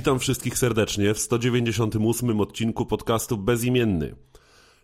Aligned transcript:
Witam 0.00 0.18
wszystkich 0.18 0.58
serdecznie 0.58 1.14
w 1.14 1.18
198 1.18 2.40
odcinku 2.40 2.86
podcastu 2.86 3.36
Bezimienny. 3.36 4.14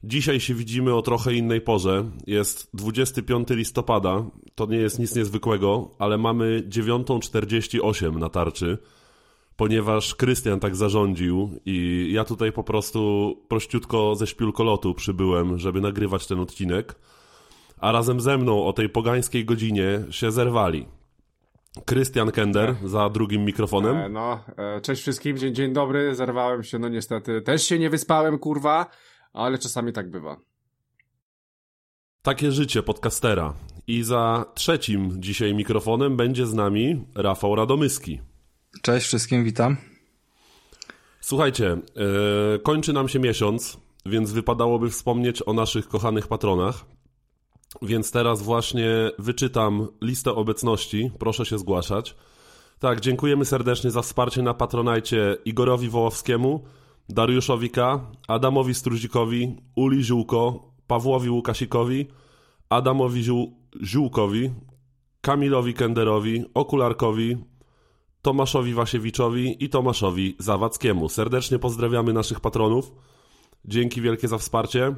Dzisiaj 0.04 0.40
się 0.40 0.54
widzimy 0.54 0.94
o 0.94 1.02
trochę 1.02 1.34
innej 1.34 1.60
porze. 1.60 2.10
Jest 2.26 2.70
25 2.74 3.48
listopada. 3.50 4.24
To 4.54 4.66
nie 4.66 4.76
jest 4.76 4.98
nic 4.98 5.14
niezwykłego, 5.14 5.90
ale 5.98 6.18
mamy 6.18 6.62
9.48 6.68 8.16
na 8.18 8.28
tarczy, 8.28 8.78
ponieważ 9.56 10.14
Krystian 10.14 10.60
tak 10.60 10.76
zarządził 10.76 11.60
i 11.66 12.08
ja 12.12 12.24
tutaj 12.24 12.52
po 12.52 12.64
prostu 12.64 13.34
prościutko 13.48 14.14
ze 14.14 14.26
śpiulkolotu 14.26 14.94
przybyłem, 14.94 15.58
żeby 15.58 15.80
nagrywać 15.80 16.26
ten 16.26 16.40
odcinek. 16.40 16.94
A 17.78 17.92
razem 17.92 18.20
ze 18.20 18.38
mną 18.38 18.66
o 18.66 18.72
tej 18.72 18.88
pogańskiej 18.88 19.44
godzinie 19.44 20.04
się 20.10 20.32
zerwali. 20.32 20.86
Krystian 21.84 22.30
Kender 22.30 22.76
za 22.84 23.08
drugim 23.10 23.44
mikrofonem. 23.44 23.96
E, 23.96 24.08
no, 24.08 24.44
e, 24.56 24.80
cześć 24.80 25.02
wszystkim, 25.02 25.38
dzień, 25.38 25.54
dzień 25.54 25.72
dobry, 25.72 26.14
zerwałem 26.14 26.62
się, 26.62 26.78
no 26.78 26.88
niestety. 26.88 27.42
Też 27.42 27.62
się 27.62 27.78
nie 27.78 27.90
wyspałem, 27.90 28.38
kurwa, 28.38 28.86
ale 29.32 29.58
czasami 29.58 29.92
tak 29.92 30.10
bywa. 30.10 30.36
Takie 32.22 32.52
życie 32.52 32.82
podcastera. 32.82 33.54
I 33.86 34.02
za 34.02 34.44
trzecim 34.54 35.22
dzisiaj 35.22 35.54
mikrofonem 35.54 36.16
będzie 36.16 36.46
z 36.46 36.54
nami 36.54 37.06
Rafał 37.14 37.54
Radomyski. 37.54 38.20
Cześć 38.82 39.06
wszystkim, 39.06 39.44
witam. 39.44 39.76
Słuchajcie, 41.20 41.76
yy, 41.96 42.58
kończy 42.58 42.92
nam 42.92 43.08
się 43.08 43.18
miesiąc, 43.18 43.78
więc 44.06 44.32
wypadałoby 44.32 44.90
wspomnieć 44.90 45.42
o 45.46 45.52
naszych 45.52 45.88
kochanych 45.88 46.26
patronach. 46.28 46.84
Więc 47.82 48.10
teraz 48.10 48.42
właśnie 48.42 49.10
wyczytam 49.18 49.88
listę 50.02 50.34
obecności. 50.34 51.10
Proszę 51.18 51.46
się 51.46 51.58
zgłaszać. 51.58 52.16
Tak, 52.78 53.00
dziękujemy 53.00 53.44
serdecznie 53.44 53.90
za 53.90 54.02
wsparcie 54.02 54.42
na 54.42 54.54
Patronajcie 54.54 55.36
Igorowi 55.44 55.88
Wołowskiemu, 55.88 56.64
Dariuszowi 57.08 57.70
K., 57.70 58.10
Adamowi 58.28 58.74
Struzikowi, 58.74 59.56
Uli 59.74 60.04
Ziółko, 60.04 60.72
Pawłowi 60.86 61.30
Łukasikowi, 61.30 62.06
Adamowi 62.68 63.22
Ziół 63.22 63.56
Ziółkowi, 63.84 64.50
Kamilowi 65.20 65.74
Kenderowi, 65.74 66.44
Okularkowi, 66.54 67.36
Tomaszowi 68.22 68.74
Wasiewiczowi 68.74 69.64
i 69.64 69.68
Tomaszowi 69.68 70.36
Zawadzkiemu. 70.38 71.08
Serdecznie 71.08 71.58
pozdrawiamy 71.58 72.12
naszych 72.12 72.40
patronów. 72.40 72.92
Dzięki 73.64 74.00
wielkie 74.00 74.28
za 74.28 74.38
wsparcie. 74.38 74.94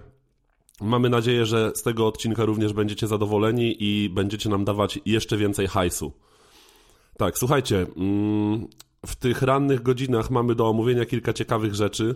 Mamy 0.81 1.11
nadzieję, 1.11 1.47
że 1.47 1.73
z 1.75 1.83
tego 1.83 2.07
odcinka 2.07 2.45
również 2.45 2.73
będziecie 2.73 3.07
zadowoleni 3.07 3.77
i 3.79 4.11
będziecie 4.11 4.49
nam 4.49 4.65
dawać 4.65 4.99
jeszcze 5.07 5.37
więcej 5.37 5.67
hajsu. 5.67 6.13
Tak, 7.17 7.39
słuchajcie, 7.39 7.87
mm, 7.97 8.67
w 9.07 9.17
tych 9.17 9.43
rannych 9.43 9.83
godzinach 9.83 10.31
mamy 10.31 10.55
do 10.55 10.69
omówienia 10.69 11.05
kilka 11.05 11.33
ciekawych 11.33 11.75
rzeczy. 11.75 12.15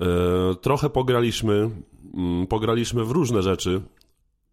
E, 0.00 0.06
trochę 0.54 0.90
pograliśmy, 0.90 1.70
mm, 2.14 2.46
pograliśmy 2.46 3.04
w 3.04 3.10
różne 3.10 3.42
rzeczy, 3.42 3.80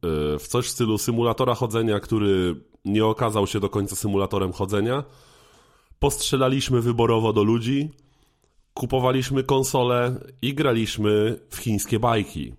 e, 0.04 0.40
w 0.40 0.48
coś 0.48 0.66
w 0.66 0.70
stylu 0.70 0.98
symulatora 0.98 1.56
chodzenia, 1.56 2.00
który 2.00 2.56
nie 2.86 3.06
okazał 3.06 3.48
się 3.48 3.60
do 3.60 3.70
końca 3.70 3.96
symulatorem 3.96 4.54
chodzenia. 4.54 5.04
Postrzelaliśmy 6.00 6.82
wyborowo 6.82 7.34
do 7.34 7.44
ludzi, 7.44 7.90
kupowaliśmy 8.74 9.44
konsole 9.44 10.16
i 10.42 10.54
graliśmy 10.54 11.40
w 11.50 11.58
chińskie 11.58 12.00
bajki. 12.00 12.54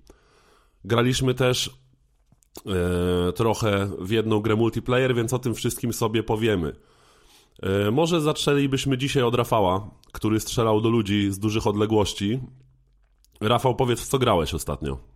Graliśmy 0.86 1.34
też 1.34 1.70
e, 2.66 3.32
trochę 3.32 3.90
w 3.98 4.10
jedną 4.10 4.40
grę 4.40 4.56
multiplayer, 4.56 5.14
więc 5.14 5.32
o 5.32 5.38
tym 5.38 5.54
wszystkim 5.54 5.92
sobie 5.92 6.22
powiemy. 6.22 6.72
E, 7.62 7.90
może 7.90 8.20
zaczęlibyśmy 8.20 8.98
dzisiaj 8.98 9.22
od 9.22 9.34
Rafała, 9.34 9.90
który 10.12 10.40
strzelał 10.40 10.80
do 10.80 10.88
ludzi 10.88 11.32
z 11.32 11.38
dużych 11.38 11.66
odległości. 11.66 12.40
Rafał, 13.40 13.74
powiedz, 13.74 14.08
co 14.08 14.18
grałeś 14.18 14.54
ostatnio? 14.54 15.15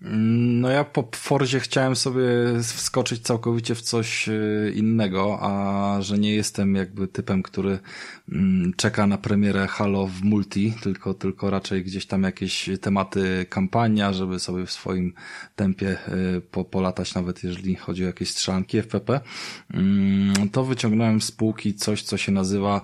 No 0.00 0.70
ja 0.70 0.84
po 0.84 1.08
Forzie 1.14 1.60
chciałem 1.60 1.96
sobie 1.96 2.22
wskoczyć 2.62 3.22
całkowicie 3.22 3.74
w 3.74 3.82
coś 3.82 4.28
e, 4.28 4.32
innego, 4.74 5.38
a 5.40 5.96
że 6.00 6.18
nie 6.18 6.34
jestem 6.34 6.74
jakby 6.74 7.08
typem, 7.08 7.42
który 7.42 7.78
mm, 8.32 8.72
czeka 8.76 9.06
na 9.06 9.18
premierę 9.18 9.66
Halo 9.66 10.06
w 10.06 10.22
multi, 10.22 10.74
tylko, 10.82 11.14
tylko 11.14 11.50
raczej 11.50 11.84
gdzieś 11.84 12.06
tam 12.06 12.22
jakieś 12.22 12.70
tematy 12.80 13.46
kampania, 13.48 14.12
żeby 14.12 14.38
sobie 14.38 14.66
w 14.66 14.72
swoim 14.72 15.12
tempie 15.56 15.88
e, 15.90 16.40
po, 16.40 16.64
polatać, 16.64 17.14
nawet 17.14 17.44
jeżeli 17.44 17.74
chodzi 17.76 18.04
o 18.04 18.06
jakieś 18.06 18.30
strzelanki 18.30 18.78
FPP, 18.78 19.20
mm, 19.74 20.48
to 20.52 20.64
wyciągnąłem 20.64 21.20
z 21.20 21.32
półki 21.32 21.74
coś, 21.74 22.02
co 22.02 22.16
się 22.16 22.32
nazywa 22.32 22.80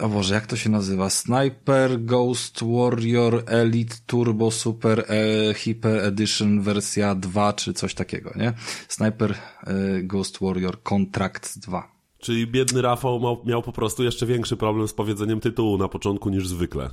o 0.00 0.08
Boże, 0.08 0.34
jak 0.34 0.46
to 0.46 0.56
się 0.56 0.70
nazywa? 0.70 1.10
Sniper 1.10 2.04
Ghost 2.04 2.60
Warrior 2.64 3.42
Elite 3.46 3.96
Turbo 4.06 4.50
Super 4.50 5.04
e, 5.08 5.54
Hyper 5.54 6.04
Edition 6.04 6.60
wersja 6.60 7.14
2 7.14 7.52
czy 7.52 7.72
coś 7.72 7.94
takiego, 7.94 8.32
nie? 8.36 8.52
Sniper 8.88 9.34
e, 9.66 10.02
Ghost 10.02 10.38
Warrior 10.40 10.82
Contract 10.82 11.58
2. 11.58 11.92
Czyli 12.18 12.46
biedny 12.46 12.82
Rafał 12.82 13.20
miał, 13.20 13.42
miał 13.44 13.62
po 13.62 13.72
prostu 13.72 14.04
jeszcze 14.04 14.26
większy 14.26 14.56
problem 14.56 14.88
z 14.88 14.92
powiedzeniem 14.92 15.40
tytułu 15.40 15.78
na 15.78 15.88
początku 15.88 16.30
niż 16.30 16.48
zwykle. 16.48 16.90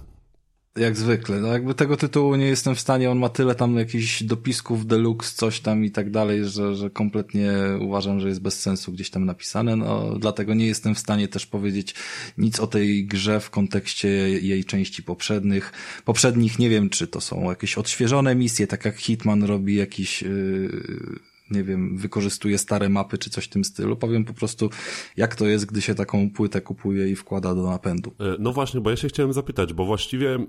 Jak 0.77 0.97
zwykle. 0.97 1.39
No 1.39 1.47
jakby 1.47 1.75
tego 1.75 1.97
tytułu 1.97 2.35
nie 2.35 2.45
jestem 2.45 2.75
w 2.75 2.79
stanie, 2.79 3.11
on 3.11 3.19
ma 3.19 3.29
tyle 3.29 3.55
tam 3.55 3.77
jakichś 3.77 4.23
dopisków 4.23 4.87
deluxe, 4.87 5.35
coś 5.35 5.59
tam 5.59 5.85
i 5.85 5.91
tak 5.91 6.11
dalej, 6.11 6.45
że, 6.45 6.75
że 6.75 6.89
kompletnie 6.89 7.51
uważam, 7.79 8.19
że 8.19 8.27
jest 8.27 8.41
bez 8.41 8.59
sensu 8.59 8.91
gdzieś 8.91 9.09
tam 9.09 9.25
napisane, 9.25 9.75
no 9.75 10.19
dlatego 10.19 10.53
nie 10.53 10.67
jestem 10.67 10.95
w 10.95 10.99
stanie 10.99 11.27
też 11.27 11.45
powiedzieć 11.45 11.95
nic 12.37 12.59
o 12.59 12.67
tej 12.67 13.05
grze 13.05 13.39
w 13.39 13.49
kontekście 13.49 14.07
jej 14.29 14.65
części 14.65 15.03
poprzednich. 15.03 15.71
Poprzednich 16.05 16.59
nie 16.59 16.69
wiem, 16.69 16.89
czy 16.89 17.07
to 17.07 17.21
są 17.21 17.49
jakieś 17.49 17.77
odświeżone 17.77 18.35
misje, 18.35 18.67
tak 18.67 18.85
jak 18.85 18.97
Hitman 18.97 19.43
robi 19.43 19.75
jakiś 19.75 20.21
yy 20.21 21.34
nie 21.51 21.63
wiem, 21.63 21.97
wykorzystuje 21.97 22.57
stare 22.57 22.89
mapy 22.89 23.17
czy 23.17 23.29
coś 23.29 23.45
w 23.45 23.49
tym 23.49 23.63
stylu. 23.63 23.95
Powiem 23.95 24.25
po 24.25 24.33
prostu, 24.33 24.69
jak 25.17 25.35
to 25.35 25.45
jest, 25.45 25.65
gdy 25.65 25.81
się 25.81 25.95
taką 25.95 26.29
płytę 26.29 26.61
kupuje 26.61 27.09
i 27.09 27.15
wkłada 27.15 27.55
do 27.55 27.63
napędu. 27.63 28.13
E, 28.19 28.35
no 28.39 28.53
właśnie, 28.53 28.81
bo 28.81 28.89
ja 28.89 28.95
się 28.95 29.07
chciałem 29.07 29.33
zapytać, 29.33 29.73
bo 29.73 29.85
właściwie 29.85 30.39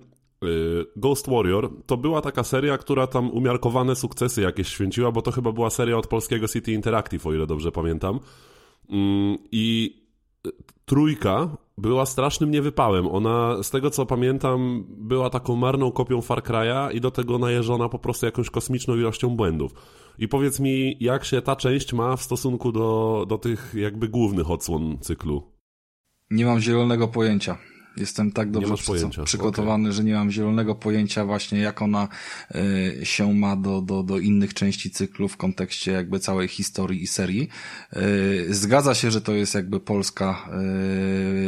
Y, 0.44 0.86
Ghost 0.96 1.30
Warrior 1.30 1.70
to 1.86 1.96
była 1.96 2.20
taka 2.20 2.44
seria, 2.44 2.78
która 2.78 3.06
tam 3.06 3.30
umiarkowane 3.30 3.96
sukcesy 3.96 4.40
jakieś 4.40 4.68
święciła, 4.68 5.12
bo 5.12 5.22
to 5.22 5.32
chyba 5.32 5.52
była 5.52 5.70
seria 5.70 5.98
od 5.98 6.06
polskiego 6.06 6.48
City 6.48 6.72
Interactive, 6.72 7.26
o 7.26 7.34
ile 7.34 7.46
dobrze 7.46 7.72
pamiętam. 7.72 8.20
Mm, 8.90 9.38
I 9.52 9.96
y, 10.46 10.50
trójka 10.84 11.56
była 11.78 12.06
strasznym 12.06 12.50
niewypałem. 12.50 13.06
Ona, 13.06 13.62
z 13.62 13.70
tego 13.70 13.90
co 13.90 14.06
pamiętam, 14.06 14.84
była 14.88 15.30
taką 15.30 15.56
marną 15.56 15.92
kopią 15.92 16.22
Far 16.22 16.42
Cry'a 16.42 16.94
i 16.94 17.00
do 17.00 17.10
tego 17.10 17.38
najeżona 17.38 17.88
po 17.88 17.98
prostu 17.98 18.26
jakąś 18.26 18.50
kosmiczną 18.50 18.96
ilością 18.96 19.36
błędów. 19.36 19.72
I 20.18 20.28
powiedz 20.28 20.60
mi, 20.60 20.96
jak 21.00 21.24
się 21.24 21.42
ta 21.42 21.56
część 21.56 21.92
ma 21.92 22.16
w 22.16 22.22
stosunku 22.22 22.72
do, 22.72 23.24
do 23.28 23.38
tych 23.38 23.74
jakby 23.74 24.08
głównych 24.08 24.50
odsłon 24.50 24.98
cyklu? 25.00 25.42
Nie 26.30 26.44
mam 26.46 26.60
zielonego 26.60 27.08
pojęcia. 27.08 27.58
Jestem 27.96 28.32
tak 28.32 28.50
dobrze 28.50 28.74
przygotowany, 29.24 29.84
okay. 29.84 29.92
że 29.92 30.04
nie 30.04 30.14
mam 30.14 30.30
zielonego 30.30 30.74
pojęcia 30.74 31.24
właśnie 31.24 31.58
jak 31.58 31.82
ona 31.82 32.08
y, 32.54 33.00
się 33.02 33.34
ma 33.34 33.56
do, 33.56 33.80
do, 33.80 34.02
do 34.02 34.18
innych 34.18 34.54
części 34.54 34.90
cyklu 34.90 35.28
w 35.28 35.36
kontekście 35.36 35.92
jakby 35.92 36.20
całej 36.20 36.48
historii 36.48 37.02
i 37.02 37.06
serii. 37.06 37.48
Y, 37.96 38.54
zgadza 38.54 38.94
się, 38.94 39.10
że 39.10 39.20
to 39.20 39.32
jest 39.32 39.54
jakby 39.54 39.80
polska, 39.80 40.48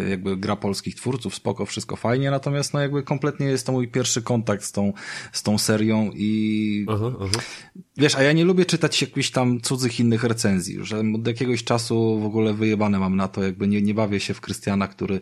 y, 0.04 0.08
jakby 0.08 0.36
gra 0.36 0.56
polskich 0.56 0.94
twórców, 0.94 1.34
spoko, 1.34 1.66
wszystko 1.66 1.96
fajnie, 1.96 2.30
natomiast 2.30 2.74
no 2.74 2.80
jakby 2.80 3.02
kompletnie 3.02 3.46
jest 3.46 3.66
to 3.66 3.72
mój 3.72 3.88
pierwszy 3.88 4.22
kontakt 4.22 4.64
z 4.64 4.72
tą, 4.72 4.92
z 5.32 5.42
tą 5.42 5.58
serią 5.58 6.10
i 6.14 6.86
aha, 6.88 7.12
aha. 7.20 7.38
Wiesz, 7.98 8.14
a 8.14 8.22
ja 8.22 8.32
nie 8.32 8.44
lubię 8.44 8.64
czytać 8.64 9.02
jakichś 9.02 9.30
tam 9.30 9.60
cudzych 9.60 10.00
innych 10.00 10.24
recenzji, 10.24 10.78
że 10.82 11.02
od 11.14 11.26
jakiegoś 11.26 11.64
czasu 11.64 12.20
w 12.20 12.24
ogóle 12.24 12.54
wyjebane 12.54 12.98
mam 12.98 13.16
na 13.16 13.28
to, 13.28 13.42
jakby 13.42 13.68
nie, 13.68 13.82
nie 13.82 13.94
bawię 13.94 14.20
się 14.20 14.34
w 14.34 14.40
Krystiana, 14.40 14.88
który, 14.88 15.20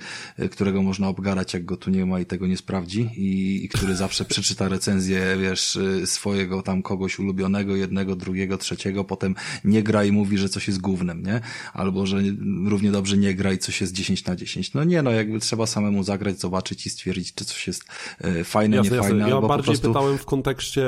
którego 0.50 0.82
można 0.82 1.08
obgadać, 1.08 1.55
jak 1.55 1.64
go 1.64 1.76
tu 1.76 1.90
nie 1.90 2.06
ma 2.06 2.20
i 2.20 2.26
tego 2.26 2.46
nie 2.46 2.56
sprawdzi 2.56 3.11
i, 3.17 3.64
i 3.64 3.69
który 3.69 3.96
zawsze 3.96 4.25
przeczyta 4.25 4.69
recenzję, 4.69 5.37
wiesz, 5.40 5.76
y, 5.76 6.06
swojego 6.06 6.62
tam 6.62 6.82
kogoś 6.82 7.19
ulubionego, 7.19 7.76
jednego, 7.76 8.17
drugiego, 8.17 8.58
trzeciego, 8.58 9.05
potem 9.05 9.34
nie 9.64 9.82
gra 9.82 10.05
i 10.05 10.12
mówi, 10.12 10.38
że 10.38 10.49
coś 10.49 10.69
jest 10.69 10.81
głównym, 10.81 11.22
nie? 11.22 11.40
Albo, 11.72 12.06
że 12.06 12.22
równie 12.67 12.90
dobrze 12.90 13.17
nie 13.17 13.34
gra 13.34 13.52
i 13.52 13.58
coś 13.58 13.81
jest 13.81 13.93
10 13.93 14.25
na 14.25 14.37
10. 14.37 14.75
No 14.75 14.84
nie, 14.84 15.02
no 15.02 15.11
jakby 15.11 15.40
trzeba 15.40 15.67
samemu 15.67 16.02
zagrać, 16.02 16.40
zobaczyć 16.40 16.87
i 16.87 16.90
stwierdzić, 16.90 17.34
czy 17.34 17.44
coś 17.44 17.67
jest 17.67 17.84
y, 18.25 18.44
fajne, 18.44 18.76
jasne, 18.76 18.96
nie 18.96 19.02
fajne. 19.02 19.29
Ja 19.29 19.40
bardziej 19.40 19.64
prostu... 19.64 19.88
pytałem 19.88 20.19
w 20.19 20.25
kontekście 20.25 20.82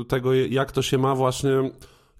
y, 0.00 0.04
tego, 0.04 0.34
jak 0.34 0.72
to 0.72 0.82
się 0.82 0.89
ma 0.98 1.14
właśnie 1.14 1.50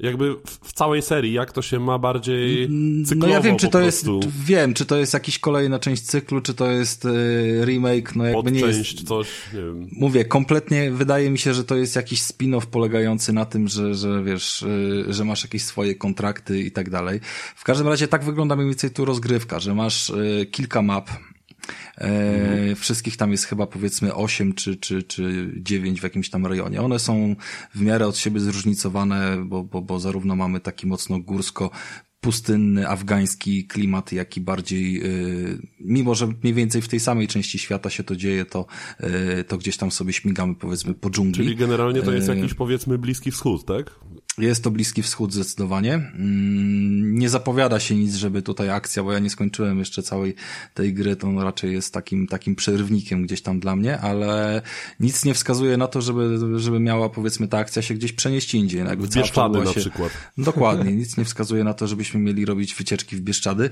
jakby 0.01 0.37
w 0.45 0.73
całej 0.73 1.03
serii, 1.03 1.33
jak 1.33 1.53
to 1.53 1.63
się 1.63 1.81
ma 1.81 1.99
bardziej 1.99 2.69
cyklowo 3.07 3.27
No 3.27 3.33
ja 3.33 3.41
wiem, 3.41 3.57
czy 3.57 3.69
to 3.69 3.79
prostu. 3.79 4.21
jest, 4.23 4.37
wiem, 4.45 4.75
czy 4.75 4.87
to 4.87 4.97
jest 4.97 5.15
jakiś 5.15 5.39
kolejna 5.39 5.79
część 5.79 6.03
cyklu, 6.03 6.41
czy 6.41 6.55
to 6.55 6.71
jest 6.71 7.05
y, 7.05 7.63
remake, 7.65 8.17
no 8.17 8.25
jakby 8.25 8.53
nie 8.53 8.61
jest... 8.61 9.09
coś, 9.09 9.29
nie 9.55 9.61
wiem. 9.61 9.89
Mówię, 9.93 10.25
kompletnie 10.25 10.91
wydaje 10.91 11.31
mi 11.31 11.39
się, 11.39 11.55
że 11.55 11.65
to 11.65 11.77
jest 11.77 11.97
jakiś 11.97 12.23
spin-off 12.23 12.67
polegający 12.67 13.33
na 13.33 13.45
tym, 13.45 13.69
że, 13.69 13.95
że 13.95 14.25
wiesz, 14.25 14.63
y, 14.63 15.05
że 15.09 15.25
masz 15.25 15.43
jakieś 15.43 15.63
swoje 15.63 15.95
kontrakty 15.95 16.61
i 16.61 16.71
tak 16.71 16.91
dalej. 16.91 17.21
W 17.57 17.65
każdym 17.65 17.89
razie 17.89 18.09
tak 18.09 18.25
wygląda 18.25 18.57
mniej 18.57 18.69
więcej 18.69 18.91
tu 18.91 19.05
rozgrywka, 19.05 19.61
że 19.61 19.75
masz 19.75 20.11
y, 20.11 20.47
kilka 20.51 20.83
map, 20.83 21.11
Mhm. 22.00 22.76
Wszystkich 22.76 23.17
tam 23.17 23.31
jest 23.31 23.44
chyba 23.44 23.67
powiedzmy 23.67 24.14
8 24.14 24.52
czy, 24.52 24.76
czy, 24.76 25.02
czy 25.02 25.52
9 25.56 26.00
w 26.00 26.05
jakimś 26.05 26.31
tam 26.31 26.47
rejonie. 26.47 26.82
One 26.82 26.99
są 26.99 27.37
w 27.75 27.81
miarę 27.81 28.06
od 28.06 28.17
siebie 28.17 28.41
zróżnicowane, 28.41 29.44
bo, 29.47 29.64
bo, 29.64 29.82
bo 29.82 30.00
zarówno 30.00 30.37
mamy 30.37 30.61
taki 30.61 30.87
mocno 30.87 31.19
górsko 31.19 31.70
pustynny, 32.20 32.88
afgański 32.88 33.67
klimat, 33.67 34.12
jak 34.12 34.37
i 34.37 34.41
bardziej, 34.41 34.93
yy, 34.94 35.58
mimo 35.81 36.14
że 36.14 36.26
mniej 36.26 36.55
więcej 36.55 36.82
w 36.82 36.88
tej 36.88 37.00
samej 37.00 37.29
części 37.29 37.58
świata 37.58 37.91
się 37.91 38.05
to 38.05 38.17
dzieje, 38.17 38.44
to, 38.44 38.67
yy, 39.00 39.44
to 39.44 39.58
gdzieś 39.58 39.76
tam 39.76 39.91
sobie 39.91 40.12
śmigamy 40.12 40.55
powiedzmy 40.55 40.94
po 40.94 41.11
dżungli. 41.11 41.44
Czyli 41.44 41.56
generalnie 41.56 42.02
to 42.02 42.12
jest 42.12 42.29
jakiś 42.29 42.55
powiedzmy 42.55 42.99
Bliski 42.99 43.31
Wschód, 43.31 43.64
tak? 43.64 43.94
Jest 44.41 44.65
to 44.65 44.71
Bliski 44.71 45.03
Wschód 45.03 45.33
zdecydowanie. 45.33 45.95
Mm, 45.95 47.19
nie 47.19 47.29
zapowiada 47.29 47.81
się 47.81 47.97
nic, 47.97 48.15
żeby 48.15 48.43
tutaj 48.43 48.71
akcja, 48.71 49.03
bo 49.03 49.13
ja 49.13 49.19
nie 49.19 49.31
skończyłem 49.31 49.79
jeszcze 49.79 50.03
całej 50.03 50.35
tej 50.75 50.95
gry, 50.95 51.17
to 51.17 51.27
on 51.27 51.39
raczej 51.39 51.73
jest 51.73 51.95
takim, 51.95 52.27
takim 52.27 52.57
przerywnikiem 52.57 53.23
gdzieś 53.23 53.43
tam 53.43 53.61
dla 53.61 53.77
mnie, 53.77 53.99
ale 53.99 54.63
nic 55.01 55.25
nie 55.25 55.35
wskazuje 55.35 55.77
na 55.77 55.87
to, 55.87 56.01
żeby, 56.01 56.39
żeby 56.61 56.81
miała 56.81 57.09
powiedzmy 57.09 57.49
ta 57.49 57.59
akcja 57.59 57.83
się 57.83 57.95
gdzieś 57.95 58.13
przenieść 58.13 58.55
indziej. 58.55 58.81
Jakby 58.81 59.07
w 59.07 59.15
Bieszczady 59.15 59.59
się... 59.59 59.65
na 59.65 59.73
przykład. 59.73 60.13
Dokładnie, 60.39 60.93
nic 60.93 61.17
nie 61.17 61.25
wskazuje 61.25 61.65
na 61.65 61.75
to, 61.75 61.87
żebyśmy 61.87 62.21
mieli 62.21 62.45
robić 62.45 62.75
wycieczki 62.75 63.17
w 63.17 63.21
Bieszczady 63.21 63.71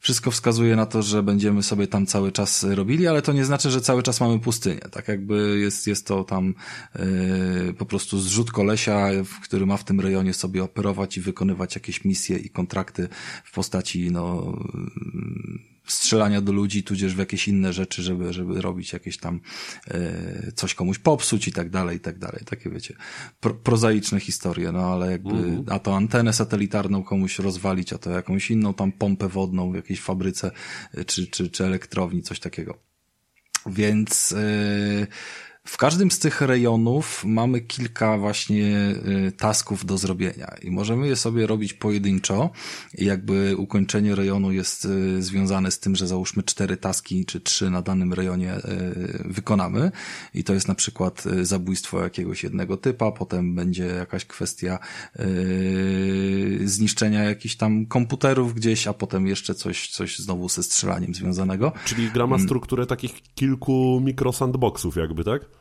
wszystko 0.00 0.30
wskazuje 0.30 0.76
na 0.76 0.86
to, 0.86 1.02
że 1.02 1.22
będziemy 1.22 1.62
sobie 1.62 1.86
tam 1.86 2.06
cały 2.06 2.32
czas 2.32 2.64
robili, 2.64 3.06
ale 3.06 3.22
to 3.22 3.32
nie 3.32 3.44
znaczy, 3.44 3.70
że 3.70 3.80
cały 3.80 4.02
czas 4.02 4.20
mamy 4.20 4.38
pustynię. 4.38 4.80
Tak 4.80 5.08
jakby 5.08 5.58
jest, 5.60 5.86
jest 5.86 6.06
to 6.06 6.24
tam 6.24 6.54
yy, 6.98 7.74
po 7.74 7.86
prostu 7.86 8.18
zrzut 8.18 8.50
kolesia, 8.50 9.08
który 9.42 9.66
ma 9.66 9.76
w 9.76 9.84
tym 9.84 10.00
rejonie 10.00 10.34
sobie 10.34 10.64
operować 10.64 11.16
i 11.16 11.20
wykonywać 11.20 11.74
jakieś 11.74 12.04
misje 12.04 12.38
i 12.38 12.50
kontrakty 12.50 13.08
w 13.44 13.52
postaci 13.54 14.10
no 14.10 14.52
strzelania 15.92 16.40
do 16.40 16.52
ludzi, 16.52 16.82
tudzież 16.82 17.14
w 17.14 17.18
jakieś 17.18 17.48
inne 17.48 17.72
rzeczy, 17.72 18.02
żeby, 18.02 18.32
żeby 18.32 18.60
robić 18.60 18.92
jakieś 18.92 19.18
tam 19.18 19.40
e, 19.88 20.52
coś 20.52 20.74
komuś 20.74 20.98
popsuć 20.98 21.48
i 21.48 21.52
tak 21.52 21.70
dalej, 21.70 21.96
i 21.96 22.00
tak 22.00 22.18
dalej. 22.18 22.42
Takie 22.44 22.70
wiecie, 22.70 22.96
pro, 23.40 23.54
prozaiczne 23.54 24.20
historie, 24.20 24.72
no 24.72 24.92
ale 24.92 25.10
jakby, 25.10 25.30
mm 25.30 25.64
-hmm. 25.64 25.74
a 25.74 25.78
to 25.78 25.96
antenę 25.96 26.32
satelitarną 26.32 27.02
komuś 27.02 27.38
rozwalić, 27.38 27.92
a 27.92 27.98
to 27.98 28.10
jakąś 28.10 28.50
inną 28.50 28.74
tam 28.74 28.92
pompę 28.92 29.28
wodną 29.28 29.72
w 29.72 29.74
jakiejś 29.74 30.00
fabryce 30.00 30.50
e, 30.94 31.04
czy, 31.04 31.26
czy, 31.26 31.50
czy 31.50 31.64
elektrowni, 31.64 32.22
coś 32.22 32.40
takiego. 32.40 32.78
Więc 33.66 34.32
e, 34.32 35.06
w 35.64 35.76
każdym 35.76 36.10
z 36.10 36.18
tych 36.18 36.40
rejonów 36.40 37.24
mamy 37.24 37.60
kilka 37.60 38.18
właśnie 38.18 38.94
y, 39.28 39.32
tasków 39.32 39.84
do 39.84 39.98
zrobienia 39.98 40.54
i 40.62 40.70
możemy 40.70 41.08
je 41.08 41.16
sobie 41.16 41.46
robić 41.46 41.72
pojedynczo. 41.72 42.50
I 42.98 43.04
jakby 43.04 43.56
ukończenie 43.56 44.14
rejonu 44.14 44.52
jest 44.52 44.84
y, 44.84 45.22
związane 45.22 45.70
z 45.70 45.78
tym, 45.78 45.96
że 45.96 46.06
załóżmy 46.06 46.42
cztery 46.42 46.76
taski 46.76 47.26
czy 47.26 47.40
trzy 47.40 47.70
na 47.70 47.82
danym 47.82 48.12
rejonie 48.12 48.56
y, 48.56 49.24
wykonamy. 49.24 49.90
I 50.34 50.44
to 50.44 50.54
jest 50.54 50.68
na 50.68 50.74
przykład 50.74 51.24
zabójstwo 51.42 52.02
jakiegoś 52.02 52.44
jednego 52.44 52.76
typa, 52.76 53.12
potem 53.12 53.54
będzie 53.54 53.86
jakaś 53.86 54.24
kwestia 54.24 54.78
zniszczenia 56.64 57.24
jakichś 57.24 57.56
tam 57.56 57.86
komputerów 57.86 58.54
gdzieś, 58.54 58.86
a 58.86 58.92
potem 58.92 59.26
jeszcze 59.26 59.54
coś, 59.54 59.88
coś 59.88 60.18
znowu 60.18 60.48
ze 60.48 60.62
strzelaniem 60.62 61.14
związanego. 61.14 61.72
Czyli 61.84 62.10
gra 62.10 62.26
ma 62.26 62.36
mm. 62.36 62.46
strukturę 62.46 62.86
takich 62.86 63.22
kilku 63.34 64.00
mikrosandboxów 64.04 64.96
jakby, 64.96 65.24
tak? 65.24 65.59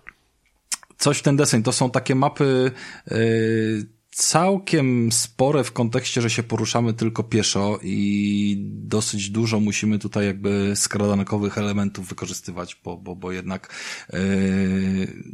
Coś 1.00 1.18
w 1.18 1.22
ten 1.22 1.36
deseń. 1.36 1.64
To 1.64 1.72
są 1.72 1.92
takie 1.92 2.16
mapy, 2.16 2.72
yy, 3.12 3.86
całkiem 4.20 5.12
spore 5.12 5.64
w 5.64 5.72
kontekście, 5.72 6.22
że 6.22 6.30
się 6.30 6.44
poruszamy 6.44 6.94
tylko 6.94 7.24
pieszo 7.24 7.80
i 7.84 8.58
dosyć 8.70 9.30
dużo 9.30 9.60
musimy 9.60 10.00
tutaj 10.00 10.26
jakby 10.26 10.72
skradankowych 10.76 11.58
elementów 11.58 12.08
wykorzystywać, 12.08 12.78
bo, 12.84 12.98
bo, 12.98 13.16
bo 13.16 13.32
jednak 13.32 13.74
yy, 14.14 14.20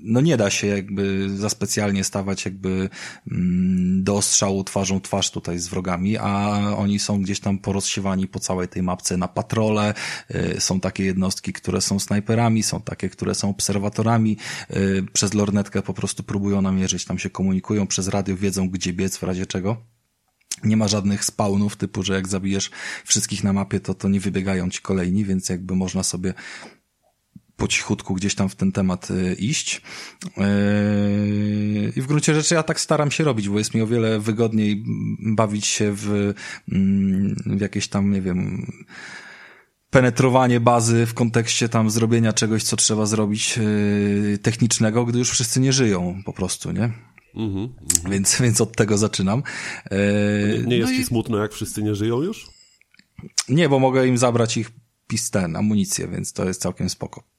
no 0.04 0.22
nie 0.22 0.38
da 0.38 0.50
się 0.50 0.68
jakby 0.68 1.30
za 1.38 1.50
specjalnie 1.50 2.04
stawać 2.04 2.46
jakby 2.46 2.70
yy, 2.70 3.38
do 4.04 4.22
strzału 4.22 4.64
twarzą 4.64 5.02
twarz 5.02 5.32
tutaj 5.32 5.60
z 5.60 5.68
wrogami, 5.68 6.18
a 6.18 6.60
oni 6.78 7.00
są 7.00 7.22
gdzieś 7.22 7.40
tam 7.40 7.60
porozsiewani 7.60 8.28
po 8.28 8.40
całej 8.40 8.68
tej 8.68 8.84
mapce 8.84 9.18
na 9.18 9.28
patrole, 9.28 9.94
yy, 10.30 10.56
są 10.62 10.80
takie 10.80 11.04
jednostki, 11.04 11.54
które 11.54 11.82
są 11.82 12.00
snajperami, 12.00 12.64
są 12.64 12.82
takie, 12.82 13.10
które 13.10 13.36
są 13.36 13.50
obserwatorami, 13.50 14.38
yy, 14.70 15.06
przez 15.14 15.34
lornetkę 15.34 15.82
po 15.82 15.94
prostu 15.94 16.24
próbują 16.24 16.62
namierzyć, 16.62 17.06
tam 17.06 17.20
się 17.20 17.30
komunikują, 17.30 17.88
przez 17.88 18.08
radio 18.08 18.38
wiedzą, 18.38 18.75
gdzie 18.76 18.94
biec 18.94 19.18
w 19.18 19.24
razie 19.24 19.46
czego. 19.46 19.78
Nie 20.64 20.78
ma 20.78 20.88
żadnych 20.88 21.26
spawnów 21.26 21.76
typu, 21.76 22.04
że 22.04 22.14
jak 22.14 22.28
zabijesz 22.28 22.72
wszystkich 23.06 23.44
na 23.44 23.54
mapie, 23.54 23.80
to 23.80 23.94
to 23.94 24.10
nie 24.10 24.20
wybiegają 24.20 24.70
ci 24.70 24.82
kolejni, 24.82 25.26
więc 25.26 25.50
jakby 25.50 25.76
można 25.76 26.04
sobie 26.04 26.34
po 27.58 27.68
cichutku 27.68 28.14
gdzieś 28.14 28.36
tam 28.36 28.50
w 28.50 28.56
ten 28.56 28.72
temat 28.72 29.12
y, 29.12 29.36
iść. 29.40 29.82
Yy, 30.38 31.94
I 31.96 32.02
w 32.02 32.08
gruncie 32.08 32.36
rzeczy 32.36 32.56
ja 32.56 32.64
tak 32.64 32.80
staram 32.80 33.12
się 33.12 33.24
robić, 33.24 33.50
bo 33.50 33.58
jest 33.58 33.74
mi 33.74 33.82
o 33.82 33.88
wiele 33.88 34.20
wygodniej 34.20 34.84
bawić 35.20 35.66
się 35.66 35.92
w, 35.96 36.34
mm, 36.72 37.36
w 37.46 37.62
jakieś 37.62 37.88
tam, 37.88 38.12
nie 38.12 38.22
wiem, 38.22 38.72
penetrowanie 39.90 40.60
bazy 40.60 41.06
w 41.06 41.14
kontekście 41.14 41.70
tam 41.70 41.90
zrobienia 41.90 42.34
czegoś, 42.34 42.64
co 42.64 42.76
trzeba 42.76 43.06
zrobić 43.06 43.58
yy, 43.58 44.38
technicznego, 44.38 45.06
gdy 45.06 45.20
już 45.20 45.32
wszyscy 45.32 45.60
nie 45.60 45.74
żyją 45.74 46.22
po 46.26 46.34
prostu, 46.34 46.72
nie? 46.72 47.15
Mm 47.36 47.54
-hmm. 47.54 47.70
Więc, 48.10 48.42
więc 48.42 48.62
od 48.62 48.76
tego 48.76 48.98
zaczynam. 48.98 49.44
E, 49.92 49.98
nie, 50.48 50.64
nie 50.64 50.78
jest 50.78 50.92
no 50.92 50.96
ci 50.98 51.02
i... 51.02 51.06
smutno, 51.06 51.38
jak 51.38 51.54
wszyscy 51.54 51.84
nie 51.84 51.96
żyją 51.96 52.22
już? 52.22 52.48
Nie, 53.50 53.70
bo 53.70 53.80
mogę 53.80 54.08
im 54.08 54.18
zabrać 54.18 54.58
ich 54.58 54.72
pisten, 55.08 55.56
amunicję, 55.56 56.08
więc 56.08 56.34
to 56.34 56.46
jest 56.46 56.62
całkiem 56.62 56.90
spoko. 56.90 57.35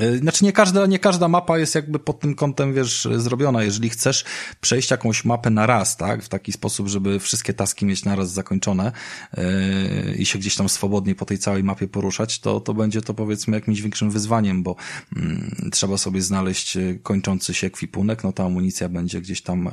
E, 0.00 0.16
znaczy 0.16 0.44
nie 0.44 0.52
każda, 0.52 0.86
nie 0.86 0.98
każda 0.98 1.28
mapa 1.28 1.58
jest 1.58 1.74
jakby 1.74 1.98
pod 1.98 2.20
tym 2.20 2.34
kątem, 2.34 2.74
wiesz, 2.74 3.08
zrobiona. 3.16 3.62
Jeżeli 3.62 3.90
chcesz 3.90 4.24
przejść 4.60 4.90
jakąś 4.90 5.24
mapę 5.24 5.50
na 5.50 5.66
raz, 5.66 5.96
tak, 5.96 6.22
w 6.22 6.28
taki 6.28 6.52
sposób, 6.52 6.88
żeby 6.88 7.20
wszystkie 7.20 7.54
taski 7.54 7.86
mieć 7.86 8.04
na 8.04 8.16
raz 8.16 8.32
zakończone 8.32 8.92
yy, 9.36 10.14
i 10.14 10.26
się 10.26 10.38
gdzieś 10.38 10.56
tam 10.56 10.68
swobodnie 10.68 11.14
po 11.14 11.24
tej 11.24 11.38
całej 11.38 11.64
mapie 11.64 11.88
poruszać, 11.88 12.38
to, 12.38 12.60
to 12.60 12.74
będzie 12.74 13.02
to 13.02 13.14
powiedzmy 13.14 13.56
jakimś 13.56 13.80
większym 13.80 14.10
wyzwaniem, 14.10 14.62
bo 14.62 14.76
yy, 15.16 15.70
trzeba 15.70 15.98
sobie 15.98 16.22
znaleźć 16.22 16.76
e, 16.76 16.94
kończący 17.02 17.54
się 17.54 17.66
ekwipunek, 17.66 18.24
no 18.24 18.32
ta 18.32 18.44
amunicja 18.44 18.88
będzie 18.88 19.20
gdzieś 19.20 19.42
tam 19.42 19.70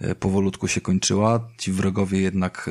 yy, 0.00 0.14
powolutku 0.14 0.68
się 0.68 0.80
kończyła. 0.80 1.48
Ci 1.58 1.72
wrogowie 1.72 2.20
jednak 2.20 2.70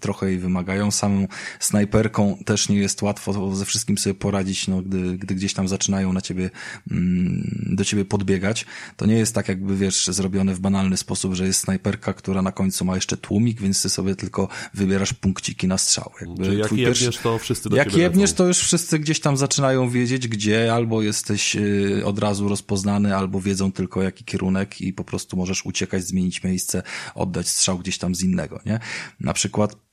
trochę 0.00 0.28
jej 0.30 0.38
wymagają. 0.38 0.90
Samą 0.90 1.26
snajperką 1.60 2.36
też 2.44 2.68
nie 2.68 2.76
jest 2.76 3.02
łatwo 3.02 3.54
ze 3.56 3.64
wszystkim 3.64 3.98
sobie 3.98 4.14
poradzić, 4.14 4.68
no 4.68 4.82
gdy, 4.82 5.18
gdy 5.18 5.34
gdzieś 5.34 5.54
tam 5.54 5.68
zaczynają 5.70 6.12
na 6.12 6.20
ciebie, 6.20 6.50
mm, 6.90 7.74
do 7.76 7.84
ciebie 7.84 8.04
podbiegać. 8.04 8.66
To 8.96 9.06
nie 9.06 9.14
jest 9.14 9.34
tak 9.34 9.48
jakby, 9.48 9.76
wiesz, 9.76 10.06
zrobione 10.06 10.54
w 10.54 10.60
banalny 10.60 10.96
sposób, 10.96 11.34
że 11.34 11.46
jest 11.46 11.60
snajperka, 11.60 12.12
która 12.12 12.42
na 12.42 12.52
końcu 12.52 12.84
ma 12.84 12.94
jeszcze 12.94 13.16
tłumik, 13.16 13.60
więc 13.60 13.82
ty 13.82 13.88
sobie 13.88 14.16
tylko 14.16 14.48
wybierasz 14.74 15.12
punkciki 15.12 15.68
na 15.68 15.78
strzał. 15.78 16.12
Jakby 16.20 16.44
Czyli 16.44 16.58
jak 16.58 16.72
jebniesz, 16.72 17.00
pierwszy... 17.00 17.22
to 17.22 17.38
wszyscy 17.38 17.68
do 17.68 17.76
Jak 17.76 17.96
jebniesz, 17.96 18.32
to 18.32 18.46
już 18.46 18.58
wszyscy 18.58 18.98
gdzieś 18.98 19.20
tam 19.20 19.36
zaczynają 19.36 19.90
wiedzieć, 19.90 20.28
gdzie, 20.28 20.74
albo 20.74 21.02
jesteś 21.02 21.56
y, 21.56 22.02
od 22.04 22.18
razu 22.18 22.48
rozpoznany, 22.48 23.16
albo 23.16 23.40
wiedzą 23.40 23.72
tylko 23.72 24.02
jaki 24.02 24.24
kierunek 24.24 24.80
i 24.80 24.92
po 24.92 25.04
prostu 25.04 25.36
możesz 25.36 25.66
uciekać, 25.66 26.04
zmienić 26.04 26.42
miejsce, 26.42 26.82
oddać 27.14 27.48
strzał 27.48 27.78
gdzieś 27.78 27.98
tam 27.98 28.14
z 28.14 28.22
innego, 28.22 28.60
nie? 28.66 28.80
Na 29.20 29.32
przykład 29.32 29.89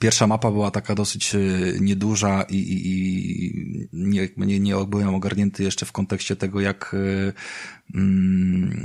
Pierwsza 0.00 0.26
mapa 0.26 0.50
była 0.50 0.70
taka 0.70 0.94
dosyć 0.94 1.34
e, 1.34 1.38
nieduża 1.80 2.42
i, 2.42 2.56
i, 2.56 2.88
i 2.90 3.88
nie, 3.92 4.28
nie, 4.36 4.60
nie 4.60 4.74
byłem 4.88 5.14
ogarnięty 5.14 5.62
jeszcze 5.62 5.86
w 5.86 5.92
kontekście 5.92 6.36
tego, 6.36 6.60
jak 6.60 6.94
mm, 6.94 7.32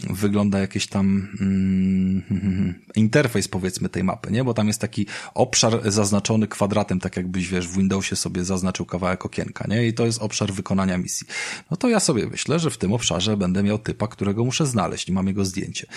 wygląda 0.10 0.60
jakiś 0.60 0.88
tam 0.88 1.28
mm, 1.42 2.24
interfejs 2.96 3.48
powiedzmy 3.48 3.90
tej 3.90 4.04
mapy, 4.04 4.32
nie? 4.32 4.44
Bo 4.44 4.54
tam 4.54 4.68
jest 4.68 4.82
taki 4.82 5.06
obszar 5.34 5.92
zaznaczony 5.92 6.48
kwadratem, 6.48 7.00
tak 7.00 7.18
jakbyś 7.18 7.48
wiesz 7.48 7.68
w 7.68 7.78
Windowsie 7.78 8.16
sobie 8.16 8.44
zaznaczył 8.44 8.86
kawałek 8.86 9.26
okienka, 9.26 9.66
nie? 9.68 9.88
I 9.88 9.94
to 9.94 10.06
jest 10.06 10.22
obszar 10.22 10.54
wykonania 10.54 10.98
misji. 10.98 11.28
No 11.72 11.78
to 11.78 11.90
ja 11.90 12.00
sobie 12.00 12.28
myślę, 12.28 12.60
że 12.60 12.70
w 12.70 12.78
tym 12.78 12.94
obszarze 12.94 13.38
będę 13.38 13.64
miał 13.64 13.80
typa, 13.80 14.08
którego 14.08 14.46
muszę 14.46 14.66
znaleźć 14.66 15.10
i 15.10 15.12
mam 15.12 15.28
jego 15.28 15.46
zdjęcie. 15.46 15.88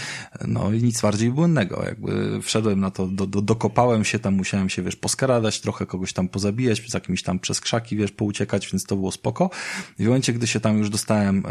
No 0.46 0.72
i 0.72 0.82
nic 0.82 1.00
bardziej 1.00 1.30
błędnego. 1.30 1.82
Jakby 1.84 2.42
wszedłem 2.42 2.80
na 2.80 2.90
to, 2.90 3.06
do, 3.06 3.26
do, 3.26 3.42
dokopałem 3.42 4.04
się 4.04 4.18
tam, 4.18 4.34
musiałem 4.34 4.68
się 4.68 4.82
wiesz 4.82 4.96
poskradać, 4.96 5.60
trochę 5.60 5.86
kogoś 5.86 6.12
tam 6.12 6.28
pozabijać, 6.28 6.90
z 6.90 6.94
jakimś 6.94 7.22
tam 7.22 7.38
przez 7.38 7.60
krzaki 7.60 7.96
wiesz 7.96 8.12
pouciekać, 8.12 8.68
więc 8.72 8.84
to 8.84 8.96
było 8.96 9.12
spoko. 9.12 9.50
I 9.98 10.04
w 10.04 10.06
momencie, 10.06 10.32
gdy 10.32 10.46
się 10.46 10.60
tam 10.60 10.78
już 10.78 10.90
dostałem 10.90 11.44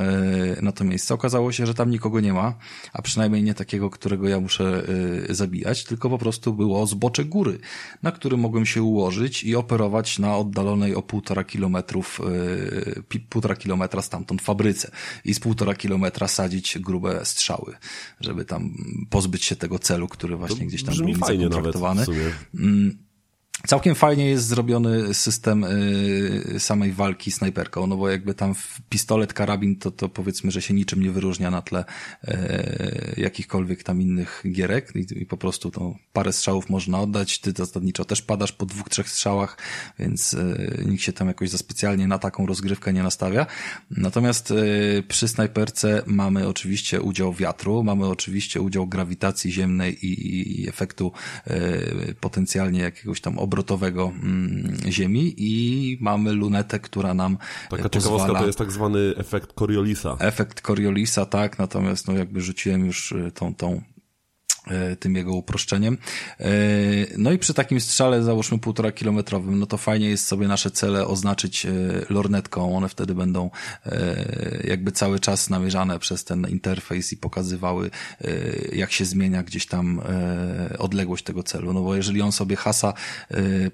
yy, 0.55 0.61
na 0.61 0.71
to 0.71 0.83
miejsce, 0.83 1.13
okazało 1.13 1.48
okazało 1.49 1.51
się, 1.51 1.65
że 1.65 1.73
tam 1.73 1.89
nikogo 1.89 2.19
nie 2.19 2.33
ma, 2.33 2.55
a 2.93 3.01
przynajmniej 3.01 3.43
nie 3.43 3.53
takiego, 3.53 3.89
którego 3.89 4.29
ja 4.29 4.39
muszę 4.39 4.83
y, 5.29 5.35
zabijać, 5.35 5.83
tylko 5.83 6.09
po 6.09 6.17
prostu 6.17 6.53
było 6.53 6.85
zbocze 6.87 7.25
góry, 7.25 7.59
na 8.03 8.11
którym 8.11 8.39
mogłem 8.39 8.65
się 8.65 8.83
ułożyć 8.83 9.43
i 9.43 9.55
operować 9.55 10.19
na 10.19 10.37
oddalonej 10.37 10.95
o 10.95 11.01
półtora 11.01 11.43
kilometrów, 11.43 12.21
y, 13.15 13.19
półtora 13.29 13.55
kilometra 13.55 14.01
stamtąd 14.01 14.41
fabryce 14.41 14.91
i 15.25 15.33
z 15.33 15.39
półtora 15.39 15.75
kilometra 15.75 16.27
sadzić 16.27 16.79
grube 16.79 17.25
strzały, 17.25 17.75
żeby 18.21 18.45
tam 18.45 18.73
pozbyć 19.09 19.43
się 19.43 19.55
tego 19.55 19.79
celu, 19.79 20.07
który 20.07 20.35
właśnie 20.37 20.59
to 20.59 20.65
gdzieś 20.65 20.83
tam 20.83 20.95
był 20.95 21.15
zakontraktowany. 21.15 22.05
Nawet 22.53 23.08
Całkiem 23.67 23.95
fajnie 23.95 24.29
jest 24.29 24.47
zrobiony 24.47 25.13
system 25.13 25.63
y, 25.63 26.59
samej 26.59 26.91
walki 26.91 27.31
snajperką, 27.31 27.87
no 27.87 27.97
bo 27.97 28.09
jakby 28.09 28.33
tam 28.33 28.55
pistolet, 28.89 29.33
karabin 29.33 29.75
to, 29.75 29.91
to 29.91 30.09
powiedzmy, 30.09 30.51
że 30.51 30.61
się 30.61 30.73
niczym 30.73 31.03
nie 31.03 31.11
wyróżnia 31.11 31.51
na 31.51 31.61
tle 31.61 31.85
y, 32.27 32.33
jakichkolwiek 33.17 33.83
tam 33.83 34.01
innych 34.01 34.43
gierek 34.51 34.93
i, 34.95 35.21
i 35.21 35.25
po 35.25 35.37
prostu 35.37 35.71
to 35.71 35.95
parę 36.13 36.33
strzałów 36.33 36.69
można 36.69 37.01
oddać, 37.01 37.39
ty 37.39 37.53
zasadniczo 37.57 38.05
też 38.05 38.21
padasz 38.21 38.51
po 38.51 38.65
dwóch, 38.65 38.89
trzech 38.89 39.09
strzałach, 39.09 39.57
więc 39.99 40.33
y, 40.33 40.83
nikt 40.85 41.03
się 41.03 41.13
tam 41.13 41.27
jakoś 41.27 41.49
za 41.49 41.57
specjalnie 41.57 42.07
na 42.07 42.19
taką 42.19 42.45
rozgrywkę 42.45 42.93
nie 42.93 43.03
nastawia. 43.03 43.45
Natomiast 43.91 44.53
przy 45.07 45.27
snajperce 45.27 46.03
mamy 46.05 46.47
oczywiście 46.47 47.01
udział 47.01 47.33
wiatru, 47.33 47.83
mamy 47.83 48.05
oczywiście 48.05 48.61
udział 48.61 48.87
grawitacji 48.87 49.51
ziemnej 49.51 50.05
i, 50.05 50.61
i 50.61 50.69
efektu 50.69 51.11
potencjalnie 52.19 52.79
jakiegoś 52.79 53.21
tam 53.21 53.39
obrotowego 53.49 54.11
mm, 54.23 54.77
Ziemi 54.89 55.33
i 55.37 55.97
mamy 56.01 56.31
lunetę, 56.31 56.79
która 56.79 57.13
nam 57.13 57.37
Taka 57.69 57.69
pozwala... 57.69 57.89
ciekawostka 57.89 58.39
to 58.39 58.45
jest 58.45 58.57
tak 58.57 58.71
zwany 58.71 58.99
efekt 59.17 59.53
Coriolisa. 59.53 60.17
Efekt 60.19 60.61
Coriolisa, 60.61 61.25
tak, 61.25 61.59
natomiast 61.59 62.07
no 62.07 62.13
jakby 62.13 62.41
rzuciłem 62.41 62.85
już 62.85 63.11
y, 63.11 63.31
tą, 63.31 63.55
tą 63.55 63.81
E, 63.97 63.98
tym 64.99 65.15
jego 65.15 65.33
uproszczeniem. 65.33 65.97
E, 66.39 66.49
no 67.17 67.31
i 67.31 67.37
przy 67.37 67.53
takim 67.53 67.79
strzale, 67.79 68.23
załóżmy 68.23 68.59
półtora 68.59 68.91
kilometrowym, 68.91 69.59
no 69.59 69.65
to 69.65 69.77
fajnie 69.77 70.09
jest 70.09 70.27
sobie 70.27 70.47
nasze 70.47 70.71
cele 70.71 71.07
oznaczyć 71.07 71.65
e, 71.65 71.69
lornetką. 72.09 72.77
One 72.77 72.89
wtedy 72.89 73.15
będą 73.15 73.49
jakby 74.63 74.91
cały 74.91 75.19
czas 75.19 75.49
namierzane 75.49 75.99
przez 75.99 76.23
ten 76.23 76.47
interfejs 76.49 77.13
i 77.13 77.17
pokazywały, 77.17 77.89
jak 78.73 78.91
się 78.91 79.05
zmienia 79.05 79.43
gdzieś 79.43 79.65
tam 79.65 80.01
odległość 80.79 81.23
tego 81.23 81.43
celu. 81.43 81.73
No 81.73 81.81
bo 81.81 81.95
jeżeli 81.95 82.21
on 82.21 82.31
sobie 82.31 82.55
hasa 82.55 82.93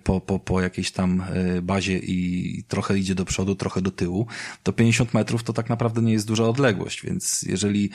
po, 0.03 0.21
po, 0.21 0.39
po 0.39 0.61
jakiejś 0.61 0.91
tam 0.91 1.23
bazie 1.61 1.97
i 1.97 2.63
trochę 2.67 2.97
idzie 2.97 3.15
do 3.15 3.25
przodu, 3.25 3.55
trochę 3.55 3.81
do 3.81 3.91
tyłu, 3.91 4.27
to 4.63 4.73
50 4.73 5.13
metrów 5.13 5.43
to 5.43 5.53
tak 5.53 5.69
naprawdę 5.69 6.01
nie 6.01 6.13
jest 6.13 6.27
duża 6.27 6.43
odległość, 6.43 7.03
więc 7.03 7.41
jeżeli 7.41 7.89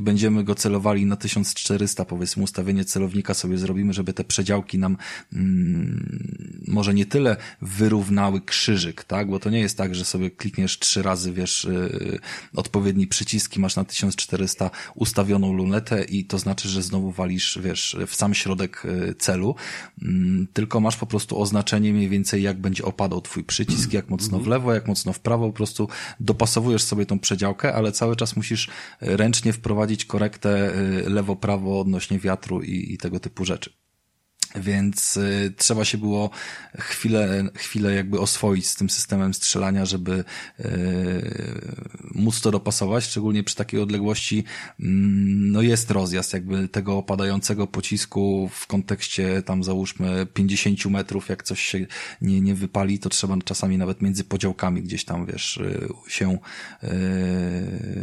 będziemy 0.00 0.44
go 0.44 0.54
celowali 0.54 1.06
na 1.06 1.16
1400 1.16 1.65
400 1.66 2.04
powiedzmy 2.04 2.42
ustawienie 2.42 2.84
celownika 2.84 3.34
sobie 3.34 3.58
zrobimy, 3.58 3.92
żeby 3.92 4.12
te 4.12 4.24
przedziałki 4.24 4.78
nam 4.78 4.96
mm, 5.32 6.62
może 6.68 6.94
nie 6.94 7.06
tyle 7.06 7.36
wyrównały 7.62 8.40
krzyżyk, 8.40 9.04
tak? 9.04 9.30
Bo 9.30 9.38
to 9.38 9.50
nie 9.50 9.60
jest 9.60 9.78
tak, 9.78 9.94
że 9.94 10.04
sobie 10.04 10.30
klikniesz 10.30 10.78
trzy 10.78 11.02
razy, 11.02 11.32
wiesz, 11.32 11.64
yy, 11.70 12.18
odpowiedni 12.54 13.06
przyciski, 13.06 13.60
masz 13.60 13.76
na 13.76 13.84
1400 13.84 14.70
ustawioną 14.94 15.52
lunetę 15.52 16.04
i 16.04 16.24
to 16.24 16.38
znaczy, 16.38 16.68
że 16.68 16.82
znowu 16.82 17.10
walisz, 17.10 17.58
wiesz, 17.62 17.96
w 18.06 18.14
sam 18.14 18.34
środek 18.34 18.84
y, 18.84 19.14
celu, 19.14 19.54
yy, 19.98 20.08
tylko 20.52 20.80
masz 20.80 20.96
po 20.96 21.06
prostu 21.06 21.40
oznaczenie 21.40 21.92
mniej 21.92 22.08
więcej, 22.08 22.42
jak 22.42 22.60
będzie 22.60 22.84
opadał 22.84 23.20
twój 23.20 23.44
przycisk, 23.44 23.92
jak 23.92 24.08
mocno 24.08 24.38
w 24.38 24.46
lewo, 24.46 24.74
jak 24.74 24.88
mocno 24.88 25.12
w 25.12 25.20
prawo, 25.20 25.46
po 25.46 25.52
prostu 25.52 25.88
dopasowujesz 26.20 26.82
sobie 26.82 27.06
tą 27.06 27.18
przedziałkę, 27.18 27.74
ale 27.74 27.92
cały 27.92 28.16
czas 28.16 28.36
musisz 28.36 28.68
ręcznie 29.00 29.52
wprowadzić 29.52 30.04
korektę 30.04 30.74
y, 30.74 31.10
lewo-prawo 31.10 31.55
prawo 31.56 31.80
odnośnie 31.80 32.18
wiatru 32.18 32.62
i, 32.62 32.92
i 32.92 32.98
tego 32.98 33.20
typu 33.20 33.44
rzeczy. 33.44 33.75
Więc 34.56 35.16
y, 35.16 35.52
trzeba 35.56 35.84
się 35.84 35.98
było 35.98 36.30
chwilę, 36.78 37.44
chwilę 37.54 37.94
jakby 37.94 38.20
oswoić 38.20 38.66
z 38.66 38.74
tym 38.74 38.90
systemem 38.90 39.34
strzelania, 39.34 39.86
żeby 39.86 40.24
y, 40.60 40.64
móc 42.14 42.40
to 42.40 42.50
dopasować, 42.50 43.04
szczególnie 43.04 43.44
przy 43.44 43.56
takiej 43.56 43.80
odległości 43.80 44.44
mm, 44.80 45.52
no 45.52 45.62
jest 45.62 45.90
rozjazd 45.90 46.32
jakby 46.32 46.68
tego 46.68 46.96
opadającego 46.96 47.66
pocisku 47.66 48.50
w 48.52 48.66
kontekście 48.66 49.42
tam 49.42 49.64
załóżmy 49.64 50.26
50 50.34 50.86
metrów, 50.86 51.28
jak 51.28 51.42
coś 51.42 51.62
się 51.62 51.86
nie, 52.20 52.40
nie 52.40 52.54
wypali, 52.54 52.98
to 52.98 53.08
trzeba 53.08 53.36
czasami 53.44 53.78
nawet 53.78 54.02
między 54.02 54.24
podziałkami 54.24 54.82
gdzieś 54.82 55.04
tam, 55.04 55.26
wiesz, 55.26 55.56
y, 55.56 55.88
się 56.08 56.38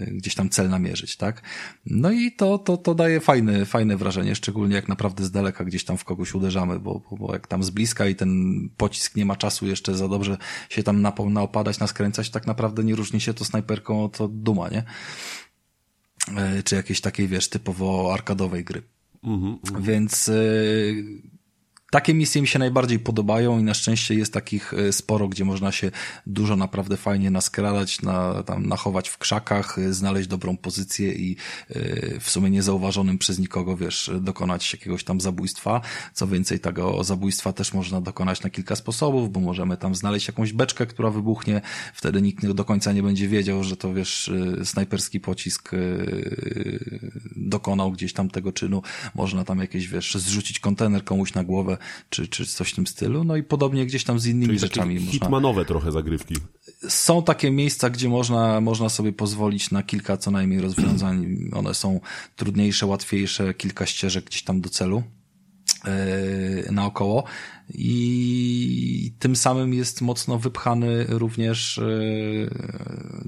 gdzieś 0.07 0.35
tam 0.35 0.49
cel 0.49 0.69
namierzyć, 0.69 1.17
tak? 1.17 1.41
No 1.85 2.11
i 2.11 2.31
to, 2.31 2.57
to, 2.57 2.77
to 2.77 2.95
daje 2.95 3.19
fajne, 3.19 3.65
fajne 3.65 3.97
wrażenie, 3.97 4.35
szczególnie 4.35 4.75
jak 4.75 4.87
naprawdę 4.87 5.23
z 5.23 5.31
daleka 5.31 5.65
gdzieś 5.65 5.83
tam 5.83 5.97
w 5.97 6.03
kogoś 6.03 6.35
uderzamy, 6.43 6.79
bo, 6.79 7.01
bo, 7.09 7.17
bo 7.17 7.33
jak 7.33 7.47
tam 7.47 7.63
z 7.63 7.69
bliska 7.69 8.07
i 8.07 8.15
ten 8.15 8.29
pocisk 8.77 9.15
nie 9.15 9.25
ma 9.25 9.35
czasu 9.35 9.67
jeszcze 9.67 9.95
za 9.95 10.07
dobrze 10.07 10.37
się 10.69 10.83
tam 10.83 11.01
naopadać, 11.29 11.79
naskręcać, 11.79 12.29
tak 12.29 12.47
naprawdę 12.47 12.83
nie 12.83 12.95
różni 12.95 13.21
się 13.21 13.33
to 13.33 13.45
snajperką 13.45 14.03
od 14.03 14.17
duma, 14.29 14.69
nie? 14.69 14.83
E, 16.37 16.63
czy 16.63 16.75
jakiejś 16.75 17.01
takiej, 17.01 17.27
wiesz, 17.27 17.49
typowo 17.49 18.13
arkadowej 18.13 18.63
gry. 18.63 18.81
Mm 19.23 19.39
-hmm. 19.39 19.81
Więc 19.81 20.27
y, 20.27 21.03
takie 21.93 22.13
misje 22.13 22.41
mi 22.41 22.47
się 22.47 22.59
najbardziej 22.59 22.99
podobają 22.99 23.59
i 23.59 23.63
na 23.63 23.73
szczęście 23.73 24.15
jest 24.15 24.33
takich 24.33 24.73
e, 24.73 24.93
sporo, 24.93 25.27
gdzie 25.27 25.45
można 25.45 25.71
się 25.71 25.91
dużo 26.27 26.55
naprawdę 26.55 26.97
fajnie 26.97 27.31
naskradać, 27.31 28.01
na, 28.01 28.43
tam 28.43 28.67
nachować 28.67 29.09
w 29.09 29.17
krzakach, 29.17 29.79
e, 29.79 29.93
znaleźć 29.93 30.27
dobrą 30.27 30.57
pozycję 30.57 31.13
i 31.13 31.35
e, 31.69 32.19
w 32.19 32.29
sumie 32.29 32.49
niezauważonym 32.49 33.17
przez 33.17 33.39
nikogo, 33.39 33.77
wiesz, 33.77 34.11
dokonać 34.21 34.73
jakiegoś 34.73 35.03
tam 35.03 35.21
zabójstwa. 35.21 35.81
Co 36.13 36.27
więcej, 36.27 36.59
tego 36.59 37.03
zabójstwa 37.03 37.53
też 37.53 37.73
można 37.73 38.01
dokonać 38.01 38.43
na 38.43 38.49
kilka 38.49 38.75
sposobów, 38.75 39.31
bo 39.31 39.39
możemy 39.39 39.77
tam 39.77 39.95
znaleźć 39.95 40.27
jakąś 40.27 40.53
beczkę, 40.53 40.85
która 40.85 41.09
wybuchnie, 41.09 41.61
wtedy 41.93 42.21
nikt 42.21 42.47
do 42.47 42.65
końca 42.65 42.91
nie 42.91 43.03
będzie 43.03 43.27
wiedział, 43.27 43.63
że 43.63 43.77
to, 43.77 43.93
wiesz, 43.93 44.31
snajperski 44.63 45.19
pocisk 45.19 45.71
dokonał 47.35 47.91
gdzieś 47.91 48.13
tam 48.13 48.29
tego 48.29 48.51
czynu. 48.51 48.81
Można 49.15 49.43
tam 49.43 49.59
jakieś, 49.59 49.87
wiesz, 49.87 50.15
zrzucić 50.15 50.59
kontener 50.59 51.03
komuś 51.03 51.33
na 51.33 51.43
głowę, 51.43 51.77
czy, 52.09 52.27
czy 52.27 52.45
coś 52.45 52.71
w 52.71 52.75
tym 52.75 52.87
stylu. 52.87 53.23
No 53.23 53.35
i 53.35 53.43
podobnie 53.43 53.85
gdzieś 53.85 54.03
tam 54.03 54.19
z 54.19 54.25
innymi 54.25 54.45
Czyli 54.45 54.59
rzeczami. 54.59 54.99
Hitmanowe 54.99 55.59
można... 55.59 55.67
trochę 55.67 55.91
zagrywki. 55.91 56.35
Są 56.89 57.23
takie 57.23 57.51
miejsca, 57.51 57.89
gdzie 57.89 58.09
można, 58.09 58.61
można 58.61 58.89
sobie 58.89 59.13
pozwolić 59.13 59.71
na 59.71 59.83
kilka 59.83 60.17
co 60.17 60.31
najmniej 60.31 60.61
rozwiązań. 60.61 61.37
One 61.59 61.73
są 61.73 61.99
trudniejsze, 62.35 62.85
łatwiejsze, 62.85 63.53
kilka 63.53 63.85
ścieżek 63.85 64.25
gdzieś 64.25 64.43
tam 64.43 64.61
do 64.61 64.69
celu 64.69 65.03
yy, 65.85 66.71
naokoło 66.71 67.23
i 67.69 69.13
tym 69.19 69.35
samym 69.35 69.73
jest 69.73 70.01
mocno 70.01 70.39
wypchany 70.39 71.05
również 71.09 71.81
yy, 71.83 72.49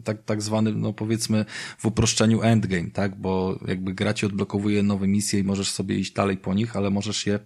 tak, 0.04 0.24
tak 0.24 0.42
zwany, 0.42 0.74
no 0.74 0.94
powiedzmy 0.94 1.46
w 1.78 1.86
uproszczeniu 1.86 2.42
endgame, 2.42 2.92
tak, 2.92 3.16
bo 3.16 3.60
jakby 3.68 3.94
gra 3.94 4.14
ci 4.14 4.26
odblokowuje 4.26 4.84
nowe 4.84 5.08
misje 5.08 5.40
i 5.40 5.44
możesz 5.44 5.72
sobie 5.72 5.96
iść 5.96 6.14
dalej 6.14 6.38
po 6.38 6.54
nich, 6.54 6.76
ale 6.76 6.90
możesz 6.90 7.28
je 7.28 7.40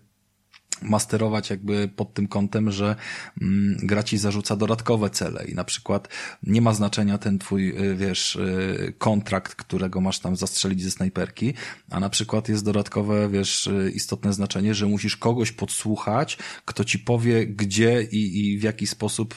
masterować 0.81 1.49
jakby 1.49 1.87
pod 1.95 2.13
tym 2.13 2.27
kątem, 2.27 2.71
że 2.71 2.95
mm, 3.41 3.77
gra 3.83 4.03
ci 4.03 4.17
zarzuca 4.17 4.55
dodatkowe 4.55 5.09
cele 5.09 5.45
i 5.45 5.55
na 5.55 5.63
przykład 5.63 6.07
nie 6.43 6.61
ma 6.61 6.73
znaczenia 6.73 7.17
ten 7.17 7.39
twój, 7.39 7.69
y, 7.69 7.95
wiesz, 7.95 8.35
y, 8.35 8.93
kontrakt, 8.97 9.55
którego 9.55 10.01
masz 10.01 10.19
tam 10.19 10.35
zastrzelić 10.35 10.83
ze 10.83 10.91
snajperki, 10.91 11.53
a 11.89 11.99
na 11.99 12.09
przykład 12.09 12.49
jest 12.49 12.65
dodatkowe, 12.65 13.29
wiesz, 13.29 13.67
y, 13.67 13.91
istotne 13.95 14.33
znaczenie, 14.33 14.73
że 14.73 14.85
musisz 14.85 15.17
kogoś 15.17 15.51
podsłuchać, 15.51 16.37
kto 16.65 16.83
ci 16.83 16.99
powie, 16.99 17.47
gdzie 17.47 18.03
i, 18.03 18.39
i 18.39 18.57
w 18.57 18.63
jaki 18.63 18.87
sposób 18.87 19.35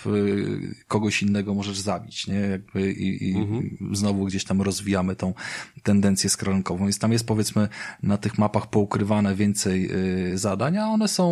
kogoś 0.89 1.23
innego 1.23 1.55
możesz 1.55 1.79
zabić, 1.79 2.27
nie? 2.27 2.35
Jakby 2.35 2.93
i, 2.93 3.31
i 3.31 3.37
mhm. 3.37 3.79
znowu 3.93 4.25
gdzieś 4.25 4.45
tam 4.45 4.63
rozwijamy 4.63 5.17
tą 5.17 5.35
tendencję 5.83 6.31
skrolonkową. 6.31 6.85
Więc 6.85 6.99
tam 6.99 7.13
jest 7.13 7.27
powiedzmy 7.27 7.69
na 8.03 8.17
tych 8.19 8.39
mapach 8.39 8.71
poukrywane 8.71 9.35
więcej 9.35 9.91
zadań, 10.35 10.79
a 10.79 10.89
one 10.89 11.09
są 11.09 11.32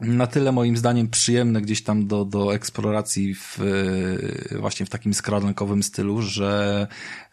na 0.00 0.26
tyle 0.26 0.52
moim 0.52 0.76
zdaniem 0.76 1.08
przyjemne 1.08 1.62
gdzieś 1.62 1.82
tam 1.82 2.06
do, 2.06 2.24
do 2.24 2.54
eksploracji 2.54 3.34
w, 3.34 3.58
właśnie 4.58 4.86
w 4.86 4.90
takim 4.90 5.14
skradankowym 5.14 5.82
stylu, 5.82 6.22
że, 6.22 6.86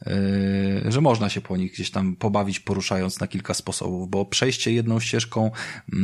yy, 0.06 0.92
że 0.92 1.02
można 1.02 1.30
się 1.30 1.42
po 1.42 1.58
nich 1.58 1.74
gdzieś 1.74 1.92
tam 1.92 2.16
pobawić, 2.16 2.60
poruszając 2.60 3.20
na 3.20 3.28
kilka 3.28 3.54
sposobów, 3.54 4.10
bo 4.10 4.26
przejście 4.26 4.74
jedną 4.74 5.00
ścieżką 5.00 5.52
yy, 5.94 6.00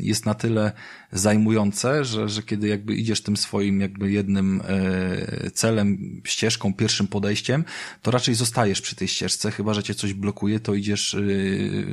jest 0.00 0.26
na 0.26 0.34
tyle 0.34 0.72
zajmujące, 1.12 2.04
że, 2.04 2.28
że 2.28 2.42
kiedy 2.42 2.68
jakby 2.68 2.94
idziesz 2.94 3.22
tym 3.22 3.36
swoim 3.36 3.80
jakby 3.80 4.10
jednym 4.10 4.62
yy, 5.42 5.50
celem, 5.50 6.20
ścieżką, 6.24 6.74
pierwszym 6.74 7.06
podejściem, 7.06 7.64
to 8.02 8.10
raczej 8.10 8.34
zostajesz 8.34 8.80
przy 8.80 8.96
tej 8.96 9.08
ścieżce, 9.08 9.50
chyba 9.50 9.74
że 9.74 9.82
cię 9.82 9.94
coś 9.94 10.12
blokuje, 10.12 10.60
to 10.60 10.74
idziesz 10.74 11.16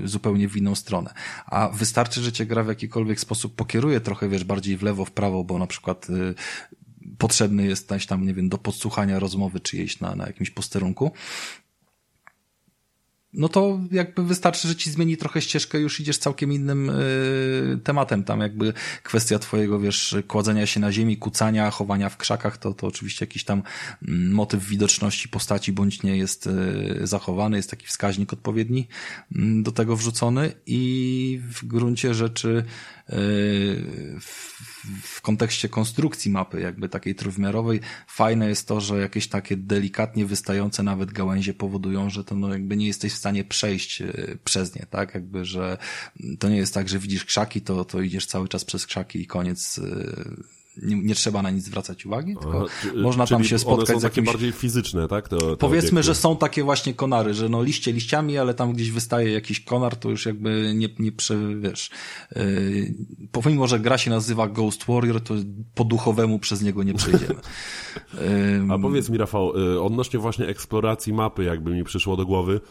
zupełnie 0.04 0.50
w 0.50 0.58
inną 0.58 0.76
stronę. 0.76 1.14
A 1.46 1.70
wystarczy, 1.70 2.22
że 2.22 2.32
cię 2.32 2.46
gra 2.46 2.64
w 2.64 2.68
jakikolwiek 2.68 3.20
sposób 3.20 3.56
pokieruje 3.70 4.02
trochę, 4.02 4.30
wiesz, 4.30 4.44
bardziej 4.44 4.78
w 4.78 4.84
lewo, 4.84 5.06
w 5.06 5.12
prawo, 5.12 5.44
bo 5.44 5.60
na 5.60 5.68
przykład 5.68 6.10
y, 6.10 6.34
potrzebny 7.18 7.66
jest 7.66 7.88
coś 7.88 8.06
tam, 8.06 8.26
nie 8.26 8.34
wiem, 8.34 8.50
do 8.50 8.58
podsłuchania 8.58 9.20
rozmowy 9.20 9.60
czyjejś 9.60 10.00
na, 10.00 10.16
na 10.16 10.28
jakimś 10.28 10.50
posterunku, 10.50 11.12
no 13.34 13.50
to 13.50 13.80
jakby 13.92 14.24
wystarczy, 14.24 14.68
że 14.68 14.76
ci 14.76 14.92
zmieni 14.92 15.18
trochę 15.18 15.42
ścieżkę, 15.42 15.80
już 15.80 16.00
idziesz 16.00 16.18
całkiem 16.18 16.54
innym 16.54 16.90
y, 16.90 17.80
tematem. 17.84 18.24
Tam 18.24 18.40
jakby 18.40 18.74
kwestia 19.04 19.40
twojego, 19.40 19.80
wiesz, 19.80 20.16
kładzenia 20.28 20.66
się 20.66 20.80
na 20.80 20.92
ziemi, 20.92 21.18
kucania, 21.18 21.72
chowania 21.72 22.10
w 22.10 22.18
krzakach, 22.18 22.58
to, 22.58 22.74
to 22.74 22.88
oczywiście 22.88 23.26
jakiś 23.26 23.44
tam 23.44 23.64
mm, 24.08 24.32
motyw 24.32 24.66
widoczności 24.66 25.30
postaci 25.30 25.74
bądź 25.74 26.04
nie 26.04 26.18
jest 26.18 26.48
y, 26.48 27.00
zachowany, 27.04 27.58
jest 27.58 27.70
taki 27.70 27.88
wskaźnik 27.88 28.34
odpowiedni 28.34 28.88
y, 29.32 29.36
do 29.64 29.72
tego 29.72 29.96
wrzucony 29.96 30.52
i 30.66 31.42
w 31.44 31.66
gruncie 31.66 32.14
rzeczy 32.14 32.64
w, 34.20 34.60
w 35.04 35.22
kontekście 35.22 35.70
konstrukcji 35.70 36.32
mapy, 36.32 36.62
jakby 36.62 36.90
takiej 36.90 37.16
trójwymiarowej, 37.16 37.80
fajne 38.08 38.50
jest 38.50 38.68
to, 38.68 38.82
że 38.82 39.00
jakieś 39.00 39.28
takie 39.28 39.58
delikatnie 39.58 40.26
wystające 40.26 40.84
nawet 40.84 41.12
gałęzie 41.12 41.54
powodują, 41.54 42.10
że 42.10 42.24
to 42.24 42.36
no 42.36 42.54
jakby 42.54 42.78
nie 42.78 42.88
jesteś 42.88 43.14
w 43.14 43.18
stanie 43.18 43.44
przejść 43.44 44.04
przez 44.44 44.76
nie, 44.76 44.86
tak? 44.90 45.14
Jakby, 45.14 45.46
że 45.46 45.78
to 46.40 46.50
nie 46.50 46.58
jest 46.58 46.74
tak, 46.74 46.90
że 46.90 47.00
widzisz 47.00 47.26
krzaki, 47.26 47.62
to, 47.62 47.86
to 47.86 48.02
idziesz 48.02 48.26
cały 48.26 48.48
czas 48.48 48.66
przez 48.66 48.86
krzaki 48.86 49.22
i 49.22 49.28
koniec 49.28 49.80
nie, 50.84 50.96
nie, 50.96 51.16
trzeba 51.16 51.42
na 51.42 51.50
nic 51.50 51.64
zwracać 51.64 52.06
uwagi, 52.06 52.36
tylko 52.42 52.66
Aha, 52.66 52.92
można 52.96 53.28
tam 53.28 53.44
się 53.44 53.60
spotkać 53.60 53.90
one 53.90 53.96
są 53.96 54.00
z 54.00 54.04
jakimś... 54.04 54.28
bardziej 54.28 54.52
fizyczne, 54.52 55.08
tak? 55.08 55.30
Te, 55.30 55.38
te 55.38 55.58
Powiedzmy, 55.58 55.90
obiekty. 55.90 56.04
że 56.04 56.16
są 56.16 56.38
takie 56.38 56.64
właśnie 56.64 56.94
konary, 56.94 57.34
że 57.34 57.50
no 57.50 57.64
liście 57.64 57.92
liściami, 57.92 58.38
ale 58.38 58.54
tam 58.54 58.74
gdzieś 58.74 58.92
wystaje 58.92 59.32
jakiś 59.32 59.60
konar, 59.60 59.96
to 59.96 60.10
już 60.10 60.26
jakby 60.26 60.74
nie, 60.76 60.90
nie 61.00 61.12
prze, 61.12 61.38
wiesz, 61.60 61.90
yy, 62.36 62.94
pomimo, 63.32 63.68
że 63.68 63.80
gra 63.80 63.98
się 63.98 64.10
nazywa 64.10 64.48
Ghost 64.48 64.86
Warrior, 64.86 65.22
to 65.22 65.34
po 65.76 65.84
duchowemu 65.84 66.40
przez 66.40 66.62
niego 66.62 66.84
nie 66.84 66.94
przejdziemy. 66.94 67.36
yy... 68.14 68.74
A 68.74 68.80
powiedz 68.80 69.10
mi, 69.10 69.18
Rafał, 69.18 69.58
yy, 69.58 69.82
odnośnie 69.82 70.20
właśnie 70.20 70.48
eksploracji 70.48 71.14
mapy, 71.14 71.44
jakby 71.44 71.72
mi 71.72 71.84
przyszło 71.84 72.18
do 72.18 72.26
głowy, 72.26 72.62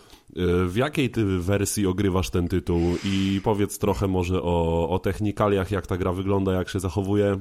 w 0.67 0.73
jakiej 0.77 1.11
ty 1.11 1.25
wersji 1.39 1.87
ogrywasz 1.87 2.31
ten 2.31 2.49
tytuł 2.49 2.81
i 3.05 3.41
powiedz 3.45 3.79
trochę 3.79 4.09
może 4.09 4.43
o, 4.43 4.89
o 4.91 4.99
technikaliach, 4.99 5.71
jak 5.71 5.87
ta 5.87 5.97
gra 5.97 6.13
wygląda, 6.13 6.53
jak 6.53 6.69
się 6.69 6.81
zachowuje, 6.81 7.37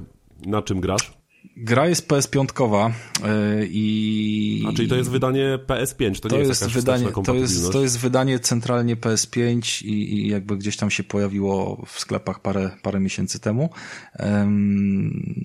na 0.46 0.62
czym 0.62 0.80
grasz? 0.80 1.18
Gra 1.56 1.88
jest 1.88 2.08
PS5 2.08 2.90
yy, 3.22 3.68
i... 3.70 4.64
A 4.68 4.72
czyli 4.72 4.88
to 4.88 4.96
jest 4.96 5.10
wydanie 5.10 5.58
PS5, 5.66 6.20
to, 6.20 6.28
to 6.28 6.36
nie 6.36 6.42
jest, 6.42 6.62
jest 6.62 6.74
wydanie, 6.74 7.06
to 7.24 7.34
jest, 7.34 7.72
to 7.72 7.82
jest 7.82 7.98
wydanie 7.98 8.38
centralnie 8.38 8.96
PS5 8.96 9.84
i, 9.84 10.14
i, 10.14 10.28
jakby 10.28 10.56
gdzieś 10.56 10.76
tam 10.76 10.90
się 10.90 11.04
pojawiło 11.04 11.84
w 11.86 12.00
sklepach 12.00 12.40
parę, 12.40 12.70
parę 12.82 13.00
miesięcy 13.00 13.40
temu. 13.40 13.70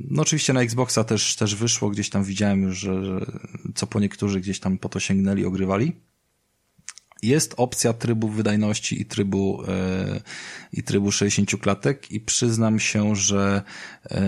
no 0.10 0.22
oczywiście 0.22 0.54
na 0.54 0.62
Xboxa 0.62 1.04
też, 1.04 1.36
też 1.36 1.56
wyszło, 1.56 1.90
gdzieś 1.90 2.10
tam 2.10 2.24
widziałem 2.24 2.64
już, 2.64 2.80
że, 2.80 3.06
że 3.06 3.26
co 3.76 3.88
po 3.88 4.00
niektórzy 4.00 4.42
gdzieś 4.42 4.60
tam 4.60 4.78
po 4.78 4.90
to 4.90 5.00
sięgnęli, 5.00 5.46
ogrywali 5.46 5.94
jest 7.24 7.54
opcja 7.58 7.94
trybu 7.94 8.30
wydajności 8.30 9.02
i 9.02 9.06
trybu, 9.06 9.64
e, 9.68 10.22
i 10.74 10.84
trybu 10.84 11.12
60 11.12 11.58
klatek 11.62 12.12
i 12.12 12.20
przyznam 12.20 12.80
się, 12.80 13.16
że 13.16 13.62
e, 14.12 14.22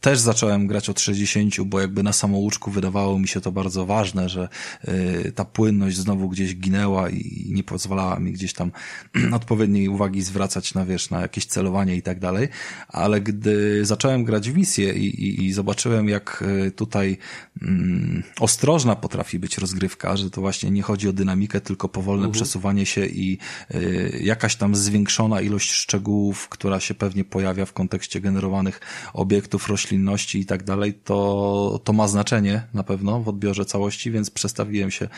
też 0.00 0.18
zacząłem 0.18 0.66
grać 0.66 0.88
od 0.88 1.00
60, 1.00 1.60
bo 1.64 1.80
jakby 1.80 2.02
na 2.02 2.12
samouczku 2.12 2.70
wydawało 2.70 3.18
mi 3.18 3.28
się 3.28 3.40
to 3.40 3.52
bardzo 3.52 3.86
ważne, 3.86 4.28
że 4.28 4.48
e, 4.82 5.32
ta 5.32 5.44
płynność 5.44 5.96
znowu 5.96 6.28
gdzieś 6.28 6.56
ginęła 6.56 7.10
i 7.10 7.50
nie 7.50 7.62
pozwalała 7.62 8.18
mi 8.18 8.32
gdzieś 8.32 8.52
tam 8.52 8.70
odpowiedniej 9.32 9.88
uwagi 9.88 10.22
zwracać 10.22 10.74
na 10.74 10.84
wiesz, 10.84 11.10
na 11.10 11.20
jakieś 11.20 11.46
celowanie 11.46 11.96
i 11.96 12.02
tak 12.02 12.18
dalej, 12.20 12.48
ale 12.88 13.20
gdy 13.20 13.84
zacząłem 13.84 14.24
grać 14.24 14.50
w 14.50 14.56
misję 14.56 14.92
i, 14.92 15.06
i, 15.06 15.44
i 15.44 15.52
zobaczyłem 15.52 16.08
jak 16.08 16.44
tutaj 16.76 17.18
mm, 17.62 18.22
ostrożna 18.40 18.96
potrafi 18.96 19.38
być 19.38 19.58
rozgrywka, 19.58 20.16
że 20.16 20.30
to 20.30 20.40
właśnie 20.40 20.70
nie 20.70 20.82
chodzi 20.82 21.08
o 21.08 21.12
dynamikę, 21.12 21.60
tylko 21.64 21.88
powolne 21.88 22.26
mhm. 22.26 22.32
przesuwanie 22.32 22.86
się 22.86 23.06
i 23.06 23.38
y, 23.74 24.20
jakaś 24.22 24.56
tam 24.56 24.74
zwiększona 24.74 25.40
ilość 25.40 25.70
szczegółów, 25.70 26.48
która 26.48 26.80
się 26.80 26.94
pewnie 26.94 27.24
pojawia 27.24 27.66
w 27.66 27.72
kontekście 27.72 28.20
generowanych 28.20 28.80
obiektów, 29.12 29.68
roślinności 29.68 30.38
i 30.38 30.46
tak 30.46 30.64
dalej, 30.64 30.94
to, 30.94 31.80
to 31.84 31.92
ma 31.92 32.08
znaczenie 32.08 32.66
na 32.74 32.82
pewno 32.82 33.20
w 33.20 33.28
odbiorze 33.28 33.64
całości, 33.64 34.10
więc 34.10 34.30
przestawiłem 34.30 34.90
się 34.90 35.08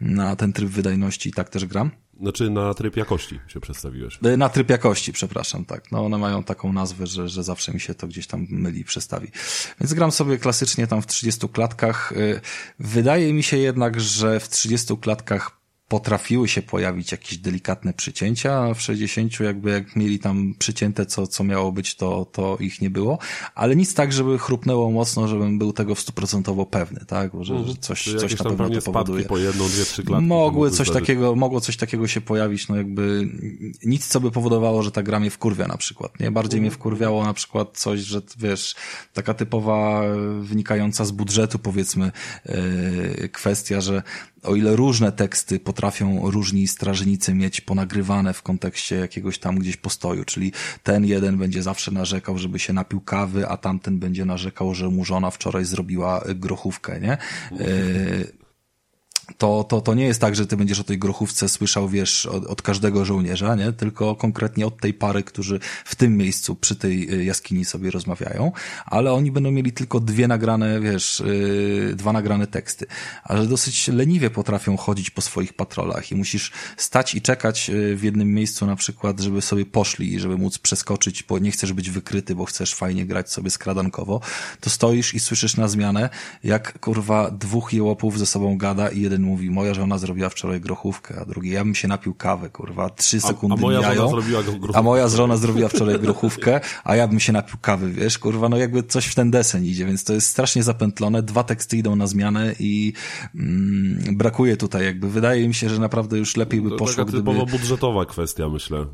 na 0.00 0.36
ten 0.36 0.52
tryb 0.52 0.68
wydajności 0.68 1.28
i 1.28 1.32
tak 1.32 1.48
też 1.48 1.64
gram. 1.66 1.90
Znaczy 2.20 2.50
na 2.50 2.74
tryb 2.74 2.96
jakości 2.96 3.40
się 3.46 3.60
przedstawiłeś. 3.60 4.18
Y, 4.26 4.36
na 4.36 4.48
tryb 4.48 4.70
jakości, 4.70 5.12
przepraszam, 5.12 5.64
tak. 5.64 5.92
No 5.92 6.04
one 6.04 6.18
mają 6.18 6.44
taką 6.44 6.72
nazwę, 6.72 7.06
że, 7.06 7.28
że 7.28 7.42
zawsze 7.42 7.72
mi 7.72 7.80
się 7.80 7.94
to 7.94 8.06
gdzieś 8.06 8.26
tam 8.26 8.46
myli 8.50 8.80
i 8.80 8.84
przestawi. 8.84 9.28
Więc 9.80 9.94
gram 9.94 10.12
sobie 10.12 10.38
klasycznie 10.38 10.86
tam 10.86 11.02
w 11.02 11.06
30 11.06 11.48
klatkach. 11.48 12.12
Y, 12.12 12.40
wydaje 12.78 13.32
mi 13.32 13.42
się 13.42 13.56
jednak, 13.56 14.00
że 14.00 14.40
w 14.40 14.48
30 14.48 14.96
klatkach 14.96 15.63
potrafiły 15.94 16.48
się 16.48 16.62
pojawić 16.62 17.12
jakieś 17.12 17.38
delikatne 17.38 17.92
przycięcia, 17.92 18.52
a 18.52 18.74
w 18.74 18.80
60 18.80 19.40
jakby 19.40 19.70
jak 19.70 19.96
mieli 19.96 20.18
tam 20.18 20.54
przycięte, 20.58 21.06
co, 21.06 21.26
co 21.26 21.44
miało 21.44 21.72
być, 21.72 21.94
to, 21.94 22.26
to 22.32 22.56
ich 22.60 22.80
nie 22.80 22.90
było, 22.90 23.18
ale 23.54 23.76
nic 23.76 23.94
tak, 23.94 24.12
żeby 24.12 24.38
chrupnęło 24.38 24.90
mocno, 24.90 25.28
żebym 25.28 25.58
był 25.58 25.72
tego 25.72 25.94
w 25.94 26.00
stuprocentowo 26.00 26.66
pewny, 26.66 27.00
tak, 27.06 27.30
że, 27.40 27.64
że 27.64 27.74
coś, 27.80 28.02
Czyli 28.02 28.18
coś 28.18 28.38
na 28.38 28.44
pewno 28.44 28.68
to 28.70 28.82
powoduje. 28.82 29.24
po 29.24 29.38
jedną, 29.38 29.68
dwie, 29.68 29.84
trzy 29.84 30.02
klatki. 30.02 30.26
Mogły 30.26 30.70
coś 30.70 30.90
takiego, 30.90 31.36
mogło 31.36 31.60
coś 31.60 31.76
takiego 31.76 32.08
się 32.08 32.20
pojawić, 32.20 32.68
no 32.68 32.76
jakby 32.76 33.28
nic, 33.84 34.06
co 34.06 34.20
by 34.20 34.30
powodowało, 34.30 34.82
że 34.82 34.90
ta 34.90 35.02
gra 35.02 35.20
mnie 35.20 35.30
wkurwia 35.30 35.66
na 35.66 35.76
przykład, 35.76 36.20
nie? 36.20 36.30
Bardziej 36.30 36.60
mnie 36.60 36.70
wkurwiało 36.70 37.24
na 37.24 37.34
przykład 37.34 37.78
coś, 37.78 38.00
że 38.00 38.22
wiesz, 38.38 38.74
taka 39.12 39.34
typowa 39.34 40.02
wynikająca 40.40 41.04
z 41.04 41.10
budżetu 41.10 41.58
powiedzmy 41.58 42.12
yy, 43.18 43.28
kwestia, 43.28 43.80
że 43.80 44.02
o 44.44 44.56
ile 44.56 44.76
różne 44.76 45.12
teksty 45.12 45.60
potrafią 45.60 46.30
różni 46.30 46.68
strażnicy 46.68 47.34
mieć 47.34 47.60
ponagrywane 47.60 48.32
w 48.32 48.42
kontekście 48.42 48.96
jakiegoś 48.96 49.38
tam 49.38 49.58
gdzieś 49.58 49.76
postoju, 49.76 50.24
czyli 50.24 50.52
ten 50.82 51.04
jeden 51.04 51.38
będzie 51.38 51.62
zawsze 51.62 51.90
narzekał, 51.90 52.38
żeby 52.38 52.58
się 52.58 52.72
napił 52.72 53.00
kawy, 53.00 53.48
a 53.48 53.56
tamten 53.56 53.98
będzie 53.98 54.24
narzekał, 54.24 54.74
że 54.74 54.88
mu 54.88 55.04
żona 55.04 55.30
wczoraj 55.30 55.64
zrobiła 55.64 56.24
grochówkę, 56.34 57.00
nie? 57.00 57.18
To, 59.38 59.64
to, 59.64 59.80
to 59.80 59.94
nie 59.94 60.04
jest 60.04 60.20
tak, 60.20 60.36
że 60.36 60.46
ty 60.46 60.56
będziesz 60.56 60.80
o 60.80 60.84
tej 60.84 60.98
grochówce 60.98 61.48
słyszał, 61.48 61.88
wiesz, 61.88 62.26
od, 62.26 62.44
od, 62.44 62.62
każdego 62.62 63.04
żołnierza, 63.04 63.54
nie? 63.54 63.72
Tylko 63.72 64.16
konkretnie 64.16 64.66
od 64.66 64.80
tej 64.80 64.94
pary, 64.94 65.22
którzy 65.22 65.60
w 65.84 65.94
tym 65.94 66.16
miejscu 66.16 66.54
przy 66.54 66.76
tej 66.76 67.14
y, 67.14 67.24
jaskini 67.24 67.64
sobie 67.64 67.90
rozmawiają, 67.90 68.52
ale 68.86 69.12
oni 69.12 69.32
będą 69.32 69.50
mieli 69.50 69.72
tylko 69.72 70.00
dwie 70.00 70.28
nagrane, 70.28 70.80
wiesz, 70.80 71.22
yy, 71.26 71.94
dwa 71.94 72.12
nagrane 72.12 72.46
teksty. 72.46 72.86
A 73.24 73.36
że 73.36 73.46
dosyć 73.46 73.88
leniwie 73.88 74.30
potrafią 74.30 74.76
chodzić 74.76 75.10
po 75.10 75.20
swoich 75.20 75.52
patrolach 75.52 76.12
i 76.12 76.14
musisz 76.14 76.52
stać 76.76 77.14
i 77.14 77.22
czekać 77.22 77.70
y, 77.70 77.96
w 77.96 78.02
jednym 78.02 78.34
miejscu 78.34 78.66
na 78.66 78.76
przykład, 78.76 79.20
żeby 79.20 79.42
sobie 79.42 79.66
poszli 79.66 80.14
i 80.14 80.20
żeby 80.20 80.38
móc 80.38 80.58
przeskoczyć, 80.58 81.22
bo 81.22 81.38
nie 81.38 81.50
chcesz 81.50 81.72
być 81.72 81.90
wykryty, 81.90 82.34
bo 82.34 82.44
chcesz 82.44 82.74
fajnie 82.74 83.06
grać 83.06 83.32
sobie 83.32 83.50
skradankowo, 83.50 84.20
to 84.60 84.70
stoisz 84.70 85.14
i 85.14 85.20
słyszysz 85.20 85.56
na 85.56 85.68
zmianę, 85.68 86.10
jak 86.44 86.78
kurwa 86.80 87.30
dwóch 87.30 87.72
jełopów 87.72 88.18
ze 88.18 88.26
sobą 88.26 88.58
gada 88.58 88.88
i 88.88 89.00
jeden 89.00 89.13
jeden 89.14 89.26
mówi, 89.26 89.50
moja 89.50 89.74
żona 89.74 89.98
zrobiła 89.98 90.28
wczoraj 90.28 90.60
grochówkę, 90.60 91.20
a 91.20 91.24
drugi, 91.24 91.50
ja 91.50 91.64
bym 91.64 91.74
się 91.74 91.88
napił 91.88 92.14
kawę, 92.14 92.50
kurwa, 92.50 92.90
trzy 92.90 93.20
sekundy 93.20 93.54
a, 93.54 93.58
a 93.58 93.60
moja 93.60 93.78
mijają, 93.78 93.96
żona 93.96 94.10
zrobiła 94.10 94.42
grochówkę. 94.42 94.78
a 94.78 94.82
moja 94.82 95.08
żona 95.08 95.36
zrobiła 95.36 95.68
wczoraj 95.68 96.00
grochówkę, 96.00 96.60
a 96.84 96.96
ja 96.96 97.08
bym 97.08 97.20
się 97.20 97.32
napił 97.32 97.58
kawy, 97.58 97.92
wiesz, 97.92 98.18
kurwa, 98.18 98.48
no 98.48 98.56
jakby 98.56 98.82
coś 98.82 99.06
w 99.06 99.14
ten 99.14 99.30
desen 99.30 99.64
idzie, 99.64 99.86
więc 99.86 100.04
to 100.04 100.12
jest 100.12 100.26
strasznie 100.26 100.62
zapętlone, 100.62 101.22
dwa 101.22 101.44
teksty 101.44 101.76
idą 101.76 101.96
na 101.96 102.06
zmianę 102.06 102.54
i 102.58 102.92
mm, 103.34 104.16
brakuje 104.16 104.56
tutaj 104.56 104.84
jakby, 104.84 105.10
wydaje 105.10 105.48
mi 105.48 105.54
się, 105.54 105.68
że 105.68 105.78
naprawdę 105.78 106.18
już 106.18 106.36
lepiej 106.36 106.60
by 106.60 106.70
to 106.70 106.76
poszło, 106.76 107.04
gdyby... 107.04 107.18
typowo 107.18 107.46
budżetowa 107.46 108.06
kwestia, 108.06 108.48
myślę. 108.48 108.86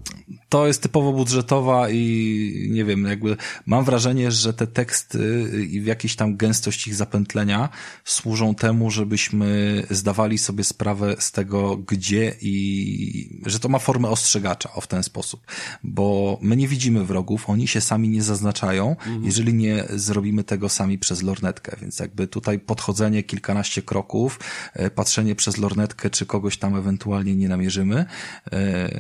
To 0.49 0.67
jest 0.67 0.83
typowo 0.83 1.13
budżetowa 1.13 1.91
i 1.91 2.69
nie 2.71 2.85
wiem, 2.85 3.05
jakby 3.05 3.37
mam 3.67 3.85
wrażenie, 3.85 4.31
że 4.31 4.55
te 4.55 4.67
teksty 4.67 5.51
i 5.71 5.81
w 5.81 5.87
jakiejś 5.87 6.17
tam 6.17 6.37
gęstość 6.37 6.87
ich 6.87 6.95
zapętlenia 6.95 7.69
służą 8.05 8.55
temu, 8.55 8.91
żebyśmy 8.91 9.83
zdawali 9.91 10.10
zdawali 10.11 10.39
sobie 10.39 10.65
sprawę 10.65 11.17
z 11.19 11.33
tego, 11.33 11.77
gdzie 11.77 12.35
i 12.41 13.41
że 13.47 13.59
to 13.61 13.69
ma 13.69 13.79
formę 13.79 14.09
ostrzegacza 14.09 14.73
o 14.73 14.81
w 14.81 14.87
ten 14.87 15.03
sposób, 15.03 15.47
bo 15.83 16.39
my 16.43 16.57
nie 16.57 16.69
widzimy 16.69 17.05
wrogów, 17.05 17.51
oni 17.51 17.69
się 17.69 17.81
sami 17.81 18.09
nie 18.09 18.23
zaznaczają, 18.23 18.91
mhm. 18.91 19.25
jeżeli 19.25 19.55
nie 19.55 19.85
zrobimy 19.91 20.45
tego 20.45 20.69
sami 20.69 20.99
przez 20.99 21.23
lornetkę, 21.23 21.77
więc 21.81 21.99
jakby 21.99 22.27
tutaj 22.27 22.59
podchodzenie 22.59 23.23
kilkanaście 23.23 23.83
kroków, 23.83 24.41
e, 24.75 24.91
patrzenie 24.91 25.35
przez 25.35 25.57
lornetkę, 25.57 26.11
czy 26.11 26.27
kogoś 26.27 26.59
tam 26.59 26.77
ewentualnie 26.77 27.37
nie 27.37 27.49
namierzymy 27.49 28.05
e, 28.53 28.91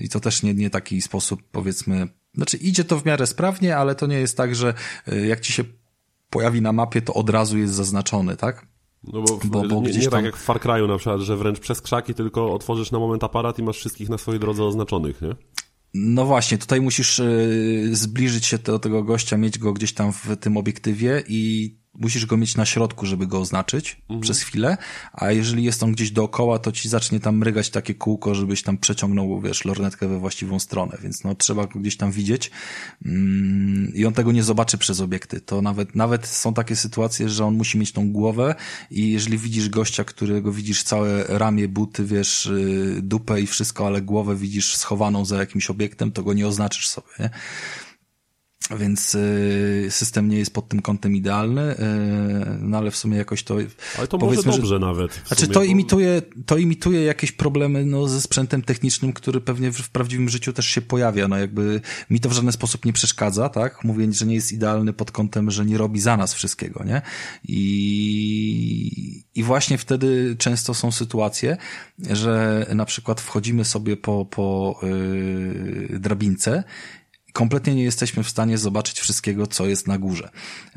i 0.00 0.08
to 0.08 0.20
też 0.20 0.42
nie, 0.42 0.54
nie 0.54 0.70
taki 0.70 1.02
sposób 1.02 1.42
powiedzmy, 1.52 2.08
znaczy 2.34 2.56
idzie 2.56 2.84
to 2.84 2.98
w 2.98 3.04
miarę 3.04 3.26
sprawnie, 3.26 3.76
ale 3.76 3.94
to 3.94 4.06
nie 4.06 4.18
jest 4.18 4.36
tak, 4.36 4.54
że 4.54 4.74
e, 5.06 5.26
jak 5.26 5.40
ci 5.40 5.52
się 5.52 5.64
pojawi 6.30 6.62
na 6.62 6.72
mapie, 6.72 7.02
to 7.02 7.14
od 7.14 7.30
razu 7.30 7.58
jest 7.58 7.74
zaznaczony, 7.74 8.36
tak? 8.36 8.75
No 9.12 9.22
bo, 9.22 9.38
bo, 9.44 9.68
bo 9.68 9.80
nie, 9.80 9.88
nie 9.88 9.92
tak 9.92 10.02
tam... 10.02 10.10
tak 10.10 10.24
jak 10.24 10.36
w 10.36 10.42
Far 10.42 10.60
Cry'u 10.60 10.88
na 10.88 10.96
przykład, 10.96 11.20
że 11.20 11.36
wręcz 11.36 11.60
przez 11.60 11.80
krzaki 11.80 12.14
tylko 12.14 12.54
otworzysz 12.54 12.90
na 12.90 12.98
moment 12.98 13.24
aparat 13.24 13.58
i 13.58 13.62
masz 13.62 13.76
wszystkich 13.76 14.08
na 14.08 14.18
swojej 14.18 14.40
drodze 14.40 14.64
oznaczonych, 14.64 15.22
nie? 15.22 15.34
No 15.94 16.24
właśnie, 16.24 16.58
tutaj 16.58 16.80
musisz 16.80 17.18
y, 17.18 17.90
zbliżyć 17.92 18.46
się 18.46 18.58
do 18.58 18.78
tego 18.78 19.02
gościa, 19.02 19.36
mieć 19.36 19.58
go 19.58 19.72
gdzieś 19.72 19.94
tam 19.94 20.12
w 20.12 20.36
tym 20.40 20.56
obiektywie 20.56 21.22
i 21.28 21.74
musisz 21.98 22.26
go 22.26 22.36
mieć 22.36 22.56
na 22.56 22.66
środku, 22.66 23.06
żeby 23.06 23.26
go 23.26 23.40
oznaczyć 23.40 23.96
mhm. 24.02 24.20
przez 24.20 24.42
chwilę, 24.42 24.76
a 25.12 25.32
jeżeli 25.32 25.64
jest 25.64 25.82
on 25.82 25.92
gdzieś 25.92 26.10
dookoła, 26.10 26.58
to 26.58 26.72
ci 26.72 26.88
zacznie 26.88 27.20
tam 27.20 27.36
mrygać 27.36 27.70
takie 27.70 27.94
kółko, 27.94 28.34
żebyś 28.34 28.62
tam 28.62 28.78
przeciągnął, 28.78 29.40
wiesz, 29.40 29.64
lornetkę 29.64 30.08
we 30.08 30.18
właściwą 30.18 30.58
stronę, 30.58 30.98
więc 31.02 31.24
no 31.24 31.34
trzeba 31.34 31.66
go 31.66 31.80
gdzieś 31.80 31.96
tam 31.96 32.12
widzieć 32.12 32.50
mm, 33.04 33.94
i 33.94 34.06
on 34.06 34.12
tego 34.12 34.32
nie 34.32 34.42
zobaczy 34.42 34.78
przez 34.78 35.00
obiekty. 35.00 35.40
To 35.40 35.62
nawet, 35.62 35.94
nawet 35.94 36.26
są 36.26 36.54
takie 36.54 36.76
sytuacje, 36.76 37.28
że 37.28 37.44
on 37.44 37.54
musi 37.54 37.78
mieć 37.78 37.92
tą 37.92 38.12
głowę 38.12 38.54
i 38.90 39.10
jeżeli 39.10 39.38
widzisz 39.38 39.68
gościa, 39.68 40.04
którego 40.04 40.52
widzisz 40.52 40.82
całe 40.82 41.24
ramię, 41.28 41.68
buty, 41.68 42.04
wiesz, 42.04 42.46
y, 42.46 42.98
dupę 43.02 43.40
i 43.40 43.46
wszystko, 43.46 43.86
ale 43.86 44.02
głowę 44.02 44.36
widzisz 44.36 44.76
schowaną 44.76 45.24
za 45.24 45.36
jakimś 45.36 45.70
obiektem, 45.70 46.12
to 46.12 46.22
go 46.22 46.32
nie 46.32 46.46
oznaczysz 46.46 46.88
sobie, 46.88 47.08
nie? 47.18 47.30
Więc 48.78 49.14
y, 49.14 49.86
system 49.90 50.28
nie 50.28 50.38
jest 50.38 50.54
pod 50.54 50.68
tym 50.68 50.82
kątem 50.82 51.16
idealny, 51.16 51.62
y, 51.62 51.76
no 52.60 52.78
ale 52.78 52.90
w 52.90 52.96
sumie 52.96 53.16
jakoś 53.16 53.42
to. 53.42 53.56
Ale 53.98 54.06
to 54.06 54.18
może 54.18 54.42
dobrze 54.42 54.66
że, 54.66 54.78
nawet. 54.78 55.20
Znaczy, 55.26 55.48
to 55.48 55.64
imituje, 55.64 56.22
to 56.46 56.56
imituje 56.56 57.02
jakieś 57.02 57.32
problemy 57.32 57.84
no, 57.84 58.08
ze 58.08 58.20
sprzętem 58.20 58.62
technicznym, 58.62 59.12
który 59.12 59.40
pewnie 59.40 59.70
w, 59.70 59.76
w, 59.76 59.90
prawdziwym 59.90 60.28
życiu 60.28 60.52
też 60.52 60.66
się 60.66 60.80
pojawia. 60.80 61.28
No 61.28 61.38
jakby 61.38 61.80
mi 62.10 62.20
to 62.20 62.28
w 62.28 62.32
żaden 62.32 62.52
sposób 62.52 62.84
nie 62.84 62.92
przeszkadza, 62.92 63.48
tak? 63.48 63.84
Mówię, 63.84 64.12
że 64.12 64.26
nie 64.26 64.34
jest 64.34 64.52
idealny 64.52 64.92
pod 64.92 65.10
kątem, 65.10 65.50
że 65.50 65.64
nie 65.64 65.78
robi 65.78 66.00
za 66.00 66.16
nas 66.16 66.34
wszystkiego, 66.34 66.84
nie? 66.84 67.02
I, 67.44 69.24
i 69.34 69.42
właśnie 69.42 69.78
wtedy 69.78 70.36
często 70.38 70.74
są 70.74 70.92
sytuacje, 70.92 71.56
że 72.10 72.66
na 72.74 72.84
przykład 72.84 73.20
wchodzimy 73.20 73.64
sobie 73.64 73.96
po, 73.96 74.24
po 74.24 74.80
yy, 74.82 75.98
drabince 75.98 76.64
kompletnie 77.36 77.74
nie 77.74 77.84
jesteśmy 77.84 78.22
w 78.22 78.28
stanie 78.28 78.58
zobaczyć 78.58 79.00
wszystkiego, 79.00 79.46
co 79.46 79.66
jest 79.66 79.86
na 79.86 79.98
górze. 79.98 80.30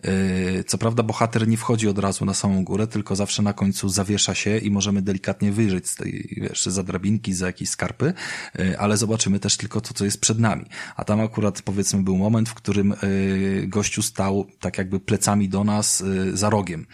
Yy, 0.04 0.64
co 0.64 0.78
prawda 0.78 1.04
bohater 1.04 1.48
nie 1.48 1.58
wchodzi 1.58 1.88
od 1.88 2.00
razu 2.00 2.26
na 2.26 2.34
samą 2.34 2.64
górę, 2.64 2.88
tylko 2.88 3.16
zawsze 3.16 3.42
na 3.42 3.54
końcu 3.54 3.90
zawiesza 3.90 4.36
się 4.36 4.58
i 4.58 4.72
możemy 4.72 5.02
delikatnie 5.02 5.52
wyjrzeć 5.52 5.90
z 5.90 5.96
tej, 5.96 6.40
wiesz, 6.42 6.66
za 6.66 6.84
drabinki, 6.84 7.34
za 7.34 7.46
jakieś 7.46 7.70
skarpy, 7.70 8.14
yy, 8.58 8.80
ale 8.80 8.98
zobaczymy 8.98 9.40
też 9.40 9.58
tylko 9.58 9.82
to, 9.82 9.94
co 9.94 10.06
jest 10.06 10.22
przed 10.22 10.40
nami. 10.40 10.66
A 10.96 11.04
tam 11.04 11.22
akurat 11.22 11.62
powiedzmy 11.62 12.04
był 12.04 12.18
moment, 12.18 12.50
w 12.50 12.54
którym 12.54 12.94
yy, 13.04 13.68
gościu 13.68 14.02
stał 14.02 14.46
tak 14.60 14.78
jakby 14.78 15.00
plecami 15.00 15.50
do 15.50 15.64
nas 15.64 16.04
za 16.34 16.50
rogiem 16.50 16.86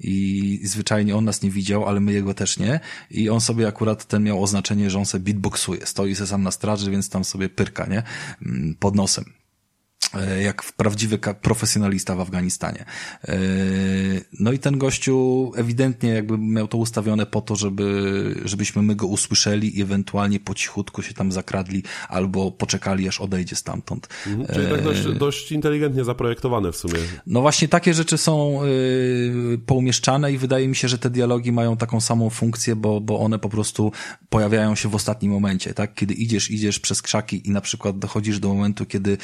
i 0.00 0.60
zwyczajnie 0.64 1.16
on 1.16 1.24
nas 1.24 1.42
nie 1.42 1.50
widział, 1.50 1.88
ale 1.88 2.00
my 2.00 2.12
jego 2.12 2.34
też 2.34 2.58
nie 2.58 2.80
i 3.10 3.30
on 3.30 3.40
sobie 3.40 3.68
akurat 3.68 4.04
ten 4.04 4.22
miał 4.22 4.42
oznaczenie, 4.42 4.90
że 4.90 4.98
on 4.98 5.06
sobie 5.06 5.24
beatboxuje. 5.24 5.86
Stoi 5.86 6.14
se 6.14 6.26
sam 6.26 6.42
na 6.42 6.50
straży, 6.50 6.90
więc 6.90 7.08
tam 7.08 7.24
sobie 7.24 7.48
pyrka, 7.48 7.86
nie? 7.86 8.02
Mm, 8.42 8.74
pod 8.78 8.94
nosem. 8.96 9.09
E, 9.18 9.39
jak 10.42 10.62
prawdziwy 10.62 11.18
profesjonalista 11.18 12.16
w 12.16 12.20
Afganistanie. 12.20 12.84
E, 13.28 13.38
no 14.40 14.52
i 14.52 14.58
ten 14.58 14.78
gościu 14.78 15.52
ewidentnie 15.56 16.10
jakby 16.10 16.38
miał 16.38 16.68
to 16.68 16.78
ustawione 16.78 17.26
po 17.26 17.40
to, 17.40 17.56
żeby, 17.56 18.34
żebyśmy 18.44 18.82
my 18.82 18.96
go 18.96 19.06
usłyszeli 19.06 19.78
i 19.78 19.82
ewentualnie 19.82 20.40
po 20.40 20.54
cichutku 20.54 21.02
się 21.02 21.14
tam 21.14 21.32
zakradli 21.32 21.82
albo 22.08 22.50
poczekali, 22.50 23.08
aż 23.08 23.20
odejdzie 23.20 23.56
stamtąd. 23.56 24.08
Mhm, 24.26 24.48
czyli 24.54 24.70
tak 24.70 24.82
dość, 24.82 25.06
e, 25.06 25.12
dość 25.12 25.52
inteligentnie 25.52 26.04
zaprojektowane 26.04 26.72
w 26.72 26.76
sumie. 26.76 26.98
No 27.26 27.40
właśnie 27.40 27.68
takie 27.68 27.94
rzeczy 27.94 28.18
są 28.18 28.60
poumieszczane 29.66 30.32
i 30.32 30.38
wydaje 30.38 30.68
mi 30.68 30.76
się, 30.76 30.88
że 30.88 30.98
te 30.98 31.10
dialogi 31.10 31.52
mają 31.52 31.76
taką 31.76 32.00
samą 32.00 32.30
funkcję, 32.30 32.76
bo, 32.76 33.00
bo 33.00 33.20
one 33.20 33.38
po 33.38 33.48
prostu 33.48 33.92
pojawiają 34.28 34.74
się 34.74 34.88
w 34.88 34.94
ostatnim 34.94 35.32
momencie, 35.32 35.74
tak? 35.74 35.94
Kiedy 35.94 36.14
idziesz, 36.14 36.50
idziesz 36.50 36.78
przez 36.78 37.02
krzaki 37.02 37.48
i 37.48 37.50
na 37.50 37.60
przykład 37.60 37.98
dochodzisz 37.98 38.38
do 38.38 38.48
momentu, 38.48 38.86
kiedy 38.86 39.18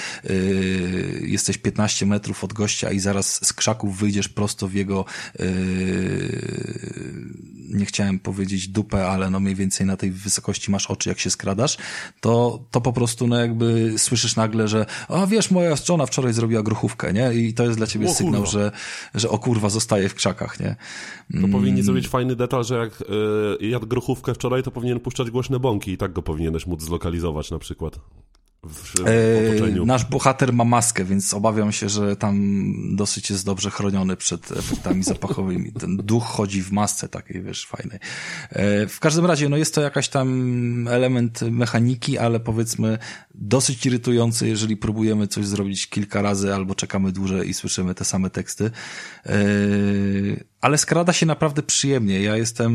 jesteś 1.21 1.59
15 1.59 2.07
metrów 2.07 2.45
od 2.45 2.53
gościa 2.53 2.93
i 2.93 2.99
zaraz 2.99 3.47
z 3.47 3.53
krzaków 3.53 3.99
wyjdziesz 3.99 4.29
prosto 4.29 4.69
w 4.69 4.75
jego 4.75 5.05
y, 5.41 7.37
nie 7.69 7.87
chciałem 7.87 8.19
powiedzieć 8.19 8.69
dupę, 8.69 9.09
ale 9.09 9.31
no 9.31 9.41
mniej 9.41 9.55
więcej 9.55 9.87
na 9.87 9.97
tej 9.97 10.11
wysokości 10.11 10.71
masz 10.71 10.87
oczy, 10.87 11.09
jak 11.09 11.21
się 11.21 11.31
skradasz, 11.31 11.77
to, 12.21 12.65
to 12.71 12.81
po 12.81 12.93
prostu 12.93 13.27
no 13.27 13.37
jakby 13.37 13.95
słyszysz 13.99 14.37
nagle, 14.37 14.69
że 14.69 14.87
a 15.09 15.27
wiesz, 15.27 15.51
moja 15.51 15.77
żona 15.77 16.07
wczoraj 16.07 16.33
zrobiła 16.33 16.63
gruchówkę, 16.63 17.13
nie? 17.13 17.35
I 17.35 17.55
to 17.55 17.65
jest 17.65 17.77
dla 17.77 17.87
ciebie 17.87 18.07
o, 18.07 18.15
sygnał, 18.15 18.47
że, 18.47 18.73
że 19.15 19.31
o 19.31 19.39
kurwa, 19.39 19.69
zostaje 19.69 20.09
w 20.09 20.15
krzakach, 20.15 20.61
nie? 20.61 20.77
To 21.33 21.39
mm. 21.39 21.53
powinni 21.53 21.83
zrobić 21.83 22.09
fajny 22.09 22.37
detal, 22.37 22.65
że 22.65 22.77
jak 22.77 23.01
y, 23.63 23.67
jadł 23.67 23.87
gruchówkę 23.87 24.35
wczoraj, 24.35 24.63
to 24.63 24.71
powinien 24.71 25.01
puszczać 25.01 25.31
głośne 25.31 25.59
bąki 25.59 25.93
i 25.93 25.97
tak 25.97 26.13
go 26.13 26.23
powinieneś 26.23 26.67
móc 26.67 26.83
zlokalizować 26.83 27.51
na 27.51 27.59
przykład 27.59 27.99
w, 28.65 29.01
e, 29.81 29.85
nasz 29.87 30.05
bohater 30.05 30.53
ma 30.53 30.65
maskę, 30.65 31.05
więc 31.05 31.35
obawiam 31.35 31.73
się, 31.73 31.89
że 31.89 32.17
tam 32.17 32.37
dosyć 32.97 33.31
jest 33.31 33.47
dobrze 33.47 33.71
chroniony 33.71 34.17
przed 34.17 34.53
efektami 34.53 35.03
zapachowymi. 35.15 35.73
Ten 35.73 35.97
duch 35.97 36.25
chodzi 36.25 36.63
w 36.63 36.73
masce 36.73 37.09
takiej, 37.09 37.43
wiesz, 37.43 37.67
fajnej. 37.67 37.99
E, 38.51 38.87
w 38.87 39.01
każdym 39.01 39.27
razie, 39.27 39.49
no 39.49 39.57
jest 39.57 39.75
to 39.75 39.81
jakaś 39.81 40.09
tam 40.09 40.89
element 40.89 41.43
mechaniki, 41.43 42.19
ale 42.19 42.41
powiedzmy 42.41 42.99
dosyć 43.35 43.87
irytujący, 43.87 44.49
jeżeli 44.49 44.77
próbujemy 44.77 45.29
coś 45.29 45.47
zrobić 45.47 45.89
kilka 45.89 46.23
razy 46.23 46.55
albo 46.55 46.75
czekamy 46.75 47.13
dłużej 47.13 47.49
i 47.49 47.55
słyszymy 47.55 47.95
te 47.95 48.05
same 48.05 48.31
teksty. 48.31 48.71
E, 49.27 49.33
ale 50.67 50.79
skrada 50.79 51.13
się 51.13 51.27
naprawdę 51.27 51.63
przyjemnie. 51.63 52.23
Ja 52.23 52.37
jestem, 52.37 52.73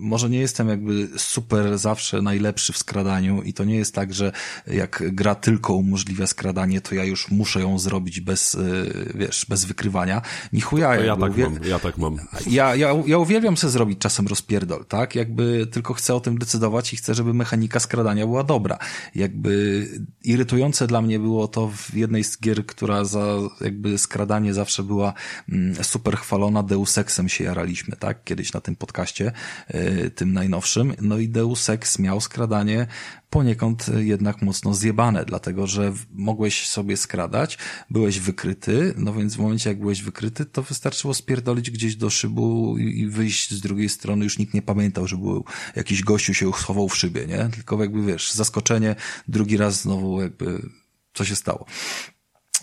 może 0.00 0.30
nie 0.30 0.38
jestem 0.38 0.68
jakby 0.68 1.08
super 1.16 1.78
zawsze 1.78 2.22
najlepszy 2.22 2.72
w 2.72 2.78
skradaniu 2.78 3.42
i 3.42 3.52
to 3.52 3.64
nie 3.64 3.76
jest 3.76 3.94
tak, 3.94 4.14
że 4.14 4.32
jak 4.66 5.02
gra 5.14 5.34
tylko 5.34 5.74
umożliwia 5.74 6.26
skradanie, 6.26 6.80
to 6.80 6.94
ja 6.94 7.04
już 7.04 7.30
muszę 7.30 7.60
ją 7.60 7.78
zrobić 7.78 8.20
bez, 8.20 8.54
y, 8.54 9.12
wiesz, 9.14 9.46
bez 9.48 9.64
wykrywania. 9.64 10.22
Ni 10.52 10.60
chuja. 10.60 10.94
Ja 10.94 11.16
tak 11.16 11.36
mam, 11.36 11.58
ja 11.64 11.78
tak 11.78 11.98
mam. 11.98 12.18
Ja, 12.46 12.74
ja, 12.74 12.94
ja 13.06 13.18
uwielbiam 13.18 13.56
sobie 13.56 13.70
zrobić 13.70 13.98
czasem 13.98 14.26
rozpierdol, 14.26 14.84
tak? 14.84 15.14
Jakby 15.14 15.66
tylko 15.66 15.94
chcę 15.94 16.14
o 16.14 16.20
tym 16.20 16.38
decydować 16.38 16.92
i 16.92 16.96
chcę, 16.96 17.14
żeby 17.14 17.34
mechanika 17.34 17.80
skradania 17.80 18.26
była 18.26 18.44
dobra. 18.44 18.78
Jakby 19.14 19.86
irytujące 20.24 20.86
dla 20.86 21.02
mnie 21.02 21.18
było 21.18 21.48
to 21.48 21.68
w 21.68 21.94
jednej 21.94 22.24
z 22.24 22.40
gier, 22.40 22.66
która 22.66 23.04
za 23.04 23.26
jakby 23.60 23.98
skradanie 23.98 24.54
zawsze 24.54 24.82
była 24.82 25.12
mm, 25.48 25.84
super 25.84 26.16
chwalona, 26.16 26.62
Deus 26.62 27.01
Exem 27.02 27.28
się 27.28 27.44
jaraliśmy, 27.44 27.96
tak? 27.96 28.24
Kiedyś 28.24 28.52
na 28.52 28.60
tym 28.60 28.76
podcaście, 28.76 29.32
yy, 29.74 30.10
tym 30.10 30.32
najnowszym. 30.32 30.94
No 31.00 31.18
i 31.18 31.28
Deus 31.28 31.70
Ex 31.70 31.98
miał 31.98 32.20
skradanie 32.20 32.86
poniekąd 33.30 33.86
jednak 33.96 34.42
mocno 34.42 34.74
zjebane, 34.74 35.24
dlatego 35.24 35.66
że 35.66 35.92
mogłeś 36.12 36.68
sobie 36.68 36.96
skradać, 36.96 37.58
byłeś 37.90 38.20
wykryty, 38.20 38.94
no 38.96 39.12
więc 39.12 39.34
w 39.34 39.38
momencie 39.38 39.70
jak 39.70 39.80
byłeś 39.80 40.02
wykryty, 40.02 40.44
to 40.44 40.62
wystarczyło 40.62 41.14
spierdolić 41.14 41.70
gdzieś 41.70 41.96
do 41.96 42.10
szybu 42.10 42.78
i 42.78 43.06
wyjść 43.06 43.50
z 43.50 43.60
drugiej 43.60 43.88
strony, 43.88 44.24
już 44.24 44.38
nikt 44.38 44.54
nie 44.54 44.62
pamiętał, 44.62 45.06
że 45.06 45.16
był 45.16 45.44
jakiś 45.76 46.02
gościu 46.02 46.34
się 46.34 46.52
schował 46.52 46.88
w 46.88 46.96
szybie, 46.96 47.26
nie? 47.26 47.48
Tylko 47.54 47.80
jakby 47.80 48.06
wiesz, 48.06 48.32
zaskoczenie, 48.32 48.96
drugi 49.28 49.56
raz 49.56 49.80
znowu 49.80 50.22
jakby 50.22 50.68
co 51.14 51.24
się 51.24 51.36
stało. 51.36 51.66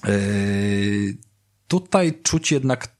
Yy, 0.07 1.17
tutaj 1.67 2.13
czuć 2.23 2.51
jednak 2.51 2.98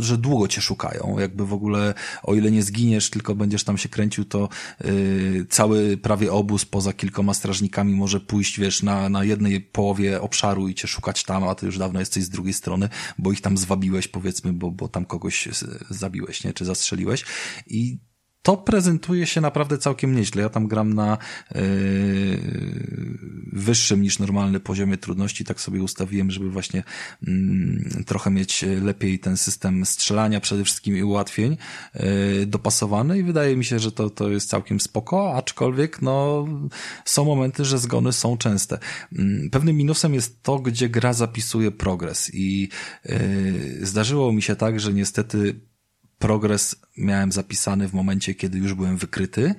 że 0.00 0.18
długo 0.18 0.48
cię 0.48 0.60
szukają. 0.60 1.16
Jakby 1.18 1.46
w 1.46 1.52
ogóle, 1.52 1.94
o 2.22 2.34
ile 2.34 2.50
nie 2.50 2.62
zginiesz, 2.62 3.10
tylko 3.10 3.34
będziesz 3.34 3.64
tam 3.64 3.78
się 3.78 3.88
kręcił, 3.88 4.24
to 4.24 4.48
yy, 4.84 5.46
cały 5.50 5.96
prawie 5.96 6.32
obóz 6.32 6.64
poza 6.64 6.92
kilkoma 6.92 7.34
strażnikami 7.34 7.94
może 7.94 8.20
pójść, 8.20 8.60
wiesz, 8.60 8.82
na, 8.82 9.08
na 9.08 9.24
jednej 9.24 9.60
połowie 9.60 10.20
obszaru 10.20 10.68
i 10.68 10.74
cię 10.74 10.88
szukać 10.88 11.24
tam, 11.24 11.44
a 11.44 11.54
ty 11.54 11.66
już 11.66 11.78
dawno 11.78 12.00
jesteś 12.00 12.24
z 12.24 12.28
drugiej 12.28 12.54
strony, 12.54 12.88
bo 13.18 13.32
ich 13.32 13.40
tam 13.40 13.58
zwabiłeś, 13.58 14.08
powiedzmy, 14.08 14.52
bo, 14.52 14.70
bo 14.70 14.88
tam 14.88 15.04
kogoś 15.04 15.48
zabiłeś, 15.90 16.44
nie? 16.44 16.52
Czy 16.52 16.64
zastrzeliłeś. 16.64 17.24
I 17.66 17.98
to 18.48 18.56
prezentuje 18.56 19.26
się 19.26 19.40
naprawdę 19.40 19.78
całkiem 19.78 20.16
nieźle. 20.16 20.42
Ja 20.42 20.48
tam 20.48 20.66
gram 20.66 20.94
na 20.94 21.18
yy, 21.54 21.60
wyższym 23.52 24.02
niż 24.02 24.18
normalny 24.18 24.60
poziomie 24.60 24.96
trudności, 24.96 25.44
tak 25.44 25.60
sobie 25.60 25.82
ustawiłem, 25.82 26.30
żeby 26.30 26.50
właśnie 26.50 26.82
yy, 27.22 28.04
trochę 28.06 28.30
mieć 28.30 28.64
lepiej 28.82 29.18
ten 29.18 29.36
system 29.36 29.86
strzelania 29.86 30.40
przede 30.40 30.64
wszystkim 30.64 30.96
i 30.96 31.02
ułatwień 31.02 31.56
yy, 31.94 32.46
dopasowany 32.46 33.18
i 33.18 33.22
wydaje 33.22 33.56
mi 33.56 33.64
się, 33.64 33.78
że 33.78 33.92
to, 33.92 34.10
to 34.10 34.30
jest 34.30 34.48
całkiem 34.48 34.80
spoko, 34.80 35.34
aczkolwiek 35.34 36.02
no 36.02 36.46
są 37.04 37.24
momenty, 37.24 37.64
że 37.64 37.78
zgony 37.78 38.12
są 38.12 38.36
częste. 38.36 38.78
Yy, 39.12 39.50
pewnym 39.50 39.76
minusem 39.76 40.14
jest 40.14 40.42
to, 40.42 40.58
gdzie 40.58 40.88
gra 40.88 41.12
zapisuje 41.12 41.70
progres 41.70 42.30
i 42.34 42.68
yy, 43.04 43.86
zdarzyło 43.86 44.32
mi 44.32 44.42
się 44.42 44.56
tak, 44.56 44.80
że 44.80 44.92
niestety 44.92 45.67
progres 46.18 46.76
miałem 46.96 47.32
zapisany 47.32 47.88
w 47.88 47.94
momencie, 47.94 48.34
kiedy 48.34 48.58
już 48.58 48.74
byłem 48.74 48.96
wykryty 48.96 49.54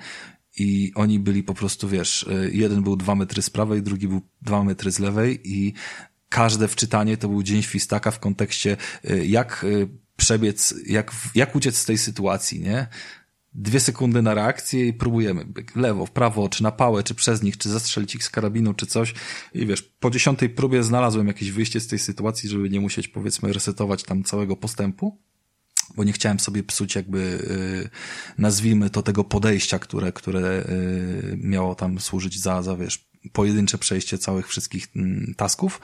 i 0.57 0.91
oni 0.95 1.19
byli 1.19 1.43
po 1.43 1.53
prostu, 1.53 1.89
wiesz, 1.89 2.23
y, 2.23 2.51
jeden 2.53 2.83
był 2.83 2.95
dwa 2.95 3.15
metry 3.15 3.41
z 3.41 3.49
prawej, 3.49 3.83
drugi 3.83 4.07
był 4.07 4.21
dwa 4.41 4.63
metry 4.63 4.91
z 4.91 4.99
lewej 4.99 5.39
i 5.43 5.73
każde 6.29 6.67
wczytanie 6.67 7.17
to 7.17 7.29
był 7.29 7.43
dzień 7.43 7.61
świstaka 7.61 8.11
w 8.11 8.19
kontekście 8.19 8.77
y, 9.09 9.25
jak 9.25 9.63
y, 9.63 9.87
przebiec, 10.15 10.75
jak, 10.87 11.11
jak 11.35 11.55
uciec 11.55 11.77
z 11.77 11.85
tej 11.85 11.97
sytuacji, 11.97 12.59
nie? 12.59 12.87
dwie 13.53 13.79
sekundy 13.79 14.21
na 14.21 14.33
reakcję 14.33 14.87
i 14.87 14.93
próbujemy 14.93 15.45
lewo, 15.75 16.05
w 16.05 16.11
prawo, 16.11 16.49
czy 16.49 16.63
na 16.63 16.71
pałę, 16.71 17.03
czy 17.03 17.15
przez 17.15 17.43
nich, 17.43 17.57
czy 17.57 17.69
zastrzelić 17.69 18.15
ich 18.15 18.23
z 18.23 18.29
karabinu, 18.29 18.73
czy 18.73 18.85
coś. 18.85 19.13
I 19.53 19.65
wiesz, 19.65 19.81
po 19.81 20.09
dziesiątej 20.09 20.49
próbie 20.49 20.83
znalazłem 20.83 21.27
jakieś 21.27 21.51
wyjście 21.51 21.79
z 21.79 21.87
tej 21.87 21.99
sytuacji, 21.99 22.49
żeby 22.49 22.69
nie 22.69 22.79
musieć, 22.79 23.07
powiedzmy, 23.07 23.53
resetować 23.53 24.03
tam 24.03 24.23
całego 24.23 24.55
postępu 24.55 25.21
bo 25.95 26.03
nie 26.03 26.13
chciałem 26.13 26.39
sobie 26.39 26.63
psuć 26.63 26.95
jakby, 26.95 27.19
y, 27.19 27.89
nazwijmy 28.37 28.89
to 28.89 29.03
tego 29.03 29.23
podejścia, 29.23 29.79
które, 29.79 30.11
które 30.11 30.63
y, 30.69 31.37
miało 31.43 31.75
tam 31.75 31.99
służyć 31.99 32.41
za, 32.41 32.61
za 32.61 32.75
wiesz, 32.75 33.09
pojedyncze 33.33 33.77
przejście 33.77 34.17
całych 34.17 34.47
wszystkich 34.47 34.87
mm, 34.95 35.33
tasków. 35.37 35.81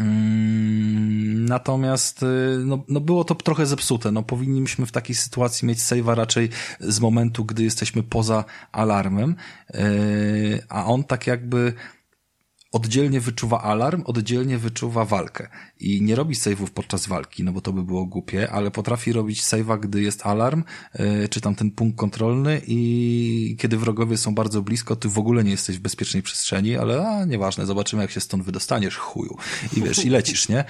Mm, 0.00 1.44
natomiast 1.44 2.22
y, 2.22 2.26
no, 2.64 2.84
no 2.88 3.00
było 3.00 3.24
to 3.24 3.34
trochę 3.34 3.66
zepsute. 3.66 4.12
No 4.12 4.22
powinniśmy 4.22 4.86
w 4.86 4.92
takiej 4.92 5.16
sytuacji 5.16 5.68
mieć 5.68 5.78
save'a 5.78 6.14
raczej 6.14 6.48
z 6.80 7.00
momentu, 7.00 7.44
gdy 7.44 7.64
jesteśmy 7.64 8.02
poza 8.02 8.44
alarmem, 8.72 9.34
a 10.68 10.84
on 10.84 11.04
tak 11.04 11.26
jakby 11.26 11.74
oddzielnie 12.74 13.20
wyczuwa 13.20 13.62
alarm, 13.62 14.02
oddzielnie 14.06 14.58
wyczuwa 14.58 15.04
walkę. 15.04 15.48
I 15.80 16.02
nie 16.02 16.14
robi 16.14 16.34
save'ów 16.34 16.70
podczas 16.70 17.06
walki, 17.06 17.44
no 17.44 17.52
bo 17.52 17.60
to 17.60 17.72
by 17.72 17.82
było 17.82 18.06
głupie, 18.06 18.50
ale 18.50 18.70
potrafi 18.70 19.12
robić 19.12 19.42
save'a, 19.42 19.80
gdy 19.80 20.02
jest 20.02 20.26
alarm, 20.26 20.64
yy, 20.98 21.28
czy 21.28 21.40
tam 21.40 21.54
ten 21.54 21.70
punkt 21.70 21.98
kontrolny 21.98 22.60
i 22.66 23.56
kiedy 23.58 23.76
wrogowie 23.76 24.16
są 24.16 24.34
bardzo 24.34 24.62
blisko, 24.62 24.96
ty 24.96 25.08
w 25.08 25.18
ogóle 25.18 25.44
nie 25.44 25.50
jesteś 25.50 25.78
w 25.78 25.80
bezpiecznej 25.80 26.22
przestrzeni, 26.22 26.76
ale 26.76 27.08
a, 27.08 27.24
nieważne, 27.24 27.66
zobaczymy 27.66 28.02
jak 28.02 28.10
się 28.10 28.20
stąd 28.20 28.42
wydostaniesz, 28.42 28.96
chuju. 28.96 29.36
I 29.76 29.82
wiesz, 29.82 30.04
i 30.04 30.08
lecisz, 30.08 30.48
nie? 30.48 30.64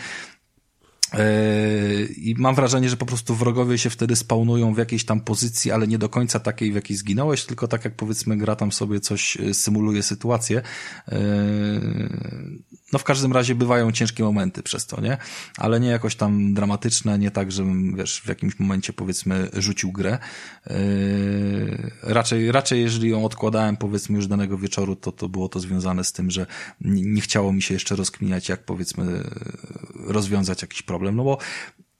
Yy, 1.18 2.06
I 2.16 2.34
mam 2.38 2.54
wrażenie, 2.54 2.88
że 2.88 2.96
po 2.96 3.06
prostu 3.06 3.34
wrogowie 3.34 3.78
się 3.78 3.90
wtedy 3.90 4.16
spawnują 4.16 4.74
w 4.74 4.78
jakiejś 4.78 5.04
tam 5.04 5.20
pozycji, 5.20 5.70
ale 5.70 5.86
nie 5.86 5.98
do 5.98 6.08
końca 6.08 6.40
takiej, 6.40 6.72
w 6.72 6.74
jakiej 6.74 6.96
zginąłeś, 6.96 7.44
tylko 7.44 7.68
tak 7.68 7.84
jak 7.84 7.94
powiedzmy 7.94 8.36
gra 8.36 8.56
tam 8.56 8.72
sobie 8.72 9.00
coś 9.00 9.36
yy, 9.36 9.54
symuluje 9.54 10.02
sytuację. 10.02 10.62
Yy, 12.94 12.94
no 12.94 12.98
w 12.98 13.04
każdym 13.04 13.32
razie 13.32 13.54
bywają 13.54 13.92
ciężkie 13.92 14.22
momenty 14.22 14.62
przez 14.62 14.86
to, 14.86 15.00
nie? 15.00 15.18
Ale 15.58 15.80
nie 15.80 15.88
jakoś 15.88 16.16
tam 16.16 16.54
dramatyczne, 16.54 17.18
nie 17.18 17.30
tak, 17.30 17.52
żebym, 17.52 17.96
wiesz, 17.96 18.20
w 18.20 18.28
jakimś 18.28 18.58
momencie 18.58 18.92
powiedzmy 18.92 19.48
rzucił 19.52 19.92
grę. 19.92 20.18
Raczej, 22.02 22.52
raczej 22.52 22.80
jeżeli 22.80 23.10
ją 23.10 23.24
odkładałem 23.24 23.76
powiedzmy 23.76 24.16
już 24.16 24.26
danego 24.26 24.58
wieczoru, 24.58 24.96
to, 24.96 25.12
to 25.12 25.28
było 25.28 25.48
to 25.48 25.60
związane 25.60 26.04
z 26.04 26.12
tym, 26.12 26.30
że 26.30 26.46
nie 26.80 27.20
chciało 27.20 27.52
mi 27.52 27.62
się 27.62 27.74
jeszcze 27.74 27.96
rozkminiać, 27.96 28.48
jak 28.48 28.64
powiedzmy 28.64 29.24
rozwiązać 29.94 30.62
jakiś 30.62 30.82
problem, 30.82 31.16
no 31.16 31.24
bo 31.24 31.38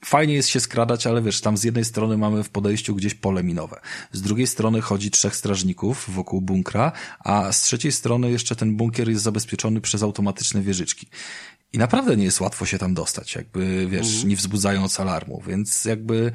fajnie 0.05 0.35
jest 0.35 0.49
się 0.49 0.61
skradać, 0.61 1.07
ale 1.07 1.23
wiesz, 1.23 1.41
tam 1.41 1.57
z 1.57 1.65
jednej 1.65 1.85
strony 1.85 2.19
mamy 2.19 2.45
w 2.45 2.49
podejściu 2.49 2.95
gdzieś 2.95 3.15
pole 3.15 3.43
minowe, 3.43 3.81
z 4.13 4.23
drugiej 4.23 4.47
strony 4.47 4.81
chodzi 4.81 5.11
trzech 5.11 5.37
strażników 5.37 6.11
wokół 6.11 6.41
bunkra, 6.41 6.93
a 7.21 7.53
z 7.53 7.63
trzeciej 7.63 7.93
strony 7.93 8.31
jeszcze 8.31 8.57
ten 8.57 8.77
bunkier 8.77 9.09
jest 9.09 9.23
zabezpieczony 9.23 9.81
przez 9.81 10.03
automatyczne 10.03 10.63
wieżyczki. 10.63 11.07
I 11.73 11.79
naprawdę 11.79 12.17
nie 12.17 12.25
jest 12.25 12.41
łatwo 12.41 12.67
się 12.67 12.79
tam 12.79 12.95
dostać, 12.95 13.35
jakby, 13.35 13.87
wiesz, 13.91 14.13
mhm. 14.13 14.29
nie 14.29 14.37
wzbudzając 14.37 15.01
alarmu, 15.01 15.43
więc 15.47 15.85
jakby 15.85 16.33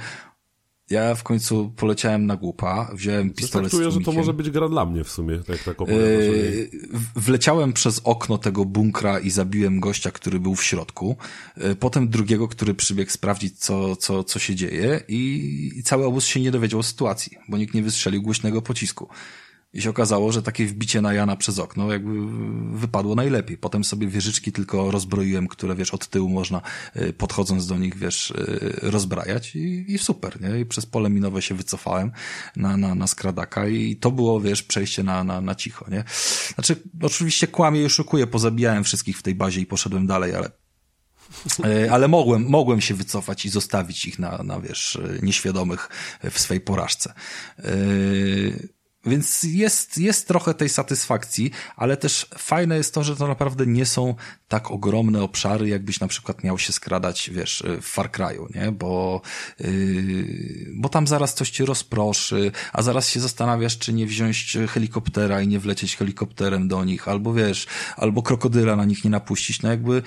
ja 0.90 1.16
w 1.16 1.24
końcu 1.24 1.74
poleciałem 1.76 2.26
na 2.26 2.36
głupa, 2.36 2.92
wziąłem 2.94 3.34
pistolet 3.34 3.72
czuję, 3.72 3.92
że 3.92 4.02
to 4.02 4.12
może 4.12 4.34
być 4.34 4.50
gra 4.50 4.70
dla 4.70 4.86
mnie 4.86 5.04
w 5.04 5.10
sumie, 5.10 5.40
tak, 5.40 5.64
tak 5.64 5.88
yy, 5.88 6.70
Wleciałem 7.16 7.74
przez 7.74 8.02
okno 8.04 8.38
tego 8.38 8.66
bunkra 8.66 9.20
i 9.20 9.30
zabiłem 9.30 9.80
gościa, 9.80 10.12
który 10.12 10.40
był 10.40 10.56
w 10.56 10.64
środku. 10.64 11.18
Yy, 11.58 11.76
potem 11.76 12.10
drugiego, 12.10 12.48
który 12.48 12.74
przybiegł 12.74 13.12
sprawdzić, 13.12 13.60
co, 13.60 13.96
co, 13.96 14.24
co 14.24 14.40
się 14.40 14.56
dzieje 14.56 15.02
i, 15.08 15.72
i 15.76 15.84
cały 15.84 16.06
obóz 16.06 16.26
się 16.26 16.42
nie 16.42 16.52
dowiedział 16.52 16.80
o 16.80 16.84
sytuacji, 16.84 17.38
bo 17.48 17.58
nikt 17.58 17.74
nie 17.74 17.84
wystrzelił 17.84 18.22
głośnego 18.22 18.62
pocisku. 18.62 19.10
I 19.74 19.82
się 19.82 19.90
okazało, 19.90 20.32
że 20.32 20.44
takie 20.44 20.66
wbicie 20.66 21.02
na 21.02 21.14
Jana 21.14 21.36
przez 21.36 21.60
okno 21.60 21.92
jakby 21.92 22.12
wypadło 22.78 23.16
najlepiej. 23.16 23.58
Potem 23.58 23.84
sobie 23.84 24.08
wieżyczki 24.08 24.52
tylko 24.52 24.92
rozbroiłem, 24.92 25.48
które 25.48 25.76
wiesz, 25.76 25.94
od 25.94 26.08
tyłu 26.08 26.30
można 26.30 26.62
y, 26.96 27.14
podchodząc 27.14 27.68
do 27.68 27.78
nich, 27.78 27.98
wiesz, 27.98 28.32
y, 28.32 28.80
rozbrajać 28.82 29.56
i, 29.56 29.94
i 29.94 29.98
super, 29.98 30.42
nie? 30.42 30.60
I 30.60 30.66
przez 30.66 30.86
pole 30.86 31.10
minowe 31.10 31.42
się 31.42 31.56
wycofałem 31.56 32.12
na, 32.56 32.78
na, 32.78 32.96
na 32.96 33.08
skradaka 33.08 33.68
i 33.68 33.96
to 33.96 34.12
było, 34.12 34.42
wiesz, 34.42 34.64
przejście 34.64 35.04
na, 35.04 35.24
na, 35.24 35.42
na 35.42 35.56
cicho, 35.56 35.86
nie? 35.92 36.04
Znaczy, 36.56 36.76
oczywiście 37.02 37.48
kłamie 37.48 37.82
i 37.82 37.86
oszukuję, 37.86 38.28
pozabijałem 38.28 38.84
wszystkich 38.84 39.18
w 39.18 39.24
tej 39.24 39.36
bazie 39.36 39.62
i 39.62 39.66
poszedłem 39.66 40.08
dalej, 40.08 40.36
ale 40.36 40.52
y, 41.66 41.92
ale 41.92 42.08
mogłem, 42.08 42.46
mogłem 42.50 42.82
się 42.82 42.94
wycofać 42.94 43.46
i 43.46 43.50
zostawić 43.50 44.06
ich 44.06 44.20
na, 44.20 44.44
na 44.44 44.60
wiesz, 44.60 44.98
nieświadomych 45.22 45.90
w 46.32 46.40
swej 46.40 46.62
porażce. 46.62 47.14
Yy 47.58 48.79
więc 49.06 49.44
jest, 49.44 49.98
jest 49.98 50.28
trochę 50.28 50.54
tej 50.54 50.70
satysfakcji, 50.70 51.52
ale 51.76 51.98
też 51.98 52.28
fajne 52.38 52.78
jest 52.78 52.94
to, 52.94 53.04
że 53.04 53.16
to 53.16 53.28
naprawdę 53.28 53.66
nie 53.66 53.86
są 53.86 54.16
tak 54.48 54.72
ogromne 54.72 55.24
obszary, 55.24 55.68
jakbyś 55.68 56.00
na 56.00 56.08
przykład 56.08 56.44
miał 56.44 56.58
się 56.58 56.74
skradać, 56.74 57.30
wiesz, 57.34 57.64
w 57.82 57.86
Far 57.86 58.12
Cry'u, 58.12 58.56
nie? 58.56 58.72
Bo, 58.72 59.22
yy, 59.60 60.72
bo 60.74 60.90
tam 60.90 61.08
zaraz 61.08 61.34
coś 61.34 61.50
ci 61.50 61.66
rozproszy, 61.66 62.52
a 62.74 62.82
zaraz 62.82 63.10
się 63.10 63.20
zastanawiasz, 63.20 63.78
czy 63.78 63.94
nie 63.94 64.06
wziąć 64.06 64.58
helikoptera 64.68 65.42
i 65.42 65.48
nie 65.48 65.60
wlecieć 65.60 65.96
helikopterem 65.96 66.68
do 66.68 66.86
nich, 66.86 67.08
albo 67.08 67.34
wiesz, 67.34 67.68
albo 67.98 68.22
krokodyla 68.22 68.76
na 68.76 68.86
nich 68.86 69.04
nie 69.04 69.10
napuścić. 69.10 69.62
No 69.62 69.70
jakby 69.70 70.02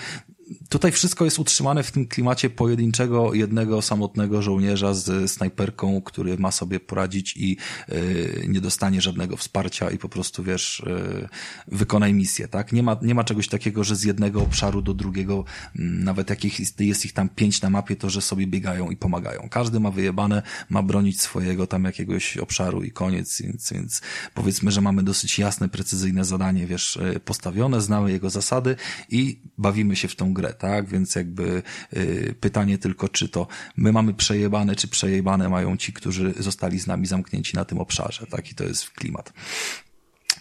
tutaj 0.69 0.93
wszystko 0.93 1.25
jest 1.25 1.39
utrzymane 1.39 1.83
w 1.83 1.91
tym 1.91 2.07
klimacie 2.07 2.51
pojedynczego, 2.51 3.35
jednego 3.35 3.83
samotnego 3.83 4.43
żołnierza 4.43 4.95
z 4.95 5.31
snajperką, 5.31 6.03
który 6.03 6.39
ma 6.39 6.51
sobie 6.51 6.81
poradzić 6.81 7.37
i 7.37 7.57
y, 7.89 8.45
nie 8.49 8.61
dostanie 8.61 9.01
żadnego 9.01 9.37
wsparcia 9.37 9.91
i 9.91 9.99
po 9.99 10.09
prostu, 10.09 10.43
wiesz, 10.43 10.81
y, 10.81 11.29
wykonaj 11.69 12.15
misję, 12.15 12.49
tak? 12.49 12.73
Nie 12.73 12.83
ma, 12.83 12.97
nie 13.03 13.15
ma 13.15 13.25
czegoś 13.25 13.49
takiego, 13.49 13.85
że 13.85 13.97
z 13.97 14.05
jednego 14.05 14.43
obszaru 14.43 14.83
do 14.83 14.95
drugiego, 14.95 15.45
mm, 15.79 16.05
nawet 16.05 16.31
jakich 16.31 16.61
jest 16.81 17.05
ich 17.05 17.13
tam 17.13 17.29
pięć 17.29 17.63
na 17.63 17.71
mapie, 17.71 17.97
to 17.97 18.11
że 18.11 18.23
sobie 18.23 18.47
biegają 18.47 18.91
i 18.91 18.97
pomagają. 18.97 19.49
Każdy 19.51 19.81
ma 19.81 19.91
wyjebane, 19.91 20.43
ma 20.69 20.83
bronić 20.83 21.21
swojego 21.21 21.67
tam 21.67 21.85
jakiegoś 21.85 22.37
obszaru 22.37 22.83
i 22.83 22.91
koniec, 22.91 23.43
więc, 23.43 23.73
więc 23.73 24.01
powiedzmy, 24.35 24.71
że 24.71 24.81
mamy 24.81 25.03
dosyć 25.03 25.39
jasne, 25.39 25.69
precyzyjne 25.69 26.25
zadanie, 26.25 26.67
wiesz, 26.67 26.97
y, 26.97 27.21
postawione, 27.25 27.81
znamy 27.81 28.13
jego 28.13 28.31
zasady 28.31 28.77
i 29.09 29.41
bawimy 29.59 29.97
się 29.97 30.09
w 30.09 30.17
tą 30.17 30.33
grę, 30.33 30.42
tak? 30.49 30.89
Więc 30.89 31.15
jakby 31.15 31.63
y, 31.97 32.35
pytanie 32.41 32.79
tylko, 32.79 33.09
czy 33.09 33.29
to 33.29 33.47
my 33.77 33.93
mamy 33.93 34.15
przejebane, 34.15 34.77
czy 34.77 34.89
przejebane 34.89 35.49
mają 35.49 35.77
ci, 35.77 35.93
którzy 35.93 36.35
zostali 36.39 36.81
z 36.81 36.87
nami 36.87 37.07
zamknięci 37.07 37.57
na 37.57 37.65
tym 37.65 37.79
obszarze, 37.79 38.27
tak? 38.27 38.51
I 38.51 38.55
to 38.55 38.65
jest 38.65 38.91
klimat. 38.91 39.33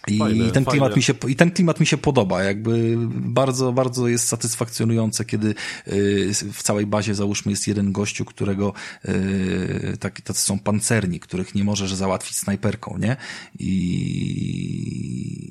I 0.08 0.18
fajne, 0.18 0.50
ten 0.50 0.64
klimat 0.64 0.88
fajne. 0.88 0.96
mi 0.96 1.02
się, 1.02 1.14
i 1.28 1.36
ten 1.36 1.50
klimat 1.50 1.80
mi 1.80 1.86
się 1.86 1.96
podoba, 1.96 2.42
jakby 2.42 2.96
bardzo, 3.08 3.72
bardzo 3.72 4.08
jest 4.08 4.28
satysfakcjonujące, 4.28 5.24
kiedy 5.24 5.54
y, 5.88 6.30
w 6.52 6.62
całej 6.62 6.86
bazie 6.86 7.14
załóżmy 7.14 7.52
jest 7.52 7.68
jeden 7.68 7.92
gościu, 7.92 8.24
którego 8.24 8.72
y, 9.08 9.96
tak, 10.00 10.20
tacy 10.20 10.40
są 10.40 10.58
pancerni, 10.58 11.20
których 11.20 11.54
nie 11.54 11.64
możesz 11.64 11.94
załatwić 11.94 12.36
snajperką, 12.36 12.98
nie? 12.98 13.16
I, 13.58 13.72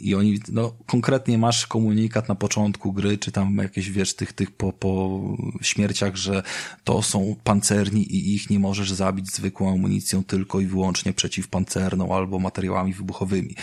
i 0.01 0.15
oni, 0.15 0.39
no 0.51 0.73
konkretnie 0.85 1.37
masz 1.37 1.67
komunikat 1.67 2.29
na 2.29 2.35
początku 2.35 2.93
gry, 2.93 3.17
czy 3.17 3.31
tam 3.31 3.57
jakieś, 3.57 3.91
wiesz, 3.91 4.15
tych, 4.15 4.33
tych 4.33 4.51
po, 4.51 4.73
po 4.73 5.21
śmierciach, 5.61 6.15
że 6.15 6.43
to 6.83 7.01
są 7.01 7.35
pancerni 7.43 8.15
i 8.15 8.35
ich 8.35 8.49
nie 8.49 8.59
możesz 8.59 8.91
zabić 8.91 9.33
zwykłą 9.33 9.73
amunicją 9.73 10.23
tylko 10.23 10.59
i 10.59 10.65
wyłącznie 10.65 11.13
przeciwpancerną 11.13 12.15
albo 12.15 12.39
materiałami 12.39 12.93
wybuchowymi. 12.93 13.55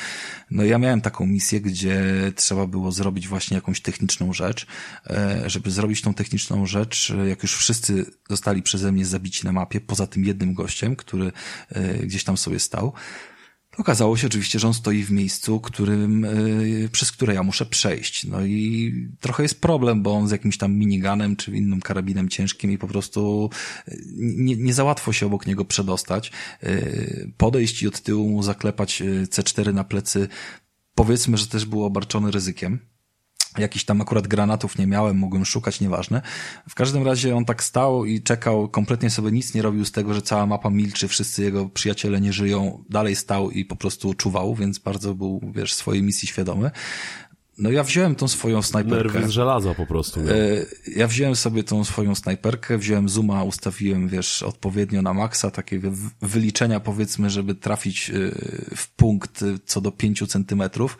No 0.51 0.64
ja 0.64 0.78
miałem 0.79 1.01
taką 1.01 1.27
misję, 1.27 1.61
gdzie 1.61 2.03
trzeba 2.37 2.67
było 2.67 2.93
zrobić 2.93 3.29
właśnie 3.29 3.55
jakąś 3.55 3.81
techniczną 3.81 4.33
rzecz. 4.33 4.67
E, 5.11 5.51
żeby 5.51 5.71
zrobić 5.71 6.03
tą 6.03 6.14
techniczną 6.14 6.67
rzecz, 6.67 7.11
e, 7.11 7.29
jak 7.29 7.43
już 7.43 7.57
wszyscy 7.57 8.07
zostali 8.31 8.62
przeze 8.62 8.93
mnie 8.93 9.07
zabici 9.07 9.45
na 9.45 9.53
mapie, 9.53 9.81
poza 9.81 10.07
tym 10.07 10.25
jednym 10.25 10.55
gościem, 10.55 10.97
który 10.97 11.33
e, 11.71 11.99
gdzieś 12.07 12.25
tam 12.25 12.37
sobie 12.37 12.59
stał, 12.59 12.93
Okazało 13.79 14.17
się 14.17 14.27
oczywiście, 14.27 14.59
że 14.59 14.67
on 14.67 14.75
stoi 14.75 15.03
w 15.05 15.11
miejscu, 15.11 15.61
którym, 15.61 16.27
przez 16.93 17.12
które 17.12 17.35
ja 17.35 17.43
muszę 17.43 17.67
przejść. 17.67 18.25
No 18.25 18.45
i 18.45 18.93
trochę 19.21 19.43
jest 19.43 19.61
problem, 19.61 20.03
bo 20.03 20.12
on 20.12 20.29
z 20.29 20.31
jakimś 20.31 20.59
tam 20.59 20.75
miniganem 20.75 21.37
czy 21.37 21.57
innym 21.57 21.81
karabinem 21.81 22.29
ciężkim 22.29 22.71
i 22.73 22.79
po 22.79 22.88
prostu 22.88 23.51
nie, 24.17 24.57
nie 24.57 24.75
za 24.75 24.85
łatwo 24.85 25.12
się 25.12 25.27
obok 25.27 25.47
niego 25.47 25.64
przedostać. 25.64 26.33
Podejść 27.37 27.83
i 27.83 27.88
od 27.88 28.01
tyłu 28.01 28.29
mu 28.29 28.43
zaklepać 28.43 29.03
C4 29.25 29.75
na 29.75 29.85
plecy 29.85 30.29
powiedzmy, 30.98 31.37
że 31.37 31.46
też 31.46 31.64
był 31.64 31.84
obarczony 31.84 32.30
ryzykiem. 32.30 32.78
Jakiś 33.58 33.84
tam 33.84 34.00
akurat 34.00 34.26
granatów 34.26 34.78
nie 34.78 34.87
miałem, 34.87 35.18
mogłem 35.18 35.44
szukać, 35.44 35.80
nieważne. 35.80 36.22
W 36.68 36.74
każdym 36.74 37.06
razie 37.06 37.37
on 37.37 37.44
tak 37.44 37.62
stał 37.62 38.04
i 38.04 38.22
czekał, 38.22 38.68
kompletnie 38.68 39.11
sobie 39.11 39.32
nic 39.32 39.54
nie 39.54 39.62
robił 39.62 39.84
z 39.84 39.92
tego, 39.92 40.14
że 40.14 40.22
cała 40.22 40.46
mapa 40.46 40.70
milczy, 40.70 41.08
wszyscy 41.08 41.42
jego 41.42 41.68
przyjaciele 41.68 42.20
nie 42.20 42.32
żyją. 42.32 42.84
Dalej 42.90 43.16
stał 43.16 43.50
i 43.50 43.64
po 43.64 43.76
prostu 43.76 44.14
czuwał, 44.14 44.54
więc 44.54 44.78
bardzo 44.78 45.14
był, 45.14 45.40
wiesz, 45.54 45.74
swojej 45.74 46.02
misji 46.02 46.28
świadomy. 46.28 46.70
No 47.59 47.71
ja 47.71 47.85
wziąłem 47.85 48.14
tą 48.14 48.29
swoją 48.29 48.62
snajperkę. 48.62 49.12
Nerwy 49.12 49.29
z 49.29 49.31
żelaza 49.31 49.75
po 49.75 49.87
prostu. 49.87 50.21
Nie? 50.21 50.31
E, 50.33 50.66
ja 50.97 51.07
wziąłem 51.07 51.37
sobie 51.37 51.64
tą 51.64 51.85
swoją 51.85 52.14
snajperkę, 52.14 52.79
wziąłem 52.79 53.09
zooma, 53.09 53.44
ustawiłem, 53.44 54.09
wiesz, 54.09 54.42
odpowiednio 54.42 55.03
na 55.03 55.14
maksa, 55.14 55.51
takie 55.51 55.81
wyliczenia 56.23 56.81
powiedzmy, 56.81 57.31
żeby 57.31 57.55
trafić 57.55 58.11
e, 58.11 58.14
w 58.77 58.90
punkt 58.97 59.44
co 59.64 59.81
do 59.81 59.92
pięciu 59.92 60.27
centymetrów. 60.27 60.99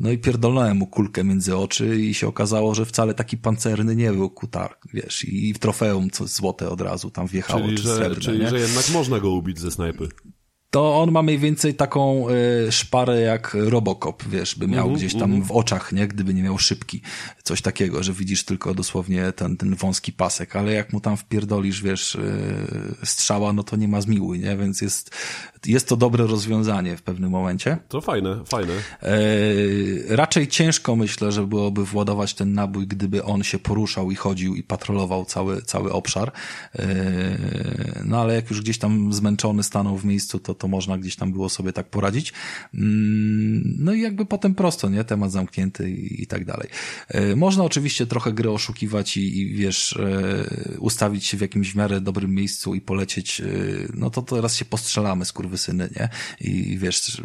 No 0.00 0.10
i 0.10 0.18
pierdolnąłem 0.18 0.76
mu 0.76 0.86
kulkę 0.86 1.24
między 1.24 1.56
oczy 1.56 2.00
i 2.00 2.14
się 2.14 2.28
okazało, 2.28 2.74
że 2.74 2.86
wcale 2.86 3.14
taki 3.14 3.36
pancerny 3.36 3.96
nie 3.96 4.12
był 4.12 4.30
kutar, 4.30 4.76
wiesz, 4.94 5.24
i 5.24 5.54
w 5.54 5.58
trofeum 5.58 6.10
co 6.10 6.26
złote 6.26 6.70
od 6.70 6.80
razu 6.80 7.10
tam 7.10 7.26
wjechało, 7.26 7.64
czyli, 7.64 7.76
czy 7.76 7.82
że, 7.82 7.96
srebrne, 7.96 8.20
Czyli, 8.20 8.38
nie? 8.38 8.50
że 8.50 8.60
jednak 8.60 8.90
można 8.90 9.20
go 9.20 9.30
ubić 9.30 9.58
ze 9.58 9.70
snajpy 9.70 10.08
to 10.70 11.00
on 11.00 11.12
ma 11.12 11.22
mniej 11.22 11.38
więcej 11.38 11.74
taką 11.74 12.26
y, 12.28 12.72
szparę 12.72 13.20
jak 13.20 13.56
Robocop, 13.60 14.24
wiesz, 14.28 14.54
by 14.54 14.68
miał 14.68 14.84
mm 14.84 14.94
-hmm, 14.94 14.98
gdzieś 14.98 15.12
tam 15.12 15.22
mm 15.22 15.42
-hmm. 15.42 15.46
w 15.46 15.52
oczach, 15.52 15.92
nie? 15.92 16.08
Gdyby 16.08 16.34
nie 16.34 16.42
miał 16.42 16.58
szybki. 16.58 17.02
Coś 17.42 17.62
takiego, 17.62 18.02
że 18.02 18.12
widzisz 18.12 18.44
tylko 18.44 18.74
dosłownie 18.74 19.32
ten, 19.32 19.56
ten 19.56 19.74
wąski 19.74 20.12
pasek, 20.12 20.56
ale 20.56 20.72
jak 20.72 20.92
mu 20.92 21.00
tam 21.00 21.16
wpierdolisz, 21.16 21.82
wiesz, 21.82 22.14
y, 22.14 22.96
strzała, 23.04 23.52
no 23.52 23.62
to 23.62 23.76
nie 23.76 23.88
ma 23.88 24.00
zmiły, 24.00 24.38
nie? 24.38 24.56
Więc 24.56 24.80
jest, 24.80 25.10
jest 25.66 25.88
to 25.88 25.96
dobre 25.96 26.26
rozwiązanie 26.26 26.96
w 26.96 27.02
pewnym 27.02 27.30
momencie. 27.30 27.78
To 27.88 28.00
fajne, 28.00 28.44
fajne. 28.44 28.72
Y, 29.02 30.06
raczej 30.08 30.48
ciężko 30.48 30.96
myślę, 30.96 31.32
że 31.32 31.46
byłoby 31.46 31.84
władować 31.84 32.34
ten 32.34 32.52
nabój, 32.52 32.86
gdyby 32.86 33.24
on 33.24 33.42
się 33.42 33.58
poruszał 33.58 34.10
i 34.10 34.14
chodził 34.14 34.54
i 34.54 34.62
patrolował 34.62 35.24
cały, 35.24 35.62
cały 35.62 35.92
obszar. 35.92 36.32
No 38.04 38.20
ale 38.20 38.34
jak 38.34 38.50
już 38.50 38.60
gdzieś 38.60 38.78
tam 38.78 39.12
zmęczony 39.12 39.62
stanął 39.62 39.96
w 39.96 40.04
miejscu, 40.04 40.38
to 40.38 40.57
to 40.58 40.68
można 40.68 40.98
gdzieś 40.98 41.16
tam 41.16 41.32
było 41.32 41.48
sobie 41.48 41.72
tak 41.72 41.90
poradzić. 41.90 42.32
Mm, 42.74 43.76
no 43.78 43.92
i 43.92 44.00
jakby 44.00 44.26
potem 44.26 44.54
prosto, 44.54 44.88
nie? 44.88 45.04
Temat 45.04 45.32
zamknięty 45.32 45.90
i, 45.90 46.26
tak 46.26 46.44
dalej. 46.44 46.68
E, 47.08 47.36
można 47.36 47.64
oczywiście 47.64 48.06
trochę 48.06 48.32
gry 48.32 48.50
oszukiwać 48.50 49.16
i, 49.16 49.38
i 49.38 49.54
wiesz, 49.54 49.96
e, 49.96 50.78
ustawić 50.78 51.26
się 51.26 51.36
w 51.36 51.40
jakimś 51.40 51.72
w 51.72 51.76
miarę 51.76 52.00
dobrym 52.00 52.34
miejscu 52.34 52.74
i 52.74 52.80
polecieć, 52.80 53.40
e, 53.40 53.44
no 53.94 54.10
to 54.10 54.22
teraz 54.22 54.56
się 54.56 54.64
postrzelamy, 54.64 55.24
skurwysyny, 55.24 55.90
nie? 55.96 56.08
I 56.40 56.78
wiesz, 56.78 57.22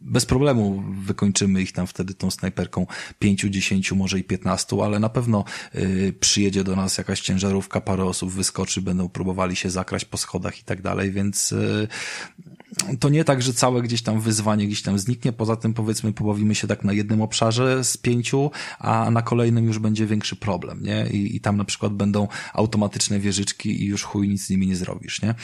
bez 0.00 0.26
problemu 0.26 0.84
wykończymy 0.92 1.62
ich 1.62 1.72
tam 1.72 1.86
wtedy 1.86 2.14
tą 2.14 2.30
snajperką 2.30 2.86
pięciu, 3.18 3.48
dziesięciu, 3.48 3.96
może 3.96 4.18
i 4.18 4.24
piętnastu, 4.24 4.82
ale 4.82 4.98
na 4.98 5.08
pewno 5.08 5.44
y, 5.74 6.14
przyjedzie 6.20 6.64
do 6.64 6.76
nas 6.76 6.98
jakaś 6.98 7.20
ciężarówka, 7.20 7.80
parę 7.80 8.04
osób 8.04 8.30
wyskoczy, 8.30 8.82
będą 8.82 9.08
próbowali 9.08 9.56
się 9.56 9.70
zakraść 9.70 10.04
po 10.04 10.16
schodach 10.16 10.60
i 10.60 10.64
tak 10.64 10.82
dalej, 10.82 11.12
więc 11.12 11.52
y, 11.52 11.88
to 13.00 13.08
nie 13.08 13.24
tak, 13.24 13.42
że 13.42 13.52
całe 13.52 13.82
gdzieś 13.82 14.02
tam 14.02 14.20
wyzwanie 14.20 14.66
gdzieś 14.66 14.82
tam 14.82 14.98
zniknie, 14.98 15.32
poza 15.32 15.56
tym 15.56 15.74
powiedzmy 15.74 16.12
pobawimy 16.12 16.54
się 16.54 16.66
tak 16.66 16.84
na 16.84 16.92
jednym 16.92 17.22
obszarze 17.22 17.84
z 17.84 17.96
pięciu, 17.96 18.50
a 18.78 19.10
na 19.10 19.22
kolejnym 19.22 19.66
już 19.66 19.78
będzie 19.78 20.06
większy 20.06 20.36
problem, 20.36 20.82
nie? 20.82 21.06
I, 21.10 21.36
i 21.36 21.40
tam 21.40 21.56
na 21.56 21.64
przykład 21.64 21.92
będą 21.92 22.28
automatyczne 22.54 23.20
wieżyczki 23.20 23.82
i 23.82 23.86
już 23.86 24.02
chuj 24.02 24.28
nic 24.28 24.46
z 24.46 24.50
nimi 24.50 24.66
nie 24.66 24.76
zrobisz, 24.76 25.22
nie? 25.22 25.34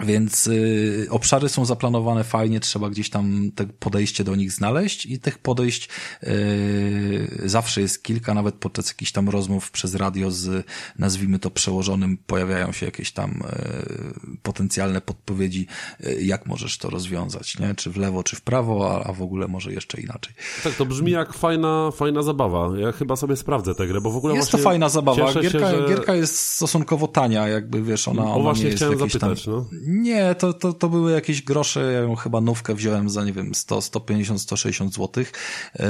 Więc 0.00 0.46
y, 0.46 1.06
obszary 1.10 1.48
są 1.48 1.64
zaplanowane 1.64 2.24
fajnie, 2.24 2.60
trzeba 2.60 2.90
gdzieś 2.90 3.10
tam 3.10 3.50
te 3.54 3.66
podejście 3.66 4.24
do 4.24 4.36
nich 4.36 4.52
znaleźć 4.52 5.06
i 5.06 5.20
tych 5.20 5.38
podejść 5.38 5.88
y, 6.22 7.40
zawsze 7.44 7.80
jest 7.80 8.02
kilka, 8.02 8.34
nawet 8.34 8.54
podczas 8.54 8.88
jakichś 8.88 9.12
tam 9.12 9.28
rozmów 9.28 9.70
przez 9.70 9.94
radio 9.94 10.30
z, 10.30 10.66
nazwijmy 10.98 11.38
to, 11.38 11.50
przełożonym, 11.50 12.18
pojawiają 12.26 12.72
się 12.72 12.86
jakieś 12.86 13.12
tam 13.12 13.30
y, 13.30 14.38
potencjalne 14.42 15.00
podpowiedzi, 15.00 15.66
y, 16.06 16.22
jak 16.22 16.46
możesz 16.46 16.78
to 16.78 16.90
rozwiązać, 16.90 17.58
nie? 17.58 17.74
Czy 17.74 17.90
w 17.90 17.96
lewo, 17.96 18.22
czy 18.22 18.36
w 18.36 18.40
prawo, 18.40 18.90
a, 18.90 19.04
a 19.08 19.12
w 19.12 19.22
ogóle 19.22 19.48
może 19.48 19.72
jeszcze 19.72 20.00
inaczej. 20.00 20.34
Tak, 20.64 20.74
to 20.74 20.86
brzmi 20.86 21.12
jak 21.12 21.34
fajna, 21.34 21.90
fajna 21.90 22.22
zabawa. 22.22 22.78
Ja 22.78 22.92
chyba 22.92 23.16
sobie 23.16 23.36
sprawdzę 23.36 23.74
tę 23.74 23.86
grę, 23.86 24.00
bo 24.00 24.10
w 24.10 24.16
ogóle 24.16 24.34
Jest 24.34 24.50
to 24.50 24.58
fajna 24.58 24.88
zabawa. 24.88 25.32
Gierka, 25.32 25.50
się, 25.50 25.58
że... 25.58 25.88
gierka 25.88 26.14
jest 26.14 26.38
stosunkowo 26.38 27.08
tania, 27.08 27.48
jakby 27.48 27.82
wiesz, 27.82 28.08
ona, 28.08 28.34
ona 28.34 28.52
nie 28.52 28.64
jest 28.64 28.80
jakieś 28.80 28.98
zapytać, 28.98 29.44
tam... 29.44 29.54
No. 29.54 29.83
Nie, 29.86 30.34
to, 30.34 30.52
to, 30.52 30.72
to 30.72 30.88
były 30.88 31.12
jakieś 31.12 31.42
grosze, 31.42 31.92
ja 31.92 31.98
ją 32.00 32.14
chyba 32.14 32.40
nówkę 32.40 32.74
wziąłem 32.74 33.10
za, 33.10 33.24
nie 33.24 33.32
wiem, 33.32 33.54
100, 33.54 33.80
150, 33.80 34.40
160 34.40 34.94
złotych. 34.94 35.32
Yy, 35.78 35.84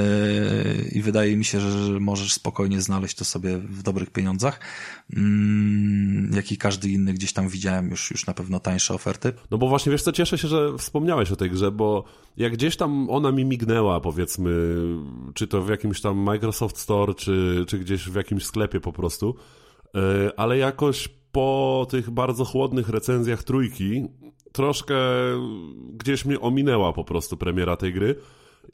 i 0.93 1.03
wydaje 1.03 1.37
mi 1.37 1.45
się, 1.45 1.61
że 1.61 2.01
możesz 2.01 2.33
spokojnie 2.33 2.81
znaleźć 2.81 3.17
to 3.17 3.25
sobie 3.25 3.59
w 3.59 3.83
dobrych 3.83 4.11
pieniądzach, 4.11 4.61
yy, 5.11 5.19
jak 6.33 6.53
i 6.53 6.57
każdy 6.57 6.89
inny 6.89 7.13
gdzieś 7.13 7.33
tam 7.33 7.49
widziałem 7.49 7.91
już, 7.91 8.11
już 8.11 8.27
na 8.27 8.35
pewno 8.35 8.61
tańsze 8.61 8.95
oferty. 8.95 9.33
No 9.51 9.59
bo 9.59 9.69
właśnie, 9.69 9.93
wiesz 9.93 10.03
co, 10.03 10.13
cieszę 10.13 10.39
się, 10.39 10.49
że 10.49 10.79
wspomniałeś 10.79 11.33
o 11.33 11.37
tej 11.37 11.51
grze, 11.51 11.71
bo 11.71 12.05
jak 12.37 12.53
gdzieś 12.53 12.77
tam 12.77 13.11
ona 13.11 13.33
mi 13.33 13.45
mignęła, 13.45 14.01
powiedzmy, 14.01 14.51
czy 15.35 15.47
to 15.47 15.63
w 15.63 15.69
jakimś 15.69 16.01
tam 16.01 16.17
Microsoft 16.19 16.79
Store, 16.79 17.15
czy, 17.15 17.65
czy 17.69 17.79
gdzieś 17.79 18.09
w 18.09 18.15
jakimś 18.15 18.45
sklepie 18.45 18.81
po 18.81 18.93
prostu, 18.93 19.35
yy, 19.95 20.01
ale 20.37 20.59
jakoś 20.59 21.09
po 21.35 21.87
tych 21.91 22.11
bardzo 22.11 22.45
chłodnych 22.45 22.89
recenzjach 22.89 23.43
trójki 23.43 24.09
troszkę 24.53 24.97
gdzieś 25.93 26.25
mnie 26.25 26.41
ominęła 26.41 26.93
po 26.93 27.05
prostu 27.05 27.37
premiera 27.37 27.77
tej 27.77 27.93
gry. 27.93 28.15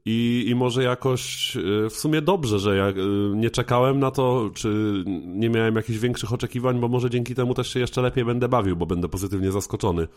I, 0.04 0.44
I 0.48 0.54
może 0.54 0.82
jakoś 0.82 1.56
e, 1.56 1.90
w 1.90 1.94
sumie 1.94 2.22
dobrze, 2.22 2.58
że 2.58 2.76
ja 2.76 2.88
e, 2.88 2.94
nie 3.34 3.50
czekałem 3.50 3.98
na 3.98 4.10
to, 4.10 4.50
czy 4.54 5.02
nie 5.26 5.50
miałem 5.50 5.76
jakichś 5.76 5.98
większych 5.98 6.32
oczekiwań, 6.32 6.80
bo 6.80 6.88
może 6.88 7.10
dzięki 7.10 7.34
temu 7.34 7.54
też 7.54 7.72
się 7.72 7.80
jeszcze 7.80 8.02
lepiej 8.02 8.24
będę 8.24 8.48
bawił, 8.48 8.76
bo 8.76 8.86
będę 8.86 9.08
pozytywnie 9.08 9.52
zaskoczony. 9.52 10.08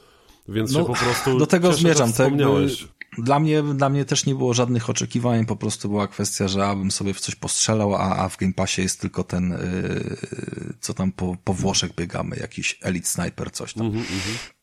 Więc 0.47 0.71
no, 0.71 0.79
się 0.79 0.85
po 0.85 0.93
prostu. 0.93 1.39
Do 1.39 1.47
tego 1.47 1.67
cieszę, 1.69 1.81
zmierzam. 1.81 2.13
Tak 2.13 2.33
dla 3.17 3.39
mnie, 3.39 3.63
dla 3.63 3.89
mnie 3.89 4.05
też 4.05 4.25
nie 4.25 4.35
było 4.35 4.53
żadnych 4.53 4.89
oczekiwań, 4.89 5.45
po 5.45 5.55
prostu 5.55 5.89
była 5.89 6.07
kwestia, 6.07 6.47
że 6.47 6.65
abym 6.65 6.91
sobie 6.91 7.13
w 7.13 7.19
coś 7.19 7.35
postrzelał, 7.35 7.95
a, 7.95 8.15
a 8.15 8.29
w 8.29 8.37
Game 8.37 8.53
Passie 8.53 8.81
jest 8.81 9.01
tylko 9.01 9.23
ten, 9.23 9.49
yy, 9.49 10.77
co 10.79 10.93
tam 10.93 11.11
po, 11.11 11.37
po 11.43 11.53
Włoszech 11.53 11.95
biegamy, 11.95 12.35
jakiś 12.35 12.79
Elite 12.81 13.07
Sniper, 13.07 13.51
coś 13.51 13.73
tam. 13.73 13.85
Mm 13.85 14.01
-hmm. 14.01 14.53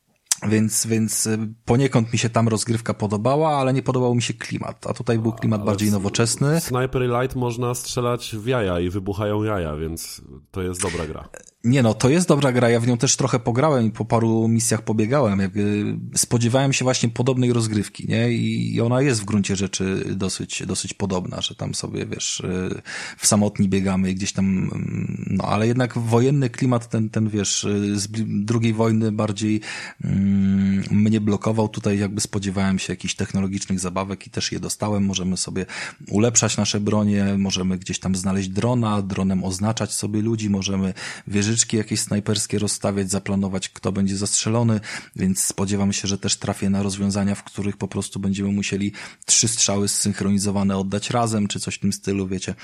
Więc, 0.48 0.86
więc 0.86 1.26
y, 1.26 1.38
poniekąd 1.64 2.12
mi 2.12 2.18
się 2.18 2.30
tam 2.30 2.48
rozgrywka 2.48 2.94
podobała, 2.94 3.56
ale 3.56 3.72
nie 3.72 3.82
podobał 3.82 4.14
mi 4.14 4.22
się 4.22 4.34
klimat. 4.34 4.86
A 4.86 4.94
tutaj 4.94 5.18
był 5.18 5.32
klimat 5.32 5.64
bardziej 5.64 5.90
nowoczesny. 5.90 6.60
Sniper 6.60 7.02
Light 7.02 7.36
można 7.36 7.74
strzelać 7.74 8.36
w 8.36 8.46
jaja 8.46 8.80
i 8.80 8.90
wybuchają 8.90 9.42
jaja, 9.42 9.76
więc 9.76 10.22
to 10.50 10.62
jest 10.62 10.82
dobra 10.82 11.06
gra. 11.06 11.28
Nie 11.64 11.82
no, 11.82 11.94
to 11.94 12.08
jest 12.08 12.28
dobra 12.28 12.52
gra, 12.52 12.70
ja 12.70 12.80
w 12.80 12.86
nią 12.86 12.96
też 12.96 13.16
trochę 13.16 13.38
pograłem 13.38 13.86
i 13.86 13.90
po 13.90 14.04
paru 14.04 14.48
misjach 14.48 14.82
pobiegałem. 14.82 15.40
Jakby 15.40 15.84
spodziewałem 16.14 16.72
się 16.72 16.84
właśnie 16.84 17.08
podobnej 17.08 17.52
rozgrywki, 17.52 18.06
nie? 18.08 18.32
I 18.32 18.80
ona 18.80 19.02
jest 19.02 19.22
w 19.22 19.24
gruncie 19.24 19.56
rzeczy 19.56 20.04
dosyć, 20.16 20.62
dosyć 20.66 20.94
podobna, 20.94 21.40
że 21.40 21.54
tam 21.54 21.74
sobie, 21.74 22.06
wiesz, 22.06 22.40
y, 22.40 22.82
w 23.18 23.26
samotni 23.26 23.68
biegamy 23.68 24.10
i 24.10 24.14
gdzieś 24.14 24.32
tam, 24.32 24.46
mm, 24.46 25.24
no 25.30 25.44
ale 25.44 25.66
jednak 25.66 25.98
wojenny 25.98 26.50
klimat, 26.50 26.88
ten, 26.88 27.10
ten 27.10 27.28
wiesz, 27.28 27.64
y, 27.64 28.00
z 28.00 28.08
drugiej 28.44 28.72
wojny 28.72 29.12
bardziej 29.12 29.60
mm, 30.04 30.84
mnie 30.90 31.20
blokował. 31.20 31.68
Tutaj 31.68 31.98
jakby 31.98 32.20
spodziewałem 32.20 32.78
się 32.78 32.92
jakichś 32.92 33.14
technologicznych 33.14 33.80
zabawek 33.80 34.26
i 34.26 34.30
też 34.30 34.52
je 34.52 34.60
dostałem. 34.60 35.04
Możemy 35.04 35.36
sobie 35.36 35.66
ulepszać 36.10 36.56
nasze 36.56 36.80
bronie, 36.80 37.24
możemy 37.38 37.78
gdzieś 37.78 37.98
tam 37.98 38.16
znaleźć 38.16 38.48
drona, 38.48 39.02
dronem 39.02 39.44
oznaczać 39.44 39.92
sobie 39.92 40.22
ludzi, 40.22 40.50
możemy 40.50 40.94
wierzyć 41.26 41.49
wieżyczki 41.50 41.76
jakieś 41.76 42.00
snajperskie 42.00 42.58
rozstawiać, 42.58 43.10
zaplanować, 43.10 43.68
kto 43.68 43.92
będzie 43.92 44.16
zastrzelony, 44.16 44.80
więc 45.16 45.44
spodziewam 45.44 45.92
się, 45.92 46.08
że 46.08 46.18
też 46.18 46.36
trafię 46.36 46.70
na 46.70 46.82
rozwiązania, 46.82 47.34
w 47.34 47.44
których 47.44 47.76
po 47.76 47.88
prostu 47.88 48.20
będziemy 48.20 48.52
musieli 48.52 48.92
trzy 49.26 49.48
strzały 49.48 49.88
zsynchronizowane 49.88 50.76
oddać 50.76 51.10
razem, 51.10 51.48
czy 51.48 51.60
coś 51.60 51.74
w 51.74 51.80
tym 51.80 51.92
stylu, 51.92 52.28
wiecie. 52.28 52.54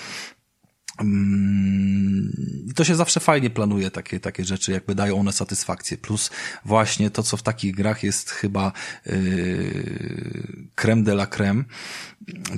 Mm, 1.00 2.32
I 2.70 2.74
to 2.74 2.84
się 2.84 2.94
zawsze 2.94 3.20
fajnie 3.20 3.50
planuje, 3.50 3.90
takie, 3.90 4.20
takie 4.20 4.44
rzeczy, 4.44 4.72
jakby 4.72 4.94
dają 4.94 5.18
one 5.18 5.32
satysfakcję. 5.32 5.96
Plus 5.96 6.30
właśnie 6.64 7.10
to, 7.10 7.22
co 7.22 7.36
w 7.36 7.42
takich 7.42 7.74
grach 7.74 8.02
jest 8.02 8.30
chyba 8.30 8.72
yy, 9.06 10.68
creme 10.74 11.02
de 11.02 11.12
la 11.12 11.26
creme, 11.26 11.64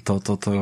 to, 0.04 0.20
to, 0.20 0.36
to 0.36 0.52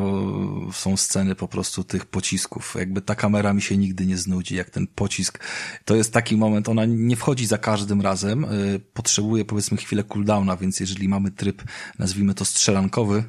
są 0.73 0.97
sceny 0.97 1.35
po 1.35 1.49
prostu 1.49 1.85
tych 1.85 2.07
pocisków. 2.07 2.75
Jakby 2.79 3.01
ta 3.01 3.15
kamera 3.15 3.53
mi 3.53 3.63
się 3.63 3.77
nigdy 3.77 4.07
nie 4.07 4.17
znudzi, 4.17 4.57
jak 4.57 4.71
ten 4.71 4.87
pocisk. 4.87 5.39
To 5.85 5.97
jest 5.97 6.13
taki 6.13 6.37
moment, 6.37 6.69
ona 6.69 6.85
nie 6.85 7.17
wchodzi 7.17 7.47
za 7.47 7.59
każdym 7.59 8.01
razem, 8.01 8.43
yy, 8.43 8.81
potrzebuje 8.95 9.45
powiedzmy 9.45 9.77
chwilę 9.77 10.05
cooldowna, 10.05 10.57
więc 10.57 10.81
jeżeli 10.81 11.09
mamy 11.09 11.31
tryb, 11.31 11.63
nazwijmy 11.99 12.35
to 12.35 12.45
strzelankowy, 12.45 13.25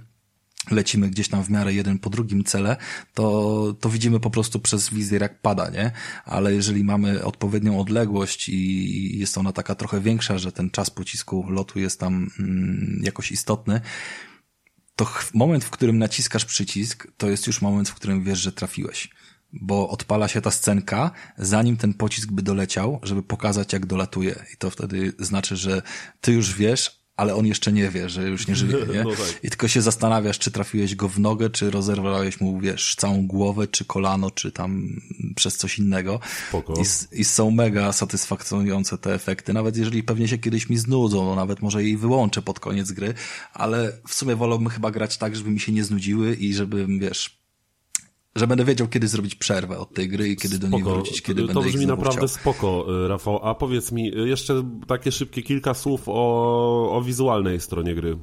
lecimy 0.71 1.09
gdzieś 1.09 1.29
tam 1.29 1.43
w 1.43 1.49
miarę 1.49 1.73
jeden 1.73 1.99
po 1.99 2.09
drugim 2.09 2.43
cele, 2.43 2.77
to, 3.13 3.75
to 3.79 3.89
widzimy 3.89 4.19
po 4.19 4.29
prostu 4.29 4.59
przez 4.59 4.89
wizjer 4.89 5.21
jak 5.21 5.41
pada, 5.41 5.69
nie? 5.69 5.91
Ale 6.25 6.53
jeżeli 6.53 6.83
mamy 6.83 7.23
odpowiednią 7.23 7.79
odległość 7.79 8.49
i 8.49 9.19
jest 9.19 9.37
ona 9.37 9.51
taka 9.51 9.75
trochę 9.75 10.01
większa, 10.01 10.37
że 10.37 10.51
ten 10.51 10.69
czas 10.69 10.89
pocisku 10.89 11.45
lotu 11.49 11.79
jest 11.79 11.99
tam 11.99 12.29
mm, 12.39 13.01
jakoś 13.03 13.31
istotny, 13.31 13.81
to 14.97 15.07
moment, 15.33 15.63
w 15.63 15.69
którym 15.69 15.97
naciskasz 15.97 16.45
przycisk, 16.45 17.07
to 17.17 17.29
jest 17.29 17.47
już 17.47 17.61
moment, 17.61 17.89
w 17.89 17.93
którym 17.93 18.23
wiesz, 18.23 18.39
że 18.39 18.51
trafiłeś. 18.51 19.09
Bo 19.53 19.89
odpala 19.89 20.27
się 20.27 20.41
ta 20.41 20.51
scenka, 20.51 21.11
zanim 21.37 21.77
ten 21.77 21.93
pocisk 21.93 22.31
by 22.31 22.41
doleciał, 22.41 22.99
żeby 23.03 23.23
pokazać, 23.23 23.73
jak 23.73 23.85
dolatuje. 23.85 24.45
I 24.53 24.57
to 24.57 24.69
wtedy 24.69 25.13
znaczy, 25.19 25.55
że 25.55 25.81
ty 26.21 26.33
już 26.33 26.55
wiesz, 26.55 26.96
ale 27.17 27.35
on 27.35 27.45
jeszcze 27.45 27.71
nie 27.71 27.89
wie, 27.89 28.09
że 28.09 28.29
już 28.29 28.47
nie 28.47 28.55
żyje, 28.55 28.85
nie? 28.93 29.03
No 29.03 29.09
tak. 29.11 29.39
I 29.43 29.49
tylko 29.49 29.67
się 29.67 29.81
zastanawiasz, 29.81 30.39
czy 30.39 30.51
trafiłeś 30.51 30.95
go 30.95 31.09
w 31.09 31.19
nogę, 31.19 31.49
czy 31.49 31.71
rozerwałeś 31.71 32.41
mu, 32.41 32.59
wiesz, 32.59 32.95
całą 32.97 33.27
głowę, 33.27 33.67
czy 33.67 33.85
kolano, 33.85 34.31
czy 34.31 34.51
tam 34.51 35.01
przez 35.35 35.57
coś 35.57 35.79
innego. 35.79 36.19
I, 37.13 37.19
I 37.19 37.25
są 37.25 37.51
mega 37.51 37.93
satysfakcjonujące 37.93 38.97
te 38.97 39.13
efekty, 39.13 39.53
nawet 39.53 39.77
jeżeli 39.77 40.03
pewnie 40.03 40.27
się 40.27 40.37
kiedyś 40.37 40.69
mi 40.69 40.77
znudzą, 40.77 41.25
no 41.25 41.35
nawet 41.35 41.61
może 41.61 41.83
jej 41.83 41.97
wyłączę 41.97 42.41
pod 42.41 42.59
koniec 42.59 42.91
gry, 42.91 43.13
ale 43.53 43.91
w 44.07 44.13
sumie 44.13 44.35
wolałbym 44.35 44.69
chyba 44.69 44.91
grać 44.91 45.17
tak, 45.17 45.35
żeby 45.35 45.51
mi 45.51 45.59
się 45.59 45.71
nie 45.71 45.83
znudziły 45.83 46.35
i 46.35 46.53
żebym, 46.53 46.99
wiesz, 46.99 47.36
że 48.37 48.47
będę 48.47 48.65
wiedział, 48.65 48.87
kiedy 48.87 49.07
zrobić 49.07 49.35
przerwę 49.35 49.77
od 49.77 49.93
tej 49.93 50.07
gry 50.09 50.29
i 50.29 50.35
kiedy 50.35 50.55
spoko. 50.55 50.69
do 50.71 50.75
niej 50.77 50.83
wrócić, 50.83 51.21
kiedy 51.21 51.41
to 51.41 51.47
będę 51.47 51.61
To 51.61 51.67
brzmi 51.67 51.87
naprawdę 51.87 52.17
chciał. 52.17 52.27
spoko, 52.27 52.85
y, 53.05 53.07
Rafał. 53.07 53.39
A 53.45 53.55
powiedz 53.55 53.91
mi 53.91 54.17
y, 54.19 54.27
jeszcze 54.27 54.63
takie 54.87 55.11
szybkie 55.11 55.43
kilka 55.43 55.73
słów 55.73 56.01
o, 56.07 56.91
o 56.97 57.01
wizualnej 57.01 57.61
stronie 57.61 57.95
gry. 57.95 58.17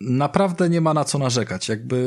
Naprawdę 0.00 0.68
nie 0.68 0.80
ma 0.80 0.94
na 0.94 1.04
co 1.04 1.18
narzekać. 1.18 1.68
Jakby 1.68 1.98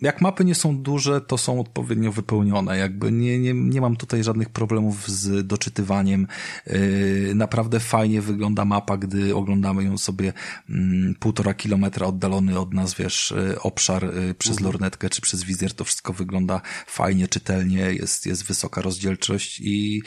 jak 0.00 0.20
mapy 0.20 0.44
nie 0.44 0.54
są 0.54 0.78
duże, 0.82 1.20
to 1.20 1.38
są 1.38 1.60
odpowiednio 1.60 2.12
wypełnione. 2.12 2.78
Jakby 2.78 3.12
nie, 3.12 3.38
nie, 3.38 3.54
nie 3.54 3.80
mam 3.80 3.96
tutaj 3.96 4.24
żadnych 4.24 4.50
problemów 4.50 5.08
z 5.08 5.46
doczytywaniem. 5.46 6.26
Yy, 6.66 7.32
naprawdę 7.34 7.80
fajnie 7.80 8.20
wygląda 8.22 8.64
mapa, 8.64 8.96
gdy 8.96 9.34
oglądamy 9.34 9.84
ją 9.84 9.98
sobie 9.98 10.32
mm, 10.70 11.14
półtora 11.14 11.54
kilometra 11.54 12.06
oddalony 12.06 12.58
od 12.58 12.74
nas, 12.74 12.94
wiesz, 12.94 13.34
yy, 13.36 13.60
obszar 13.60 14.14
yy, 14.14 14.34
przez 14.34 14.56
mhm. 14.56 14.72
lornetkę 14.72 15.10
czy 15.10 15.20
przez 15.20 15.44
wizjer. 15.44 15.74
To 15.74 15.84
wszystko 15.84 16.12
wygląda 16.12 16.60
fajnie, 16.86 17.28
czytelnie, 17.28 17.80
jest, 17.80 18.26
jest 18.26 18.44
wysoka 18.44 18.82
rozdzielczość 18.82 19.60
i 19.60 20.02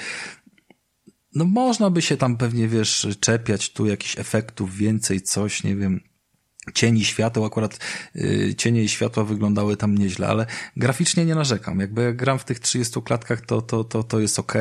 no 1.36 1.46
można 1.46 1.90
by 1.90 2.02
się 2.02 2.18
tam 2.18 2.38
pewnie, 2.38 2.68
wiesz, 2.68 3.08
czepiać 3.20 3.74
tu 3.74 3.86
jakichś 3.86 4.20
efektów 4.20 4.76
więcej, 4.76 5.22
coś, 5.22 5.64
nie 5.64 5.76
wiem, 5.76 6.09
cieni 6.74 7.06
świateł, 7.06 7.46
akurat 7.46 7.80
y, 8.16 8.56
cienie 8.58 8.84
i 8.84 8.90
światła 8.90 9.24
wyglądały 9.24 9.78
tam 9.78 9.98
nieźle, 9.98 10.28
ale 10.28 10.46
graficznie 10.78 11.26
nie 11.26 11.36
narzekam. 11.36 11.80
Jakby 11.80 12.02
jak 12.02 12.16
gram 12.16 12.40
w 12.40 12.46
tych 12.46 12.60
30 12.60 13.02
klatkach, 13.02 13.42
to, 13.42 13.62
to, 13.62 13.84
to, 13.84 14.04
to 14.04 14.20
jest 14.20 14.40
ok. 14.40 14.54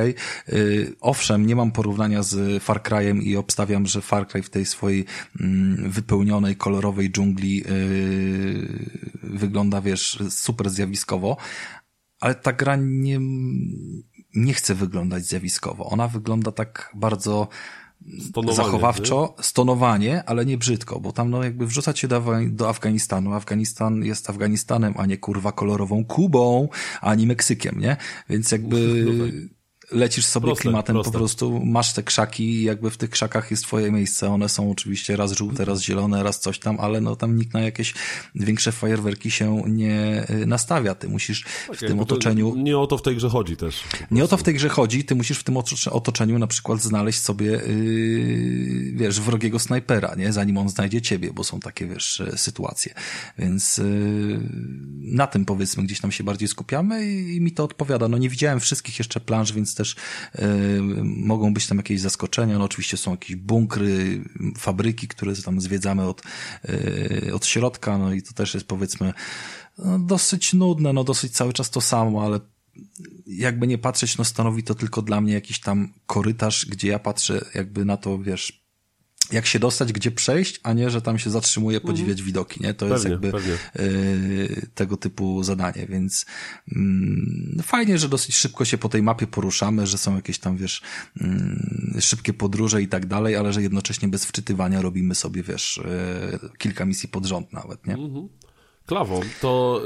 Owszem, 1.00 1.46
nie 1.46 1.56
mam 1.56 1.72
porównania 1.72 2.22
z 2.22 2.62
Far 2.62 2.82
Cry'em 2.82 3.22
i 3.22 3.36
obstawiam, 3.36 3.86
że 3.86 4.00
Far 4.00 4.28
Cry 4.28 4.42
w 4.42 4.50
tej 4.50 4.66
swojej 4.66 5.04
mm, 5.40 5.90
wypełnionej, 5.90 6.56
kolorowej 6.56 7.10
dżungli 7.10 7.64
y, 7.66 9.08
wygląda, 9.22 9.80
wiesz, 9.80 10.18
super 10.30 10.70
zjawiskowo, 10.70 11.36
ale 12.20 12.34
ta 12.34 12.52
gra 12.52 12.76
nie, 12.76 13.20
nie 14.34 14.54
chce 14.54 14.74
wyglądać 14.74 15.24
zjawiskowo. 15.24 15.84
Ona 15.84 16.08
wygląda 16.08 16.52
tak 16.52 16.90
bardzo 16.94 17.48
Stonowanie, 18.20 18.56
zachowawczo, 18.56 19.34
nie? 19.38 19.44
stonowanie, 19.44 20.24
ale 20.26 20.46
nie 20.46 20.58
brzydko, 20.58 21.00
bo 21.00 21.12
tam 21.12 21.30
no 21.30 21.44
jakby 21.44 21.66
wrzucać 21.66 21.98
się 21.98 22.08
do, 22.08 22.22
do 22.46 22.68
Afganistanu. 22.68 23.34
Afganistan 23.34 24.04
jest 24.04 24.30
Afganistanem, 24.30 24.94
a 24.96 25.06
nie 25.06 25.18
kurwa 25.18 25.52
kolorową 25.52 26.04
Kubą, 26.04 26.68
ani 27.00 27.26
Meksykiem, 27.26 27.80
nie? 27.80 27.96
Więc 28.28 28.52
jakby... 28.52 29.06
Tak 29.18 29.57
lecisz 29.92 30.26
sobie 30.26 30.46
proste, 30.46 30.62
klimatem, 30.62 30.96
proste. 30.96 31.12
po 31.12 31.18
prostu 31.18 31.60
masz 31.64 31.92
te 31.92 32.02
krzaki 32.02 32.44
i 32.44 32.62
jakby 32.62 32.90
w 32.90 32.96
tych 32.96 33.10
krzakach 33.10 33.50
jest 33.50 33.62
twoje 33.62 33.92
miejsce. 33.92 34.30
One 34.30 34.48
są 34.48 34.70
oczywiście 34.70 35.16
raz 35.16 35.32
żółte, 35.32 35.64
raz 35.64 35.82
zielone, 35.82 36.22
raz 36.22 36.40
coś 36.40 36.58
tam, 36.58 36.80
ale 36.80 37.00
no 37.00 37.16
tam 37.16 37.36
nikt 37.36 37.54
na 37.54 37.60
jakieś 37.60 37.94
większe 38.34 38.72
fajerwerki 38.72 39.30
się 39.30 39.62
nie 39.66 40.26
y, 40.30 40.46
nastawia. 40.46 40.94
Ty 40.94 41.08
musisz 41.08 41.44
w 41.44 41.70
okay, 41.70 41.88
tym 41.88 42.00
otoczeniu... 42.00 42.54
Nie 42.56 42.78
o 42.78 42.86
to 42.86 42.98
w 42.98 43.02
tej 43.02 43.16
grze 43.16 43.28
chodzi 43.28 43.56
też. 43.56 43.82
Nie 44.10 44.24
o 44.24 44.28
to 44.28 44.36
w 44.36 44.42
tej 44.42 44.54
grze 44.54 44.68
chodzi, 44.68 45.04
ty 45.04 45.14
musisz 45.14 45.38
w 45.38 45.44
tym 45.44 45.56
otoczeniu 45.90 46.38
na 46.38 46.46
przykład 46.46 46.82
znaleźć 46.82 47.20
sobie 47.20 47.46
yy, 47.46 48.92
wiesz, 48.94 49.20
wrogiego 49.20 49.58
snajpera, 49.58 50.14
nie? 50.14 50.32
Zanim 50.32 50.58
on 50.58 50.68
znajdzie 50.68 51.02
ciebie, 51.02 51.32
bo 51.32 51.44
są 51.44 51.60
takie, 51.60 51.86
wiesz, 51.86 52.22
sytuacje. 52.36 52.94
Więc 53.38 53.78
yy, 53.78 54.40
na 55.00 55.26
tym 55.26 55.44
powiedzmy 55.44 55.82
gdzieś 55.82 56.00
tam 56.00 56.12
się 56.12 56.24
bardziej 56.24 56.48
skupiamy 56.48 57.06
i, 57.06 57.36
i 57.36 57.40
mi 57.40 57.52
to 57.52 57.64
odpowiada. 57.64 58.08
No 58.08 58.18
nie 58.18 58.28
widziałem 58.28 58.60
wszystkich 58.60 58.98
jeszcze 58.98 59.20
planż, 59.20 59.52
więc 59.52 59.77
też 59.78 59.96
y, 60.38 60.44
mogą 61.04 61.54
być 61.54 61.66
tam 61.66 61.78
jakieś 61.78 62.00
zaskoczenia. 62.00 62.58
No 62.58 62.64
oczywiście 62.64 62.96
są 62.96 63.10
jakieś 63.10 63.36
bunkry, 63.36 64.24
fabryki, 64.58 65.08
które 65.08 65.36
tam 65.36 65.60
zwiedzamy 65.60 66.08
od, 66.08 66.22
y, 66.68 67.30
od 67.34 67.46
środka, 67.46 67.98
no 67.98 68.12
i 68.12 68.22
to 68.22 68.32
też 68.32 68.54
jest 68.54 68.66
powiedzmy 68.66 69.12
no, 69.78 69.98
dosyć 69.98 70.52
nudne, 70.52 70.92
no 70.92 71.04
dosyć 71.04 71.32
cały 71.32 71.52
czas 71.52 71.70
to 71.70 71.80
samo, 71.80 72.24
ale 72.24 72.40
jakby 73.26 73.66
nie 73.66 73.78
patrzeć, 73.78 74.18
no 74.18 74.24
stanowi 74.24 74.62
to 74.62 74.74
tylko 74.74 75.02
dla 75.02 75.20
mnie 75.20 75.32
jakiś 75.32 75.60
tam 75.60 75.92
korytarz, 76.06 76.66
gdzie 76.66 76.88
ja 76.88 76.98
patrzę 76.98 77.44
jakby 77.54 77.84
na 77.84 77.96
to, 77.96 78.18
wiesz, 78.18 78.57
jak 79.32 79.46
się 79.46 79.58
dostać, 79.58 79.92
gdzie 79.92 80.10
przejść, 80.10 80.60
a 80.62 80.72
nie, 80.72 80.90
że 80.90 81.02
tam 81.02 81.18
się 81.18 81.30
zatrzymuje 81.30 81.80
podziwiać 81.80 82.10
mhm. 82.10 82.26
widoki, 82.26 82.62
nie? 82.62 82.74
To 82.74 82.88
pewnie, 82.88 82.94
jest 82.94 83.24
jakby 83.24 83.32
y, 83.80 84.66
tego 84.74 84.96
typu 84.96 85.42
zadanie, 85.42 85.86
więc 85.88 86.26
y, 87.58 87.62
fajnie, 87.62 87.98
że 87.98 88.08
dosyć 88.08 88.34
szybko 88.34 88.64
się 88.64 88.78
po 88.78 88.88
tej 88.88 89.02
mapie 89.02 89.26
poruszamy, 89.26 89.86
że 89.86 89.98
są 89.98 90.16
jakieś 90.16 90.38
tam, 90.38 90.56
wiesz, 90.56 90.82
y, 91.96 92.02
szybkie 92.02 92.32
podróże 92.32 92.82
i 92.82 92.88
tak 92.88 93.06
dalej, 93.06 93.36
ale 93.36 93.52
że 93.52 93.62
jednocześnie 93.62 94.08
bez 94.08 94.24
wczytywania 94.24 94.82
robimy 94.82 95.14
sobie, 95.14 95.42
wiesz, 95.42 95.78
e, 95.78 96.38
kilka 96.58 96.84
misji 96.84 97.08
pod 97.08 97.26
rząd 97.26 97.52
nawet, 97.52 97.86
nie? 97.86 97.94
Mhm. 97.94 98.28
Klawo, 98.88 99.20
to 99.40 99.82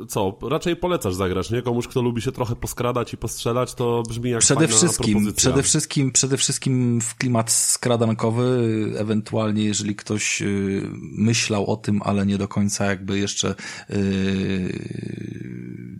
yy, 0.00 0.06
co? 0.06 0.38
Raczej 0.42 0.76
polecasz 0.76 1.14
zagrać, 1.14 1.50
nie? 1.50 1.62
Komuś, 1.62 1.88
kto 1.88 2.02
lubi 2.02 2.22
się 2.22 2.32
trochę 2.32 2.56
poskradać 2.56 3.14
i 3.14 3.16
postrzelać, 3.16 3.74
to 3.74 4.02
brzmi 4.08 4.30
jak 4.30 4.40
przede 4.40 4.68
wszystkim, 4.68 5.32
Przede 5.34 5.62
wszystkim, 5.62 6.12
przede 6.12 6.36
wszystkim 6.36 7.00
w 7.00 7.14
klimat 7.14 7.50
skradankowy, 7.50 8.66
ewentualnie 8.98 9.64
jeżeli 9.64 9.96
ktoś 9.96 10.40
yy, 10.40 10.82
myślał 11.00 11.66
o 11.66 11.76
tym, 11.76 12.00
ale 12.04 12.26
nie 12.26 12.38
do 12.38 12.48
końca 12.48 12.84
jakby 12.84 13.18
jeszcze 13.18 13.54
yy, 13.88 13.96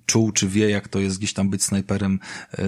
czuł 0.07 0.33
czy 0.33 0.49
wie, 0.49 0.71
jak 0.71 0.89
to 0.89 0.99
jest 0.99 1.19
gdzieś 1.19 1.33
tam 1.33 1.51
być 1.51 1.65
snajperem, 1.65 2.21
yy, 2.59 2.65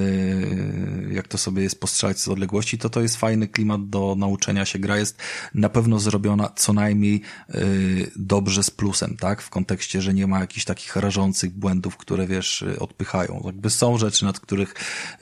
jak 1.13 1.29
to 1.29 1.39
sobie 1.39 1.63
jest 1.63 1.81
postrzelać 1.81 2.21
z 2.21 2.29
odległości, 2.29 2.79
to 2.79 2.91
to 2.91 3.01
jest 3.01 3.17
fajny 3.17 3.49
klimat 3.49 3.89
do 3.89 4.15
nauczenia 4.19 4.65
się. 4.65 4.79
Gra 4.79 4.99
jest 4.99 5.19
na 5.55 5.69
pewno 5.69 5.99
zrobiona 5.99 6.51
co 6.57 6.73
najmniej 6.73 7.23
yy, 7.49 8.11
dobrze 8.17 8.63
z 8.63 8.71
plusem, 8.71 9.17
tak? 9.21 9.38
Tak? 9.39 9.43
W 9.43 9.51
kontekście, 9.51 10.03
że 10.03 10.15
nie 10.15 10.27
ma 10.27 10.41
jakichś 10.41 10.65
takich 10.65 10.97
rażących 10.97 11.51
błędów, 11.51 11.97
które, 11.97 12.27
wiesz, 12.27 12.65
odpychają. 12.79 13.43
Jakby 13.45 13.71
są 13.71 13.99
rzeczy, 13.99 14.25
nad 14.25 14.41
których, 14.41 14.75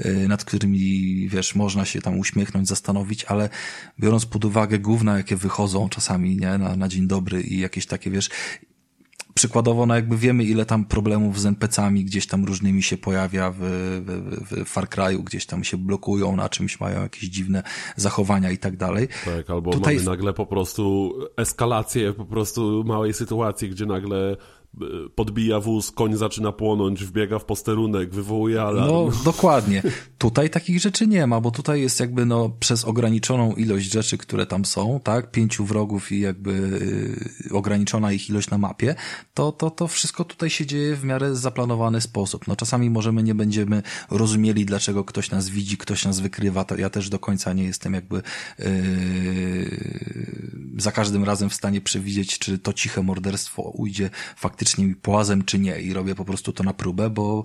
y, 0.06 0.28
nad 0.28 0.44
którymi, 0.44 1.28
wiesz, 1.28 1.54
można 1.54 1.84
się 1.84 2.00
tam 2.00 2.18
uśmiechnąć, 2.18 2.68
zastanowić, 2.68 3.24
ale 3.24 3.48
biorąc 4.00 4.26
pod 4.26 4.44
uwagę 4.44 4.78
główne, 4.78 5.16
jakie 5.16 5.36
wychodzą 5.36 5.88
czasami, 5.88 6.36
nie? 6.36 6.58
Na, 6.58 6.76
na 6.76 6.88
dzień 6.88 7.06
dobry 7.06 7.42
i 7.42 7.58
jakieś 7.58 7.86
takie, 7.86 8.10
wiesz, 8.10 8.30
przykładowo, 9.36 9.86
no 9.86 9.94
jakby 9.94 10.16
wiemy, 10.16 10.44
ile 10.44 10.66
tam 10.66 10.84
problemów 10.84 11.40
z 11.40 11.46
NPC-ami 11.46 12.04
gdzieś 12.04 12.26
tam 12.26 12.44
różnymi 12.44 12.82
się 12.82 12.96
pojawia 12.96 13.50
w, 13.50 13.58
w, 13.60 14.64
w 14.64 14.68
Far 14.68 14.88
Cry'u, 14.88 15.24
gdzieś 15.24 15.46
tam 15.46 15.64
się 15.64 15.76
blokują 15.76 16.36
na 16.36 16.48
czymś, 16.48 16.80
mają 16.80 17.02
jakieś 17.02 17.22
dziwne 17.22 17.62
zachowania 17.96 18.50
i 18.50 18.58
tak 18.58 18.76
dalej. 18.76 19.08
Tak, 19.24 19.50
albo 19.50 19.70
Tutaj... 19.70 19.94
mamy 19.94 20.06
nagle 20.06 20.32
po 20.32 20.46
prostu 20.46 21.12
eskalację 21.36 22.12
po 22.12 22.24
prostu 22.24 22.84
małej 22.86 23.14
sytuacji, 23.14 23.70
gdzie 23.70 23.86
nagle 23.86 24.36
podbija 25.14 25.60
wóz, 25.60 25.90
koń 25.90 26.16
zaczyna 26.16 26.52
płonąć, 26.52 27.04
wbiega 27.04 27.38
w 27.38 27.44
posterunek, 27.44 28.14
wywołuje 28.14 28.62
alarm. 28.62 28.86
No, 28.86 29.08
dokładnie. 29.24 29.82
Tutaj 30.18 30.50
takich 30.50 30.80
rzeczy 30.80 31.06
nie 31.06 31.26
ma, 31.26 31.40
bo 31.40 31.50
tutaj 31.50 31.80
jest 31.80 32.00
jakby 32.00 32.26
no 32.26 32.50
przez 32.60 32.84
ograniczoną 32.84 33.52
ilość 33.52 33.92
rzeczy, 33.92 34.18
które 34.18 34.46
tam 34.46 34.64
są, 34.64 35.00
tak, 35.04 35.30
pięciu 35.30 35.64
wrogów 35.64 36.12
i 36.12 36.20
jakby 36.20 36.52
yy, 37.44 37.56
ograniczona 37.56 38.12
ich 38.12 38.30
ilość 38.30 38.50
na 38.50 38.58
mapie, 38.58 38.94
to, 39.34 39.52
to, 39.52 39.70
to 39.70 39.88
wszystko 39.88 40.24
tutaj 40.24 40.50
się 40.50 40.66
dzieje 40.66 40.96
w 40.96 41.04
miarę 41.04 41.36
zaplanowany 41.36 42.00
sposób. 42.00 42.46
No 42.48 42.56
czasami 42.56 42.90
możemy 42.90 43.22
nie 43.22 43.34
będziemy 43.34 43.82
rozumieli, 44.10 44.64
dlaczego 44.64 45.04
ktoś 45.04 45.30
nas 45.30 45.48
widzi, 45.48 45.76
ktoś 45.78 46.04
nas 46.04 46.20
wykrywa, 46.20 46.64
to 46.64 46.76
ja 46.76 46.90
też 46.90 47.08
do 47.08 47.18
końca 47.18 47.52
nie 47.52 47.64
jestem 47.64 47.94
jakby 47.94 48.22
yy, 48.58 48.66
za 50.78 50.92
każdym 50.92 51.24
razem 51.24 51.50
w 51.50 51.54
stanie 51.54 51.80
przewidzieć, 51.80 52.38
czy 52.38 52.58
to 52.58 52.72
ciche 52.72 53.02
morderstwo 53.02 53.62
ujdzie 53.62 54.10
faktycznie 54.36 54.65
faktycznie 54.66 54.86
mi 54.86 54.94
płazem 54.94 55.44
czy 55.44 55.58
nie 55.58 55.80
i 55.80 55.92
robię 55.92 56.14
po 56.14 56.24
prostu 56.24 56.52
to 56.52 56.64
na 56.64 56.74
próbę, 56.74 57.10
bo, 57.10 57.44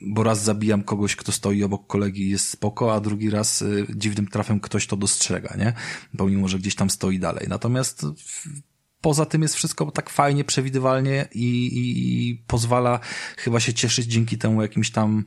bo 0.00 0.22
raz 0.22 0.42
zabijam 0.42 0.82
kogoś, 0.82 1.16
kto 1.16 1.32
stoi 1.32 1.62
obok 1.62 1.86
kolegi 1.86 2.30
jest 2.30 2.48
spoko, 2.48 2.94
a 2.94 3.00
drugi 3.00 3.30
raz 3.30 3.62
y, 3.62 3.86
dziwnym 3.94 4.26
trafem 4.26 4.60
ktoś 4.60 4.86
to 4.86 4.96
dostrzega, 4.96 5.56
nie? 5.58 5.72
Pomimo, 6.18 6.48
że 6.48 6.58
gdzieś 6.58 6.74
tam 6.74 6.90
stoi 6.90 7.18
dalej. 7.18 7.46
Natomiast 7.48 8.06
poza 9.06 9.26
tym 9.26 9.42
jest 9.42 9.54
wszystko 9.54 9.90
tak 9.90 10.10
fajnie, 10.10 10.44
przewidywalnie 10.44 11.28
i, 11.34 11.66
i, 11.66 12.28
i 12.30 12.36
pozwala 12.46 13.00
chyba 13.36 13.60
się 13.60 13.74
cieszyć 13.74 14.06
dzięki 14.06 14.38
temu 14.38 14.62
jakimś 14.62 14.90
tam, 14.90 15.24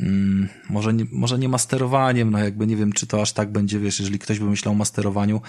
mm, 0.00 0.48
może, 0.70 0.94
nie, 0.94 1.06
może 1.12 1.38
nie 1.38 1.48
masterowaniem, 1.48 2.30
no 2.30 2.38
jakby 2.38 2.66
nie 2.66 2.76
wiem, 2.76 2.92
czy 2.92 3.06
to 3.06 3.22
aż 3.22 3.32
tak 3.32 3.52
będzie, 3.52 3.78
wiesz, 3.78 4.00
jeżeli 4.00 4.18
ktoś 4.18 4.38
by 4.38 4.44
myślał 4.44 4.74
o 4.74 4.76
masterowaniu, 4.76 5.40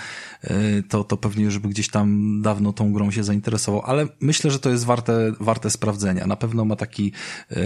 yy, 0.44 0.84
to, 0.90 1.04
to 1.04 1.18
pewnie 1.18 1.44
już 1.44 1.60
by 1.60 1.70
gdzieś 1.70 1.90
tam 1.90 2.42
dawno 2.42 2.74
tą 2.74 2.94
grą 2.94 3.12
się 3.12 3.24
zainteresował, 3.24 3.82
ale 3.86 4.08
myślę, 4.20 4.52
że 4.52 4.60
to 4.60 4.70
jest 4.70 4.86
warte, 4.86 5.32
warte 5.40 5.70
sprawdzenia. 5.70 6.28
Na 6.28 6.36
pewno 6.36 6.66
ma 6.66 6.76
taki 6.76 7.12
yy, 7.50 7.58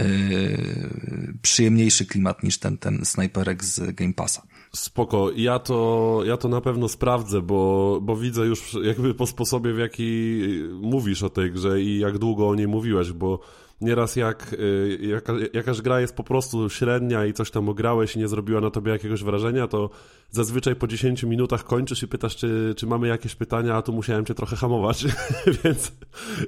przyjemniejszy 1.42 2.06
klimat 2.06 2.42
niż 2.42 2.58
ten, 2.58 2.78
ten 2.78 3.04
snajperek 3.04 3.64
z 3.64 3.94
Game 3.94 4.12
Passa. 4.12 4.42
Spoko, 4.72 5.30
ja 5.36 5.58
to, 5.58 6.20
ja 6.24 6.36
to 6.36 6.48
na 6.48 6.60
pewno 6.60 6.88
sprawdzę, 6.88 7.42
bo, 7.42 7.98
bo 8.02 8.16
widzę 8.16 8.46
już 8.46 8.76
jakby 8.82 9.14
po 9.14 9.26
sposobie, 9.26 9.72
w 9.72 9.78
jaki 9.78 10.42
mówisz 10.80 11.22
o 11.22 11.30
tej 11.30 11.52
grze 11.52 11.80
i 11.80 11.98
jak 11.98 12.18
długo 12.18 12.48
o 12.48 12.54
niej 12.54 12.68
mówiłeś, 12.68 13.12
bo 13.12 13.40
nieraz 13.80 14.16
jak 14.16 14.52
y, 14.52 14.98
jaka, 15.02 15.32
jakaś 15.52 15.80
gra 15.80 16.00
jest 16.00 16.16
po 16.16 16.24
prostu 16.24 16.70
średnia 16.70 17.26
i 17.26 17.32
coś 17.32 17.50
tam 17.50 17.68
ograłeś 17.68 18.16
i 18.16 18.18
nie 18.18 18.28
zrobiła 18.28 18.60
na 18.60 18.70
tobie 18.70 18.92
jakiegoś 18.92 19.24
wrażenia, 19.24 19.66
to 19.66 19.90
zazwyczaj 20.30 20.76
po 20.76 20.86
10 20.86 21.22
minutach 21.22 21.64
kończysz 21.64 22.02
i 22.02 22.08
pytasz, 22.08 22.36
czy, 22.36 22.74
czy 22.76 22.86
mamy 22.86 23.08
jakieś 23.08 23.34
pytania, 23.34 23.76
a 23.76 23.82
tu 23.82 23.92
musiałem 23.92 24.24
cię 24.24 24.34
trochę 24.34 24.56
hamować, 24.56 25.04
więc, 25.64 25.92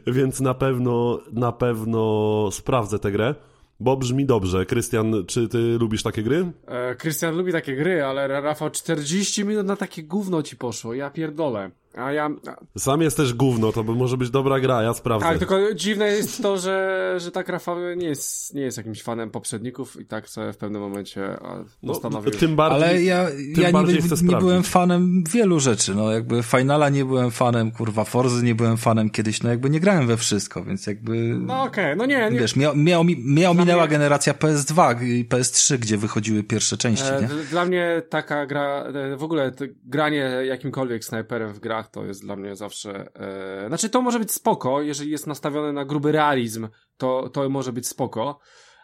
więc 0.07 0.41
na 0.41 0.55
pewno, 0.55 1.21
na 1.33 1.53
pewno 1.53 2.49
sprawdzę 2.53 2.99
tę 2.99 3.13
grę. 3.13 3.35
Bo 3.81 3.97
brzmi 3.97 4.27
dobrze. 4.27 4.67
Krystian, 4.67 5.15
czy 5.27 5.49
ty 5.49 5.59
lubisz 5.59 6.03
takie 6.03 6.23
gry? 6.23 6.53
E, 6.67 6.95
Krystian 6.95 7.37
lubi 7.37 7.53
takie 7.53 7.77
gry, 7.77 8.05
ale 8.05 8.29
Rafał 8.29 8.71
40 8.71 9.45
minut 9.45 9.67
na 9.67 9.77
takie 9.77 10.03
gówno 10.03 10.43
ci 10.43 10.57
poszło. 10.57 10.95
Ja 10.95 11.11
pierdolę. 11.11 11.71
A 11.95 12.13
ja... 12.13 12.31
Sam 12.79 13.03
jesteś 13.03 13.33
gówno, 13.33 13.73
to 13.73 13.85
by 13.85 13.95
może 13.95 14.17
być 14.17 14.31
dobra 14.31 14.61
gra, 14.61 14.83
ja 14.83 14.95
sprawdzę. 14.95 15.27
Tak, 15.27 15.39
tylko 15.39 15.75
dziwne 15.75 16.07
jest 16.07 16.43
to, 16.43 16.59
że, 16.59 17.15
że 17.19 17.31
tak 17.31 17.49
Rafał 17.49 17.77
nie 17.97 18.07
jest, 18.07 18.55
nie 18.55 18.63
jest 18.63 18.77
jakimś 18.77 19.03
fanem 19.03 19.31
poprzedników 19.31 20.01
i 20.01 20.07
tak 20.07 20.29
sobie 20.29 20.53
w 20.53 20.57
pewnym 20.57 20.83
momencie 20.83 21.37
no, 21.83 21.93
postanowił... 21.93 22.31
No, 22.35 22.39
tym 22.39 22.57
bardziej, 22.57 22.83
Ale 22.83 23.03
ja, 23.03 23.23
ja 23.57 23.71
nie, 23.71 24.23
nie 24.23 24.37
byłem 24.37 24.63
fanem 24.63 25.25
wielu 25.33 25.61
rzeczy, 25.61 25.95
no 25.95 26.13
jakby 26.13 26.43
Finala 26.43 26.89
nie 26.89 27.05
byłem 27.05 27.31
fanem, 27.31 27.71
kurwa 27.71 28.05
Forzy 28.05 28.45
nie 28.45 28.55
byłem 28.55 28.77
fanem 28.77 29.11
kiedyś, 29.11 29.43
no 29.43 29.51
jakby 29.51 29.71
nie 29.71 29.81
grałem 29.81 30.07
we 30.07 30.17
wszystko, 30.17 30.65
więc 30.65 30.87
jakby... 30.87 31.17
No 31.39 31.63
okej, 31.63 31.85
okay, 31.85 31.97
no 31.97 32.07
nie, 32.07 32.31
nie. 32.31 32.41
Wiesz, 32.41 32.57
miał, 32.57 32.77
miał, 32.77 33.05
miał 33.25 33.55
minęła 33.55 33.83
mnie... 33.83 33.91
generacja 33.91 34.33
PS2 34.33 35.03
i 35.03 35.25
PS3, 35.25 35.79
gdzie 35.79 35.97
wychodziły 35.97 36.43
pierwsze 36.43 36.77
części, 36.77 37.09
e, 37.09 37.21
nie? 37.23 37.29
Dla 37.51 37.65
mnie 37.65 38.03
taka 38.09 38.47
gra, 38.47 38.85
e, 38.85 39.17
w 39.17 39.23
ogóle 39.23 39.53
granie 39.85 40.31
jakimkolwiek 40.45 41.05
snajperem 41.05 41.53
w 41.53 41.61
grach 41.81 41.91
to 41.91 42.05
jest 42.05 42.23
dla 42.23 42.37
mnie 42.37 42.57
zawsze... 42.57 43.11
E... 43.15 43.69
Znaczy 43.69 43.91
to 43.91 44.03
może 44.03 44.19
być 44.19 44.33
spoko, 44.33 44.83
jeżeli 44.83 45.11
jest 45.11 45.27
nastawione 45.27 45.73
na 45.73 45.85
gruby 45.85 46.13
realizm, 46.13 46.69
to, 46.97 47.29
to 47.29 47.49
może 47.49 47.73
być 47.73 47.87
spoko, 47.87 48.39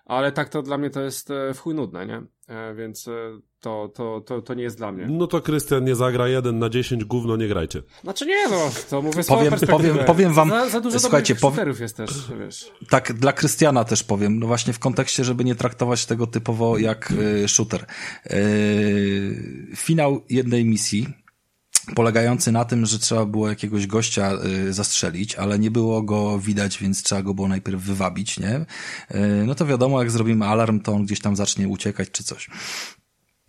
ale 0.05 0.33
tak 0.33 0.49
to 0.49 0.63
dla 0.63 0.79
mnie 0.79 0.91
to 0.91 1.01
jest 1.01 1.31
e, 1.31 1.55
w 1.55 1.61
chuj 1.61 1.75
nudne, 1.75 2.07
nie? 2.07 2.23
E, 2.49 2.75
więc 2.75 3.09
e, 3.09 3.13
to, 3.61 3.93
to, 3.95 4.21
to, 4.21 4.43
to 4.43 4.55
nie 4.55 4.63
jest 4.63 4.77
dla 4.77 4.93
mnie. 4.93 5.07
No 5.11 5.27
to 5.27 5.41
Krystian 5.41 5.85
nie 5.85 5.95
zagra 5.95 6.29
jeden 6.29 6.59
na 6.59 6.69
10, 6.69 7.05
gówno 7.05 7.37
nie 7.37 7.49
grajcie. 7.49 7.83
Znaczy 8.03 8.27
nie 8.27 8.49
no, 8.49 8.71
to 8.91 9.03
mówię 9.03 9.25
powiem, 9.25 9.55
powiem, 9.71 9.99
powiem 10.07 10.33
wam, 10.33 10.49
za, 10.49 10.69
za 10.69 10.81
dużo 10.81 10.99
słuchajcie, 10.99 11.35
powiem, 11.35 11.75
jest 11.81 11.97
też, 11.97 12.11
wiesz. 12.41 12.73
Tak, 12.91 13.13
dla 13.13 13.33
Krystiana 13.33 13.85
też 13.85 14.03
powiem, 14.03 14.39
no 14.39 14.47
właśnie 14.47 14.73
w 14.73 14.79
kontekście, 14.79 15.25
żeby 15.25 15.45
nie 15.45 15.55
traktować 15.55 16.07
tego 16.07 16.27
typowo 16.27 16.79
jak 16.79 17.11
y, 17.11 17.49
shooter. 17.49 17.87
Y, 18.31 19.73
finał 19.77 20.21
jednej 20.29 20.65
misji, 20.65 21.26
polegający 21.95 22.53
na 22.53 22.65
tym, 22.65 22.87
że 22.87 22.99
trzeba 22.99 23.27
było 23.27 23.49
jakiegoś 23.49 23.87
gościa 23.87 24.33
y, 24.69 24.73
zastrzelić, 24.73 25.35
ale 25.35 25.59
nie 25.59 25.71
było 25.71 26.03
go 26.03 26.39
widać, 26.39 26.79
więc 26.79 27.03
trzeba 27.03 27.23
go 27.23 27.35
było 27.35 27.49
najpierw 27.49 27.83
wywabić, 27.83 28.41
nie? 28.41 28.57
Y, 29.15 29.45
no 29.47 29.55
to 29.55 29.67
wiadomo, 29.67 30.03
jak 30.03 30.11
zrobimy 30.11 30.45
alarm, 30.47 30.81
to 30.81 30.93
on 30.93 31.05
gdzieś 31.05 31.21
tam 31.21 31.37
zacznie 31.37 31.69
uciekać 31.69 32.11
czy 32.11 32.25
coś. 32.25 32.49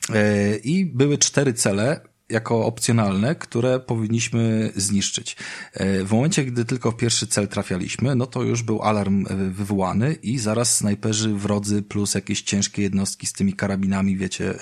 Y, 0.10 0.62
I 0.64 0.86
były 0.86 1.18
cztery 1.18 1.54
cele, 1.54 2.02
jako 2.30 2.66
opcjonalne, 2.66 3.36
które 3.36 3.80
powinniśmy 3.80 4.72
zniszczyć. 4.76 5.36
E, 5.74 6.04
w 6.04 6.12
momencie, 6.12 6.46
gdy 6.46 6.66
tylko 6.66 6.92
w 6.92 6.98
pierwszy 6.98 7.28
cel 7.28 7.48
trafialiśmy, 7.48 8.16
no 8.16 8.26
to 8.26 8.44
już 8.44 8.64
był 8.64 8.82
alarm 8.82 9.26
e, 9.30 9.36
wywołany 9.36 10.14
i 10.14 10.40
zaraz 10.40 10.76
snajperzy 10.76 11.34
wrodzy 11.34 11.82
plus 11.82 12.16
jakieś 12.16 12.42
ciężkie 12.42 12.82
jednostki 12.82 13.28
z 13.28 13.34
tymi 13.34 13.54
karabinami, 13.54 14.18
wiecie, 14.18 14.50
e, 14.50 14.60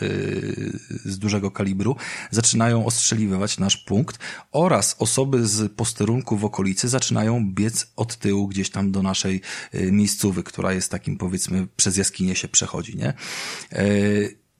z 0.89 1.19
dużego 1.19 1.51
kalibru, 1.51 1.95
zaczynają 2.31 2.85
ostrzeliwać 2.85 3.57
nasz 3.57 3.77
punkt 3.77 4.19
oraz 4.51 4.95
osoby 4.99 5.47
z 5.47 5.73
posterunku 5.73 6.37
w 6.37 6.45
okolicy 6.45 6.89
zaczynają 6.89 7.53
biec 7.53 7.87
od 7.95 8.17
tyłu 8.17 8.47
gdzieś 8.47 8.69
tam 8.69 8.91
do 8.91 9.03
naszej 9.03 9.41
miejscówy, 9.73 10.43
która 10.43 10.73
jest 10.73 10.91
takim 10.91 11.17
powiedzmy 11.17 11.67
przez 11.75 11.97
jaskinię 11.97 12.35
się 12.35 12.47
przechodzi, 12.47 12.97
nie? 12.97 13.13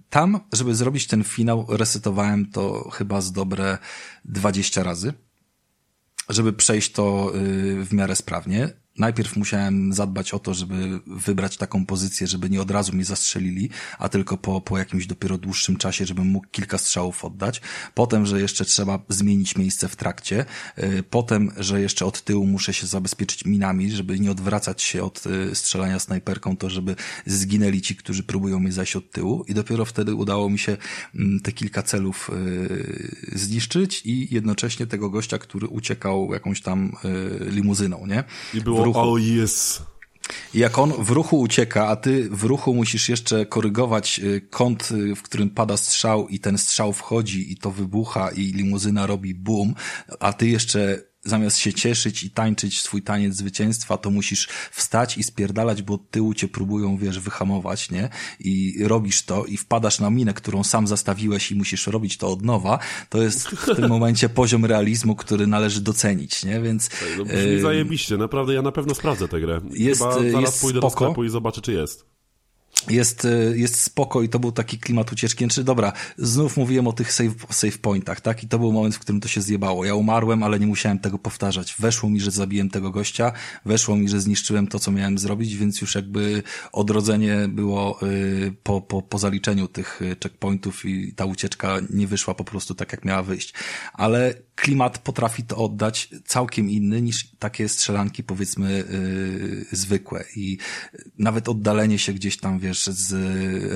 Tam, 0.09 0.39
żeby 0.53 0.75
zrobić 0.75 1.07
ten 1.07 1.23
finał, 1.23 1.65
resetowałem 1.69 2.51
to 2.51 2.89
chyba 2.89 3.21
z 3.21 3.31
dobre 3.31 3.77
20 4.25 4.83
razy, 4.83 5.13
żeby 6.29 6.53
przejść 6.53 6.91
to 6.91 7.31
y, 7.35 7.85
w 7.85 7.93
miarę 7.93 8.15
sprawnie 8.15 8.84
najpierw 8.97 9.35
musiałem 9.35 9.93
zadbać 9.93 10.33
o 10.33 10.39
to, 10.39 10.53
żeby 10.53 10.99
wybrać 11.07 11.57
taką 11.57 11.85
pozycję, 11.85 12.27
żeby 12.27 12.49
nie 12.49 12.61
od 12.61 12.71
razu 12.71 12.93
mnie 12.93 13.05
zastrzelili, 13.05 13.69
a 13.99 14.09
tylko 14.09 14.37
po, 14.37 14.61
po 14.61 14.77
jakimś 14.77 15.07
dopiero 15.07 15.37
dłuższym 15.37 15.77
czasie, 15.77 16.05
żebym 16.05 16.27
mógł 16.27 16.47
kilka 16.51 16.77
strzałów 16.77 17.25
oddać. 17.25 17.61
Potem, 17.93 18.25
że 18.25 18.41
jeszcze 18.41 18.65
trzeba 18.65 18.99
zmienić 19.09 19.55
miejsce 19.55 19.87
w 19.87 19.95
trakcie. 19.95 20.45
Y, 20.83 21.03
potem, 21.09 21.51
że 21.57 21.81
jeszcze 21.81 22.05
od 22.05 22.21
tyłu 22.21 22.47
muszę 22.47 22.73
się 22.73 22.87
zabezpieczyć 22.87 23.45
minami, 23.45 23.91
żeby 23.91 24.19
nie 24.19 24.31
odwracać 24.31 24.81
się 24.81 25.03
od 25.03 25.23
y, 25.25 25.55
strzelania 25.55 25.99
snajperką, 25.99 26.57
to 26.57 26.69
żeby 26.69 26.95
zginęli 27.25 27.81
ci, 27.81 27.95
którzy 27.95 28.23
próbują 28.23 28.59
mnie 28.59 28.71
zajść 28.71 28.95
od 28.95 29.11
tyłu. 29.11 29.45
I 29.47 29.53
dopiero 29.53 29.85
wtedy 29.85 30.15
udało 30.15 30.49
mi 30.49 30.59
się 30.59 30.77
mm, 31.15 31.39
te 31.39 31.51
kilka 31.51 31.83
celów 31.83 32.29
y, 32.33 33.37
zniszczyć 33.39 34.01
i 34.05 34.33
jednocześnie 34.33 34.87
tego 34.87 35.09
gościa, 35.09 35.37
który 35.37 35.67
uciekał 35.67 36.33
jakąś 36.33 36.61
tam 36.61 36.91
limuzyną, 37.39 38.07
nie? 38.07 38.23
I 38.53 38.61
było 38.61 38.84
ruchu. 38.85 38.99
Oh 38.99 39.19
yes. 39.19 39.81
Jak 40.53 40.77
on 40.77 40.93
w 41.03 41.09
ruchu 41.09 41.39
ucieka, 41.39 41.87
a 41.87 41.95
ty 41.95 42.29
w 42.29 42.43
ruchu 42.43 42.73
musisz 42.73 43.09
jeszcze 43.09 43.45
korygować 43.45 44.19
y, 44.19 44.41
kąt, 44.49 44.91
y, 44.91 45.15
w 45.15 45.21
którym 45.21 45.49
pada 45.49 45.77
strzał 45.77 46.27
i 46.27 46.39
ten 46.39 46.57
strzał 46.57 46.93
wchodzi 46.93 47.53
i 47.53 47.57
to 47.57 47.71
wybucha 47.71 48.29
i 48.29 48.41
limuzyna 48.41 49.05
robi 49.05 49.35
boom, 49.35 49.73
a 50.19 50.33
ty 50.33 50.47
jeszcze 50.47 51.01
zamiast 51.25 51.57
się 51.57 51.73
cieszyć 51.73 52.23
i 52.23 52.29
tańczyć 52.29 52.81
swój 52.81 53.01
taniec 53.01 53.35
zwycięstwa, 53.35 53.97
to 53.97 54.11
musisz 54.11 54.47
wstać 54.71 55.17
i 55.17 55.23
spierdalać, 55.23 55.81
bo 55.81 55.97
tyłu 55.97 56.33
cię 56.33 56.47
próbują, 56.47 56.97
wiesz, 56.97 57.19
wyhamować, 57.19 57.91
nie? 57.91 58.09
I 58.39 58.83
robisz 58.83 59.23
to 59.23 59.45
i 59.45 59.57
wpadasz 59.57 59.99
na 59.99 60.09
minę, 60.09 60.33
którą 60.33 60.63
sam 60.63 60.87
zastawiłeś 60.87 61.51
i 61.51 61.55
musisz 61.55 61.87
robić 61.87 62.17
to 62.17 62.27
od 62.27 62.41
nowa, 62.41 62.79
to 63.09 63.21
jest 63.21 63.47
w 63.47 63.75
tym 63.75 63.89
momencie 63.89 64.29
poziom 64.29 64.65
realizmu, 64.65 65.15
który 65.15 65.47
należy 65.47 65.81
docenić, 65.81 66.45
nie? 66.45 66.61
Więc... 66.61 66.89
No, 67.17 67.25
brzmi 67.25 67.51
yy, 67.51 67.61
zajebiście, 67.61 68.17
naprawdę, 68.17 68.53
ja 68.53 68.61
na 68.61 68.71
pewno 68.71 68.95
sprawdzę 68.95 69.27
tę 69.27 69.41
grę. 69.41 69.61
Jest, 69.71 70.01
Chyba 70.01 70.13
zaraz 70.13 70.41
jest 70.41 70.61
pójdę 70.61 70.79
spoko. 70.79 70.89
do 70.89 70.95
sklepu 70.95 71.23
i 71.23 71.29
zobaczę, 71.29 71.61
czy 71.61 71.73
jest 71.73 72.14
jest, 72.89 73.25
e, 73.25 73.57
jest 73.57 73.81
spoko 73.81 74.21
i 74.21 74.29
to 74.29 74.39
był 74.39 74.51
taki 74.51 74.79
klimat 74.79 75.11
ucieczki. 75.11 75.37
Czy 75.37 75.45
znaczy, 75.45 75.63
dobra, 75.63 75.93
znów 76.17 76.57
mówiłem 76.57 76.87
o 76.87 76.93
tych 76.93 77.13
save, 77.13 77.35
save 77.49 77.77
pointach, 77.77 78.21
tak? 78.21 78.43
I 78.43 78.47
to 78.47 78.59
był 78.59 78.71
moment, 78.71 78.95
w 78.95 78.99
którym 78.99 79.21
to 79.21 79.27
się 79.27 79.41
zjebało. 79.41 79.85
Ja 79.85 79.95
umarłem, 79.95 80.43
ale 80.43 80.59
nie 80.59 80.67
musiałem 80.67 80.99
tego 80.99 81.19
powtarzać. 81.19 81.75
Weszło 81.79 82.09
mi, 82.09 82.19
że 82.19 82.31
zabiłem 82.31 82.69
tego 82.69 82.91
gościa, 82.91 83.31
weszło 83.65 83.95
mi, 83.95 84.09
że 84.09 84.21
zniszczyłem 84.21 84.67
to, 84.67 84.79
co 84.79 84.91
miałem 84.91 85.17
zrobić, 85.17 85.55
więc 85.55 85.81
już 85.81 85.95
jakby 85.95 86.43
odrodzenie 86.71 87.47
było 87.47 87.99
y, 88.03 88.53
po, 88.63 88.81
po, 88.81 89.01
po 89.01 89.17
zaliczeniu 89.17 89.67
tych 89.67 90.01
y, 90.01 90.15
checkpointów 90.23 90.85
i 90.85 91.13
ta 91.13 91.25
ucieczka 91.25 91.77
nie 91.89 92.07
wyszła 92.07 92.33
po 92.33 92.43
prostu 92.43 92.75
tak, 92.75 92.91
jak 92.91 93.05
miała 93.05 93.23
wyjść. 93.23 93.53
Ale 93.93 94.33
klimat 94.55 94.97
potrafi 94.97 95.43
to 95.43 95.57
oddać 95.57 96.09
całkiem 96.25 96.69
inny 96.69 97.01
niż 97.01 97.27
takie 97.39 97.69
strzelanki, 97.69 98.23
powiedzmy, 98.23 98.71
yy, 98.71 99.65
zwykłe. 99.71 100.23
I 100.35 100.57
nawet 101.19 101.49
oddalenie 101.49 101.99
się 101.99 102.13
gdzieś 102.13 102.37
tam, 102.37 102.59
wiesz, 102.65 102.85
z 102.85 103.13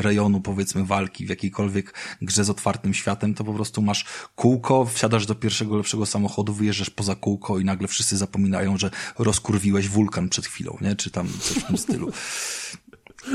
rejonu, 0.06 0.42
powiedzmy, 0.42 0.86
walki 0.86 1.26
w 1.26 1.30
jakiejkolwiek 1.30 1.94
grze 2.22 2.44
z 2.44 2.50
otwartym 2.50 2.94
światem, 2.94 3.34
to 3.34 3.44
po 3.44 3.54
prostu 3.54 3.82
masz 3.82 4.06
kółko, 4.36 4.86
wsiadasz 4.86 5.26
do 5.26 5.36
pierwszego 5.36 5.78
lepszego 5.78 6.06
samochodu, 6.06 6.54
wyjeżdżasz 6.54 6.90
poza 6.90 7.16
kółko 7.16 7.60
i 7.60 7.66
nagle 7.66 7.88
wszyscy 7.88 8.18
zapominają, 8.18 8.78
że 8.78 8.92
rozkurwiłeś 9.20 9.90
wulkan 9.90 10.30
przed 10.30 10.46
chwilą, 10.46 10.78
nie? 10.82 10.96
Czy 10.96 11.12
tam 11.12 11.28
coś 11.42 11.58
w 11.58 11.68
tym 11.68 11.78
stylu. 11.78 12.12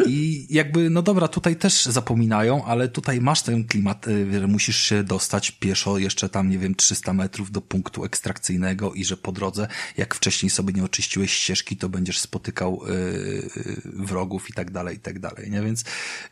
I 0.07 0.47
jakby, 0.51 0.91
no 0.91 1.03
dobra, 1.03 1.29
tutaj 1.29 1.57
też 1.57 1.85
zapominają, 1.85 2.65
ale 2.65 2.89
tutaj 2.89 3.21
masz 3.21 3.43
ten 3.43 3.65
klimat, 3.65 4.09
y, 4.09 4.41
że 4.41 4.47
musisz 4.47 4.77
się 4.77 5.05
dostać 5.05 5.51
pieszo 5.51 5.99
jeszcze 5.99 6.29
tam, 6.29 6.51
nie 6.51 6.59
wiem, 6.59 6.75
300 6.75 7.13
metrów 7.13 7.51
do 7.51 7.61
punktu 7.61 8.05
ekstrakcyjnego 8.05 8.93
i 8.93 9.05
że 9.05 9.17
po 9.17 9.33
drodze, 9.33 9.69
jak 9.97 10.15
wcześniej 10.15 10.51
sobie 10.51 10.73
nie 10.73 10.85
oczyściłeś 10.85 11.33
ścieżki, 11.33 11.77
to 11.77 11.89
będziesz 11.89 12.19
spotykał 12.19 12.81
yy, 12.87 13.81
wrogów 13.85 14.51
i 14.51 14.53
tak 14.53 14.71
dalej, 14.71 14.97
i 14.97 15.01
tak 15.01 15.19
dalej, 15.19 15.51
nie? 15.51 15.63
Więc, 15.63 15.85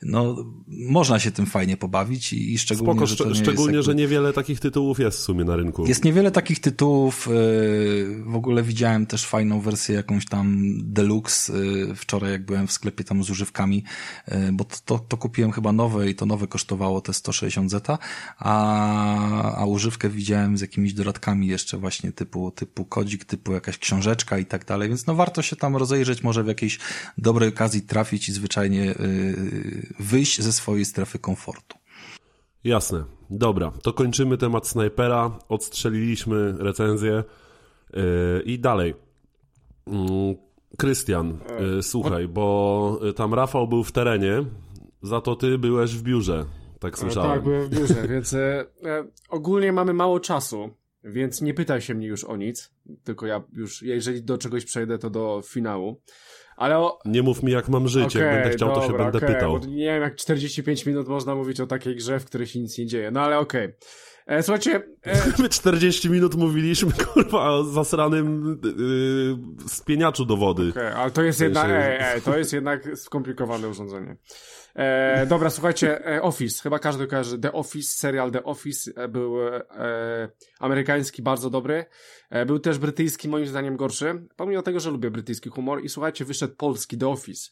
no, 0.02 0.36
można 0.68 1.18
się 1.18 1.30
tym 1.30 1.46
fajnie 1.46 1.76
pobawić 1.76 2.32
i, 2.32 2.52
i 2.52 2.58
szczególnie, 2.58 2.92
Spoko, 2.92 3.06
że 3.06 3.16
to 3.16 3.28
nie 3.28 3.34
Szczególnie, 3.34 3.76
jest 3.76 3.86
że 3.86 3.94
niewiele 3.94 4.32
takich 4.32 4.60
tytułów 4.60 4.98
jest 4.98 5.18
w 5.18 5.22
sumie 5.22 5.44
na 5.44 5.56
rynku. 5.56 5.86
Jest 5.86 6.04
niewiele 6.04 6.30
takich 6.30 6.60
tytułów, 6.60 7.28
yy, 7.30 8.24
w 8.24 8.36
ogóle 8.36 8.62
widziałem 8.62 9.06
też 9.06 9.26
fajną 9.26 9.60
wersję 9.60 9.94
jakąś 9.94 10.26
tam 10.26 10.74
deluxe, 10.78 11.52
yy, 11.52 11.94
wczoraj 11.94 12.32
jak 12.32 12.44
byłem 12.44 12.66
w 12.66 12.72
sklepie 12.72 13.04
tam 13.04 13.24
z 13.24 13.30
używkami, 13.42 13.84
bo 14.52 14.64
to, 14.84 14.98
to, 14.98 15.16
kupiłem 15.16 15.52
chyba 15.52 15.72
nowe 15.72 16.10
i 16.10 16.14
to 16.14 16.26
nowe 16.26 16.46
kosztowało 16.46 17.00
te 17.00 17.12
160 17.12 17.70
zeta, 17.70 17.98
a, 18.38 19.56
a 19.56 19.66
używkę 19.66 20.08
widziałem 20.08 20.58
z 20.58 20.60
jakimiś 20.60 20.94
dodatkami 20.94 21.46
jeszcze 21.46 21.78
właśnie 21.78 22.12
typu, 22.12 22.50
typu 22.50 22.84
kodzik, 22.84 23.24
typu 23.24 23.52
jakaś 23.52 23.78
książeczka 23.78 24.38
i 24.38 24.46
tak 24.46 24.64
dalej, 24.64 24.88
więc 24.88 25.06
no 25.06 25.14
warto 25.14 25.42
się 25.42 25.56
tam 25.56 25.76
rozejrzeć, 25.76 26.22
może 26.22 26.44
w 26.44 26.46
jakiejś 26.46 26.78
dobrej 27.18 27.48
okazji 27.48 27.82
trafić 27.82 28.28
i 28.28 28.32
zwyczajnie 28.32 28.84
yy, 28.84 29.86
wyjść 29.98 30.40
ze 30.40 30.52
swojej 30.52 30.84
strefy 30.84 31.18
komfortu. 31.18 31.78
Jasne. 32.64 33.04
Dobra, 33.30 33.72
to 33.82 33.92
kończymy 33.92 34.38
temat 34.38 34.68
snajpera, 34.68 35.38
odstrzeliliśmy 35.48 36.52
recenzję 36.58 37.24
yy, 37.92 38.42
i 38.44 38.58
dalej. 38.58 38.94
Yy, 39.86 40.51
Krystian, 40.78 41.38
yy, 41.76 41.82
słuchaj, 41.82 42.28
bo 42.28 43.00
tam 43.16 43.34
Rafał 43.34 43.68
był 43.68 43.84
w 43.84 43.92
terenie, 43.92 44.44
za 45.02 45.20
to 45.20 45.36
ty 45.36 45.58
byłeś 45.58 45.94
w 45.96 46.02
biurze, 46.02 46.44
tak 46.78 46.98
słyszałem. 46.98 47.30
tak, 47.30 47.42
byłem 47.42 47.62
w 47.62 47.70
biurze, 47.70 48.08
więc 48.14 48.34
e, 48.34 48.64
e, 48.84 49.04
ogólnie 49.28 49.72
mamy 49.72 49.92
mało 49.92 50.20
czasu, 50.20 50.70
więc 51.04 51.42
nie 51.42 51.54
pytaj 51.54 51.80
się 51.80 51.94
mnie 51.94 52.06
już 52.06 52.24
o 52.24 52.36
nic, 52.36 52.74
tylko 53.04 53.26
ja 53.26 53.42
już, 53.52 53.82
jeżeli 53.82 54.22
do 54.22 54.38
czegoś 54.38 54.64
przejdę, 54.64 54.98
to 54.98 55.10
do 55.10 55.42
finału. 55.44 56.00
Ale 56.56 56.78
o... 56.78 56.98
Nie 57.04 57.22
mów 57.22 57.42
mi, 57.42 57.52
jak 57.52 57.68
mam 57.68 57.88
żyć. 57.88 58.16
Okay, 58.16 58.22
jak 58.22 58.34
będę 58.34 58.56
chciał, 58.56 58.68
dobra, 58.68 58.82
to 58.82 58.92
się 58.92 58.98
będę 58.98 59.18
okay, 59.18 59.34
pytał. 59.34 59.58
nie 59.58 59.84
wiem, 59.84 60.02
jak 60.02 60.16
45 60.16 60.86
minut 60.86 61.08
można 61.08 61.34
mówić 61.34 61.60
o 61.60 61.66
takiej 61.66 61.96
grze, 61.96 62.20
w 62.20 62.24
której 62.24 62.46
się 62.46 62.60
nic 62.60 62.78
nie 62.78 62.86
dzieje. 62.86 63.10
No 63.10 63.20
ale 63.20 63.38
okej. 63.38 63.64
Okay. 63.64 63.78
E, 64.26 64.42
słuchajcie... 64.42 64.82
E... 65.02 65.22
My 65.42 65.48
40 65.48 66.10
minut 66.10 66.34
mówiliśmy, 66.34 66.92
kurwa, 67.12 67.50
o 67.50 67.64
zasranym 67.64 68.58
yy, 68.64 69.68
spieniaczu 69.68 70.24
do 70.24 70.36
wody. 70.36 70.68
Okay, 70.70 70.96
ale 70.96 71.10
to 71.10 71.22
jest, 71.22 71.40
jednak, 71.40 71.70
ej, 71.70 71.98
ej, 72.00 72.22
to 72.22 72.38
jest 72.38 72.52
jednak 72.52 72.98
skomplikowane 72.98 73.68
urządzenie. 73.68 74.16
E, 74.74 75.26
dobra, 75.26 75.50
słuchajcie, 75.50 76.06
e, 76.06 76.22
Office, 76.22 76.62
chyba 76.62 76.78
każdy 76.78 77.06
kojarzy 77.06 77.38
The 77.38 77.52
Office, 77.52 77.88
serial 77.96 78.30
The 78.30 78.44
Office 78.44 78.90
e, 78.96 79.08
był 79.08 79.48
e, 79.48 80.28
amerykański, 80.58 81.22
bardzo 81.22 81.50
dobry. 81.50 81.84
E, 82.30 82.46
był 82.46 82.58
też 82.58 82.78
brytyjski, 82.78 83.28
moim 83.28 83.46
zdaniem 83.46 83.76
gorszy, 83.76 84.26
pomimo 84.36 84.62
tego, 84.62 84.80
że 84.80 84.90
lubię 84.90 85.10
brytyjski 85.10 85.50
humor 85.50 85.84
i 85.84 85.88
słuchajcie, 85.88 86.24
wyszedł 86.24 86.56
polski 86.56 86.98
The 86.98 87.08
Office. 87.08 87.50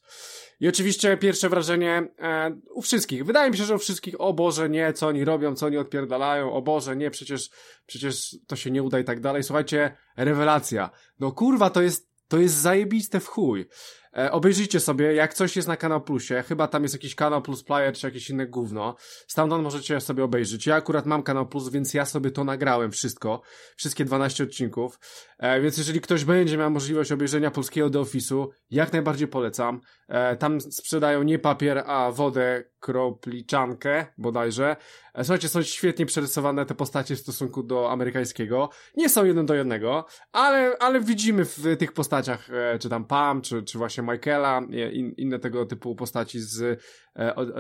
I 0.61 0.69
oczywiście 0.69 1.17
pierwsze 1.17 1.49
wrażenie 1.49 2.09
e, 2.19 2.61
u 2.75 2.83
wszystkich, 2.83 3.25
wydaje 3.25 3.51
mi 3.51 3.57
się, 3.57 3.65
że 3.65 3.75
u 3.75 3.79
wszystkich, 3.79 4.21
o 4.21 4.33
Boże, 4.33 4.71
nie, 4.71 4.93
co 4.93 5.07
oni 5.07 5.25
robią, 5.25 5.55
co 5.55 5.67
oni 5.67 5.77
odpierdalają, 5.77 6.53
o 6.53 6.63
Boże, 6.63 6.97
nie, 6.97 7.11
przecież, 7.11 7.51
przecież 7.87 8.37
to 8.47 8.57
się 8.57 8.71
nie 8.71 8.83
uda 8.83 8.99
i 8.99 9.05
tak 9.05 9.21
dalej. 9.21 9.43
Słuchajcie, 9.43 9.97
rewelacja. 10.17 10.91
No 11.19 11.33
kurwa, 11.33 11.71
to 11.71 11.83
jest, 11.83 12.11
to 12.29 12.39
jest 12.39 12.55
zajebiste 12.55 13.21
w 13.21 13.27
chuj. 13.27 13.69
E, 14.17 14.33
obejrzyjcie 14.33 14.81
sobie, 14.81 15.15
jak 15.15 15.35
coś 15.35 15.57
jest 15.57 15.69
na 15.69 15.77
Kanał 15.77 16.01
Plusie, 16.01 16.43
chyba 16.49 16.69
tam 16.69 16.83
jest 16.83 16.95
jakiś 16.95 17.15
Kanał 17.15 17.43
Plus 17.43 17.63
Player, 17.63 17.95
czy 17.95 18.07
jakieś 18.07 18.31
inne 18.31 18.47
gówno, 18.47 18.97
stamtąd 19.27 19.65
możecie 19.65 20.01
sobie 20.01 20.25
obejrzeć. 20.25 20.67
Ja 20.67 20.75
akurat 20.75 21.07
mam 21.07 21.23
Kanał 21.23 21.47
Plus, 21.47 21.69
więc 21.69 21.95
ja 21.95 22.05
sobie 22.05 22.31
to 22.31 22.45
nagrałem 22.45 22.91
wszystko, 22.91 23.43
wszystkie 23.77 24.05
12 24.05 24.45
odcinków, 24.45 24.99
e, 25.39 25.61
więc 25.61 25.79
jeżeli 25.79 26.01
ktoś 26.01 26.25
będzie 26.25 26.59
miał 26.59 26.71
możliwość 26.71 27.13
obejrzenia 27.13 27.51
polskiego 27.51 27.91
The 27.91 27.99
Office'u, 27.99 28.47
jak 28.71 28.93
najbardziej 28.93 29.29
polecam. 29.29 29.81
E, 30.09 30.37
tam 30.37 30.61
sprzedają 30.61 31.23
nie 31.23 31.39
papier, 31.39 31.83
a 31.87 32.11
wodę 32.13 32.65
kropliczankę 32.81 34.07
bodajże. 34.19 34.77
E, 35.15 35.25
słuchajcie, 35.25 35.49
są 35.49 35.63
świetnie 35.63 36.07
przerysowane 36.07 36.67
te 36.67 36.75
postacie 36.75 37.17
w 37.17 37.21
stosunku 37.21 37.63
do 37.63 37.91
amerykańskiego. 37.91 38.71
Nie 38.97 39.09
są 39.09 39.25
jeden 39.25 39.47
do 39.47 39.55
jednego, 39.55 40.05
ale, 40.33 40.77
ale 40.79 41.01
widzimy 41.01 41.45
w 41.45 41.77
tych 41.79 41.93
postaciach, 41.93 42.51
e, 42.51 42.79
czy 42.79 42.89
tam 42.89 43.05
Pam, 43.05 43.43
czy, 43.43 43.63
czy 43.63 43.79
właśnie 43.79 44.00
Michaela, 44.03 44.63
in, 44.93 45.15
inne 45.17 45.39
tego 45.39 45.67
typu 45.67 45.95
postaci 45.95 46.41
z, 46.41 46.83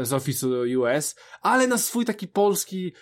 z 0.03 0.11
Office'u 0.11 0.79
US, 0.79 1.15
ale 1.43 1.67
na 1.67 1.79
swój 1.79 2.05
taki 2.05 2.29
polski, 2.29 2.93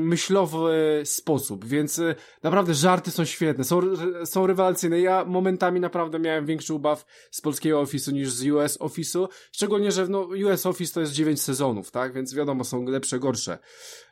myślowy 0.00 1.02
sposób, 1.04 1.64
więc 1.64 1.98
e, 1.98 2.14
naprawdę 2.42 2.74
żarty 2.74 3.10
są 3.10 3.24
świetne, 3.24 3.64
są, 3.64 3.80
są 4.24 4.46
rewelacyjne. 4.46 5.00
Ja 5.00 5.24
momentami 5.24 5.80
naprawdę 5.80 6.18
miałem 6.18 6.46
większy 6.46 6.74
ubaw 6.74 7.06
z 7.30 7.40
polskiego 7.40 7.82
Office'u 7.82 8.12
niż 8.12 8.30
z 8.30 8.46
US 8.46 8.78
Office'u, 8.78 9.28
szczególnie, 9.52 9.92
że 9.92 10.08
no, 10.08 10.28
US 10.46 10.66
Office 10.66 10.94
to 10.94 11.00
jest 11.00 11.12
9 11.12 11.42
sezonów, 11.42 11.90
tak, 11.90 12.12
więc 12.12 12.34
wiadomo, 12.34 12.64
są 12.64 12.84
lepsze, 12.84 13.18
gorsze. 13.18 13.58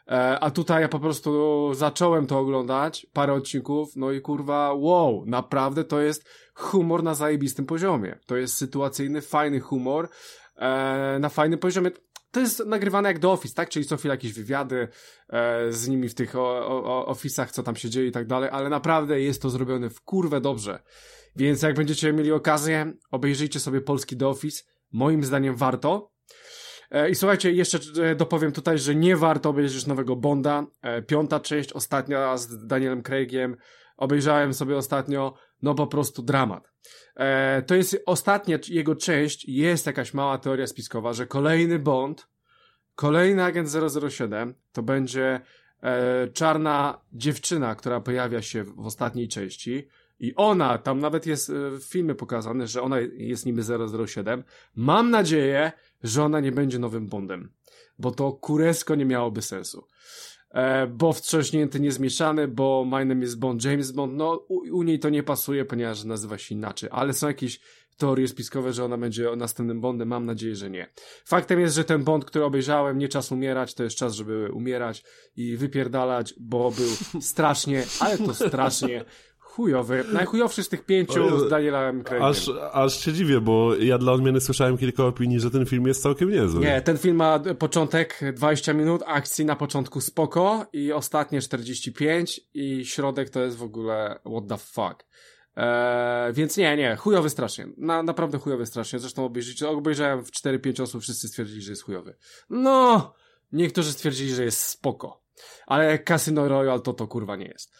E, 0.09 0.39
a 0.41 0.51
tutaj 0.51 0.83
ja 0.83 0.89
po 0.89 1.01
prostu 1.01 1.71
zacząłem 1.75 2.27
to 2.27 2.39
oglądać, 2.39 3.07
parę 3.13 3.33
odcinków, 3.33 3.97
no 3.97 4.13
i 4.13 4.21
kurwa, 4.21 4.73
wow, 4.73 5.25
naprawdę 5.27 5.85
to 5.85 6.01
jest 6.01 6.29
humor 6.55 7.03
na 7.03 7.15
zajebistym 7.15 7.67
poziomie. 7.67 8.19
To 8.27 8.37
jest 8.37 8.57
sytuacyjny, 8.57 9.23
fajny 9.23 9.61
humor, 9.61 10.09
e, 10.59 11.19
na 11.21 11.29
fajnym 11.29 11.59
poziomie 11.59 11.91
to 12.31 12.41
jest 12.41 12.67
nagrywane 12.67 13.09
jak 13.09 13.19
do 13.19 13.33
Office, 13.33 13.55
tak? 13.55 13.69
Czyli 13.69 13.85
co 13.85 13.97
chwilę 13.97 14.15
jakieś 14.15 14.33
wywiady 14.33 14.89
e, 15.29 15.73
z 15.73 15.89
nimi 15.89 16.09
w 16.09 16.15
tych 16.15 16.37
o, 16.37 16.67
o, 16.85 17.15
office'ach, 17.15 17.51
co 17.51 17.63
tam 17.63 17.77
się 17.77 17.91
dzieje 17.91 18.07
i 18.07 18.13
tak 18.13 18.27
dalej, 18.27 18.51
ale 18.53 18.69
naprawdę 18.69 19.21
jest 19.21 19.43
to 19.43 19.51
zrobione 19.51 19.91
w 19.91 20.01
kurwę 20.01 20.41
dobrze. 20.41 20.83
Więc 21.37 21.63
jak 21.63 21.75
będziecie 21.75 22.13
mieli 22.13 22.33
okazję, 22.33 22.93
obejrzyjcie 23.11 23.61
sobie 23.61 23.81
polski 23.81 24.17
The 24.17 24.29
Office. 24.29 24.63
Moim 24.93 25.25
zdaniem 25.25 25.57
warto. 25.57 26.13
E, 26.91 27.11
I 27.11 27.15
słuchajcie, 27.15 27.53
jeszcze 27.53 27.79
e, 28.03 28.15
dopowiem 28.15 28.53
tutaj, 28.53 28.79
że 28.79 28.95
nie 28.95 29.17
warto 29.17 29.51
obejrzeć 29.51 29.87
nowego 29.87 30.17
Bonda. 30.17 30.67
E, 30.83 31.03
piąta 31.03 31.41
część, 31.41 31.73
ostatnia 31.73 32.37
z 32.37 32.67
Danielem 32.67 33.03
Craigiem. 33.03 33.57
Obejrzałem 33.97 34.55
sobie 34.55 34.77
ostatnio, 34.77 35.35
no 35.63 35.75
po 35.75 35.87
prostu 35.87 36.23
dramat. 36.23 36.73
E, 37.19 37.63
to 37.63 37.75
jest 37.75 38.03
ostatnia 38.07 38.59
jego 38.69 38.97
część, 38.97 39.45
jest 39.49 39.87
jakaś 39.87 40.15
mała 40.15 40.39
teoria 40.39 40.67
spiskowa, 40.67 41.13
że 41.13 41.27
kolejny 41.27 41.79
Bond, 41.79 42.29
kolejny 42.95 43.45
agent 43.45 43.69
007 44.11 44.55
to 44.73 44.83
będzie 44.83 45.41
e, 45.83 46.29
czarna 46.29 47.01
dziewczyna, 47.13 47.75
która 47.75 48.01
pojawia 48.01 48.43
się 48.43 48.65
w, 48.65 48.75
w 48.75 48.87
ostatniej 48.87 49.29
części. 49.29 49.89
I 50.21 50.35
ona, 50.35 50.79
tam 50.79 50.99
nawet 50.99 51.27
jest 51.27 51.51
e, 51.51 51.53
w 51.71 51.85
filmie 51.85 52.15
pokazane, 52.15 52.67
że 52.67 52.83
ona 52.83 52.97
jest 53.01 53.47
niby 53.47 53.63
007. 54.07 54.45
Mam 54.77 55.11
nadzieję, 55.11 55.73
że 56.03 56.25
ona 56.25 56.41
nie 56.41 56.53
będzie 56.53 56.79
nowym 56.79 57.07
Bondem, 57.07 57.53
bo 57.99 58.11
to 58.11 58.33
kuresko 58.33 58.95
nie 58.95 59.05
miałoby 59.05 59.43
sensu 59.43 59.87
bo 60.91 61.13
wstrząśnięty, 61.13 61.81
niezmieszany, 61.81 62.49
bo 62.49 62.85
my 62.85 63.05
name 63.05 63.21
jest 63.21 63.39
Bond, 63.39 63.65
James 63.65 63.93
Bond, 63.93 64.15
no 64.15 64.47
u, 64.49 64.79
u, 64.79 64.83
niej 64.83 64.99
to 64.99 65.09
nie 65.09 65.23
pasuje, 65.23 65.65
ponieważ 65.65 66.05
nazywa 66.05 66.39
się 66.39 66.55
inaczej, 66.55 66.89
ale 66.93 67.13
są 67.13 67.27
jakieś 67.27 67.61
teorie 67.97 68.29
spiskowe, 68.29 68.73
że 68.73 68.85
ona 68.85 68.99
będzie 68.99 69.37
następnym 69.37 69.81
Bondem, 69.81 70.09
mam 70.09 70.27
nadzieję, 70.27 70.55
że 70.55 70.71
nie. 70.71 70.93
Faktem 71.25 71.61
jest, 71.61 71.75
że 71.75 71.85
ten 71.85 72.05
Bond, 72.05 72.25
który 72.25 72.45
obejrzałem, 72.45 72.99
nie 72.99 73.09
czas 73.09 73.33
umierać, 73.33 73.75
to 73.75 73.85
jest 73.85 73.97
czas, 73.97 74.15
żeby 74.15 74.51
umierać 74.53 75.05
i 75.37 75.57
wypierdalać, 75.57 76.35
bo 76.41 76.71
był 76.71 77.21
strasznie, 77.21 77.85
ale 78.01 78.19
to 78.19 78.35
strasznie 78.35 79.05
chujowy. 79.59 80.05
Najchujowszy 80.13 80.63
z 80.63 80.69
tych 80.69 80.85
pięciu 80.85 81.47
z 81.47 81.51
Danielem 81.51 82.05
Craigiem. 82.05 82.29
Aż, 82.29 82.51
aż 82.73 83.05
się 83.05 83.13
dziwię, 83.13 83.41
bo 83.41 83.75
ja 83.77 83.99
dla 83.99 84.13
odmiany 84.13 84.41
słyszałem 84.41 84.79
kilka 84.79 85.05
opinii, 85.05 85.41
że 85.41 85.51
ten 85.51 85.67
film 85.67 85.87
jest 85.87 86.03
całkiem 86.03 86.31
niezły. 86.31 86.61
Nie, 86.61 86.83
ten 86.83 86.99
film 86.99 87.17
ma 87.17 87.39
początek 87.39 88.21
20 88.35 88.73
minut, 88.73 89.03
akcji 89.07 89.45
na 89.45 89.57
początku 89.57 90.01
spoko 90.01 90.67
i 90.73 90.93
ostatnie 90.93 91.41
45 91.41 92.41
i 92.55 92.85
środek 92.85 93.31
to 93.31 93.41
jest 93.41 93.57
w 93.57 93.63
ogóle 93.63 94.19
what 94.27 94.49
the 94.49 94.59
fuck. 94.59 95.07
Eee, 95.57 96.33
więc 96.33 96.57
nie, 96.57 96.77
nie, 96.77 96.97
chujowy 96.97 97.31
strasznie. 97.31 97.67
Na, 97.77 98.03
naprawdę 98.03 98.39
chujowy 98.39 98.67
strasznie. 98.67 98.99
Zresztą 98.99 99.25
obejrzycie, 99.25 99.69
obejrzałem 99.69 100.25
w 100.25 100.31
4-5 100.31 100.83
osób, 100.83 101.03
wszyscy 101.03 101.29
stwierdzili, 101.29 101.63
że 101.63 101.73
jest 101.73 101.83
chujowy. 101.83 102.17
No, 102.51 103.15
niektórzy 103.53 103.93
stwierdzili, 103.93 104.35
że 104.35 104.45
jest 104.45 104.61
spoko. 104.61 105.28
Ale 105.67 105.99
Casino 105.99 106.49
Royale 106.49 106.81
to 106.81 106.93
to 106.93 107.07
kurwa 107.07 107.37
nie 107.37 107.47
jest. 107.47 107.73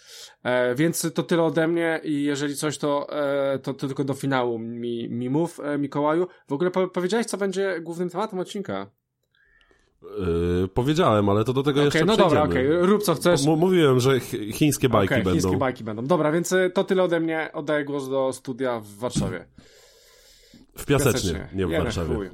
E, 0.43 0.75
więc 0.75 1.13
to 1.15 1.23
tyle 1.23 1.43
ode 1.43 1.69
mnie 1.69 2.01
i 2.05 2.23
jeżeli 2.23 2.57
coś 2.57 2.79
to, 2.79 3.07
e, 3.13 3.59
to, 3.59 3.75
to 3.75 3.87
tylko 3.87 4.05
do 4.05 4.15
finału 4.15 4.59
mi, 4.59 5.09
mi 5.09 5.31
mów, 5.31 5.61
e, 5.61 5.79
Mikołaju. 5.79 6.27
W 6.49 6.53
ogóle 6.53 6.71
po, 6.71 6.89
powiedziałeś, 6.89 7.27
co 7.27 7.37
będzie 7.37 7.81
głównym 7.81 8.11
tematem 8.11 8.39
odcinka? 8.39 8.91
Yy, 10.03 10.69
powiedziałem, 10.69 11.29
ale 11.29 11.45
to 11.45 11.53
do 11.53 11.63
tego 11.63 11.81
okay, 11.81 11.85
jeszcze 11.85 12.05
no 12.05 12.13
przejdziemy. 12.17 12.31
dobra, 12.31 12.43
okej, 12.43 12.77
okay. 12.77 12.87
rób 12.87 13.03
co 13.03 13.15
chcesz. 13.15 13.47
M 13.47 13.59
mówiłem, 13.59 14.01
że 14.01 14.21
chińskie 14.53 14.89
bajki 14.89 15.15
okay, 15.15 15.25
będą. 15.25 15.41
chińskie 15.41 15.57
bajki 15.57 15.85
będą. 15.85 16.05
Dobra, 16.07 16.33
więc 16.33 16.53
e, 16.53 16.71
to 16.71 16.85
tyle 16.85 17.03
ode 17.03 17.21
mnie. 17.21 17.51
Oddaję 17.53 17.85
głos 17.85 18.09
do 18.09 18.33
studia 18.33 18.81
w 18.81 18.89
Warszawie. 18.89 19.47
W 20.77 20.87
Piasecznie, 20.87 21.49
nie 21.55 21.67
w 21.67 21.71
Warszawie. 21.71 22.31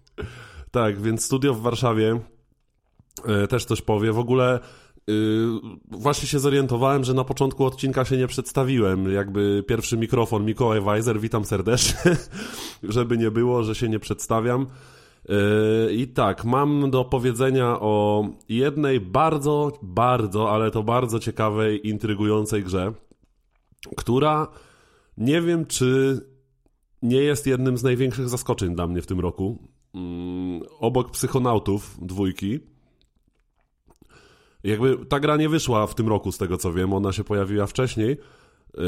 tak, 0.70 1.00
więc 1.00 1.24
studio 1.24 1.54
w 1.54 1.60
Warszawie 1.62 2.20
też 3.48 3.64
coś 3.64 3.82
powie. 3.82 4.12
W 4.12 4.18
ogóle 4.18 4.60
yy, 5.06 5.14
właśnie 5.90 6.28
się 6.28 6.38
zorientowałem, 6.38 7.04
że 7.04 7.14
na 7.14 7.24
początku 7.24 7.64
odcinka 7.64 8.04
się 8.04 8.16
nie 8.16 8.26
przedstawiłem. 8.26 9.12
Jakby 9.12 9.64
pierwszy 9.68 9.96
mikrofon 9.96 10.44
Mikołaj 10.44 10.80
Weiser, 10.80 11.20
witam 11.20 11.44
serdecznie, 11.44 12.16
żeby 12.82 13.18
nie 13.18 13.30
było, 13.30 13.62
że 13.62 13.74
się 13.74 13.88
nie 13.88 13.98
przedstawiam. 13.98 14.66
Yy, 15.28 15.94
I 15.94 16.08
tak, 16.08 16.44
mam 16.44 16.90
do 16.90 17.04
powiedzenia 17.04 17.80
o 17.80 18.24
jednej 18.48 19.00
bardzo, 19.00 19.72
bardzo, 19.82 20.50
ale 20.50 20.70
to 20.70 20.82
bardzo 20.82 21.18
ciekawej, 21.18 21.88
intrygującej 21.88 22.64
grze, 22.64 22.92
która 23.96 24.48
nie 25.16 25.42
wiem, 25.42 25.66
czy 25.66 26.20
nie 27.02 27.22
jest 27.22 27.46
jednym 27.46 27.78
z 27.78 27.82
największych 27.82 28.28
zaskoczeń 28.28 28.74
dla 28.74 28.86
mnie 28.86 29.02
w 29.02 29.06
tym 29.06 29.20
roku. 29.20 29.68
Mm, 29.94 30.62
obok 30.78 31.10
psychonautów 31.10 31.98
dwójki. 32.02 32.60
Jakby 34.64 35.06
ta 35.08 35.20
gra 35.20 35.36
nie 35.36 35.48
wyszła 35.48 35.86
w 35.86 35.94
tym 35.94 36.08
roku, 36.08 36.32
z 36.32 36.38
tego 36.38 36.56
co 36.56 36.72
wiem, 36.72 36.92
ona 36.92 37.12
się 37.12 37.24
pojawiła 37.24 37.66
wcześniej. 37.66 38.08
Yy, 38.74 38.82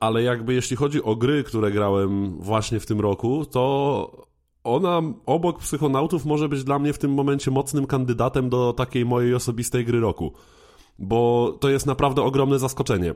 ale 0.00 0.22
jakby 0.22 0.54
jeśli 0.54 0.76
chodzi 0.76 1.02
o 1.02 1.16
gry, 1.16 1.44
które 1.44 1.70
grałem 1.70 2.38
właśnie 2.40 2.80
w 2.80 2.86
tym 2.86 3.00
roku, 3.00 3.46
to 3.46 4.26
ona 4.64 5.02
obok 5.26 5.58
psychonautów 5.58 6.24
może 6.24 6.48
być 6.48 6.64
dla 6.64 6.78
mnie 6.78 6.92
w 6.92 6.98
tym 6.98 7.12
momencie 7.14 7.50
mocnym 7.50 7.86
kandydatem 7.86 8.48
do 8.48 8.72
takiej 8.72 9.04
mojej 9.04 9.34
osobistej 9.34 9.84
gry 9.84 10.00
roku. 10.00 10.32
Bo 10.98 11.52
to 11.60 11.68
jest 11.68 11.86
naprawdę 11.86 12.22
ogromne 12.22 12.58
zaskoczenie 12.58 13.14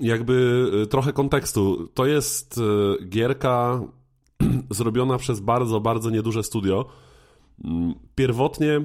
jakby 0.00 0.66
y, 0.82 0.86
trochę 0.86 1.12
kontekstu. 1.12 1.88
To 1.94 2.06
jest 2.06 2.58
y, 2.58 3.06
gierka 3.08 3.80
zrobiona 4.70 5.18
przez 5.18 5.40
bardzo, 5.40 5.80
bardzo 5.80 6.10
nieduże 6.10 6.42
studio. 6.42 6.86
Mm, 7.64 7.94
pierwotnie 8.14 8.80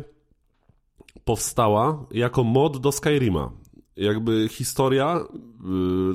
powstała 1.26 2.06
jako 2.12 2.44
mod 2.44 2.78
do 2.78 2.92
Skyrima. 2.92 3.52
Jakby 3.96 4.50
historia, 4.50 5.20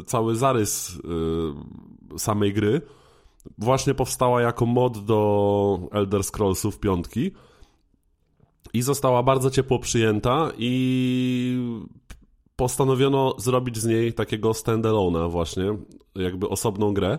y, 0.01 0.05
cały 0.05 0.37
zarys 0.37 0.99
samej 2.17 2.53
gry 2.53 2.83
właśnie 3.59 3.95
powstała 3.95 4.43
jako 4.43 4.67
mod 4.67 5.05
do 5.05 5.79
Elder 5.93 6.25
Scrollsów 6.25 6.79
piątki 6.79 7.31
i 8.73 8.83
została 8.83 9.23
bardzo 9.23 9.51
ciepło 9.51 9.79
przyjęta 9.79 10.51
i 10.59 11.59
postanowiono 12.57 13.35
zrobić 13.39 13.79
z 13.79 13.87
niej 13.87 14.13
takiego 14.13 14.51
standalone'a 14.51 15.31
właśnie, 15.31 15.79
jakby 16.15 16.49
osobną 16.49 16.95
grę. 16.95 17.19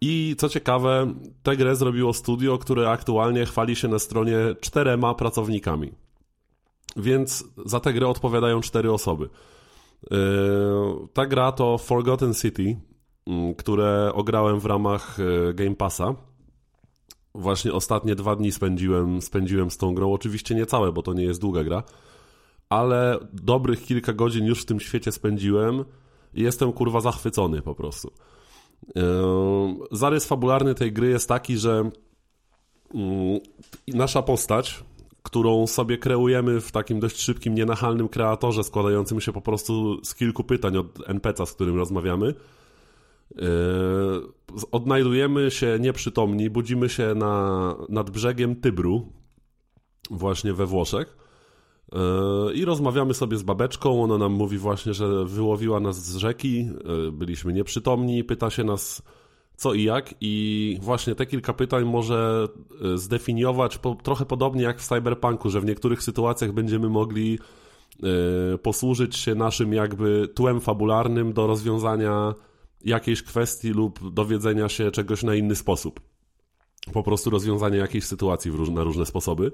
I 0.00 0.34
co 0.38 0.48
ciekawe, 0.48 1.14
tę 1.42 1.56
grę 1.56 1.76
zrobiło 1.76 2.12
studio, 2.12 2.58
które 2.58 2.90
aktualnie 2.90 3.46
chwali 3.46 3.76
się 3.76 3.88
na 3.88 3.98
stronie 3.98 4.36
czterema 4.60 5.14
pracownikami. 5.14 5.92
Więc 6.96 7.44
za 7.66 7.80
tę 7.80 7.92
grę 7.92 8.08
odpowiadają 8.08 8.60
cztery 8.60 8.92
osoby. 8.92 9.28
Yy, 10.10 10.18
ta 11.12 11.26
gra 11.26 11.52
to 11.52 11.78
Forgotten 11.78 12.34
City, 12.34 12.80
mm, 13.26 13.54
które 13.54 14.10
ograłem 14.14 14.60
w 14.60 14.66
ramach 14.66 15.18
yy, 15.18 15.54
Game 15.54 15.76
Passa. 15.76 16.14
Właśnie 17.34 17.72
ostatnie 17.72 18.14
dwa 18.14 18.36
dni 18.36 18.52
spędziłem, 18.52 19.22
spędziłem 19.22 19.70
z 19.70 19.76
tą 19.76 19.94
grą. 19.94 20.12
Oczywiście 20.12 20.54
nie 20.54 20.66
całe, 20.66 20.92
bo 20.92 21.02
to 21.02 21.14
nie 21.14 21.24
jest 21.24 21.40
długa 21.40 21.64
gra 21.64 21.82
ale 22.72 23.18
dobrych 23.32 23.82
kilka 23.84 24.12
godzin 24.12 24.46
już 24.46 24.62
w 24.62 24.64
tym 24.64 24.80
świecie 24.80 25.12
spędziłem 25.12 25.84
i 26.34 26.42
jestem 26.42 26.72
kurwa 26.72 27.00
zachwycony 27.00 27.62
po 27.62 27.74
prostu. 27.74 28.12
Zarys 29.90 30.24
fabularny 30.24 30.74
tej 30.74 30.92
gry 30.92 31.08
jest 31.08 31.28
taki, 31.28 31.56
że 31.56 31.90
mm, 32.94 33.40
nasza 33.88 34.22
postać, 34.22 34.84
którą 35.22 35.66
sobie 35.66 35.98
kreujemy 35.98 36.60
w 36.60 36.72
takim 36.72 37.00
dość 37.00 37.20
szybkim, 37.20 37.54
nienachalnym 37.54 38.08
kreatorze, 38.08 38.64
składającym 38.64 39.20
się 39.20 39.32
po 39.32 39.40
prostu 39.40 40.04
z 40.04 40.14
kilku 40.14 40.44
pytań 40.44 40.76
od 40.76 41.08
NPC-a, 41.08 41.46
z 41.46 41.52
którym 41.52 41.76
rozmawiamy, 41.76 42.34
odnajdujemy 44.72 45.50
się 45.50 45.78
nieprzytomni, 45.80 46.50
budzimy 46.50 46.88
się 46.88 47.14
na, 47.14 47.74
nad 47.88 48.10
brzegiem 48.10 48.56
Tybru, 48.56 49.12
właśnie 50.10 50.52
we 50.52 50.66
Włoszech, 50.66 51.16
E, 51.92 52.54
I 52.54 52.64
rozmawiamy 52.64 53.14
sobie 53.14 53.36
z 53.36 53.42
babeczką. 53.42 54.02
Ona 54.02 54.18
nam 54.18 54.32
mówi 54.32 54.58
właśnie, 54.58 54.94
że 54.94 55.24
wyłowiła 55.24 55.80
nas 55.80 56.04
z 56.04 56.16
rzeki, 56.16 56.68
e, 57.08 57.12
byliśmy 57.12 57.52
nieprzytomni, 57.52 58.24
pyta 58.24 58.50
się 58.50 58.64
nas 58.64 59.02
co 59.62 59.74
i 59.74 59.82
jak, 59.82 60.14
i 60.20 60.78
właśnie 60.82 61.14
te 61.14 61.26
kilka 61.26 61.52
pytań 61.52 61.84
może 61.84 62.48
e, 62.94 62.98
zdefiniować 62.98 63.78
po, 63.78 63.94
trochę 63.94 64.26
podobnie 64.26 64.62
jak 64.62 64.80
w 64.80 64.88
Cyberpunku, 64.88 65.50
że 65.50 65.60
w 65.60 65.64
niektórych 65.64 66.02
sytuacjach 66.02 66.52
będziemy 66.52 66.88
mogli 66.88 67.38
posłużyć 68.62 69.16
się 69.16 69.34
naszym 69.34 69.72
jakby 69.72 70.28
tłem 70.34 70.60
fabularnym 70.60 71.32
do 71.32 71.46
rozwiązania 71.46 72.34
jakiejś 72.84 73.22
kwestii 73.22 73.68
lub 73.68 74.12
dowiedzenia 74.12 74.68
się 74.68 74.90
czegoś 74.90 75.22
na 75.22 75.34
inny 75.34 75.56
sposób. 75.56 76.00
Po 76.92 77.02
prostu 77.02 77.30
rozwiązanie 77.30 77.78
jakiejś 77.78 78.04
sytuacji 78.04 78.52
na 78.70 78.84
różne 78.84 79.06
sposoby. 79.06 79.52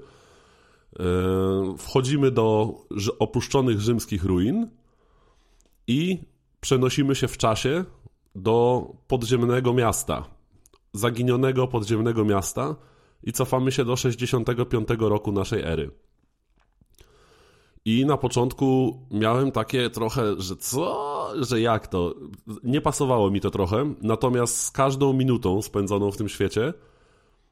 E, 0.99 1.03
wchodzimy 1.77 2.31
do 2.31 2.73
opuszczonych 3.19 3.81
rzymskich 3.81 4.23
ruin 4.23 4.67
i 5.87 6.19
przenosimy 6.61 7.15
się 7.15 7.27
w 7.27 7.37
czasie 7.37 7.85
do 8.41 8.87
podziemnego 9.07 9.73
miasta, 9.73 10.25
zaginionego 10.93 11.67
podziemnego 11.67 12.25
miasta 12.25 12.75
i 13.23 13.31
cofamy 13.31 13.71
się 13.71 13.85
do 13.85 13.95
65 13.95 14.87
roku 14.99 15.31
naszej 15.31 15.61
ery. 15.63 15.91
I 17.85 18.05
na 18.05 18.17
początku 18.17 18.99
miałem 19.11 19.51
takie 19.51 19.89
trochę, 19.89 20.41
że 20.41 20.55
co, 20.55 21.09
że 21.41 21.61
jak 21.61 21.87
to? 21.87 22.15
Nie 22.63 22.81
pasowało 22.81 23.31
mi 23.31 23.41
to 23.41 23.51
trochę, 23.51 23.93
natomiast 24.01 24.61
z 24.61 24.71
każdą 24.71 25.13
minutą 25.13 25.61
spędzoną 25.61 26.11
w 26.11 26.17
tym 26.17 26.29
świecie 26.29 26.73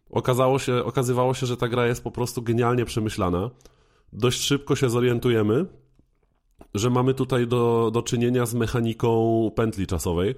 Okazało 0.10 0.60
się, 0.60 0.84
okazywało 0.84 1.34
się, 1.34 1.46
że 1.46 1.58
ta 1.58 1.68
gra 1.68 1.88
jest 1.88 2.04
po 2.04 2.12
prostu 2.12 2.42
genialnie 2.42 2.86
przemyślana. 2.86 3.50
Dość 4.14 4.42
szybko 4.42 4.76
się 4.76 4.90
zorientujemy, 4.90 5.66
że 6.74 6.90
mamy 6.90 7.14
tutaj 7.14 7.48
do, 7.48 7.92
do 7.94 8.02
czynienia 8.02 8.46
z 8.46 8.54
mechaniką 8.54 9.52
pętli 9.56 9.88
czasowej, 9.88 10.36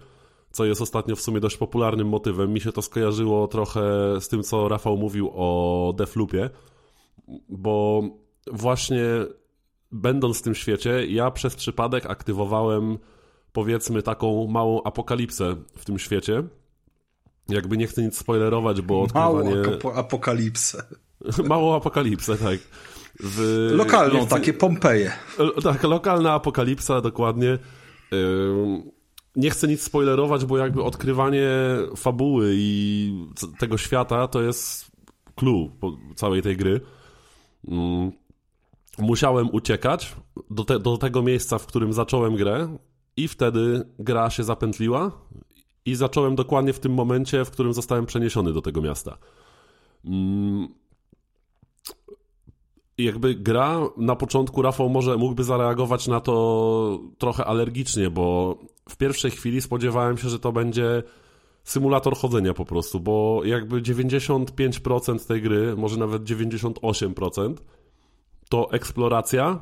co 0.52 0.66
jest 0.66 0.82
ostatnio 0.82 1.16
w 1.16 1.22
sumie 1.22 1.39
dość 1.39 1.58
popularnym 1.58 2.08
motywem. 2.08 2.54
Mi 2.54 2.62
się 2.62 2.72
to 2.72 2.82
skojarzyło 2.82 3.47
trochę 3.47 3.82
z 4.20 4.28
tym, 4.28 4.43
co 4.43 4.68
Rafał 4.68 4.97
mówił 4.97 5.32
o 5.34 5.93
Defloopie, 5.97 6.50
bo 7.50 8.04
właśnie 8.52 9.04
będąc 9.91 10.39
w 10.39 10.41
tym 10.41 10.56
świecie, 10.56 11.06
ja 11.06 11.32
przez 11.32 11.56
przypadek 11.56 12.06
aktywowałem 12.06 12.97
powiedzmy 13.54 14.04
taką 14.04 14.47
małą 14.47 14.84
apokalipsę 14.84 15.56
w 15.78 15.86
tym 15.86 16.00
świecie, 16.00 16.43
jakby 17.50 17.78
nie 17.78 17.88
chcę 17.88 18.02
nic 18.02 18.18
spoilerować, 18.18 18.82
bo 18.82 19.02
odkrywanie... 19.02 19.56
Małą 19.56 19.95
apokalipsę. 19.95 20.84
Małą 21.50 21.76
apokalipsę, 21.76 22.38
tak. 22.38 22.60
W... 23.20 23.70
Lokalną, 23.76 24.20
chcę... 24.20 24.30
takie 24.30 24.54
Pompeje. 24.54 25.12
Tak, 25.64 25.84
lokalna 25.84 26.34
apokalipsa, 26.34 27.02
dokładnie. 27.02 27.58
Nie 29.36 29.49
chcę 29.49 29.67
nic 29.67 29.82
spoilerować, 29.82 30.45
bo 30.45 30.57
jakby 30.57 30.84
odkrywanie 30.84 31.49
fabuły 31.95 32.53
i 32.57 33.13
tego 33.59 33.77
świata 33.77 34.27
to 34.27 34.41
jest 34.41 34.91
clue 35.36 35.71
całej 36.15 36.41
tej 36.41 36.57
gry. 36.57 36.82
Musiałem 38.97 39.49
uciekać 39.51 40.15
do, 40.49 40.63
te, 40.63 40.80
do 40.80 40.97
tego 40.97 41.21
miejsca, 41.21 41.57
w 41.57 41.65
którym 41.65 41.93
zacząłem 41.93 42.36
grę 42.36 42.77
i 43.17 43.27
wtedy 43.27 43.89
gra 43.99 44.30
się 44.30 44.43
zapętliła 44.43 45.11
i 45.86 45.95
zacząłem 45.95 46.36
dokładnie 46.36 46.73
w 46.73 46.80
tym 46.80 46.93
momencie, 46.93 47.45
w 47.45 47.51
którym 47.51 47.73
zostałem 47.73 48.05
przeniesiony 48.05 48.53
do 48.53 48.61
tego 48.61 48.82
miasta. 48.82 49.17
Mm. 50.05 50.67
Jakby 52.97 53.36
gra 53.36 53.80
na 53.97 54.15
początku, 54.15 54.61
Rafał 54.61 54.89
może 54.89 55.17
mógłby 55.17 55.43
zareagować 55.43 56.07
na 56.07 56.19
to 56.19 56.99
trochę 57.17 57.45
alergicznie, 57.45 58.09
bo 58.09 58.57
w 58.89 58.97
pierwszej 58.97 59.31
chwili 59.31 59.61
spodziewałem 59.61 60.17
się, 60.17 60.29
że 60.29 60.39
to 60.39 60.51
będzie 60.51 61.03
symulator 61.63 62.17
chodzenia 62.17 62.53
po 62.53 62.65
prostu, 62.65 62.99
bo 62.99 63.41
jakby 63.45 63.81
95% 63.81 65.27
tej 65.27 65.41
gry, 65.41 65.75
może 65.75 65.97
nawet 65.97 66.23
98% 66.23 67.55
to 68.49 68.71
eksploracja 68.71 69.59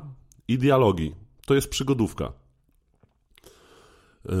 i 0.48 0.58
dialogi. 0.58 1.14
To 1.46 1.54
jest 1.54 1.68
przygodówka. 1.68 2.32
Yy, 4.24 4.34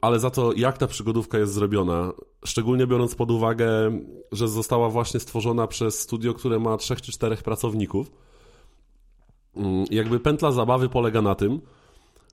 ale 0.00 0.18
za 0.18 0.30
to, 0.30 0.52
jak 0.52 0.78
ta 0.78 0.86
przygodówka 0.86 1.38
jest 1.38 1.52
zrobiona, 1.52 2.12
szczególnie 2.44 2.86
biorąc 2.86 3.14
pod 3.14 3.30
uwagę, 3.30 3.98
że 4.32 4.48
została 4.48 4.88
właśnie 4.88 5.20
stworzona 5.20 5.66
przez 5.66 5.98
studio, 5.98 6.34
które 6.34 6.58
ma 6.58 6.76
trzech 6.76 7.02
czy 7.02 7.12
czterech 7.12 7.42
pracowników, 7.42 8.10
yy, 9.56 9.64
jakby 9.90 10.20
pętla 10.20 10.52
zabawy 10.52 10.88
polega 10.88 11.22
na 11.22 11.34
tym, 11.34 11.60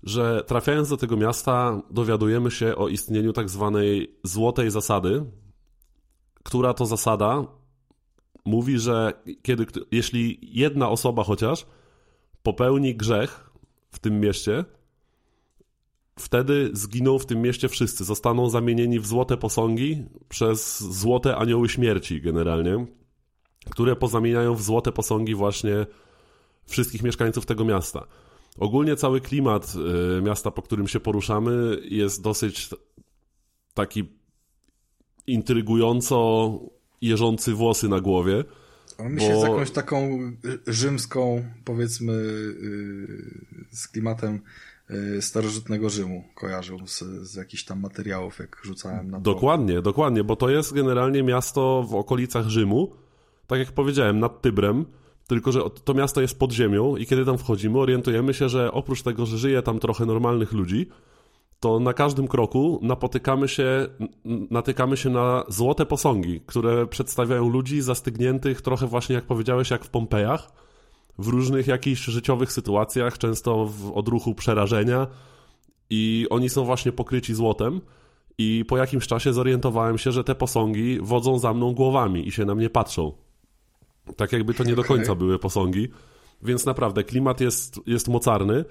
że 0.04 0.43
trafiając 0.47 0.89
do 0.89 0.97
tego 0.97 1.18
miasta, 1.18 1.82
dowiadujemy 1.91 2.52
się 2.52 2.76
o 2.76 2.88
istnieniu 2.88 3.34
tak 3.34 3.50
zwanej 3.50 4.16
złotej 4.24 4.72
zasady, 4.72 5.26
która 6.43 6.74
to 6.74 6.86
zasada 6.86 7.45
mówi, 8.45 8.80
że 8.80 9.14
kiedy, 9.41 9.66
jeśli 9.91 10.39
jedna 10.41 10.89
osoba 10.89 11.24
chociaż 11.24 11.66
popełni 12.43 12.95
grzech 12.95 13.50
w 13.91 14.00
tym 14.00 14.20
mieście, 14.20 14.66
wtedy 16.20 16.70
zginą 16.74 17.20
w 17.20 17.26
tym 17.26 17.41
mieście 17.41 17.70
wszyscy. 17.70 18.04
Zostaną 18.04 18.50
zamienieni 18.50 19.00
w 19.00 19.08
złote 19.08 19.38
posągi 19.38 20.06
przez 20.30 20.84
złote 20.84 21.36
anioły 21.36 21.70
śmierci 21.70 22.22
generalnie, 22.22 22.86
które 23.70 23.95
pozamieniają 23.95 24.56
w 24.56 24.62
złote 24.62 24.91
posągi 24.91 25.36
właśnie 25.36 25.86
wszystkich 26.66 27.04
mieszkańców 27.04 27.45
tego 27.45 27.66
miasta. 27.66 28.08
Ogólnie 28.58 28.95
cały 28.95 29.22
klimat 29.22 29.74
y, 30.18 30.22
miasta, 30.22 30.52
po 30.52 30.62
którym 30.62 30.88
się 30.88 31.00
poruszamy, 31.00 31.78
jest 31.84 32.22
dosyć 32.22 32.70
taki 33.74 34.10
intrygująco 35.28 36.52
jeżący 37.02 37.54
włosy 37.54 37.89
na 37.89 38.00
głowie. 38.00 38.43
On 38.97 39.14
mi 39.14 39.22
się 39.22 39.34
bo... 39.34 39.39
z 39.41 39.43
jakąś 39.43 39.72
taką 39.72 40.20
rzymską, 40.68 41.43
powiedzmy, 41.66 42.14
y, 42.14 43.68
z 43.72 43.88
klimatem 43.88 44.41
y, 44.91 45.22
starożytnego 45.22 45.89
Rzymu 45.89 46.24
kojarzył 46.36 46.88
z, 46.88 47.00
z 47.04 47.36
jakichś 47.36 47.64
tam 47.64 47.80
materiałów, 47.80 48.39
jak 48.39 48.62
rzucałem 48.64 49.12
na 49.12 49.18
to. 49.18 49.24
Dokładnie, 49.24 49.82
dokładnie, 49.82 50.24
bo 50.24 50.36
to 50.36 50.50
jest 50.50 50.74
generalnie 50.74 51.24
miasto 51.24 51.84
w 51.84 51.95
okolicach 51.95 52.47
Rzymu, 52.47 52.95
tak 53.47 53.60
jak 53.60 53.72
powiedziałem, 53.72 54.20
nad 54.20 54.41
Tybrem, 54.41 54.86
tylko 55.30 55.51
że 55.51 55.61
to 55.84 55.93
miasto 55.93 56.21
jest 56.21 56.39
pod 56.39 56.51
ziemią 56.51 56.95
i 56.95 57.05
kiedy 57.05 57.25
tam 57.25 57.38
wchodzimy, 57.38 57.80
orientujemy 57.80 58.34
się, 58.34 58.49
że 58.49 58.71
oprócz 58.71 59.01
tego, 59.01 59.25
że 59.25 59.38
żyje 59.38 59.61
tam 59.61 59.80
trochę 59.80 60.05
normalnych 60.05 60.51
ludzi, 60.51 60.88
to 61.59 61.80
na 61.80 61.93
każdym 61.93 62.27
kroku 62.27 62.80
napotykamy 62.82 63.47
się, 63.47 63.88
natykamy 64.51 64.97
się 64.97 65.09
na 65.09 65.43
złote 65.47 65.86
posągi, 65.86 66.41
które 66.45 66.88
przedstawiają 66.88 67.49
ludzi 67.49 67.82
zastygniętych 67.82 68.61
trochę 68.61 68.88
właśnie, 68.88 69.15
jak 69.15 69.25
powiedziałeś, 69.25 69.71
jak 69.71 69.86
w 69.86 69.89
Pompejach, 69.89 70.51
w 71.17 71.27
różnych 71.27 71.67
jakichś 71.67 72.01
życiowych 72.01 72.51
sytuacjach, 72.51 73.17
często 73.17 73.65
w 73.65 73.91
odruchu 73.97 74.36
przerażenia 74.36 75.07
i 75.89 76.27
oni 76.30 76.49
są 76.49 76.65
właśnie 76.65 76.91
pokryci 76.91 77.34
złotem 77.34 77.82
i 78.38 78.65
po 78.67 78.77
jakimś 78.77 79.07
czasie 79.07 79.34
zorientowałem 79.34 79.97
się, 79.97 80.11
że 80.11 80.23
te 80.23 80.36
posągi 80.36 80.99
wodzą 81.01 81.39
za 81.39 81.53
mną 81.53 81.73
głowami 81.73 82.27
i 82.27 82.32
się 82.32 82.45
na 82.45 82.55
mnie 82.55 82.69
patrzą. 82.69 83.28
Tak 84.16 84.32
jakby 84.32 84.53
to 84.53 84.64
nie 84.64 84.76
do 84.76 84.84
końca 84.84 85.16
były 85.16 85.39
posągi, 85.39 85.88
więc 86.43 86.66
naprawdę 86.66 87.03
klimat 87.03 87.41
jest, 87.41 87.80
jest 87.88 88.07
mocarny 88.07 88.66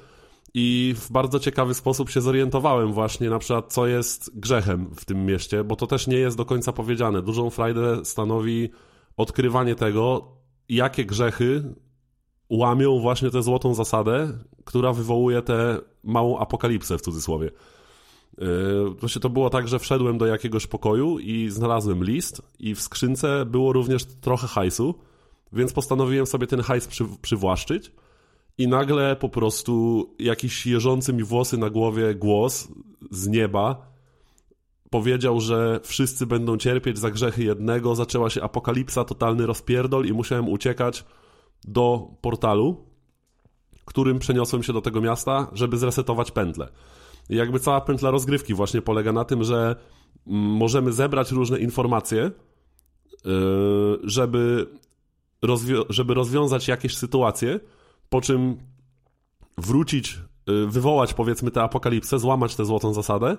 i 0.54 0.94
w 0.98 1.12
bardzo 1.12 1.38
ciekawy 1.38 1.74
sposób 1.74 2.10
się 2.10 2.20
zorientowałem 2.20 2.92
właśnie 2.92 3.30
na 3.30 3.38
przykład, 3.38 3.72
co 3.72 3.86
jest 3.86 4.38
grzechem 4.38 4.90
w 4.96 5.04
tym 5.04 5.26
mieście, 5.26 5.64
bo 5.64 5.76
to 5.76 5.86
też 5.86 6.06
nie 6.06 6.16
jest 6.16 6.36
do 6.36 6.44
końca 6.44 6.72
powiedziane. 6.72 7.22
Dużą 7.22 7.50
frajdę 7.50 8.04
stanowi 8.04 8.70
odkrywanie 9.16 9.74
tego, 9.74 10.32
jakie 10.68 11.04
grzechy 11.04 11.74
łamią 12.50 12.98
właśnie 13.00 13.30
tę 13.30 13.42
złotą 13.42 13.74
zasadę, 13.74 14.38
która 14.64 14.92
wywołuje 14.92 15.42
tę 15.42 15.80
małą 16.04 16.38
apokalipsę 16.38 16.98
w 16.98 17.02
cudzysłowie. 17.02 17.50
Właśnie 19.00 19.20
to 19.20 19.30
było 19.30 19.50
tak, 19.50 19.68
że 19.68 19.78
wszedłem 19.78 20.18
do 20.18 20.26
jakiegoś 20.26 20.66
pokoju 20.66 21.18
i 21.18 21.50
znalazłem 21.50 22.04
list 22.04 22.42
i 22.58 22.74
w 22.74 22.80
skrzynce 22.80 23.46
było 23.46 23.72
również 23.72 24.04
trochę 24.04 24.46
hajsu, 24.46 24.94
więc 25.52 25.72
postanowiłem 25.72 26.26
sobie 26.26 26.46
ten 26.46 26.60
hajs 26.60 26.86
przy, 26.86 27.04
przywłaszczyć 27.22 27.92
i 28.58 28.68
nagle 28.68 29.16
po 29.16 29.28
prostu 29.28 30.04
jakiś 30.18 30.66
jeżący 30.66 31.12
mi 31.12 31.24
włosy 31.24 31.58
na 31.58 31.70
głowie 31.70 32.14
głos 32.14 32.68
z 33.10 33.28
nieba 33.28 33.88
powiedział, 34.90 35.40
że 35.40 35.80
wszyscy 35.82 36.26
będą 36.26 36.56
cierpieć 36.56 36.98
za 36.98 37.10
grzechy 37.10 37.44
jednego, 37.44 37.94
zaczęła 37.94 38.30
się 38.30 38.42
apokalipsa, 38.42 39.04
totalny 39.04 39.46
rozpierdol 39.46 40.06
i 40.06 40.12
musiałem 40.12 40.48
uciekać 40.48 41.04
do 41.64 42.08
portalu, 42.20 42.84
którym 43.84 44.18
przeniosłem 44.18 44.62
się 44.62 44.72
do 44.72 44.80
tego 44.80 45.00
miasta, 45.00 45.50
żeby 45.52 45.78
zresetować 45.78 46.30
pętlę. 46.30 46.68
I 47.30 47.36
jakby 47.36 47.60
cała 47.60 47.80
pętla 47.80 48.10
rozgrywki 48.10 48.54
właśnie 48.54 48.82
polega 48.82 49.12
na 49.12 49.24
tym, 49.24 49.44
że 49.44 49.76
mm, 50.26 50.42
możemy 50.42 50.92
zebrać 50.92 51.32
różne 51.32 51.58
informacje, 51.58 52.30
yy, 53.24 53.98
żeby, 54.04 54.66
żeby 55.88 56.14
rozwiązać 56.14 56.68
jakieś 56.68 56.96
sytuacje, 56.96 57.60
po 58.08 58.20
czym 58.20 58.56
wrócić, 59.58 60.18
y, 60.48 60.66
wywołać 60.66 61.14
powiedzmy 61.14 61.50
tę 61.50 61.62
apokalipsę, 61.62 62.18
złamać 62.18 62.56
tę 62.56 62.64
złotą 62.64 62.94
zasadę 62.94 63.36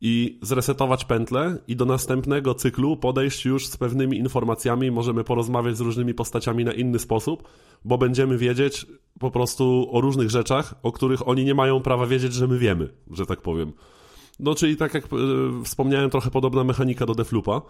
i 0.00 0.38
zresetować 0.42 1.04
pętlę 1.04 1.58
i 1.68 1.76
do 1.76 1.84
następnego 1.84 2.54
cyklu 2.54 2.96
podejść 2.96 3.44
już 3.44 3.66
z 3.66 3.76
pewnymi 3.76 4.18
informacjami, 4.18 4.90
możemy 4.90 5.24
porozmawiać 5.24 5.76
z 5.76 5.80
różnymi 5.80 6.14
postaciami 6.14 6.64
na 6.64 6.72
inny 6.72 6.98
sposób, 6.98 7.48
bo 7.84 7.98
będziemy 7.98 8.38
wiedzieć 8.38 8.86
po 9.18 9.30
prostu 9.30 9.88
o 9.92 10.00
różnych 10.00 10.30
rzeczach, 10.30 10.74
o 10.82 10.92
których 10.92 11.28
oni 11.28 11.44
nie 11.44 11.54
mają 11.54 11.80
prawa 11.80 12.06
wiedzieć, 12.06 12.32
że 12.32 12.46
my 12.46 12.58
wiemy, 12.58 12.88
że 13.10 13.26
tak 13.26 13.40
powiem. 13.40 13.72
No 14.40 14.54
czyli 14.54 14.76
tak 14.76 14.94
jak 14.94 15.04
y, 15.04 15.08
wspomniałem, 15.64 16.10
trochę 16.10 16.30
podobna 16.30 16.64
mechanika 16.64 17.06
do 17.06 17.14
Deflupa 17.14 17.62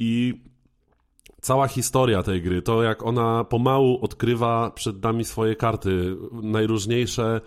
i 0.00 0.42
cała 1.42 1.68
historia 1.68 2.22
tej 2.22 2.42
gry, 2.42 2.62
to 2.62 2.82
jak 2.82 3.02
ona 3.02 3.44
pomału 3.44 3.98
odkrywa 4.02 4.70
przed 4.70 5.02
nami 5.02 5.24
swoje 5.24 5.56
karty, 5.56 6.16
najróżniejsze 6.32 7.40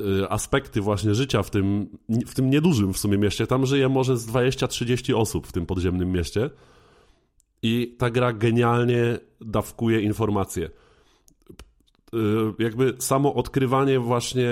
y, 0.00 0.28
aspekty 0.28 0.80
właśnie 0.80 1.14
życia 1.14 1.42
w 1.42 1.50
tym, 1.50 1.88
w 2.26 2.34
tym 2.34 2.50
niedużym 2.50 2.92
w 2.92 2.98
sumie 2.98 3.18
mieście. 3.18 3.46
Tam 3.46 3.66
żyje 3.66 3.88
może 3.88 4.16
z 4.16 4.26
20-30 4.26 5.14
osób 5.14 5.46
w 5.46 5.52
tym 5.52 5.66
podziemnym 5.66 6.12
mieście. 6.12 6.50
I 7.62 7.96
ta 7.98 8.10
gra 8.10 8.32
genialnie 8.32 9.18
dawkuje 9.40 10.00
informacje. 10.00 10.70
Y, 12.14 12.18
jakby 12.58 12.94
samo 12.98 13.34
odkrywanie 13.34 13.98
właśnie 13.98 14.50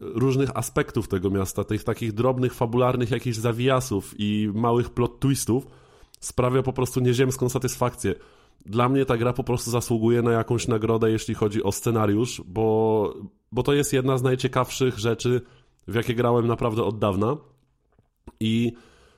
różnych 0.00 0.56
aspektów 0.56 1.08
tego 1.08 1.30
miasta, 1.30 1.64
tych 1.64 1.84
takich 1.84 2.12
drobnych, 2.12 2.54
fabularnych 2.54 3.10
jakichś 3.10 3.36
zawijasów 3.36 4.14
i 4.18 4.50
małych 4.54 4.90
plot 4.90 5.20
twistów, 5.20 5.66
sprawia 6.22 6.62
po 6.62 6.72
prostu 6.72 7.00
nieziemską 7.00 7.48
satysfakcję. 7.48 8.14
Dla 8.66 8.88
mnie 8.88 9.04
ta 9.04 9.16
gra 9.16 9.32
po 9.32 9.44
prostu 9.44 9.70
zasługuje 9.70 10.22
na 10.22 10.32
jakąś 10.32 10.68
nagrodę, 10.68 11.10
jeśli 11.10 11.34
chodzi 11.34 11.62
o 11.62 11.72
scenariusz, 11.72 12.42
bo, 12.46 13.14
bo 13.52 13.62
to 13.62 13.72
jest 13.72 13.92
jedna 13.92 14.18
z 14.18 14.22
najciekawszych 14.22 14.98
rzeczy, 14.98 15.40
w 15.88 15.94
jakie 15.94 16.14
grałem 16.14 16.46
naprawdę 16.46 16.84
od 16.84 16.98
dawna. 16.98 17.36
I 18.40 18.72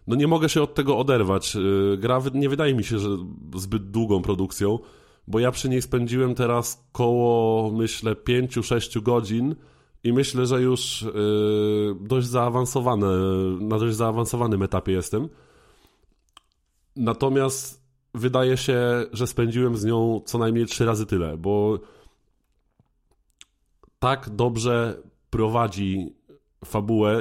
no 0.07 0.17
nie 0.17 0.27
mogę 0.27 0.49
się 0.49 0.63
od 0.63 0.75
tego 0.75 0.99
oderwać. 0.99 1.57
Y, 1.57 1.97
gra 1.99 2.23
nie 2.35 2.49
wydaje 2.49 2.75
mi 2.75 2.85
się, 2.85 2.99
że 2.99 3.09
zbyt 3.57 3.91
długą 3.91 4.23
produkcją, 4.23 4.79
bo 5.29 5.39
ja 5.39 5.51
przy 5.51 5.69
niej 5.69 5.83
spędziłem 5.83 6.35
teraz 6.35 6.89
koło, 6.93 7.71
myślę, 7.71 8.15
5-6 8.15 9.03
godzin 9.03 9.55
i 10.05 10.13
myślę, 10.13 10.47
że 10.47 10.63
już 10.63 11.03
yy, 11.03 11.97
dość 12.01 12.27
zaawansowane, 12.27 13.07
na 13.61 13.79
dość 13.79 13.97
zaawansowanym 13.97 14.63
etapie 14.63 14.93
jestem. 14.93 15.29
Natomiast 16.97 17.85
wydaje 18.15 18.57
się, 18.57 19.07
że 19.13 19.27
spędziłem 19.27 19.77
z 19.77 19.85
nią 19.85 20.21
co 20.25 20.39
najmniej 20.39 20.67
trzy 20.67 20.85
razy 20.85 21.07
tyle, 21.07 21.37
bo 21.37 21.79
tak 23.99 24.31
dobrze 24.31 25.03
prowadzi 25.31 26.15
fabułę, 26.65 27.19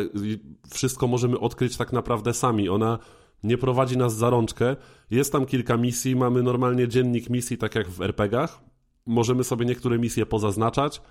wszystko 0.69 1.07
możemy 1.07 1.39
odkryć 1.39 1.77
tak 1.77 1.93
naprawdę 1.93 2.33
sami. 2.33 2.69
Ona 2.69 2.99
nie 3.43 3.57
prowadzi 3.57 3.97
nas 3.97 4.15
za 4.15 4.29
rączkę. 4.29 4.75
Jest 5.11 5.31
tam 5.31 5.45
kilka 5.45 5.77
misji, 5.77 6.15
mamy 6.15 6.43
normalnie 6.43 6.87
dziennik 6.87 7.29
misji, 7.29 7.57
tak 7.57 7.75
jak 7.75 7.89
w 7.89 8.01
RPGach. 8.01 8.61
Możemy 9.05 9.43
sobie 9.43 9.65
niektóre 9.65 9.99
misje 9.99 10.25
pozaznaczać. 10.25 11.01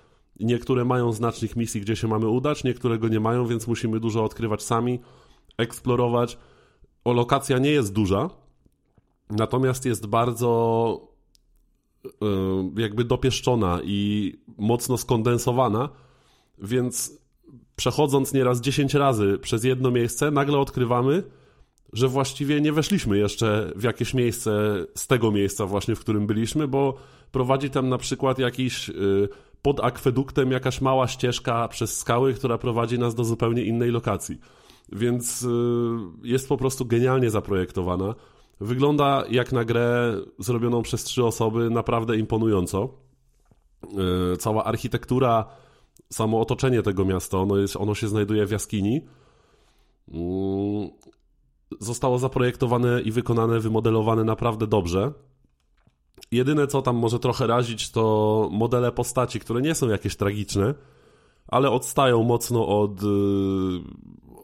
Niektóre 0.41 0.85
mają 0.85 1.13
znacznik 1.13 1.57
misji, 1.57 1.81
gdzie 1.81 1.97
się 1.97 2.09
mamy 2.09 2.29
udać, 2.29 2.65
niektóre 2.65 2.99
go 2.99 3.09
nie 3.09 3.21
mają, 3.21 3.47
więc 3.47 3.67
musimy 3.67 4.01
dużo 4.01 4.25
odkrywać 4.25 4.63
sami, 4.63 5.01
eksplorować. 5.59 6.39
O, 7.05 7.13
lokacja 7.13 7.59
nie 7.59 7.71
jest 7.71 7.93
duża, 7.93 8.31
Natomiast 9.33 9.85
jest 9.85 10.07
bardzo 10.07 11.01
e, 12.05 12.09
jakby 12.77 13.05
dopieszczona 13.05 13.81
i 13.85 14.33
mocno 14.59 14.99
skondensowana, 14.99 15.89
więc 16.59 17.19
przechodząc 17.77 18.33
nieraz 18.33 18.61
10 18.61 18.95
razy 18.95 19.39
przez 19.43 19.65
jedno 19.65 19.91
miejsce, 19.91 20.31
nagle 20.31 20.59
odkrywamy, 20.59 21.23
że 21.93 22.09
właściwie 22.09 22.61
nie 22.61 22.73
weszliśmy 22.73 23.19
jeszcze 23.19 23.73
w 23.77 23.83
jakieś 23.83 24.15
miejsce 24.15 24.85
z 24.95 25.07
tego 25.07 25.31
miejsca 25.31 25.67
właśnie, 25.67 25.95
w 25.95 26.01
którym 26.01 26.27
byliśmy, 26.27 26.69
bo 26.69 26.95
prowadzi 27.33 27.71
tam 27.71 27.89
na 27.89 27.99
przykład 27.99 28.39
jakiś 28.39 28.91
e, 28.91 28.93
pod 29.63 29.81
akweduktem 29.81 30.51
jakaś 30.53 30.81
mała 30.81 31.09
ścieżka 31.09 31.69
przez 31.69 31.99
skały, 31.99 32.35
która 32.35 32.59
prowadzi 32.59 32.99
nas 32.99 33.15
do 33.15 33.25
zupełnie 33.25 33.65
innej 33.65 33.91
lokacji. 33.91 34.39
Więc 34.93 35.45
e, 35.45 35.49
jest 36.23 36.49
po 36.49 36.57
prostu 36.57 36.87
genialnie 36.87 37.31
zaprojektowana. 37.31 38.15
Wygląda 38.63 39.25
jak 39.31 39.53
na 39.53 39.65
grę 39.65 40.17
zrobioną 40.39 40.83
przez 40.83 41.05
trzy 41.05 41.25
osoby 41.25 41.71
naprawdę 41.71 42.17
imponująco. 42.17 42.89
E, 44.33 44.37
cała 44.37 44.65
architektura, 44.65 45.45
samo 46.13 46.41
otoczenie 46.41 46.83
tego 46.83 47.05
miasta, 47.05 47.39
ono, 47.39 47.57
jest, 47.57 47.77
ono 47.77 47.95
się 47.95 48.09
znajduje 48.09 48.47
w 48.47 48.51
jaskini. 48.51 49.01
Mm, 50.09 50.91
zostało 51.81 52.19
zaprojektowane 52.19 53.01
i 53.01 53.13
wykonane, 53.13 53.61
wymodelowane 53.61 54.25
naprawdę 54.25 54.67
dobrze. 54.67 55.13
Jedyne 56.31 56.67
co 56.67 56.83
tam 56.83 56.97
może 56.97 57.19
trochę 57.19 57.47
razić 57.47 57.91
to 57.91 58.49
modele 58.53 58.93
postaci, 58.93 59.41
które 59.41 59.63
nie 59.63 59.75
są 59.75 59.89
jakieś 59.89 60.17
tragiczne, 60.17 60.75
ale 61.49 61.71
odstają 61.71 62.23
mocno 62.23 62.81
od, 62.81 63.03
y, 63.03 63.07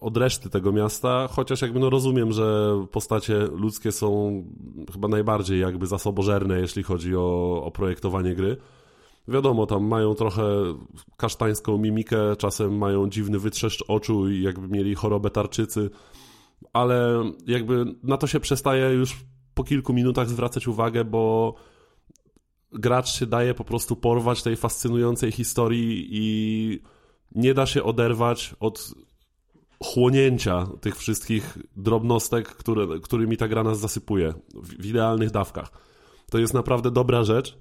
od 0.01 0.17
reszty 0.17 0.51
tego 0.51 0.73
miasta, 0.73 1.29
chociaż 1.31 1.63
jakby 1.63 1.81
no 1.81 1.91
rozumiem, 1.91 2.33
że 2.33 2.77
postacie 2.93 3.35
ludzkie 3.39 3.93
są 3.93 4.43
chyba 4.93 5.09
najbardziej 5.09 5.61
jakby 5.61 5.87
zasobożerne, 5.87 6.61
jeśli 6.61 6.83
chodzi 6.83 7.17
o, 7.17 7.63
o 7.65 7.71
projektowanie 7.71 8.35
gry. 8.35 8.57
Wiadomo, 9.29 9.67
tam 9.67 9.85
mają 9.85 10.15
trochę 10.15 10.43
kasztańską 11.17 11.79
mimikę, 11.79 12.37
czasem 12.37 12.79
mają 12.79 13.09
dziwny 13.09 13.39
wytrzeszcz 13.39 13.85
oczu 13.89 14.31
i 14.31 14.43
jakby 14.43 14.69
mieli 14.69 14.95
chorobę 14.95 15.31
tarczycy, 15.31 15.91
ale 16.73 17.25
jakby 17.47 17.85
na 18.03 18.17
to 18.17 18.27
się 18.27 18.41
przestaje 18.41 18.91
już 18.91 19.17
po 19.55 19.65
kilku 19.65 19.93
minutach 19.93 20.29
zwracać 20.29 20.69
uwagę, 20.69 21.05
bo 21.05 21.55
gracz 22.73 23.09
się 23.09 23.27
daje 23.27 23.55
po 23.55 23.65
prostu 23.65 23.97
porwać 23.97 24.43
tej 24.43 24.57
fascynującej 24.57 25.33
historii 25.33 26.09
i 26.11 26.81
nie 27.35 27.55
da 27.55 27.67
się 27.67 27.83
oderwać 27.83 28.55
od 28.61 28.95
chłonięcia 29.83 30.67
tych 30.81 30.97
wszystkich 30.97 31.59
drobnostek, 31.77 32.49
które, 32.49 32.87
którymi 33.03 33.37
ta 33.37 33.49
gra 33.49 33.63
nas 33.63 33.81
zasypuje 33.81 34.33
w, 34.55 34.83
w 34.83 34.87
idealnych 34.87 35.31
dawkach. 35.31 35.71
To 36.31 36.39
jest 36.39 36.55
naprawdę 36.55 36.91
dobra 36.91 37.25
rzecz. 37.25 37.59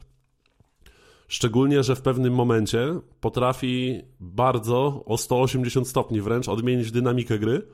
Szczególnie, 1.27 1.83
że 1.83 1.95
w 1.95 2.01
pewnym 2.01 2.33
momencie 2.33 2.99
potrafi 3.21 4.01
bardzo 4.19 5.03
o 5.05 5.17
180 5.17 5.87
stopni 5.87 6.21
wręcz 6.21 6.49
odmienić 6.49 6.91
dynamikę 6.91 7.39
gry 7.39 7.67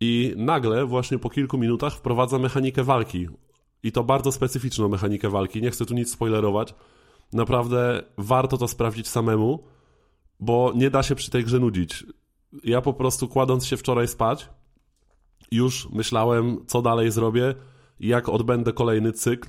i 0.00 0.34
nagle, 0.36 0.86
właśnie 0.86 1.18
po 1.18 1.30
kilku 1.30 1.58
minutach, 1.58 1.94
wprowadza 1.94 2.38
mechanikę 2.38 2.84
walki. 2.84 3.28
I 3.82 3.92
to 3.92 4.04
bardzo 4.04 4.32
specyficzną 4.32 4.88
mechanikę 4.88 5.30
walki. 5.30 5.62
Nie 5.62 5.70
chcę 5.70 5.86
tu 5.86 5.94
nic 5.94 6.12
spoilerować. 6.12 6.74
Naprawdę 7.32 8.02
warto 8.18 8.58
to 8.58 8.68
sprawdzić 8.68 9.08
samemu, 9.08 9.64
bo 10.40 10.72
nie 10.76 10.90
da 10.90 11.02
się 11.02 11.14
przy 11.14 11.30
tej 11.30 11.44
grze 11.44 11.58
nudzić. 11.58 12.04
Ja 12.64 12.80
po 12.80 12.92
prostu 12.92 13.28
kładąc 13.28 13.66
się 13.66 13.76
wczoraj 13.76 14.08
spać, 14.08 14.48
już 15.50 15.88
myślałem, 15.90 16.64
co 16.66 16.82
dalej 16.82 17.10
zrobię, 17.10 17.54
jak 18.00 18.28
odbędę 18.28 18.72
kolejny 18.72 19.12
cykl, 19.12 19.48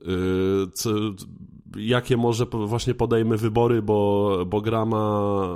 yy, 0.00 0.06
co, 0.72 0.90
jakie 1.76 2.16
może 2.16 2.46
właśnie 2.46 2.94
podejmę 2.94 3.36
wybory, 3.36 3.82
bo, 3.82 4.38
bo 4.46 4.60
gra 4.60 4.84
ma, 4.84 5.46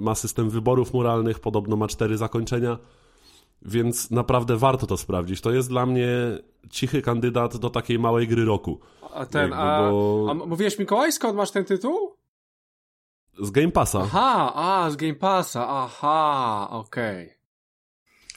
ma 0.00 0.14
system 0.14 0.50
wyborów 0.50 0.94
moralnych, 0.94 1.40
podobno 1.40 1.76
ma 1.76 1.88
cztery 1.88 2.16
zakończenia, 2.16 2.78
więc 3.62 4.10
naprawdę 4.10 4.56
warto 4.56 4.86
to 4.86 4.96
sprawdzić. 4.96 5.40
To 5.40 5.52
jest 5.52 5.68
dla 5.68 5.86
mnie 5.86 6.08
cichy 6.70 7.02
kandydat 7.02 7.56
do 7.56 7.70
takiej 7.70 7.98
małej 7.98 8.28
gry 8.28 8.44
roku. 8.44 8.80
A 9.14 9.26
ten, 9.26 9.40
Jakby, 9.40 9.56
a, 9.56 9.90
bo... 9.90 10.26
a 10.30 10.34
mówiłeś 10.34 10.78
Mikołaj, 10.78 11.12
skąd 11.12 11.36
masz 11.36 11.50
ten 11.50 11.64
tytuł? 11.64 12.17
Z 13.40 13.50
Game 13.50 13.70
Passa. 13.70 14.00
Aha, 14.02 14.52
a, 14.54 14.90
z 14.90 14.96
Game 14.96 15.14
Passa, 15.14 15.68
aha, 15.68 16.68
okej. 16.70 17.26
Okay. 17.26 17.38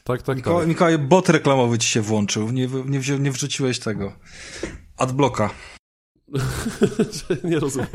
Tak, 0.03 0.21
tak, 0.21 0.37
Mikołaj, 0.37 0.61
tak. 0.61 0.69
Mikołaj, 0.69 0.97
bot 0.97 1.29
reklamowy 1.29 1.77
ci 1.77 1.87
się 1.87 2.01
włączył, 2.01 2.51
nie, 2.51 2.67
nie, 2.85 2.99
wzi 2.99 3.19
nie 3.19 3.31
wrzuciłeś 3.31 3.79
tego. 3.79 4.13
Adblocka. 4.97 5.49
nie 7.43 7.59
rozumiem. 7.59 7.87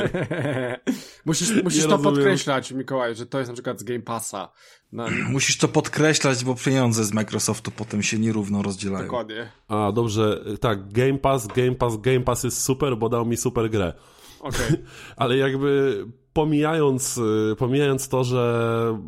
musisz 1.24 1.50
musisz 1.64 1.82
nie 1.82 1.88
to 1.88 1.96
rozumiem. 1.96 2.14
podkreślać, 2.14 2.72
Mikołaj, 2.72 3.14
że 3.14 3.26
to 3.26 3.38
jest 3.38 3.48
na 3.48 3.54
przykład 3.54 3.80
z 3.80 3.84
Game 3.84 4.00
Passa. 4.00 4.52
No. 4.92 5.06
Musisz 5.30 5.58
to 5.58 5.68
podkreślać, 5.68 6.44
bo 6.44 6.54
pieniądze 6.54 7.04
z 7.04 7.12
Microsoftu 7.12 7.70
potem 7.70 8.02
się 8.02 8.18
nierówno 8.18 8.62
rozdzielają. 8.62 9.04
Dokładnie. 9.04 9.52
A, 9.68 9.92
dobrze, 9.92 10.44
tak, 10.60 10.92
Game 10.92 11.18
Pass, 11.18 11.46
Game 11.46 11.74
Pass, 11.74 11.96
Game 11.96 12.20
Pass 12.20 12.44
jest 12.44 12.62
super, 12.62 12.96
bo 12.96 13.08
dał 13.08 13.26
mi 13.26 13.36
super 13.36 13.70
grę. 13.70 13.92
Okej. 14.40 14.66
Okay. 14.66 14.84
Ale 15.16 15.36
jakby 15.36 16.04
pomijając, 16.36 17.18
y, 17.18 17.56
pomijając 17.58 18.08
to, 18.08 18.24
że, 18.24 18.98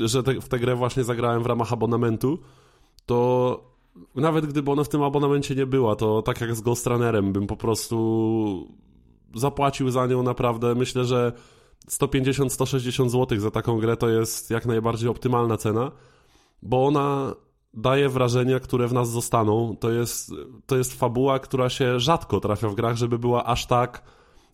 że 0.00 0.22
te, 0.22 0.40
w 0.40 0.48
tę 0.48 0.58
grę 0.58 0.76
właśnie 0.76 1.04
zagrałem 1.04 1.42
w 1.42 1.46
ramach 1.46 1.72
abonamentu, 1.72 2.38
to 3.06 3.60
nawet 4.14 4.46
gdyby 4.46 4.70
ona 4.70 4.84
w 4.84 4.88
tym 4.88 5.02
abonamencie 5.02 5.54
nie 5.54 5.66
była, 5.66 5.96
to 5.96 6.22
tak 6.22 6.40
jak 6.40 6.54
z 6.54 6.60
Ghost 6.60 6.86
Runnerem 6.86 7.32
bym 7.32 7.46
po 7.46 7.56
prostu 7.56 8.68
zapłacił 9.34 9.90
za 9.90 10.06
nią 10.06 10.22
naprawdę. 10.22 10.74
Myślę, 10.74 11.04
że 11.04 11.32
150-160 11.90 13.08
zł 13.08 13.40
za 13.40 13.50
taką 13.50 13.78
grę 13.78 13.96
to 13.96 14.08
jest 14.08 14.50
jak 14.50 14.66
najbardziej 14.66 15.08
optymalna 15.08 15.56
cena, 15.56 15.92
bo 16.62 16.86
ona 16.86 17.34
daje 17.74 18.08
wrażenia, 18.08 18.60
które 18.60 18.88
w 18.88 18.92
nas 18.92 19.10
zostaną. 19.10 19.76
To 19.80 19.90
jest, 19.90 20.32
to 20.66 20.76
jest 20.76 20.94
fabuła, 20.94 21.38
która 21.38 21.68
się 21.68 22.00
rzadko 22.00 22.40
trafia 22.40 22.68
w 22.68 22.74
grach, 22.74 22.96
żeby 22.96 23.18
była 23.18 23.44
aż 23.44 23.66
tak 23.66 24.02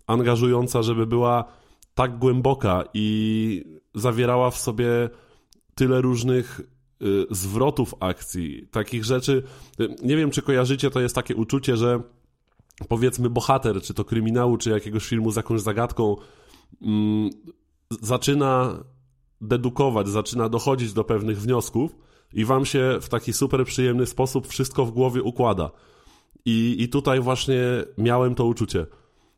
angażująca, 0.06 0.82
żeby 0.82 1.06
była 1.06 1.44
tak 1.94 2.18
głęboka 2.18 2.84
i 2.94 3.64
zawierała 3.94 4.50
w 4.50 4.58
sobie 4.58 5.10
tyle 5.74 6.00
różnych 6.00 6.60
y, 7.02 7.26
zwrotów 7.30 7.94
akcji, 8.00 8.68
takich 8.70 9.04
rzeczy. 9.04 9.42
Y, 9.80 9.96
nie 10.02 10.16
wiem, 10.16 10.30
czy 10.30 10.42
kojarzycie, 10.42 10.90
to 10.90 11.00
jest 11.00 11.14
takie 11.14 11.36
uczucie, 11.36 11.76
że 11.76 12.02
powiedzmy 12.88 13.30
bohater, 13.30 13.82
czy 13.82 13.94
to 13.94 14.04
kryminału, 14.04 14.56
czy 14.56 14.70
jakiegoś 14.70 15.06
filmu 15.06 15.30
z 15.30 15.36
jakąś 15.36 15.60
zagadką, 15.60 16.16
mm, 16.82 17.30
zaczyna 17.90 18.84
dedukować, 19.40 20.08
zaczyna 20.08 20.48
dochodzić 20.48 20.92
do 20.92 21.04
pewnych 21.04 21.40
wniosków 21.40 21.96
i 22.32 22.44
wam 22.44 22.64
się 22.64 22.98
w 23.00 23.08
taki 23.08 23.32
super 23.32 23.64
przyjemny 23.64 24.06
sposób 24.06 24.48
wszystko 24.48 24.84
w 24.84 24.90
głowie 24.90 25.22
układa. 25.22 25.70
I, 26.44 26.76
i 26.78 26.88
tutaj 26.88 27.20
właśnie 27.20 27.58
miałem 27.98 28.34
to 28.34 28.44
uczucie 28.44 28.86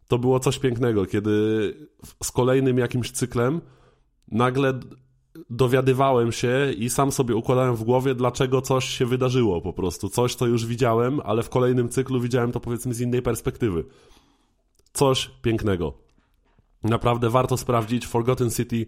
to 0.09 0.19
było 0.19 0.41
coś 0.41 0.59
pięknego, 0.59 1.07
kiedy 1.07 1.31
z 2.23 2.33
kolejnym 2.33 2.79
jakimś 2.79 3.11
cyklem 3.11 3.61
nagle 4.31 4.81
dowiadywałem 5.51 6.33
się 6.33 6.73
i 6.79 6.91
sam 6.91 7.13
sobie 7.13 7.37
układałem 7.37 7.77
w 7.77 7.85
głowie, 7.85 8.15
dlaczego 8.15 8.63
coś 8.63 8.85
się 8.85 9.07
wydarzyło 9.07 9.61
po 9.61 9.73
prostu. 9.73 10.09
Coś, 10.09 10.35
co 10.35 10.47
już 10.47 10.67
widziałem, 10.67 11.21
ale 11.25 11.43
w 11.43 11.51
kolejnym 11.51 11.89
cyklu 11.89 12.21
widziałem 12.21 12.53
to 12.53 12.61
powiedzmy 12.61 12.95
z 12.95 13.01
innej 13.01 13.23
perspektywy. 13.23 13.85
Coś 14.93 15.31
pięknego. 15.43 15.93
Naprawdę 16.83 17.31
warto 17.31 17.57
sprawdzić. 17.57 18.07
Forgotten 18.07 18.51
City 18.51 18.87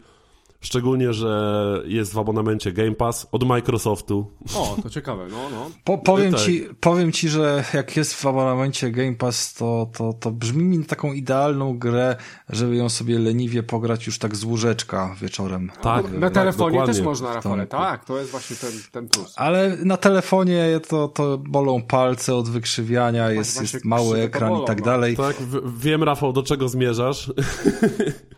Szczególnie, 0.61 1.12
że 1.12 1.82
jest 1.86 2.12
w 2.14 2.18
abonamencie 2.18 2.72
Game 2.72 2.94
Pass 2.94 3.26
od 3.32 3.44
Microsoftu. 3.44 4.26
O, 4.54 4.76
to 4.82 4.90
ciekawe, 4.90 5.26
no, 5.30 5.50
no. 5.50 5.70
Po, 5.84 5.98
powiem, 5.98 6.32
tak. 6.32 6.40
ci, 6.40 6.68
powiem 6.80 7.12
ci, 7.12 7.28
że 7.28 7.64
jak 7.74 7.96
jest 7.96 8.14
w 8.14 8.26
abonamencie 8.26 8.90
Game 8.90 9.14
Pass, 9.14 9.54
to, 9.54 9.90
to, 9.96 10.12
to 10.12 10.30
brzmi 10.30 10.64
mi 10.64 10.78
na 10.78 10.84
taką 10.84 11.12
idealną 11.12 11.78
grę, 11.78 12.16
żeby 12.48 12.76
ją 12.76 12.88
sobie 12.88 13.18
leniwie 13.18 13.62
pograć 13.62 14.06
już 14.06 14.18
tak 14.18 14.36
z 14.36 14.44
łóżeczka 14.44 15.16
wieczorem. 15.20 15.70
Tak. 15.82 16.12
Na 16.12 16.30
telefonie 16.30 16.78
tak, 16.78 16.86
też 16.86 17.00
można, 17.00 17.34
Rafale, 17.34 17.66
tak, 17.66 18.04
to 18.04 18.18
jest 18.18 18.30
właśnie 18.30 18.56
ten, 18.56 18.72
ten 18.92 19.09
plus. 19.09 19.34
Ale 19.36 19.76
na 19.84 19.96
telefonie 19.96 20.80
to, 20.88 21.09
to 21.09 21.38
bolą 21.38 21.82
palce 21.82 22.34
od 22.34 22.48
wykrzywiania, 22.48 23.30
jest, 23.30 23.61
jest 23.61 23.84
mały 23.84 24.20
ekran 24.20 24.50
bolą, 24.50 24.62
i 24.62 24.66
tak 24.66 24.78
no. 24.78 24.84
dalej. 24.84 25.16
Tak, 25.16 25.36
wiem 25.78 26.02
Rafał, 26.02 26.32
do 26.32 26.42
czego 26.42 26.68
zmierzasz. 26.68 27.32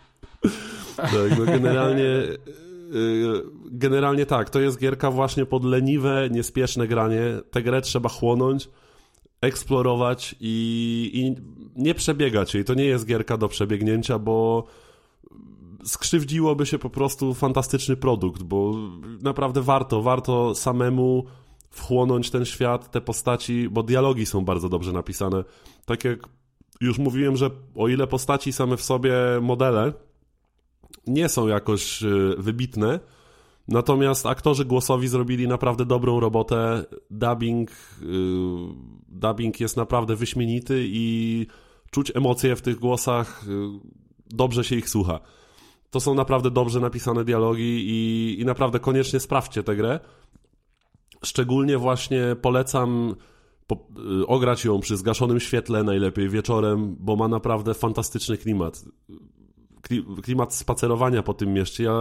Tak, 1.01 1.39
no 1.39 1.45
generalnie, 1.45 2.05
y, 2.05 2.39
generalnie 3.65 4.27
tak, 4.27 4.51
to 4.51 4.61
jest 4.61 4.79
gierka 4.79 5.11
właśnie 5.11 5.47
pod 5.47 5.65
leniwe, 5.65 6.29
niespieszne 6.31 6.89
granie. 6.89 7.23
Tę 7.51 7.63
grę 7.63 7.81
trzeba 7.81 8.09
chłonąć, 8.09 8.69
eksplorować 9.41 10.35
i, 10.41 11.11
i 11.15 11.43
nie 11.83 11.95
przebiegać 11.95 12.55
jej. 12.55 12.65
To 12.65 12.75
nie 12.75 12.85
jest 12.85 13.07
gierka 13.07 13.37
do 13.37 13.49
przebiegnięcia, 13.49 14.19
bo 14.19 14.67
skrzywdziłoby 15.85 16.67
się 16.67 16.79
po 16.79 16.91
prostu 16.91 17.35
fantastyczny 17.35 17.97
produkt, 17.97 18.43
bo 18.43 18.75
naprawdę 19.23 19.63
warto, 19.63 20.03
warto 20.03 20.55
samemu 20.55 21.25
wchłonąć 21.71 22.31
ten 22.31 22.45
świat, 22.45 22.91
te 22.91 23.01
postaci, 23.01 23.69
bo 23.69 23.83
dialogi 23.83 24.27
są 24.27 24.45
bardzo 24.45 24.69
dobrze 24.69 24.93
napisane. 24.93 25.45
Tak 25.85 26.05
jak 26.05 26.19
już 26.81 26.99
mówiłem, 26.99 27.37
że 27.37 27.51
o 27.75 27.89
ile 27.89 28.07
postaci 28.07 28.53
same 28.53 28.77
w 28.77 28.83
sobie 28.83 29.15
modele 29.41 29.93
nie 31.07 31.29
są 31.29 31.49
jakoś 31.49 32.03
e, 32.03 32.09
wybitne, 32.39 33.01
natomiast 33.69 34.27
aktorzy 34.27 34.65
głosowi 34.65 35.09
zrobili 35.09 35.49
naprawdę 35.49 35.85
dobrą 35.85 36.21
robotę. 36.21 36.85
Dubbing, 37.11 37.71
e, 37.71 38.05
dubbing 39.09 39.61
jest 39.61 39.77
naprawdę 39.77 40.17
wyśmienity 40.17 40.85
i 40.87 41.47
czuć 41.91 42.13
emocje 42.17 42.57
w 42.57 42.63
tych 42.63 42.79
głosach, 42.79 43.45
e, 43.49 43.81
dobrze 44.27 44.65
się 44.65 44.77
ich 44.77 44.89
słucha. 44.89 45.21
To 45.91 46.01
są 46.01 46.15
naprawdę 46.15 46.51
dobrze 46.51 46.81
napisane 46.81 47.25
dialogi 47.25 47.85
i, 47.89 48.41
i 48.41 48.45
naprawdę 48.45 48.81
koniecznie 48.81 49.21
sprawdźcie 49.21 49.63
tę 49.63 49.77
grę. 49.77 50.01
Szczególnie 51.25 51.79
właśnie 51.79 52.37
polecam 52.43 53.15
po, 53.67 53.87
ograć 54.27 54.65
ją 54.65 54.81
przy 54.81 54.97
zgaszonym 54.97 55.41
świetle, 55.41 55.83
najlepiej 55.83 56.29
wieczorem, 56.29 56.97
bo 56.99 57.17
ma 57.17 57.29
naprawdę 57.29 57.75
fantastyczny 57.75 58.37
klimat 58.37 58.85
klimat 60.22 60.55
spacerowania 60.55 61.22
po 61.22 61.35
tym 61.35 61.53
mieście. 61.53 61.85
Ja 61.85 61.95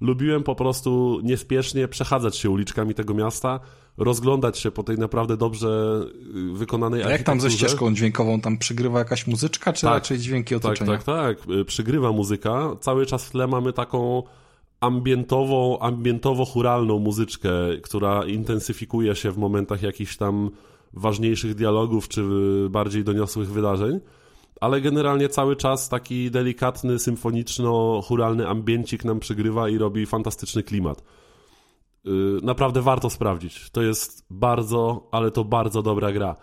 lubiłem 0.00 0.42
po 0.42 0.54
prostu 0.54 1.20
niespiesznie 1.22 1.88
przechadzać 1.88 2.36
się 2.36 2.50
uliczkami 2.50 2.94
tego 2.94 3.14
miasta, 3.14 3.60
rozglądać 3.98 4.58
się 4.58 4.70
po 4.70 4.82
tej 4.82 4.98
naprawdę 4.98 5.36
dobrze 5.36 6.00
y, 6.52 6.56
wykonanej 6.56 7.02
A 7.02 7.10
jak 7.10 7.22
tam 7.22 7.40
ze 7.40 7.50
ścieżką 7.50 7.94
dźwiękową? 7.94 8.40
Tam 8.40 8.58
przygrywa 8.58 8.98
jakaś 8.98 9.26
muzyczka, 9.26 9.72
czy 9.72 9.82
tak, 9.82 9.94
raczej 9.94 10.18
dźwięki 10.18 10.54
tak, 10.54 10.64
otoczenia? 10.64 10.92
Tak, 10.92 11.04
tak, 11.04 11.38
tak. 11.46 11.66
Przygrywa 11.66 12.12
muzyka. 12.12 12.76
Cały 12.80 13.06
czas 13.06 13.24
w 13.24 13.30
tle 13.30 13.46
mamy 13.46 13.72
taką 13.72 14.22
ambientową, 14.80 15.78
ambientowo-churalną 15.78 16.98
muzyczkę, 16.98 17.50
która 17.82 18.24
intensyfikuje 18.24 19.16
się 19.16 19.30
w 19.30 19.38
momentach 19.38 19.82
jakichś 19.82 20.16
tam 20.16 20.50
ważniejszych 20.92 21.54
dialogów, 21.54 22.08
czy 22.08 22.22
bardziej 22.70 23.04
doniosłych 23.04 23.50
wydarzeń 23.50 24.00
ale 24.60 24.80
generalnie 24.80 25.28
cały 25.28 25.56
czas 25.56 25.88
taki 25.88 26.30
delikatny, 26.30 26.98
symfoniczno-churalny 26.98 28.46
ambiencik 28.48 29.04
nam 29.04 29.20
przygrywa 29.20 29.68
i 29.68 29.78
robi 29.78 30.06
fantastyczny 30.06 30.62
klimat. 30.62 31.02
Y, 32.06 32.10
naprawdę 32.42 32.82
warto 32.82 33.10
sprawdzić. 33.10 33.70
To 33.70 33.82
jest 33.82 34.26
bardzo, 34.30 35.08
ale 35.12 35.30
to 35.30 35.44
bardzo 35.44 35.82
dobra 35.82 36.12
gra. 36.12 36.36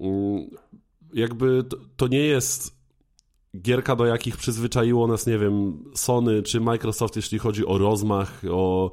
Y, 0.00 0.04
jakby 1.14 1.64
to, 1.96 2.08
nie 2.08 2.18
jest 2.18 2.76
gierka, 3.60 3.96
do 3.96 4.06
jakich 4.06 4.36
przyzwyczaiło 4.36 5.06
nas, 5.06 5.26
nie 5.26 5.38
wiem, 5.38 5.84
Sony 5.94 6.42
czy 6.42 6.60
Microsoft, 6.60 7.16
jeśli 7.16 7.38
chodzi 7.38 7.66
o 7.66 7.78
rozmach, 7.78 8.42
o 8.50 8.92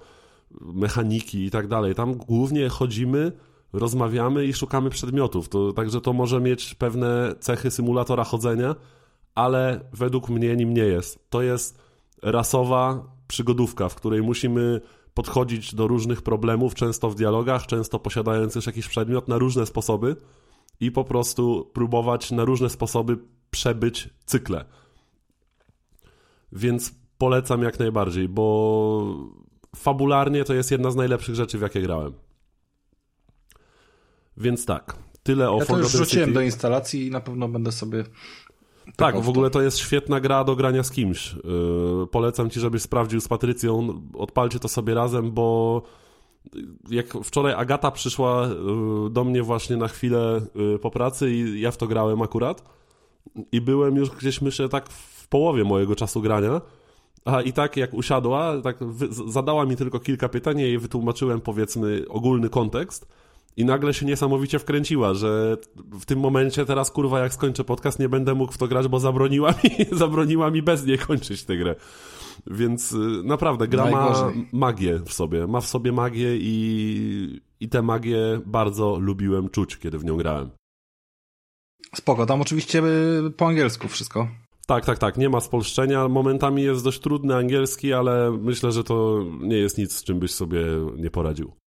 mechaniki 0.61 1.45
i 1.45 1.51
tak 1.51 1.67
dalej. 1.67 1.95
Tam 1.95 2.15
głównie 2.15 2.69
chodzimy 2.69 3.31
rozmawiamy 3.73 4.45
i 4.45 4.53
szukamy 4.53 4.89
przedmiotów. 4.89 5.49
To, 5.49 5.73
także 5.73 6.01
to 6.01 6.13
może 6.13 6.41
mieć 6.41 6.75
pewne 6.75 7.35
cechy 7.39 7.71
symulatora 7.71 8.23
chodzenia, 8.23 8.75
ale 9.35 9.79
według 9.93 10.29
mnie 10.29 10.55
nim 10.55 10.73
nie 10.73 10.83
jest. 10.83 11.29
To 11.29 11.41
jest 11.41 11.81
rasowa 12.21 13.03
przygodówka, 13.27 13.89
w 13.89 13.95
której 13.95 14.21
musimy 14.21 14.81
podchodzić 15.13 15.75
do 15.75 15.87
różnych 15.87 16.21
problemów, 16.21 16.75
często 16.75 17.09
w 17.09 17.15
dialogach, 17.15 17.65
często 17.65 17.99
posiadając 17.99 18.55
już 18.55 18.65
jakiś 18.65 18.87
przedmiot 18.87 19.27
na 19.27 19.37
różne 19.37 19.65
sposoby 19.65 20.15
i 20.79 20.91
po 20.91 21.03
prostu 21.03 21.69
próbować 21.73 22.31
na 22.31 22.45
różne 22.45 22.69
sposoby 22.69 23.17
przebyć 23.51 24.09
cykle. 24.25 24.65
Więc 26.51 26.95
polecam 27.17 27.61
jak 27.61 27.79
najbardziej, 27.79 28.29
bo 28.29 29.15
fabularnie 29.75 30.43
to 30.43 30.53
jest 30.53 30.71
jedna 30.71 30.91
z 30.91 30.95
najlepszych 30.95 31.35
rzeczy, 31.35 31.57
w 31.57 31.61
jakie 31.61 31.81
grałem. 31.81 32.13
Więc 34.37 34.65
tak, 34.65 34.95
tyle 35.23 35.51
o 35.51 35.59
ja 35.59 35.65
to 35.65 35.77
już 35.77 35.91
rzuciłem 35.91 36.27
City. 36.29 36.33
do 36.33 36.41
instalacji 36.41 37.07
i 37.07 37.11
na 37.11 37.21
pewno 37.21 37.47
będę 37.47 37.71
sobie 37.71 38.03
tak, 38.95 39.21
w 39.21 39.29
ogóle 39.29 39.49
to 39.49 39.61
jest 39.61 39.77
świetna 39.77 40.19
gra 40.19 40.43
do 40.43 40.55
grania 40.55 40.83
z 40.83 40.91
kimś. 40.91 41.33
Yy, 41.33 42.07
polecam 42.11 42.49
ci, 42.49 42.59
żebyś 42.59 42.81
sprawdził 42.81 43.21
z 43.21 43.27
Patrycją. 43.27 44.01
Odpalcie 44.13 44.59
to 44.59 44.67
sobie 44.67 44.93
razem, 44.93 45.31
bo 45.31 45.81
jak 46.89 47.13
wczoraj 47.23 47.53
Agata 47.53 47.91
przyszła 47.91 48.47
yy, 48.47 49.09
do 49.09 49.23
mnie 49.23 49.43
właśnie 49.43 49.77
na 49.77 49.87
chwilę 49.87 50.41
yy, 50.55 50.79
po 50.79 50.91
pracy 50.91 51.31
i 51.31 51.61
ja 51.61 51.71
w 51.71 51.77
to 51.77 51.87
grałem 51.87 52.21
akurat 52.21 52.63
i 53.51 53.61
byłem 53.61 53.95
już 53.95 54.09
gdzieś 54.09 54.41
myślę 54.41 54.69
tak 54.69 54.89
w 54.89 55.27
połowie 55.27 55.63
mojego 55.63 55.95
czasu 55.95 56.21
grania. 56.21 56.61
A 57.25 57.41
i 57.41 57.53
tak 57.53 57.77
jak 57.77 57.93
usiadła, 57.93 58.61
tak 58.63 58.77
zadała 59.27 59.65
mi 59.65 59.75
tylko 59.75 59.99
kilka 59.99 60.29
pytań 60.29 60.59
i 60.59 60.77
wytłumaczyłem 60.77 61.41
powiedzmy 61.41 62.05
ogólny 62.09 62.49
kontekst 62.49 63.07
i 63.57 63.65
nagle 63.65 63.93
się 63.93 64.05
niesamowicie 64.05 64.59
wkręciła, 64.59 65.13
że 65.13 65.57
w 65.75 66.05
tym 66.05 66.19
momencie 66.19 66.65
teraz 66.65 66.91
kurwa 66.91 67.19
jak 67.19 67.33
skończę 67.33 67.63
podcast 67.63 67.99
nie 67.99 68.09
będę 68.09 68.33
mógł 68.33 68.53
w 68.53 68.57
to 68.57 68.67
grać, 68.67 68.87
bo 68.87 68.99
zabroniła 68.99 69.51
mi, 69.51 69.85
zabroniła 69.97 70.51
mi 70.51 70.61
bez 70.61 70.85
niej 70.85 70.97
kończyć 70.97 71.43
tę 71.43 71.57
grę. 71.57 71.75
Więc 72.47 72.91
y, 72.91 72.97
naprawdę 73.23 73.67
gra 73.67 73.91
ma 73.91 74.31
magię 74.51 74.99
w 75.05 75.13
sobie, 75.13 75.47
ma 75.47 75.61
w 75.61 75.67
sobie 75.67 75.91
magię 75.91 76.37
i, 76.37 77.41
i 77.59 77.69
tę 77.69 77.81
magię 77.81 78.41
bardzo 78.45 78.99
lubiłem 78.99 79.49
czuć, 79.49 79.77
kiedy 79.77 79.97
w 79.99 80.05
nią 80.05 80.17
grałem. 80.17 80.49
Spoko, 81.95 82.25
tam 82.25 82.41
oczywiście 82.41 82.83
y, 83.27 83.31
po 83.37 83.47
angielsku 83.47 83.87
wszystko. 83.87 84.27
Tak, 84.67 84.85
tak, 84.85 84.99
tak, 84.99 85.17
nie 85.17 85.29
ma 85.29 85.39
spolszczenia. 85.39 86.07
Momentami 86.07 86.63
jest 86.63 86.83
dość 86.83 86.99
trudny 86.99 87.35
angielski, 87.35 87.93
ale 87.93 88.31
myślę, 88.41 88.71
że 88.71 88.83
to 88.83 89.25
nie 89.39 89.57
jest 89.57 89.77
nic, 89.77 89.95
z 89.95 90.03
czym 90.03 90.19
byś 90.19 90.31
sobie 90.31 90.65
nie 90.97 91.11
poradził. 91.11 91.62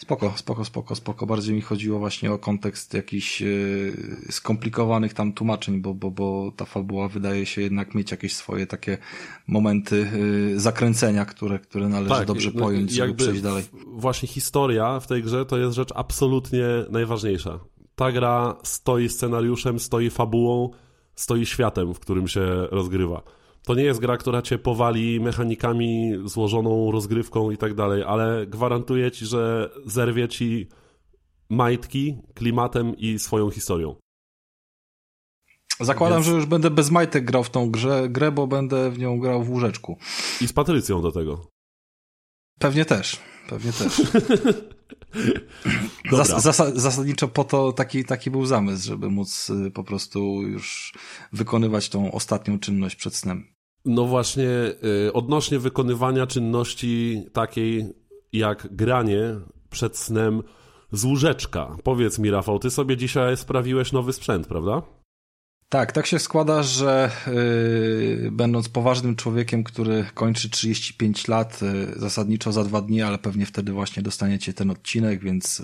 Spoko, 0.00 0.32
spoko, 0.36 0.64
spoko, 0.64 0.94
spoko. 0.94 1.26
Bardziej 1.26 1.54
mi 1.54 1.60
chodziło 1.60 1.98
właśnie 1.98 2.32
o 2.32 2.38
kontekst 2.38 2.94
jakichś 2.94 3.40
yy, 3.40 3.92
skomplikowanych 4.30 5.14
tam 5.14 5.32
tłumaczeń, 5.32 5.80
bo, 5.80 5.94
bo, 5.94 6.10
bo 6.10 6.52
ta 6.56 6.64
fabuła 6.64 7.08
wydaje 7.08 7.46
się 7.46 7.62
jednak 7.62 7.94
mieć 7.94 8.10
jakieś 8.10 8.36
swoje 8.36 8.66
takie 8.66 8.98
momenty 9.46 10.10
yy, 10.52 10.60
zakręcenia, 10.60 11.24
które, 11.24 11.58
które 11.58 11.88
należy 11.88 12.14
tak, 12.14 12.26
dobrze 12.26 12.50
no, 12.54 12.60
pojąć, 12.60 12.90
żeby 12.90 13.14
przejść 13.14 13.42
dalej. 13.42 13.64
Właśnie 13.86 14.28
historia 14.28 15.00
w 15.00 15.06
tej 15.06 15.22
grze 15.22 15.46
to 15.46 15.58
jest 15.58 15.74
rzecz 15.74 15.92
absolutnie 15.94 16.64
najważniejsza. 16.90 17.60
Ta 17.94 18.12
gra 18.12 18.56
stoi 18.62 19.08
scenariuszem, 19.08 19.80
stoi 19.80 20.10
fabułą, 20.10 20.70
stoi 21.14 21.46
światem, 21.46 21.94
w 21.94 22.00
którym 22.00 22.28
się 22.28 22.66
rozgrywa. 22.70 23.22
To 23.62 23.74
nie 23.74 23.82
jest 23.82 24.00
gra, 24.00 24.16
która 24.16 24.42
cię 24.42 24.58
powali 24.58 25.20
mechanikami, 25.20 26.12
złożoną 26.24 26.90
rozgrywką 26.90 27.50
i 27.50 27.56
tak 27.56 27.74
dalej, 27.74 28.02
ale 28.02 28.46
gwarantuję 28.46 29.10
ci, 29.10 29.26
że 29.26 29.70
zerwie 29.86 30.28
ci 30.28 30.68
majtki 31.50 32.18
klimatem 32.34 32.96
i 32.96 33.18
swoją 33.18 33.50
historią. 33.50 33.96
Zakładam, 35.80 36.18
Więc... 36.18 36.26
że 36.26 36.32
już 36.32 36.46
będę 36.46 36.70
bez 36.70 36.90
majtek 36.90 37.24
grał 37.24 37.44
w 37.44 37.50
tą 37.50 37.70
grze, 37.70 38.08
grę, 38.08 38.32
bo 38.32 38.46
będę 38.46 38.90
w 38.90 38.98
nią 38.98 39.18
grał 39.18 39.42
w 39.42 39.50
łóżeczku. 39.50 39.98
I 40.40 40.48
z 40.48 40.52
Patrycją 40.52 41.02
do 41.02 41.12
tego. 41.12 41.46
Pewnie 42.60 42.84
też. 42.84 43.18
Pewnie 43.48 43.72
też. 43.72 44.02
Zas, 46.12 46.42
zas, 46.42 46.74
zasadniczo 46.74 47.28
po 47.28 47.44
to 47.44 47.72
taki, 47.72 48.04
taki 48.04 48.30
był 48.30 48.46
zamysł, 48.46 48.86
żeby 48.86 49.10
móc 49.10 49.50
y, 49.50 49.70
po 49.70 49.84
prostu 49.84 50.42
już 50.42 50.94
wykonywać 51.32 51.88
tą 51.88 52.12
ostatnią 52.12 52.58
czynność 52.58 52.96
przed 52.96 53.14
snem. 53.14 53.46
No 53.84 54.04
właśnie, 54.04 54.48
y, 55.06 55.12
odnośnie 55.12 55.58
wykonywania 55.58 56.26
czynności 56.26 57.24
takiej 57.32 57.94
jak 58.32 58.74
granie 58.74 59.20
przed 59.70 59.98
snem 59.98 60.42
z 60.92 61.04
łóżeczka. 61.04 61.76
Powiedz 61.84 62.18
mi, 62.18 62.30
Rafał, 62.30 62.58
ty 62.58 62.70
sobie 62.70 62.96
dzisiaj 62.96 63.36
sprawiłeś 63.36 63.92
nowy 63.92 64.12
sprzęt, 64.12 64.46
prawda? 64.46 64.82
Tak, 65.70 65.92
tak 65.92 66.06
się 66.06 66.18
składa, 66.18 66.62
że 66.62 67.10
yy, 68.22 68.30
będąc 68.32 68.68
poważnym 68.68 69.16
człowiekiem, 69.16 69.64
który 69.64 70.04
kończy 70.14 70.50
35 70.50 71.28
lat, 71.28 71.62
yy, 71.62 71.92
zasadniczo 71.96 72.52
za 72.52 72.64
dwa 72.64 72.80
dni, 72.80 73.02
ale 73.02 73.18
pewnie 73.18 73.46
wtedy 73.46 73.72
właśnie 73.72 74.02
dostaniecie 74.02 74.52
ten 74.52 74.70
odcinek, 74.70 75.20
więc 75.20 75.62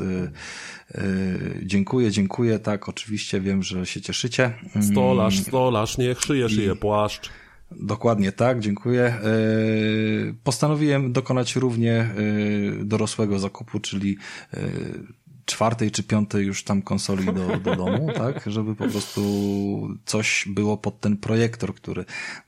yy, 0.94 1.60
dziękuję, 1.62 2.10
dziękuję, 2.10 2.58
tak, 2.58 2.88
oczywiście 2.88 3.40
wiem, 3.40 3.62
że 3.62 3.86
się 3.86 4.00
cieszycie. 4.00 4.52
Stolarz, 4.90 5.34
mm. 5.34 5.44
stolarz, 5.44 5.98
niech 5.98 6.20
szyje, 6.20 6.48
szyje 6.48 6.76
płaszcz. 6.76 7.30
Dokładnie 7.70 8.32
tak, 8.32 8.60
dziękuję. 8.60 9.18
Postanowiłem 10.44 11.12
dokonać 11.12 11.56
równie 11.56 12.10
dorosłego 12.84 13.38
zakupu, 13.38 13.80
czyli 13.80 14.16
czwartej 15.46 15.90
czy 15.90 16.02
piątej 16.02 16.46
już 16.46 16.64
tam 16.64 16.82
konsoli 16.82 17.24
do, 17.24 17.56
do 17.56 17.76
domu, 17.76 18.12
tak? 18.16 18.42
Żeby 18.46 18.74
po 18.74 18.88
prostu 18.88 19.22
coś 20.04 20.44
było 20.48 20.76
pod 20.76 21.00
ten 21.00 21.16
projektor, 21.16 21.74
który 21.74 22.04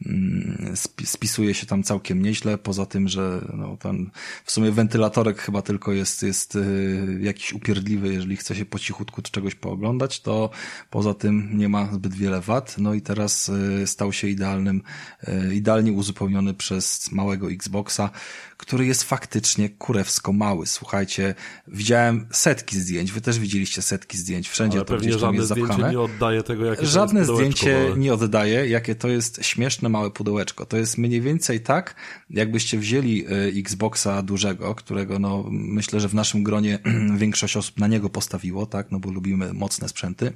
mm, 0.07 0.75
spisuje 1.05 1.55
się 1.55 1.67
tam 1.67 1.83
całkiem 1.83 2.23
nieźle, 2.23 2.59
poza 2.59 2.87
tym, 2.87 3.09
że 3.09 3.41
no, 3.55 3.77
ten 3.77 4.11
w 4.45 4.53
sumie 4.53 4.73
wentylatorek 4.73 5.41
chyba 5.41 5.63
tylko 5.63 5.93
jest, 5.93 6.23
jest 6.23 6.57
y, 6.57 7.19
jakiś 7.21 7.53
upierdliwy, 7.53 8.13
jeżeli 8.13 8.37
chce 8.37 8.55
się 8.55 8.65
po 8.65 8.79
cichutku 8.79 9.23
czegoś 9.23 9.55
pooglądać, 9.55 10.21
to 10.21 10.51
poza 10.91 11.15
tym 11.15 11.59
nie 11.59 11.69
ma 11.69 11.93
zbyt 11.93 12.15
wiele 12.15 12.41
wad, 12.41 12.79
no 12.79 12.95
i 12.95 13.03
teraz 13.03 13.49
y, 13.49 13.87
stał 13.87 14.13
się 14.13 14.29
idealnym, 14.29 14.83
y, 15.29 15.55
idealnie 15.55 15.93
uzupełniony 15.93 16.55
przez 16.55 17.13
małego 17.13 17.51
Xboxa, 17.51 18.11
który 18.57 18.87
jest 18.87 19.03
faktycznie 19.03 19.69
kurewsko 19.69 20.33
mały. 20.33 20.67
Słuchajcie, 20.67 21.35
widziałem 21.69 22.27
setki 22.31 22.81
zdjęć, 22.81 22.88
wy 23.13 23.21
też 23.21 23.39
widzieliście 23.39 23.83
setki 23.83 24.19
zdjęć, 24.19 24.49
wszędzie 24.49 24.79
Ale 24.79 24.85
to 24.85 24.97
gdzieś 24.97 25.21
tam 25.21 25.35
jest 25.35 25.49
zapchane. 25.49 25.91
nie 25.91 26.01
oddaje 26.01 26.43
tego, 26.43 26.65
jakie 26.65 26.87
Żadne 26.87 27.25
zdjęcie 27.25 27.85
małe. 27.85 27.99
nie 27.99 28.15
oddaje, 28.15 28.69
jakie 28.69 28.95
to 28.95 29.09
jest 29.09 29.45
śmieszne 29.45 29.89
małe 29.89 30.11
pudełeczko. 30.11 30.67
To 30.67 30.77
jest 30.77 30.99
mniej 30.99 31.21
więcej 31.21 31.61
tak, 31.61 31.95
jakbyście 32.31 32.79
wzięli 32.79 33.27
y, 33.27 33.61
Xboxa 33.61 34.23
dużego, 34.23 34.75
którego 34.75 35.19
no 35.19 35.45
myślę, 35.51 36.01
że 36.01 36.09
w 36.09 36.15
naszym 36.15 36.43
gronie 36.43 36.79
większość 37.17 37.57
osób 37.57 37.79
na 37.79 37.87
niego 37.87 38.11
postawiło, 38.11 38.67
tak, 38.67 38.91
no 38.91 39.01
bo 39.01 39.11
lubimy 39.11 39.53
mocne 39.53 39.89
sprzęty 39.89 40.33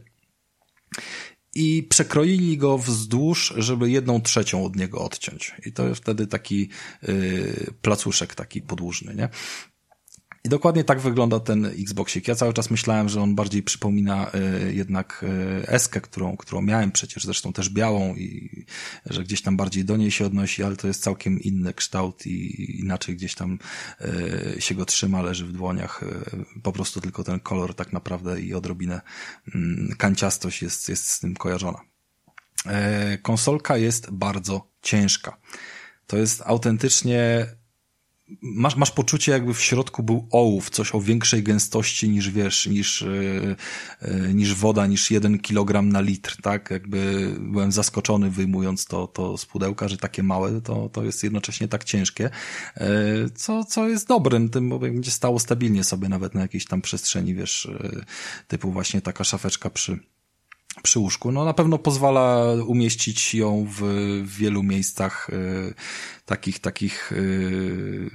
i 1.54 1.82
przekroili 1.82 2.58
go 2.58 2.78
wzdłuż, 2.78 3.54
żeby 3.56 3.90
jedną 3.90 4.20
trzecią 4.20 4.64
od 4.64 4.76
niego 4.76 5.04
odciąć. 5.04 5.54
I 5.66 5.72
to 5.72 5.88
jest 5.88 6.00
wtedy 6.00 6.26
taki 6.26 6.68
yy, 7.02 7.74
placuszek 7.82 8.34
taki 8.34 8.62
podłużny, 8.62 9.14
nie? 9.14 9.28
I 10.44 10.48
dokładnie 10.48 10.84
tak 10.84 11.00
wygląda 11.00 11.40
ten 11.40 11.66
Xboxik. 11.66 12.28
Ja 12.28 12.34
cały 12.34 12.52
czas 12.52 12.70
myślałem, 12.70 13.08
że 13.08 13.22
on 13.22 13.34
bardziej 13.34 13.62
przypomina 13.62 14.30
y, 14.34 14.74
jednak 14.74 15.24
y, 15.62 15.68
Eskę, 15.68 16.00
którą, 16.00 16.36
którą 16.36 16.62
miałem 16.62 16.92
przecież, 16.92 17.24
zresztą 17.24 17.52
też 17.52 17.70
białą 17.70 18.14
i 18.14 18.66
że 19.06 19.24
gdzieś 19.24 19.42
tam 19.42 19.56
bardziej 19.56 19.84
do 19.84 19.96
niej 19.96 20.10
się 20.10 20.26
odnosi, 20.26 20.62
ale 20.62 20.76
to 20.76 20.86
jest 20.86 21.02
całkiem 21.02 21.40
inny 21.40 21.74
kształt 21.74 22.26
i 22.26 22.80
inaczej 22.80 23.16
gdzieś 23.16 23.34
tam 23.34 23.58
y, 24.00 24.60
się 24.60 24.74
go 24.74 24.84
trzyma, 24.84 25.22
leży 25.22 25.46
w 25.46 25.52
dłoniach. 25.52 26.02
Y, 26.02 26.60
po 26.62 26.72
prostu 26.72 27.00
tylko 27.00 27.24
ten 27.24 27.40
kolor 27.40 27.74
tak 27.74 27.92
naprawdę 27.92 28.40
i 28.40 28.54
odrobinę 28.54 29.00
y, 29.48 29.52
kanciastość 29.98 30.62
jest, 30.62 30.88
jest 30.88 31.08
z 31.08 31.20
tym 31.20 31.34
kojarzona. 31.34 31.78
Konsolka 33.22 33.76
jest 33.76 34.10
bardzo 34.10 34.68
ciężka. 34.82 35.36
To 36.06 36.16
jest 36.16 36.42
autentycznie 36.46 37.46
masz, 38.42 38.76
masz 38.76 38.90
poczucie, 38.90 39.32
jakby 39.32 39.54
w 39.54 39.60
środku 39.60 40.02
był 40.02 40.28
ołów, 40.30 40.70
coś 40.70 40.94
o 40.94 41.00
większej 41.00 41.42
gęstości 41.42 42.08
niż 42.08 42.30
wiesz, 42.30 42.66
niż, 42.66 43.00
yy, 43.02 43.56
yy, 44.02 44.34
niż 44.34 44.54
woda, 44.54 44.86
niż 44.86 45.10
jeden 45.10 45.38
kilogram 45.38 45.88
na 45.88 46.00
litr, 46.00 46.36
tak? 46.42 46.70
Jakby 46.70 47.32
byłem 47.40 47.72
zaskoczony 47.72 48.30
wyjmując 48.30 48.86
to, 48.86 49.06
to 49.06 49.38
z 49.38 49.46
pudełka, 49.46 49.88
że 49.88 49.96
takie 49.96 50.22
małe, 50.22 50.60
to, 50.60 50.88
to 50.88 51.04
jest 51.04 51.24
jednocześnie 51.24 51.68
tak 51.68 51.84
ciężkie, 51.84 52.30
yy, 52.76 52.86
co, 53.34 53.64
co 53.64 53.88
jest 53.88 54.08
dobrym, 54.08 54.48
tym, 54.48 54.68
bo 54.68 54.78
będzie 54.78 55.10
stało 55.10 55.38
stabilnie 55.38 55.84
sobie 55.84 56.08
nawet 56.08 56.34
na 56.34 56.40
jakiejś 56.40 56.66
tam 56.66 56.82
przestrzeni, 56.82 57.34
wiesz, 57.34 57.68
typu 58.48 58.72
właśnie 58.72 59.00
taka 59.00 59.24
szafeczka 59.24 59.70
przy, 59.70 59.98
przy 60.82 60.98
łóżku. 60.98 61.32
No 61.32 61.44
na 61.44 61.54
pewno 61.54 61.78
pozwala 61.78 62.52
umieścić 62.66 63.34
ją 63.34 63.66
w, 63.78 63.82
wielu 64.24 64.62
miejscach 64.62 65.30
y, 65.30 65.74
takich, 66.26 66.58
takich, 66.58 67.12
y, 67.12 68.10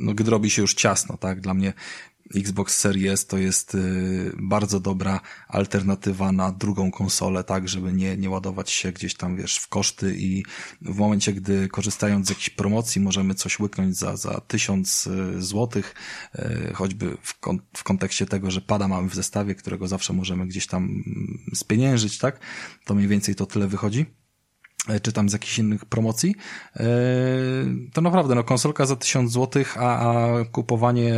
no 0.00 0.14
gdy 0.14 0.30
robi 0.30 0.50
się 0.50 0.62
już 0.62 0.74
ciasno, 0.74 1.16
tak? 1.16 1.40
Dla 1.40 1.54
mnie 1.54 1.72
Xbox 2.36 2.78
Series 2.78 3.26
to 3.26 3.38
jest 3.38 3.74
y, 3.74 4.32
bardzo 4.42 4.80
dobra 4.80 5.20
alternatywa 5.48 6.32
na 6.32 6.52
drugą 6.52 6.90
konsolę, 6.90 7.44
tak, 7.44 7.68
żeby 7.68 7.92
nie, 7.92 8.16
nie 8.16 8.30
ładować 8.30 8.70
się 8.70 8.92
gdzieś 8.92 9.14
tam, 9.14 9.36
wiesz, 9.36 9.58
w 9.58 9.68
koszty 9.68 10.16
i 10.18 10.44
w 10.82 10.98
momencie, 10.98 11.32
gdy 11.32 11.68
korzystając 11.68 12.26
z 12.26 12.30
jakiejś 12.30 12.50
promocji 12.50 13.00
możemy 13.00 13.34
coś 13.34 13.60
łyknąć 13.60 13.96
za, 13.96 14.16
za 14.16 14.40
tysiąc 14.40 15.06
y, 15.06 15.42
złotych, 15.42 15.94
y, 16.34 16.72
choćby 16.74 17.16
w, 17.22 17.40
kon 17.40 17.58
w 17.76 17.84
kontekście 17.84 18.26
tego, 18.26 18.50
że 18.50 18.60
pada 18.60 18.88
mamy 18.88 19.08
w 19.08 19.14
zestawie, 19.14 19.54
którego 19.54 19.88
zawsze 19.88 20.12
możemy 20.12 20.46
gdzieś 20.46 20.66
tam 20.66 20.82
mm, 20.84 21.38
spieniężyć, 21.54 22.18
tak, 22.18 22.40
to 22.84 22.94
mniej 22.94 23.08
więcej 23.08 23.34
to 23.34 23.46
tyle 23.46 23.68
wychodzi 23.68 24.23
czy 25.02 25.12
tam 25.12 25.28
z 25.28 25.32
jakichś 25.32 25.58
innych 25.58 25.84
promocji, 25.84 26.34
e, 26.76 26.86
to 27.92 28.00
naprawdę, 28.00 28.34
no 28.34 28.44
konsolka 28.44 28.86
za 28.86 28.96
1000 28.96 29.32
zł, 29.32 29.64
a, 29.76 29.80
a 29.80 30.44
kupowanie 30.44 31.14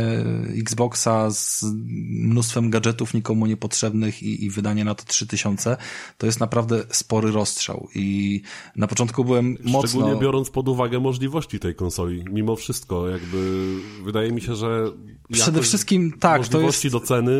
Xboxa 0.61 1.31
z 1.31 1.65
mnóstwem 2.09 2.69
gadżetów 2.69 3.13
nikomu 3.13 3.45
niepotrzebnych 3.45 4.23
i, 4.23 4.45
i 4.45 4.49
wydanie 4.49 4.85
na 4.85 4.95
to 4.95 5.03
3000, 5.05 5.77
to 6.17 6.25
jest 6.25 6.39
naprawdę 6.39 6.83
spory 6.89 7.31
rozstrzał. 7.31 7.87
I 7.95 8.41
na 8.75 8.87
początku 8.87 9.25
byłem 9.25 9.57
mocno... 9.63 9.87
Szczególnie 9.87 10.19
biorąc 10.19 10.49
pod 10.49 10.67
uwagę 10.69 10.99
możliwości 10.99 11.59
tej 11.59 11.75
konsoli, 11.75 12.25
mimo 12.31 12.55
wszystko, 12.55 13.09
jakby 13.09 13.73
wydaje 14.03 14.31
mi 14.31 14.41
się, 14.41 14.55
że 14.55 14.91
przede 15.31 15.61
wszystkim 15.61 16.13
tak, 16.19 16.47
to 16.47 16.61
jest... 16.61 16.87
do 16.87 16.99
ceny 16.99 17.31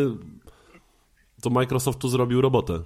to 1.41 1.49
Microsoft 1.49 1.99
tu 1.99 2.09
zrobił 2.09 2.41
robotę. 2.41 2.79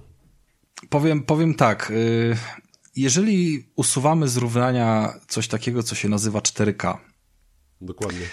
Powiem, 0.88 1.22
powiem 1.22 1.54
tak, 1.54 1.90
y, 1.90 2.36
jeżeli 2.96 3.66
usuwamy 3.76 4.28
z 4.28 4.36
równania 4.36 5.14
coś 5.28 5.48
takiego, 5.48 5.82
co 5.82 5.94
się 5.94 6.08
nazywa 6.08 6.38
4K. 6.38 6.96
Dokładnie. 7.80 8.26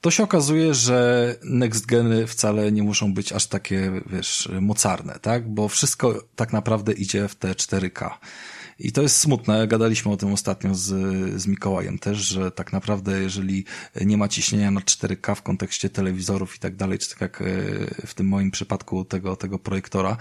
To 0.00 0.10
się 0.10 0.22
okazuje, 0.22 0.74
że 0.74 1.34
next 1.44 1.86
geny 1.86 2.26
wcale 2.26 2.72
nie 2.72 2.82
muszą 2.82 3.14
być 3.14 3.32
aż 3.32 3.46
takie, 3.46 4.02
wiesz, 4.06 4.48
mocarne, 4.60 5.18
tak? 5.18 5.48
Bo 5.48 5.68
wszystko 5.68 6.24
tak 6.36 6.52
naprawdę 6.52 6.92
idzie 6.92 7.28
w 7.28 7.34
te 7.34 7.52
4K. 7.52 8.10
I 8.78 8.92
to 8.92 9.02
jest 9.02 9.16
smutne. 9.16 9.68
Gadaliśmy 9.68 10.12
o 10.12 10.16
tym 10.16 10.32
ostatnio 10.32 10.74
z, 10.74 10.86
z 11.40 11.46
Mikołajem 11.46 11.98
też, 11.98 12.18
że 12.18 12.50
tak 12.50 12.72
naprawdę 12.72 13.20
jeżeli 13.20 13.64
nie 14.04 14.16
ma 14.16 14.28
ciśnienia 14.28 14.70
na 14.70 14.80
4K 14.80 15.34
w 15.34 15.42
kontekście 15.42 15.90
telewizorów 15.90 16.56
i 16.56 16.58
tak 16.58 16.76
dalej, 16.76 16.98
czy 16.98 17.10
tak 17.10 17.20
jak 17.20 17.42
e, 17.42 17.44
w 18.06 18.14
tym 18.14 18.28
moim 18.28 18.50
przypadku 18.50 19.04
tego, 19.04 19.36
tego 19.36 19.58
projektora, 19.58 20.16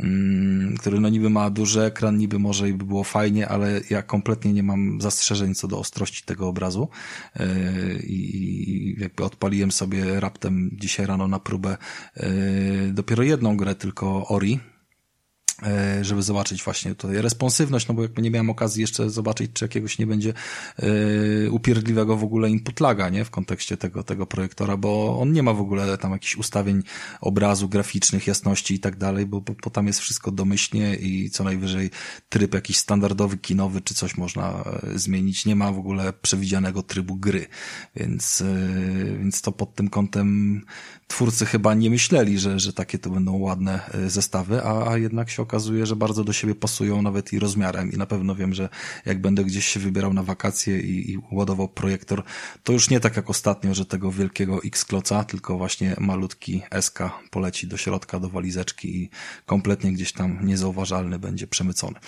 mm, 0.00 0.76
który 0.76 1.00
no 1.00 1.08
niby 1.08 1.30
ma 1.30 1.50
duży 1.50 1.82
ekran, 1.82 2.16
niby 2.16 2.38
może 2.38 2.68
i 2.68 2.72
by 2.72 2.84
było 2.84 3.04
fajnie, 3.04 3.48
ale 3.48 3.80
ja 3.90 4.02
kompletnie 4.02 4.52
nie 4.52 4.62
mam 4.62 5.00
zastrzeżeń 5.00 5.54
co 5.54 5.68
do 5.68 5.78
ostrości 5.78 6.22
tego 6.24 6.48
obrazu 6.48 6.88
e, 7.36 7.46
i 7.98 8.96
jakby 8.98 9.24
odpaliłem 9.24 9.72
sobie 9.72 10.20
raptem 10.20 10.70
dzisiaj 10.72 11.06
rano 11.06 11.28
na 11.28 11.38
próbę 11.38 11.76
e, 12.16 12.28
dopiero 12.92 13.22
jedną 13.22 13.56
grę, 13.56 13.74
tylko 13.74 14.28
Ori, 14.28 14.60
żeby 16.02 16.22
zobaczyć 16.22 16.62
właśnie 16.64 16.94
tutaj 16.94 17.22
responsywność, 17.22 17.88
no 17.88 17.94
bo 17.94 18.02
jakby 18.02 18.22
nie 18.22 18.30
miałem 18.30 18.50
okazji 18.50 18.80
jeszcze 18.80 19.10
zobaczyć, 19.10 19.50
czy 19.54 19.64
jakiegoś 19.64 19.98
nie 19.98 20.06
będzie 20.06 20.32
yy, 20.78 21.50
upierdliwego 21.50 22.16
w 22.16 22.24
ogóle 22.24 22.50
input 22.50 22.80
laga, 22.80 23.08
nie, 23.08 23.24
w 23.24 23.30
kontekście 23.30 23.76
tego, 23.76 24.02
tego 24.02 24.26
projektora, 24.26 24.76
bo 24.76 25.18
on 25.20 25.32
nie 25.32 25.42
ma 25.42 25.52
w 25.52 25.60
ogóle 25.60 25.98
tam 25.98 26.12
jakichś 26.12 26.36
ustawień 26.36 26.82
obrazu, 27.20 27.68
graficznych, 27.68 28.26
jasności 28.26 28.74
i 28.74 28.80
tak 28.80 28.96
dalej, 28.96 29.26
bo, 29.26 29.40
bo, 29.40 29.54
bo 29.64 29.70
tam 29.70 29.86
jest 29.86 30.00
wszystko 30.00 30.30
domyślnie 30.30 30.94
i 30.94 31.30
co 31.30 31.44
najwyżej 31.44 31.90
tryb 32.28 32.54
jakiś 32.54 32.78
standardowy, 32.78 33.38
kinowy, 33.38 33.80
czy 33.80 33.94
coś 33.94 34.16
można 34.16 34.64
e, 34.64 34.98
zmienić, 34.98 35.46
nie 35.46 35.56
ma 35.56 35.72
w 35.72 35.78
ogóle 35.78 36.12
przewidzianego 36.12 36.82
trybu 36.82 37.16
gry, 37.16 37.46
więc, 37.96 38.44
więc 39.18 39.42
to 39.42 39.52
pod 39.52 39.74
tym 39.74 39.90
kątem 39.90 40.60
twórcy 41.08 41.46
chyba 41.46 41.74
nie 41.74 41.90
myśleli, 41.90 42.38
że, 42.38 42.58
że 42.58 42.72
takie 42.72 42.98
to 42.98 43.10
będą 43.10 43.36
ładne 43.36 43.80
zestawy, 44.06 44.62
a, 44.62 44.90
a 44.90 44.98
jednak 44.98 45.30
się 45.30 45.42
okazuje, 45.42 45.86
że 45.86 45.96
bardzo 45.96 46.24
do 46.24 46.32
siebie 46.32 46.54
pasują 46.54 47.02
nawet 47.02 47.32
i 47.32 47.38
rozmiarem 47.38 47.92
i 47.92 47.96
na 47.96 48.06
pewno 48.06 48.34
wiem, 48.34 48.54
że 48.54 48.68
jak 49.06 49.20
będę 49.20 49.44
gdzieś 49.44 49.66
się 49.66 49.80
wybierał 49.80 50.14
na 50.14 50.22
wakacje 50.22 50.80
i, 50.80 51.12
i 51.12 51.18
ładował 51.32 51.68
projektor, 51.68 52.22
to 52.62 52.72
już 52.72 52.90
nie 52.90 53.00
tak 53.00 53.16
jak 53.16 53.30
ostatnio, 53.30 53.74
że 53.74 53.86
tego 53.86 54.12
wielkiego 54.12 54.60
X-kloca, 54.64 55.24
tylko 55.24 55.58
właśnie 55.58 55.96
malutki 55.98 56.62
SK 56.80 56.98
poleci 57.30 57.66
do 57.66 57.76
środka, 57.76 58.20
do 58.20 58.28
walizeczki 58.28 59.02
i 59.02 59.10
kompletnie 59.46 59.92
gdzieś 59.92 60.12
tam 60.12 60.46
niezauważalny 60.46 61.18
będzie 61.18 61.46
przemycony. 61.46 62.00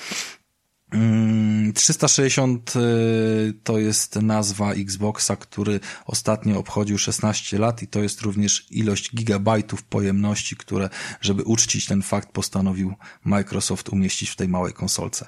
360 1.74 2.76
mm, 2.76 2.86
y, 2.86 3.54
to 3.64 3.78
jest 3.78 4.16
nazwa 4.16 4.72
Xboxa, 4.72 5.36
który 5.36 5.80
ostatnio 6.06 6.58
obchodził 6.58 6.98
16 6.98 7.58
lat 7.58 7.82
i 7.82 7.88
to 7.88 8.02
jest 8.02 8.20
również 8.20 8.66
ilość 8.70 9.14
gigabajtów 9.14 9.82
pojemności, 9.82 10.56
które, 10.56 10.88
żeby 11.20 11.42
uczcić 11.42 11.86
ten 11.86 12.02
fakt, 12.02 12.32
postanowił 12.32 12.94
Microsoft 13.24 13.88
umieścić 13.88 14.30
w 14.30 14.36
tej 14.36 14.48
małej 14.48 14.72
konsolce. 14.72 15.26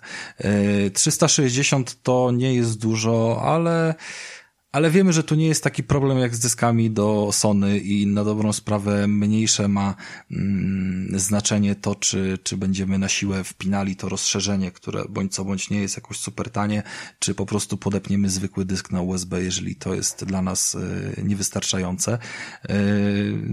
360 0.93 1.91
y, 1.91 1.95
to 2.03 2.31
nie 2.31 2.55
jest 2.55 2.79
dużo, 2.79 3.43
ale 3.45 3.95
ale 4.73 4.91
wiemy, 4.91 5.13
że 5.13 5.23
tu 5.23 5.35
nie 5.35 5.47
jest 5.47 5.65
taki 5.65 5.83
problem 5.83 6.19
jak 6.19 6.35
z 6.35 6.39
dyskami 6.39 6.91
do 6.91 7.31
Sony 7.33 7.79
i 7.79 8.07
na 8.07 8.25
dobrą 8.25 8.53
sprawę 8.53 9.09
mniejsze 9.09 9.69
ma 9.69 9.95
mm, 10.31 11.21
znaczenie 11.21 11.75
to, 11.75 11.95
czy, 11.95 12.39
czy 12.43 12.57
będziemy 12.57 12.99
na 12.99 13.09
siłę 13.09 13.45
wpinali 13.45 13.97
to 13.97 14.09
rozszerzenie, 14.09 14.71
które 14.71 15.05
bądź 15.09 15.35
co 15.35 15.45
bądź 15.45 15.71
nie 15.71 15.81
jest 15.81 15.97
jakoś 15.97 16.17
super 16.17 16.51
tanie, 16.51 16.83
czy 17.19 17.35
po 17.35 17.47
prostu 17.47 17.77
podepniemy 17.77 18.31
zwykły 18.31 18.65
dysk 18.65 18.91
na 18.91 19.01
USB, 19.01 19.43
jeżeli 19.43 19.77
to 19.77 19.95
jest 19.95 20.25
dla 20.25 20.43
nas 20.43 20.75
y, 20.75 21.23
niewystarczające. 21.25 22.19
Y, 22.71 22.75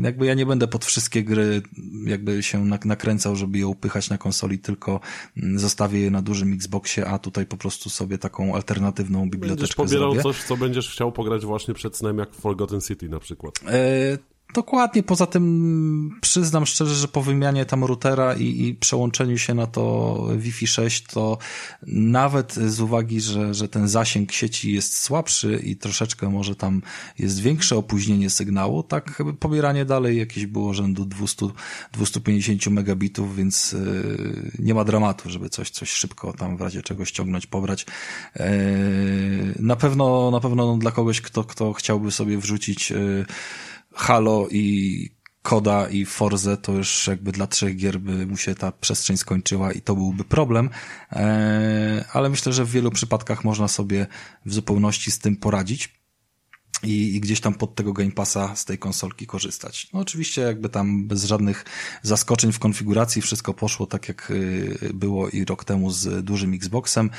jakby 0.02 0.26
ja 0.26 0.34
nie 0.34 0.46
będę 0.46 0.68
pod 0.68 0.86
wszystkie 0.86 1.24
gry 1.24 1.62
jakby 2.06 2.44
się 2.44 2.66
nakręcał, 2.86 3.36
żeby 3.36 3.58
je 3.58 3.68
upychać 3.68 4.10
na 4.10 4.18
konsoli, 4.18 4.60
tylko 4.60 5.00
mm, 5.38 5.60
zostawię 5.60 6.00
je 6.00 6.12
na 6.12 6.22
dużym 6.22 6.54
Xboxie, 6.54 7.06
a 7.06 7.20
tutaj 7.20 7.46
po 7.46 7.58
prostu 7.58 7.90
sobie 7.90 8.18
taką 8.18 8.56
alternatywną 8.56 9.30
biblioteczkę 9.30 9.56
będziesz 9.58 9.76
pobierał 9.76 10.14
zrobię. 10.14 10.24
coś, 10.24 10.44
co 10.44 10.58
będziesz 10.58 10.90
chciał 10.90 11.09
chciał 11.10 11.12
pograć 11.12 11.46
właśnie 11.46 11.74
przed 11.74 11.98
snem 11.98 12.18
jak 12.18 12.34
Forgotten 12.34 12.82
City 12.82 13.10
na 13.10 13.20
przykład. 13.20 13.54
E, 13.68 14.18
Dokładnie, 14.54 15.04
poza 15.04 15.26
tym 15.26 16.20
przyznam 16.22 16.66
szczerze, 16.66 16.96
że 16.96 17.08
po 17.08 17.22
wymianie 17.22 17.66
tam 17.66 17.84
routera 17.84 18.34
i, 18.34 18.68
i 18.68 18.76
przełączeniu 18.76 19.38
się 19.38 19.54
na 19.54 19.68
to 19.68 20.16
Wi-Fi 20.38 20.68
6, 20.68 21.04
to 21.04 21.38
nawet 21.88 22.54
z 22.54 22.82
uwagi, 22.82 23.22
że, 23.22 23.54
że 23.54 23.68
ten 23.68 23.88
zasięg 23.88 24.32
sieci 24.32 24.74
jest 24.74 24.98
słabszy 24.98 25.62
i 25.64 25.76
troszeczkę 25.76 26.30
może 26.30 26.56
tam 26.56 26.82
jest 27.20 27.40
większe 27.40 27.76
opóźnienie 27.76 28.30
sygnału, 28.30 28.84
tak 28.84 29.24
pobieranie 29.40 29.86
dalej 29.86 30.18
jakieś 30.18 30.46
było 30.46 30.74
rzędu 30.74 31.06
200-250 31.96 32.72
megabitów, 32.72 33.36
więc 33.36 33.72
yy, 33.72 34.52
nie 34.60 34.74
ma 34.74 34.84
dramatu, 34.84 35.30
żeby 35.30 35.50
coś, 35.50 35.70
coś 35.70 35.92
szybko 35.92 36.34
tam 36.34 36.58
w 36.58 36.62
razie 36.62 36.82
czego 36.82 37.06
ściągnąć, 37.06 37.48
pobrać. 37.48 37.86
Yy, 38.36 38.46
na 39.60 39.76
pewno, 39.76 40.32
na 40.32 40.40
pewno 40.40 40.78
dla 40.78 40.92
kogoś, 40.92 41.22
kto, 41.22 41.44
kto 41.44 41.74
chciałby 41.74 42.12
sobie 42.12 42.38
wrzucić 42.38 42.92
yy, 42.92 43.26
Halo 44.00 44.48
i 44.52 45.10
Koda 45.42 45.90
i 45.90 46.06
Forze 46.06 46.58
to 46.58 46.72
już 46.72 47.08
jakby 47.08 47.32
dla 47.32 47.48
trzech 47.48 47.76
gier 47.76 48.00
by 48.00 48.26
mu 48.26 48.38
się 48.38 48.56
ta 48.56 48.72
przestrzeń 48.72 49.18
skończyła 49.18 49.72
i 49.72 49.82
to 49.82 49.96
byłby 49.96 50.24
problem, 50.24 50.70
e, 51.12 52.06
ale 52.14 52.30
myślę, 52.30 52.54
że 52.54 52.66
w 52.66 52.72
wielu 52.72 52.92
przypadkach 52.92 53.44
można 53.44 53.68
sobie 53.68 54.08
w 54.46 54.54
zupełności 54.54 55.12
z 55.12 55.20
tym 55.20 55.36
poradzić. 55.36 56.00
i, 56.84 57.20
gdzieś 57.20 57.42
tam 57.42 57.54
pod 57.54 57.76
tego 57.76 57.94
Game 57.94 58.12
Passa 58.12 58.56
z 58.56 58.66
tej 58.66 58.78
konsolki 58.78 59.28
korzystać. 59.28 59.90
No 59.94 60.00
oczywiście 60.00 60.42
jakby 60.42 60.70
tam 60.70 61.08
bez 61.08 61.24
żadnych 61.24 61.66
zaskoczeń 62.02 62.52
w 62.52 62.60
konfiguracji 62.60 63.22
wszystko 63.22 63.54
poszło 63.54 63.86
tak 63.86 64.08
jak 64.08 64.32
y, 64.32 64.92
było 64.94 65.30
i 65.30 65.46
rok 65.46 65.64
temu 65.64 65.92
z 65.92 66.26
dużym 66.26 66.54
Xboxem. 66.54 67.10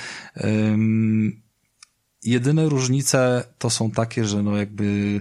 Jedyne 2.25 2.69
różnice 2.69 3.45
to 3.59 3.71
są 3.71 3.91
takie, 3.91 4.25
że 4.25 4.43
no 4.43 4.57
jakby 4.57 5.21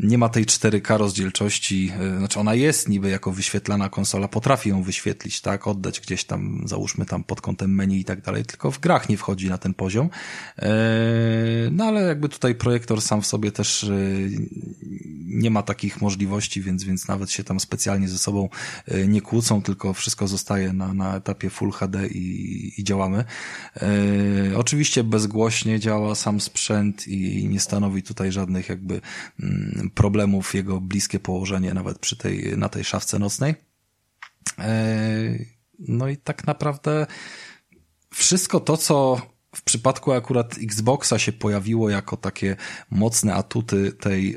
nie 0.00 0.18
ma 0.18 0.28
tej 0.28 0.46
4K 0.46 0.98
rozdzielczości, 0.98 1.92
e, 2.00 2.18
znaczy 2.18 2.40
ona 2.40 2.54
jest 2.54 2.88
niby 2.88 3.10
jako 3.10 3.32
wyświetlana 3.32 3.88
konsola, 3.88 4.28
potrafi 4.28 4.68
ją 4.68 4.82
wyświetlić, 4.82 5.40
tak, 5.40 5.66
oddać 5.66 6.00
gdzieś 6.00 6.24
tam, 6.24 6.62
załóżmy 6.64 7.06
tam 7.06 7.24
pod 7.24 7.40
kątem 7.40 7.74
menu 7.74 8.00
i 8.00 8.04
tak 8.04 8.20
dalej, 8.20 8.44
tylko 8.44 8.70
w 8.70 8.80
grach 8.80 9.08
nie 9.08 9.16
wchodzi 9.16 9.48
na 9.48 9.58
ten 9.58 9.74
poziom. 9.74 10.10
E, 10.58 10.68
no 11.70 11.84
ale 11.84 12.02
jakby 12.02 12.28
tutaj 12.28 12.54
projektor 12.54 13.02
sam 13.02 13.22
w 13.22 13.26
sobie 13.26 13.52
też 13.52 13.84
e, 13.84 13.90
nie 15.26 15.50
ma 15.50 15.62
takich 15.62 16.00
możliwości, 16.00 16.62
więc, 16.62 16.84
więc 16.84 17.08
nawet 17.08 17.30
się 17.30 17.44
tam 17.44 17.60
specjalnie 17.60 18.08
ze 18.08 18.18
sobą 18.18 18.48
nie 19.08 19.20
kłócą, 19.20 19.62
tylko 19.62 19.94
wszystko 19.94 20.28
zostaje 20.28 20.72
na, 20.72 20.94
na 20.94 21.16
etapie 21.16 21.50
Full 21.50 21.70
HD 21.70 22.08
i, 22.08 22.80
i 22.80 22.84
działamy. 22.84 23.24
Oczywiście 24.56 25.04
bezgłośnie 25.04 25.80
działa 25.80 26.14
sam 26.14 26.40
sprzęt 26.40 27.08
i 27.08 27.48
nie 27.48 27.60
stanowi 27.60 28.02
tutaj 28.02 28.32
żadnych 28.32 28.68
jakby 28.68 29.00
mm, 29.40 29.85
problemów 29.90 30.54
jego 30.54 30.80
bliskie 30.80 31.20
położenie 31.20 31.74
nawet 31.74 31.98
przy 31.98 32.16
tej, 32.16 32.58
na 32.58 32.68
tej 32.68 32.84
szafce 32.84 33.18
nocnej. 33.18 33.54
E, 34.58 34.76
no 35.78 36.08
i 36.08 36.16
tak 36.16 36.46
naprawdę 36.46 37.06
wszystko 38.10 38.60
to, 38.60 38.76
co 38.76 39.20
w 39.56 39.62
przypadku 39.62 40.12
akurat 40.12 40.58
Xboxa 40.62 41.18
się 41.18 41.32
pojawiło 41.32 41.90
jako 41.90 42.16
takie 42.16 42.56
mocne 42.90 43.34
atuty 43.34 43.92
tej 43.92 44.36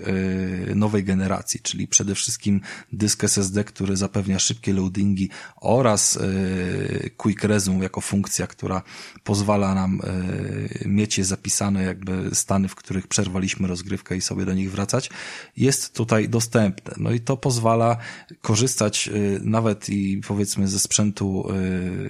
y, 0.71 0.75
nowej 0.75 1.03
generacji, 1.03 1.59
czyli 1.59 1.87
przede 1.87 2.15
wszystkim 2.15 2.61
dysk 2.93 3.23
SSD, 3.23 3.63
który 3.63 3.97
zapewnia 3.97 4.39
szybkie 4.39 4.73
loadingi 4.73 5.29
oraz 5.55 6.15
y, 6.15 7.11
Quick 7.17 7.43
Resume 7.43 7.83
jako 7.83 8.01
funkcja, 8.01 8.47
która 8.47 8.81
pozwala 9.23 9.75
nam 9.75 10.01
y, 10.01 10.87
mieć 10.87 11.17
je 11.17 11.25
zapisane 11.25 11.83
jakby 11.83 12.29
stany, 12.35 12.67
w 12.67 12.75
których 12.75 13.07
przerwaliśmy 13.07 13.67
rozgrywkę 13.67 14.17
i 14.17 14.21
sobie 14.21 14.45
do 14.45 14.53
nich 14.53 14.71
wracać, 14.71 15.09
jest 15.57 15.93
tutaj 15.93 16.29
dostępne. 16.29 16.93
No 16.97 17.11
i 17.11 17.19
to 17.19 17.37
pozwala 17.37 17.97
korzystać 18.41 19.09
nawet 19.41 19.89
i 19.89 20.21
powiedzmy 20.27 20.67
ze 20.67 20.79
sprzętu 20.79 21.47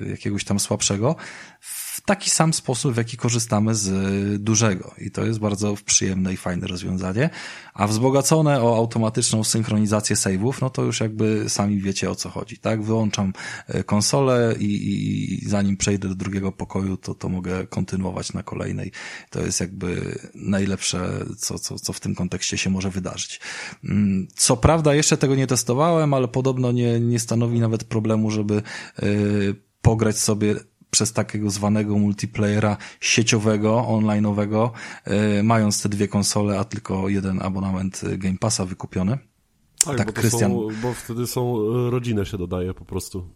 jakiegoś 0.10 0.44
tam 0.44 0.60
słabszego 0.60 1.16
w 1.60 1.79
taki 2.06 2.30
sam 2.30 2.54
sposób, 2.54 2.94
w 2.94 2.98
jaki 2.98 3.18
korzystamy 3.18 3.76
z 3.76 3.90
dużego. 4.44 4.94
I 4.98 5.12
to 5.12 5.26
jest 5.26 5.40
bardzo 5.40 5.76
przyjemne 5.86 6.34
i 6.34 6.38
fajne 6.38 6.68
rozwiązanie. 6.68 7.30
A 7.74 7.88
wzbogacone 7.88 8.64
o 8.64 8.78
automatyczną 8.78 9.44
synchronizację 9.44 10.16
save'ów, 10.16 10.54
no 10.62 10.70
to 10.70 10.84
już 10.84 11.00
jakby 11.00 11.46
sami 11.48 11.82
wiecie 11.82 12.10
o 12.10 12.16
co 12.16 12.30
chodzi, 12.30 12.58
tak? 12.58 12.84
Wyłączam 12.84 13.34
e, 13.68 13.84
konsolę 13.84 14.56
i, 14.60 14.66
i, 14.66 15.46
i 15.46 15.50
zanim 15.50 15.78
przejdę 15.78 16.08
do 16.08 16.16
drugiego 16.16 16.52
pokoju, 16.52 16.98
to, 16.98 17.16
to 17.16 17.30
mogę 17.30 17.68
kontynuować 17.68 18.34
na 18.34 18.44
kolejnej. 18.44 18.92
To 19.30 19.42
jest 19.42 19.60
jakby 19.60 20.20
najlepsze, 20.36 21.26
co, 21.38 21.60
co, 21.60 21.80
co 21.80 21.94
w 21.94 22.00
tym 22.00 22.16
kontekście 22.16 22.58
się 22.58 22.70
może 22.70 22.90
wydarzyć. 22.90 23.40
Mm, 23.84 24.28
co 24.36 24.58
prawda 24.58 24.94
jeszcze 24.94 25.18
tego 25.18 25.36
nie 25.36 25.48
testowałem, 25.48 26.14
ale 26.14 26.28
podobno 26.28 26.72
nie, 26.72 27.00
nie 27.00 27.20
stanowi 27.20 27.60
nawet 27.60 27.84
problemu, 27.84 28.32
żeby 28.32 28.62
yy, 29.02 29.56
pograć 29.82 30.18
sobie 30.18 30.56
przez 30.92 31.14
takiego 31.14 31.50
zwanego 31.50 31.98
multiplayera 31.98 32.78
sieciowego, 33.00 33.86
online'owego, 33.90 34.70
yy, 35.08 35.44
mając 35.44 35.82
te 35.82 35.90
dwie 35.90 36.08
konsole, 36.08 36.60
a 36.60 36.64
tylko 36.64 37.10
jeden 37.10 37.42
abonament 37.42 38.02
Game 38.18 38.38
Passa 38.38 38.66
wykupiony. 38.66 39.18
Tak, 39.86 39.98
tak 39.98 40.08
bo, 40.08 40.14
Christian... 40.14 40.52
są, 40.52 40.68
bo 40.82 40.94
wtedy 40.94 41.28
są 41.28 41.58
e, 41.58 41.90
rodzinę 41.90 42.26
się 42.26 42.38
dodaje 42.38 42.74
po 42.74 42.86
prostu. 42.86 43.30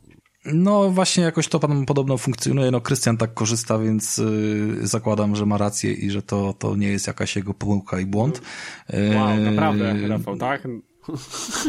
No 0.45 0.89
właśnie 0.89 1.23
jakoś 1.23 1.47
to 1.47 1.59
pan 1.59 1.85
podobno 1.85 2.17
funkcjonuje. 2.17 2.71
No 2.71 2.81
Krystian 2.81 3.17
tak 3.17 3.33
korzysta, 3.33 3.79
więc 3.79 4.17
yy, 4.17 4.87
zakładam, 4.87 5.35
że 5.35 5.45
ma 5.45 5.57
rację 5.57 5.93
i 5.93 6.11
że 6.11 6.21
to, 6.21 6.53
to 6.53 6.75
nie 6.75 6.87
jest 6.87 7.07
jakaś 7.07 7.35
jego 7.35 7.53
pomyłka 7.53 7.99
i 7.99 8.05
błąd. 8.05 8.41
Wow, 9.15 9.37
naprawdę, 9.37 10.07
Rafał, 10.07 10.37
tak? 10.37 10.67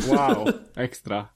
Wow, 0.09 0.45
ekstra. 0.75 1.29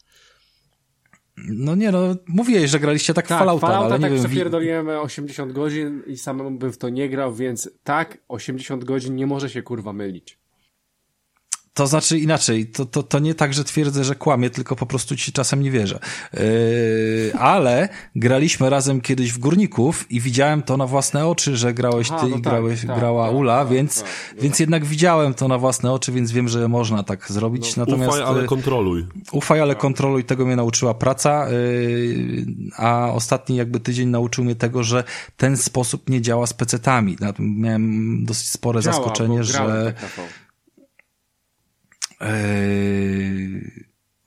No 1.48 1.74
nie, 1.74 1.92
no 1.92 2.16
mówiłeś, 2.28 2.70
że 2.70 2.80
graliście 2.80 3.14
tak, 3.14 3.26
tak 3.26 3.38
Fallouta, 3.38 3.66
Fallouta 3.66 3.86
ale 3.86 3.98
nie 3.98 4.02
tak 4.02 4.12
wiem... 4.12 4.24
przepierdoliłem 4.24 4.88
80 4.88 5.52
godzin 5.52 6.02
i 6.06 6.16
samemu 6.16 6.50
bym 6.50 6.72
w 6.72 6.78
to 6.78 6.88
nie 6.88 7.08
grał, 7.08 7.34
więc 7.34 7.70
tak, 7.82 8.18
80 8.28 8.84
godzin 8.84 9.16
nie 9.16 9.26
może 9.26 9.50
się 9.50 9.62
kurwa 9.62 9.92
mylić. 9.92 10.37
To 11.78 11.86
znaczy 11.86 12.18
inaczej, 12.18 12.66
to, 12.66 12.86
to, 12.86 13.02
to 13.02 13.18
nie 13.18 13.34
tak, 13.34 13.54
że 13.54 13.64
twierdzę, 13.64 14.04
że 14.04 14.14
kłamie, 14.14 14.50
tylko 14.50 14.76
po 14.76 14.86
prostu 14.86 15.16
ci 15.16 15.32
czasem 15.32 15.62
nie 15.62 15.70
wierzę. 15.70 15.98
Yy, 16.32 16.40
ale 17.38 17.88
graliśmy 18.16 18.70
razem 18.70 19.00
kiedyś 19.00 19.32
w 19.32 19.38
Górników 19.38 20.12
i 20.12 20.20
widziałem 20.20 20.62
to 20.62 20.76
na 20.76 20.86
własne 20.86 21.26
oczy, 21.26 21.56
że 21.56 21.74
grałeś 21.74 22.08
Aha, 22.10 22.20
ty 22.20 22.28
no 22.30 22.36
i 22.36 22.42
tak, 22.42 22.52
grałeś, 22.52 22.86
tak, 22.86 22.98
grała 22.98 23.26
tak, 23.26 23.36
Ula, 23.36 23.58
tak, 23.58 23.68
więc, 23.68 24.02
tak, 24.02 24.10
więc 24.42 24.58
jednak 24.58 24.84
widziałem 24.84 25.34
to 25.34 25.48
na 25.48 25.58
własne 25.58 25.92
oczy, 25.92 26.12
więc 26.12 26.32
wiem, 26.32 26.48
że 26.48 26.68
można 26.68 27.02
tak 27.02 27.32
zrobić. 27.32 27.76
No, 27.76 27.84
Natomiast, 27.86 28.12
ufaj, 28.12 28.22
ale 28.22 28.44
kontroluj. 28.44 29.06
Ufaj, 29.32 29.60
ale 29.60 29.74
kontroluj, 29.74 30.24
tego 30.24 30.46
mnie 30.46 30.56
nauczyła 30.56 30.94
praca, 30.94 31.48
yy, 31.48 32.46
a 32.76 33.12
ostatni 33.12 33.56
jakby 33.56 33.80
tydzień 33.80 34.08
nauczył 34.08 34.44
mnie 34.44 34.54
tego, 34.54 34.82
że 34.82 35.04
ten 35.36 35.56
sposób 35.56 36.10
nie 36.10 36.22
działa 36.22 36.46
z 36.46 36.52
pecetami. 36.52 37.16
Miałem 37.38 38.24
dosyć 38.24 38.50
spore 38.50 38.82
działa, 38.82 38.96
zaskoczenie, 38.96 39.44
że... 39.44 39.94
Tak 40.00 40.47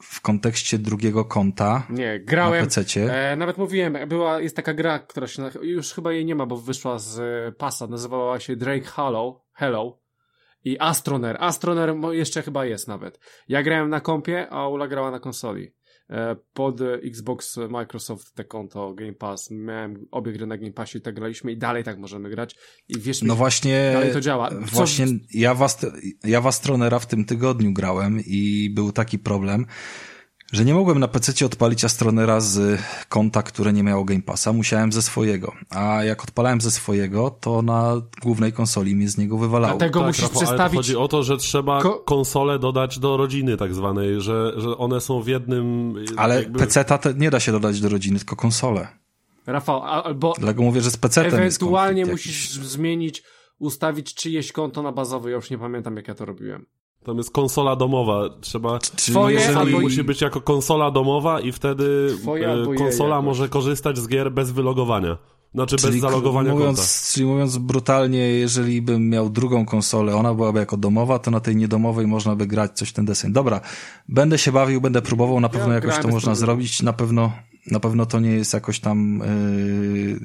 w 0.04 0.22
kontekście 0.22 0.78
drugiego 0.78 1.26
konta 1.26 1.88
nie, 1.90 2.20
grałem, 2.20 2.60
na 2.60 2.66
PC-cie. 2.66 3.32
E, 3.32 3.36
nawet 3.36 3.58
mówiłem, 3.58 3.98
była, 4.08 4.42
jest 4.42 4.56
taka 4.56 4.74
gra, 4.74 5.00
która 5.00 5.28
się, 5.28 5.50
już 5.62 5.94
chyba 5.94 6.14
jej 6.14 6.26
nie 6.26 6.36
ma, 6.36 6.46
bo 6.46 6.58
wyszła 6.58 7.00
z 7.00 7.20
e, 7.20 7.52
pasa, 7.52 7.88
nazywała 7.88 8.40
się 8.40 8.56
Drake 8.56 8.86
Hollow, 8.86 9.36
Hello 9.54 10.02
i 10.64 10.80
Astroner. 10.80 11.38
Astroner 11.40 11.96
jeszcze 12.12 12.42
chyba 12.42 12.66
jest 12.66 12.88
nawet. 12.88 13.20
Ja 13.48 13.64
grałem 13.64 13.90
na 13.90 14.02
kompie, 14.02 14.50
a 14.50 14.68
Ula 14.68 14.88
grała 14.88 15.12
na 15.12 15.20
konsoli. 15.20 15.74
E, 16.12 16.36
pod 16.54 16.82
Xbox 16.82 17.58
Microsoft 17.70 18.34
te 18.34 18.44
konto 18.44 18.94
Game 18.94 19.14
Pass. 19.14 19.52
Miałem 19.52 20.08
obie 20.12 20.34
gry 20.34 20.48
na 20.48 20.58
Game 20.58 20.74
Passie 20.74 20.98
i 20.98 21.02
tak 21.02 21.16
graliśmy 21.16 21.52
i 21.52 21.58
dalej 21.58 21.84
tak 21.84 21.98
możemy 21.98 22.30
grać. 22.30 22.56
I 22.90 23.00
wiesz 23.00 23.22
no 23.22 23.36
właśnie, 23.36 23.90
dalej 23.94 24.14
to 24.14 24.22
działa. 24.22 24.50
Co... 24.50 24.56
Właśnie 24.56 25.06
ja 25.34 25.56
was, 25.56 25.86
ja 26.24 26.42
was 26.42 26.62
Tronera 26.62 27.00
w 27.00 27.08
tym 27.08 27.26
tygodniu 27.26 27.74
grałem 27.74 28.20
i 28.26 28.72
był 28.76 28.92
taki 28.92 29.20
problem, 29.20 29.66
że 30.52 30.66
nie 30.66 30.74
mogłem 30.74 31.00
na 31.00 31.08
PC 31.08 31.46
odpalić 31.46 31.86
Astronera 31.86 32.40
z 32.40 32.82
konta, 33.10 33.44
które 33.44 33.74
nie 33.74 33.84
miało 33.84 34.04
Game 34.04 34.22
Passa, 34.22 34.54
musiałem 34.54 34.92
ze 34.92 35.02
swojego. 35.02 35.54
A 35.70 36.04
jak 36.04 36.24
odpalałem 36.24 36.62
ze 36.62 36.72
swojego, 36.72 37.30
to 37.30 37.62
na 37.62 38.02
głównej 38.22 38.54
konsoli 38.54 38.96
mnie 38.96 39.10
z 39.10 39.18
niego 39.18 39.38
wywalało. 39.38 39.78
Dlatego 39.78 40.00
tak, 40.00 40.08
musisz 40.08 40.24
Rafał, 40.24 40.42
przestawić... 40.42 40.78
chodzi 40.78 40.96
o 40.96 41.08
to, 41.08 41.24
że 41.24 41.38
trzeba 41.38 41.82
Ko... 41.82 42.00
konsolę 42.00 42.60
dodać 42.60 43.00
do 43.00 43.18
rodziny 43.18 43.58
tak 43.58 43.74
zwanej, 43.74 44.22
że, 44.22 44.54
że 44.58 44.78
one 44.78 45.02
są 45.02 45.22
w 45.22 45.28
jednym... 45.28 45.96
Ale 46.18 46.36
jakby... 46.36 46.60
PC-ta 46.60 47.00
nie 47.18 47.30
da 47.30 47.40
się 47.40 47.52
dodać 47.52 47.82
do 47.82 47.90
rodziny, 47.90 48.20
tylko 48.20 48.36
konsolę. 48.36 48.88
Rafał, 49.48 49.84
albo... 49.84 50.34
Dlatego 50.38 50.64
mówię, 50.64 50.82
że 50.82 50.92
z 50.92 50.98
PC-tem 50.98 51.34
Ewentualnie 51.34 52.06
musisz 52.06 52.50
zmienić, 52.52 53.24
ustawić 53.60 54.16
czyjeś 54.16 54.52
konto 54.52 54.82
na 54.84 54.92
bazowe. 54.92 55.30
Ja 55.30 55.36
już 55.36 55.50
nie 55.50 55.58
pamiętam, 55.58 55.98
jak 55.98 56.08
ja 56.08 56.16
to 56.16 56.26
robiłem. 56.26 56.66
Tam 57.06 57.18
jest 57.18 57.32
konsola 57.32 57.76
domowa. 57.76 58.30
Trzeba. 58.42 58.80
Twoje, 58.80 59.36
jeżeli... 59.36 59.58
albo... 59.58 59.80
musi 59.80 60.04
być 60.04 60.22
jako 60.22 60.42
konsola 60.42 60.92
domowa 60.92 61.40
i 61.40 61.52
wtedy 61.52 62.16
e, 62.74 62.78
konsola 62.78 63.22
może 63.22 63.50
korzystać 63.50 63.98
z 63.98 64.08
gier 64.08 64.32
bez 64.32 64.52
wylogowania. 64.52 65.18
Znaczy 65.54 65.76
czyli 65.76 65.94
bez 65.94 66.02
zalogowania 66.02 66.54
mówiąc, 66.54 66.78
konta. 66.78 67.14
Czyli 67.14 67.26
mówiąc 67.26 67.58
brutalnie, 67.58 68.20
jeżeli 68.20 68.82
bym 68.82 69.10
miał 69.10 69.30
drugą 69.30 69.66
konsolę, 69.66 70.16
ona 70.16 70.34
byłaby 70.34 70.60
jako 70.60 70.78
domowa, 70.78 71.20
to 71.20 71.32
na 71.32 71.40
tej 71.40 71.56
niedomowej 71.56 72.08
można 72.08 72.36
by 72.36 72.48
grać 72.48 72.72
coś 72.78 72.94
ten 72.94 73.06
deseń. 73.06 73.34
Dobra, 73.34 73.62
będę 74.10 74.38
się 74.38 74.52
bawił, 74.52 74.82
będę 74.82 75.02
próbował, 75.02 75.40
na 75.40 75.50
pewno 75.50 75.68
ja 75.68 75.76
jakoś 75.76 76.00
to 76.00 76.08
można 76.08 76.36
zrobić, 76.36 76.82
na 76.82 76.94
pewno 76.94 77.32
na 77.72 77.80
pewno 77.80 78.06
to 78.06 78.20
nie 78.20 78.32
jest 78.32 78.54
jakoś 78.54 78.80
tam 78.80 79.22
yy, 80.06 80.20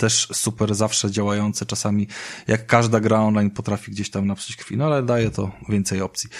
też 0.00 0.28
super 0.32 0.74
zawsze 0.74 1.10
działające. 1.10 1.66
Czasami 1.66 2.06
jak 2.46 2.66
każda 2.66 3.00
gra 3.00 3.20
online 3.20 3.50
potrafi 3.50 3.90
gdzieś 3.92 4.10
tam 4.10 4.26
napsuć 4.26 4.56
krwi, 4.56 4.76
no 4.76 4.86
ale 4.86 5.02
daje 5.02 5.30
to 5.30 5.50
więcej 5.68 6.02
opcji. 6.02 6.30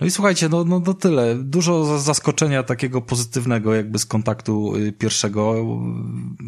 No 0.00 0.06
i 0.06 0.10
słuchajcie, 0.10 0.48
no, 0.48 0.64
no, 0.64 0.82
no 0.86 0.94
tyle. 0.94 1.34
Dużo 1.34 1.98
zaskoczenia 1.98 2.62
takiego 2.62 3.00
pozytywnego 3.00 3.74
jakby 3.74 3.98
z 3.98 4.06
kontaktu 4.06 4.76
y, 4.76 4.92
pierwszego. 4.92 5.66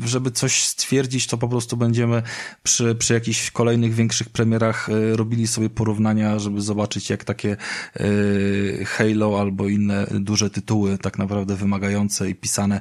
Żeby 0.04 0.30
coś 0.30 0.64
stwierdzić, 0.64 1.26
to 1.26 1.38
po 1.38 1.48
prostu 1.48 1.76
będziemy 1.76 2.22
przy, 2.62 2.94
przy 2.94 3.14
jakichś 3.14 3.50
kolejnych 3.50 3.94
większych 3.94 4.28
premierach 4.28 4.88
y, 4.88 5.16
robili 5.16 5.46
sobie 5.46 5.70
porównania, 5.70 6.38
żeby 6.38 6.60
zobaczyć 6.60 7.10
jak 7.10 7.24
takie 7.24 7.56
y, 8.00 8.84
Halo 8.86 9.40
albo 9.40 9.68
inne 9.68 10.06
duże 10.20 10.50
tytuły, 10.50 10.98
tak 10.98 11.18
naprawdę 11.18 11.56
wymagające 11.56 12.30
i 12.30 12.34
pisane 12.34 12.80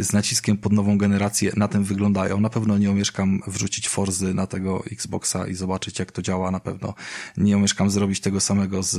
z 0.00 0.12
naciskiem 0.12 0.56
pod 0.56 0.72
nową 0.72 0.98
generację 0.98 1.52
na 1.56 1.68
tym 1.68 1.84
wyglądają. 1.84 2.40
Na 2.40 2.50
pewno 2.50 2.74
pewno 2.74 2.78
nie 2.78 2.90
omieszkam 2.90 3.40
wrzucić 3.46 3.88
Forzy 3.88 4.34
na 4.34 4.46
tego 4.46 4.84
Xboxa 4.92 5.46
i 5.46 5.54
zobaczyć 5.54 5.98
jak 5.98 6.12
to 6.12 6.22
działa. 6.22 6.50
Na 6.50 6.60
pewno 6.60 6.94
nie 7.36 7.56
omieszkam 7.56 7.90
zrobić 7.90 8.20
tego 8.20 8.40
samego 8.40 8.82
z, 8.82 8.96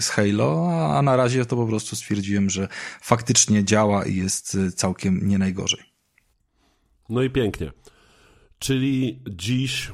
z 0.00 0.08
Halo, 0.08 0.70
a 0.96 1.02
na 1.02 1.16
razie 1.16 1.44
to 1.44 1.56
po 1.56 1.66
prostu 1.66 1.96
stwierdziłem, 1.96 2.50
że 2.50 2.68
faktycznie 3.00 3.64
działa 3.64 4.04
i 4.04 4.16
jest 4.16 4.58
całkiem 4.76 5.28
nie 5.28 5.38
najgorzej. 5.38 5.80
No 7.08 7.22
i 7.22 7.30
pięknie. 7.30 7.72
Czyli 8.58 9.22
dziś 9.30 9.92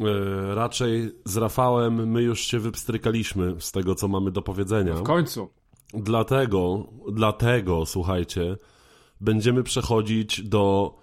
e, 0.00 0.54
raczej 0.54 1.12
z 1.24 1.36
Rafałem 1.36 2.10
my 2.10 2.22
już 2.22 2.40
się 2.40 2.58
wypstrykaliśmy 2.58 3.54
z 3.58 3.72
tego, 3.72 3.94
co 3.94 4.08
mamy 4.08 4.30
do 4.30 4.42
powiedzenia. 4.42 4.94
W 4.94 5.02
końcu. 5.02 5.48
Dlatego, 5.94 6.88
dlatego, 7.12 7.86
słuchajcie, 7.86 8.56
będziemy 9.20 9.62
przechodzić 9.62 10.42
do 10.42 10.94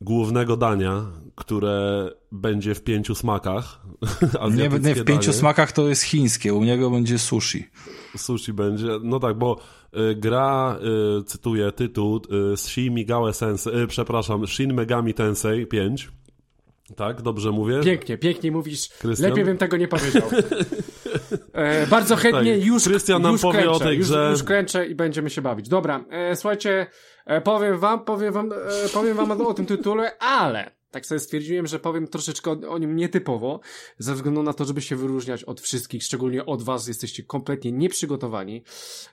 głównego 0.00 0.56
dania, 0.56 1.06
które 1.36 2.10
będzie 2.32 2.74
w 2.74 2.82
pięciu 2.82 3.14
smakach. 3.14 3.80
nie, 4.56 4.68
nie, 4.68 4.94
w 4.94 5.04
pięciu 5.04 5.26
danie. 5.26 5.32
smakach 5.32 5.72
to 5.72 5.88
jest 5.88 6.02
chińskie, 6.02 6.54
u 6.54 6.64
niego 6.64 6.90
będzie 6.90 7.18
sushi. 7.18 7.68
Sushi 8.16 8.52
będzie, 8.52 8.86
no 9.02 9.20
tak, 9.20 9.38
bo 9.38 9.60
y, 9.96 10.14
gra, 10.14 10.78
y, 11.20 11.24
cytuję 11.24 11.72
tytuł, 11.72 12.20
y, 12.52 12.56
Shin 12.56 12.94
Megami 12.94 13.32
Tensei, 13.32 13.76
y, 13.76 13.86
przepraszam, 13.86 14.46
Shin 14.46 14.74
Megami 14.74 15.14
Tensei 15.14 15.66
5. 15.66 16.10
Tak, 16.96 17.22
dobrze 17.22 17.50
mówię? 17.50 17.80
Pięknie, 17.84 18.18
pięknie 18.18 18.52
mówisz. 18.52 18.88
Christian? 18.88 19.30
Lepiej 19.30 19.44
bym 19.44 19.58
tego 19.58 19.76
nie 19.76 19.88
powiedział. 19.88 20.22
e, 21.52 21.86
bardzo 21.86 22.16
chętnie 22.16 22.56
tak. 22.56 22.66
już, 22.66 22.84
Christian 22.84 23.22
nam 23.22 23.32
już 23.32 23.42
powie 23.42 23.58
kręczę, 23.58 23.70
o 23.70 23.78
tej 23.78 23.98
grze. 23.98 24.28
Już, 24.30 24.38
już 24.38 24.42
kręczę 24.42 24.86
i 24.86 24.94
będziemy 24.94 25.30
się 25.30 25.42
bawić. 25.42 25.68
Dobra, 25.68 26.04
e, 26.10 26.36
słuchajcie, 26.36 26.86
e, 27.26 27.40
powiem 27.40 27.78
wam, 27.78 28.04
powiem 28.04 28.32
wam, 28.32 28.52
e, 28.52 28.88
powiem 28.94 29.16
wam 29.16 29.30
o 29.30 29.54
tym 29.54 29.66
tytule, 29.66 30.18
ale 30.18 30.75
tak 30.96 31.06
sobie 31.06 31.18
stwierdziłem, 31.18 31.66
że 31.66 31.78
powiem 31.78 32.08
troszeczkę 32.08 32.50
o, 32.50 32.68
o, 32.68 32.78
nim 32.78 32.96
nietypowo, 32.96 33.60
ze 33.98 34.14
względu 34.14 34.42
na 34.42 34.52
to, 34.52 34.64
żeby 34.64 34.82
się 34.82 34.96
wyróżniać 34.96 35.44
od 35.44 35.60
wszystkich, 35.60 36.02
szczególnie 36.02 36.46
od 36.46 36.62
was, 36.62 36.88
jesteście 36.88 37.22
kompletnie 37.22 37.72
nieprzygotowani. 37.72 38.62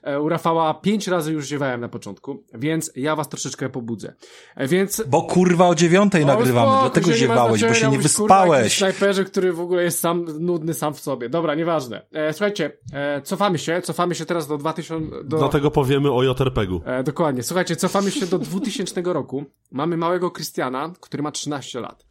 E, 0.02 0.20
u 0.20 0.28
Rafała 0.28 0.74
pięć 0.74 1.08
razy 1.08 1.32
już 1.32 1.46
ziewałem 1.46 1.80
na 1.80 1.88
początku, 1.88 2.42
więc 2.54 2.90
ja 2.96 3.16
was 3.16 3.28
troszeczkę 3.28 3.68
pobudzę. 3.68 4.14
E, 4.56 4.68
więc... 4.68 5.04
Bo 5.06 5.22
kurwa 5.22 5.68
o 5.68 5.74
dziewiątej 5.74 6.26
nagrywamy, 6.26 6.70
spoko, 6.70 6.80
dlatego 6.80 7.12
ziewałeś, 7.12 7.64
bo 7.64 7.74
się 7.74 7.90
nie 7.90 7.98
wyspałeś. 7.98 8.78
Kurwa, 8.78 8.92
snajperze, 8.92 9.24
który 9.24 9.52
w 9.52 9.60
ogóle 9.60 9.84
jest 9.84 10.00
sam 10.00 10.24
nudny 10.40 10.74
sam 10.74 10.94
w 10.94 11.00
sobie. 11.00 11.28
Dobra, 11.28 11.54
nieważne. 11.54 12.06
E, 12.12 12.32
słuchajcie, 12.32 12.76
e, 12.92 13.22
cofamy 13.22 13.58
się, 13.58 13.82
cofamy 13.82 14.14
się 14.14 14.24
teraz 14.24 14.46
do 14.46 14.58
2000... 14.58 15.24
Do... 15.24 15.38
Dlatego 15.38 15.70
powiemy 15.70 16.12
o 16.12 16.22
JRPG-u. 16.22 16.80
E, 16.84 17.02
dokładnie. 17.02 17.42
Słuchajcie, 17.42 17.76
cofamy 17.76 18.10
się 18.10 18.26
do 18.26 18.38
2000 18.38 19.02
roku. 19.04 19.44
Mamy 19.70 19.96
małego 19.96 20.30
Krystiana, 20.30 20.92
który 21.00 21.22
ma 21.22 21.30
13 21.30 21.73
lat. 21.80 22.06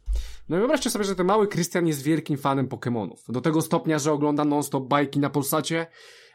No 0.48 0.56
i 0.56 0.58
wyobraźcie 0.58 0.90
sobie, 0.90 1.04
że 1.04 1.16
ten 1.16 1.26
mały 1.26 1.48
Krystian 1.48 1.86
jest 1.86 2.02
wielkim 2.02 2.36
fanem 2.36 2.68
Pokémonów. 2.68 3.16
Do 3.28 3.40
tego 3.40 3.62
stopnia, 3.62 3.98
że 3.98 4.12
ogląda 4.12 4.44
non-stop 4.44 4.88
bajki 4.88 5.18
na 5.18 5.30
Polsacie, 5.30 5.86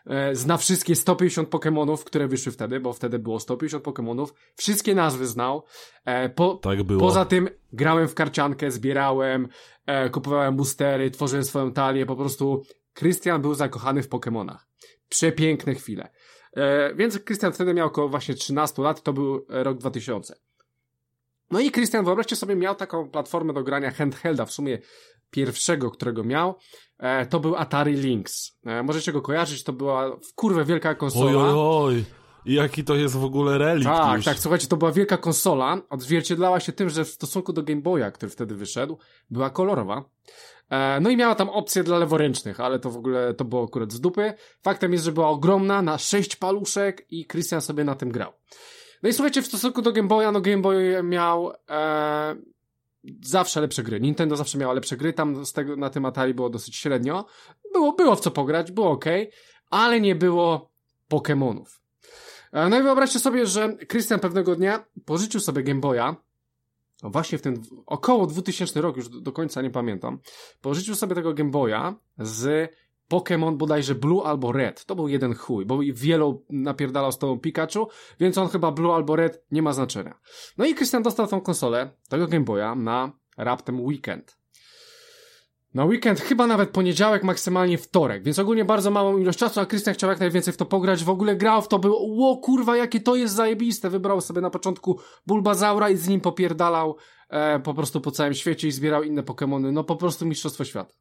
e, 0.05 0.35
zna 0.35 0.57
wszystkie 0.57 0.95
150 0.95 1.49
Pokémonów, 1.49 2.03
które 2.03 2.27
wyszły 2.27 2.51
wtedy, 2.51 2.79
bo 2.79 2.93
wtedy 2.93 3.19
było 3.19 3.39
150 3.39 3.83
Pokémonów. 3.83 4.27
Wszystkie 4.55 4.95
nazwy 4.95 5.27
znał. 5.27 5.63
E, 6.05 6.29
po, 6.29 6.53
tak 6.53 6.83
było. 6.83 6.99
Poza 6.99 7.25
tym 7.25 7.49
grałem 7.73 8.07
w 8.07 8.13
karciankę, 8.13 8.71
zbierałem, 8.71 9.47
e, 9.85 10.09
kupowałem 10.09 10.55
boostery, 10.55 11.11
tworzyłem 11.11 11.43
swoją 11.43 11.73
talię, 11.73 12.05
po 12.05 12.15
prostu 12.15 12.63
Krystian 12.93 13.41
był 13.41 13.53
zakochany 13.53 14.03
w 14.03 14.09
Pokémonach. 14.09 14.59
Przepiękne 15.09 15.75
chwile. 15.75 16.09
E, 16.53 16.95
więc 16.95 17.19
Krystian 17.19 17.53
wtedy 17.53 17.73
miał 17.73 17.87
około 17.87 18.09
właśnie 18.09 18.35
13 18.35 18.81
lat, 18.81 19.03
to 19.03 19.13
był 19.13 19.45
rok 19.49 19.77
2000. 19.77 20.48
No 21.51 21.59
i 21.59 21.71
Christian, 21.71 22.05
wyobraźcie 22.05 22.35
sobie, 22.35 22.55
miał 22.55 22.75
taką 22.75 23.09
platformę 23.09 23.53
do 23.53 23.63
grania 23.63 23.91
handhelda, 23.91 24.45
w 24.45 24.51
sumie 24.51 24.79
pierwszego, 25.31 25.91
którego 25.91 26.23
miał, 26.23 26.55
e, 26.99 27.25
to 27.25 27.39
był 27.39 27.55
Atari 27.55 27.95
Lynx. 27.95 28.57
E, 28.65 28.83
możecie 28.83 29.13
go 29.13 29.21
kojarzyć, 29.21 29.63
to 29.63 29.73
była 29.73 30.09
w 30.09 30.33
kurwę 30.35 30.65
wielka 30.65 30.95
konsola. 30.95 31.31
Oj, 31.31 31.37
oj, 31.37 31.95
oj. 31.95 32.05
Jaki 32.45 32.83
to 32.83 32.95
jest 32.95 33.15
w 33.15 33.23
ogóle 33.23 33.57
relikt 33.57 33.89
Tak, 33.89 34.15
już. 34.15 34.25
tak, 34.25 34.39
słuchajcie, 34.39 34.67
to 34.67 34.77
była 34.77 34.91
wielka 34.91 35.17
konsola, 35.17 35.81
odzwierciedlała 35.89 36.59
się 36.59 36.71
tym, 36.71 36.89
że 36.89 37.05
w 37.05 37.09
stosunku 37.09 37.53
do 37.53 37.63
Game 37.63 37.81
Boya, 37.81 38.11
który 38.11 38.29
wtedy 38.29 38.55
wyszedł, 38.55 38.97
była 39.29 39.49
kolorowa. 39.49 40.03
E, 40.69 40.99
no 40.99 41.09
i 41.09 41.17
miała 41.17 41.35
tam 41.35 41.49
opcje 41.49 41.83
dla 41.83 41.97
leworęcznych, 41.97 42.59
ale 42.59 42.79
to 42.79 42.89
w 42.89 42.97
ogóle, 42.97 43.33
to 43.33 43.45
było 43.45 43.63
akurat 43.63 43.91
z 43.91 44.01
dupy. 44.01 44.33
Faktem 44.63 44.93
jest, 44.93 45.05
że 45.05 45.11
była 45.11 45.29
ogromna, 45.29 45.81
na 45.81 45.97
sześć 45.97 46.35
paluszek 46.35 47.05
i 47.09 47.27
Christian 47.27 47.61
sobie 47.61 47.83
na 47.83 47.95
tym 47.95 48.11
grał. 48.11 48.31
No 49.03 49.09
i 49.09 49.13
słuchajcie, 49.13 49.41
w 49.41 49.47
stosunku 49.47 49.81
do 49.81 49.91
Game 49.91 50.07
Boya, 50.07 50.31
no 50.31 50.41
Game 50.41 50.57
Boy 50.57 51.03
miał 51.03 51.53
e, 51.69 52.35
zawsze 53.21 53.61
lepsze 53.61 53.83
gry. 53.83 53.99
Nintendo 53.99 54.35
zawsze 54.35 54.57
miało 54.57 54.73
lepsze 54.73 54.97
gry, 54.97 55.13
tam 55.13 55.45
z 55.45 55.53
tego, 55.53 55.75
na 55.75 55.89
tym 55.89 56.05
Atari 56.05 56.33
było 56.33 56.49
dosyć 56.49 56.75
średnio. 56.75 57.25
Było, 57.73 57.93
było 57.93 58.15
w 58.15 58.19
co 58.19 58.31
pograć, 58.31 58.71
było 58.71 58.91
ok, 58.91 59.05
ale 59.69 60.01
nie 60.01 60.15
było 60.15 60.71
Pokémonów. 61.11 61.79
E, 62.51 62.69
no 62.69 62.79
i 62.79 62.83
wyobraźcie 62.83 63.19
sobie, 63.19 63.45
że 63.45 63.77
Christian 63.91 64.19
pewnego 64.19 64.55
dnia 64.55 64.85
pożyczył 65.05 65.41
sobie 65.41 65.63
Game 65.63 65.79
Boya, 65.79 66.15
właśnie 67.03 67.37
w 67.37 67.41
ten 67.41 67.63
około 67.85 68.27
2000 68.27 68.81
rok, 68.81 68.97
już 68.97 69.09
do, 69.09 69.21
do 69.21 69.31
końca 69.31 69.61
nie 69.61 69.69
pamiętam, 69.69 70.19
pożyczył 70.61 70.95
sobie 70.95 71.15
tego 71.15 71.33
Game 71.33 71.51
Boya 71.51 71.95
z 72.17 72.71
Pokémon 73.09 73.57
bodajże 73.57 73.95
Blue 73.95 74.23
albo 74.23 74.51
Red. 74.51 74.85
To 74.85 74.95
był 74.95 75.07
jeden 75.07 75.35
chuj, 75.35 75.65
bo 75.65 75.79
wielu 75.93 76.45
napierdalał 76.49 77.11
z 77.11 77.17
tobą 77.17 77.39
Pikachu, 77.39 77.87
więc 78.19 78.37
on 78.37 78.47
chyba 78.47 78.71
Blue 78.71 78.93
albo 78.93 79.15
Red 79.15 79.45
nie 79.51 79.61
ma 79.61 79.73
znaczenia. 79.73 80.19
No 80.57 80.65
i 80.65 80.75
Christian 80.75 81.03
dostał 81.03 81.27
tą 81.27 81.41
konsolę, 81.41 81.91
tego 82.09 82.27
Game 82.27 82.45
Boya, 82.45 82.75
na 82.75 83.11
raptem 83.37 83.81
weekend. 83.81 84.39
Na 85.73 85.85
weekend, 85.85 86.19
chyba 86.21 86.47
nawet 86.47 86.69
poniedziałek, 86.69 87.23
maksymalnie 87.23 87.77
wtorek, 87.77 88.23
więc 88.23 88.39
ogólnie 88.39 88.65
bardzo 88.65 88.91
małą 88.91 89.17
ilość 89.17 89.39
czasu, 89.39 89.59
a 89.59 89.65
Christian 89.65 89.93
chciał 89.93 90.09
jak 90.09 90.19
najwięcej 90.19 90.53
w 90.53 90.57
to 90.57 90.65
pograć, 90.65 91.03
w 91.03 91.09
ogóle 91.09 91.35
grał 91.35 91.61
w 91.61 91.67
to, 91.67 91.79
był, 91.79 91.93
ło 91.93 92.37
kurwa, 92.37 92.77
jakie 92.77 92.99
to 92.99 93.15
jest 93.15 93.35
zajebiste, 93.35 93.89
wybrał 93.89 94.21
sobie 94.21 94.41
na 94.41 94.49
początku 94.49 94.99
Bulbazaura 95.27 95.89
i 95.89 95.97
z 95.97 96.07
nim 96.07 96.21
popierdalał 96.21 96.95
e, 97.29 97.59
po 97.59 97.73
prostu 97.73 98.01
po 98.01 98.11
całym 98.11 98.33
świecie 98.33 98.67
i 98.67 98.71
zbierał 98.71 99.03
inne 99.03 99.23
Pokémony, 99.23 99.71
no 99.71 99.83
po 99.83 99.95
prostu 99.95 100.25
mistrzostwo 100.25 100.65
świata. 100.65 100.93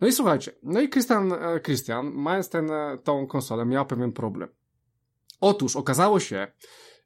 No 0.00 0.08
i 0.08 0.12
słuchajcie, 0.12 0.52
no 0.62 0.80
i 0.80 0.88
Christian, 0.88 1.32
e, 1.32 1.60
Christian 1.60 2.12
mając 2.14 2.48
ten, 2.48 2.70
e, 2.70 2.98
tą 3.04 3.26
konsolę, 3.26 3.66
miał 3.66 3.86
pewien 3.86 4.12
problem. 4.12 4.48
Otóż 5.40 5.76
okazało 5.76 6.20
się, 6.20 6.46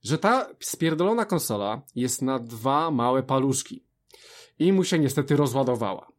że 0.03 0.19
ta 0.19 0.49
spierdolona 0.61 1.25
konsola 1.25 1.83
jest 1.95 2.23
na 2.23 2.39
dwa 2.39 2.91
małe 2.91 3.23
paluszki. 3.23 3.85
I 4.59 4.73
mu 4.73 4.85
się 4.85 4.99
niestety 4.99 5.37
rozładowała. 5.37 6.13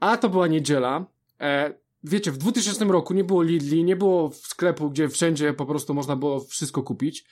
A 0.00 0.16
to 0.16 0.28
była 0.28 0.46
niedziela. 0.46 1.06
E, 1.40 1.74
wiecie, 2.04 2.32
w 2.32 2.38
2000 2.38 2.84
roku 2.84 3.14
nie 3.14 3.24
było 3.24 3.42
Lidli, 3.42 3.84
nie 3.84 3.96
było 3.96 4.30
sklepu, 4.32 4.90
gdzie 4.90 5.08
wszędzie 5.08 5.52
po 5.52 5.66
prostu 5.66 5.94
można 5.94 6.16
było 6.16 6.40
wszystko 6.40 6.82
kupić. 6.82 7.24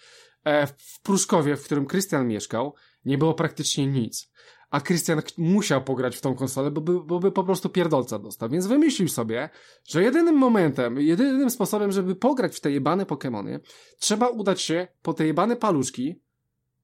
E, 0.45 0.67
w 0.67 1.01
Pruszkowie, 1.03 1.57
w 1.57 1.65
którym 1.65 1.87
Krystian 1.87 2.29
mieszkał, 2.29 2.75
nie 3.05 3.19
było 3.19 3.35
praktycznie 3.35 3.87
nic 3.87 4.31
a 4.70 4.81
Christian 4.81 5.23
musiał 5.39 5.85
pograć 5.85 6.16
w 6.16 6.20
tą 6.20 6.35
konsolę, 6.35 6.70
bo 6.70 6.81
by, 6.81 7.01
bo 7.01 7.19
by 7.19 7.32
po 7.32 7.45
prostu 7.45 7.69
pierdolca 7.69 8.19
dostał. 8.19 8.49
Więc 8.49 8.66
wymyślił 8.66 9.09
sobie, 9.09 9.49
że 9.89 10.03
jedynym 10.03 10.35
momentem, 10.35 11.01
jedynym 11.01 11.51
sposobem, 11.51 11.93
żeby 11.93 12.15
pograć 12.15 12.57
w 12.57 12.61
te 12.61 12.70
jebane 12.70 13.05
Pokémony, 13.05 13.61
trzeba 13.99 14.28
udać 14.28 14.61
się 14.61 14.89
po 15.03 15.15
te 15.15 15.27
jebane 15.27 15.57
paluszki 15.57 16.20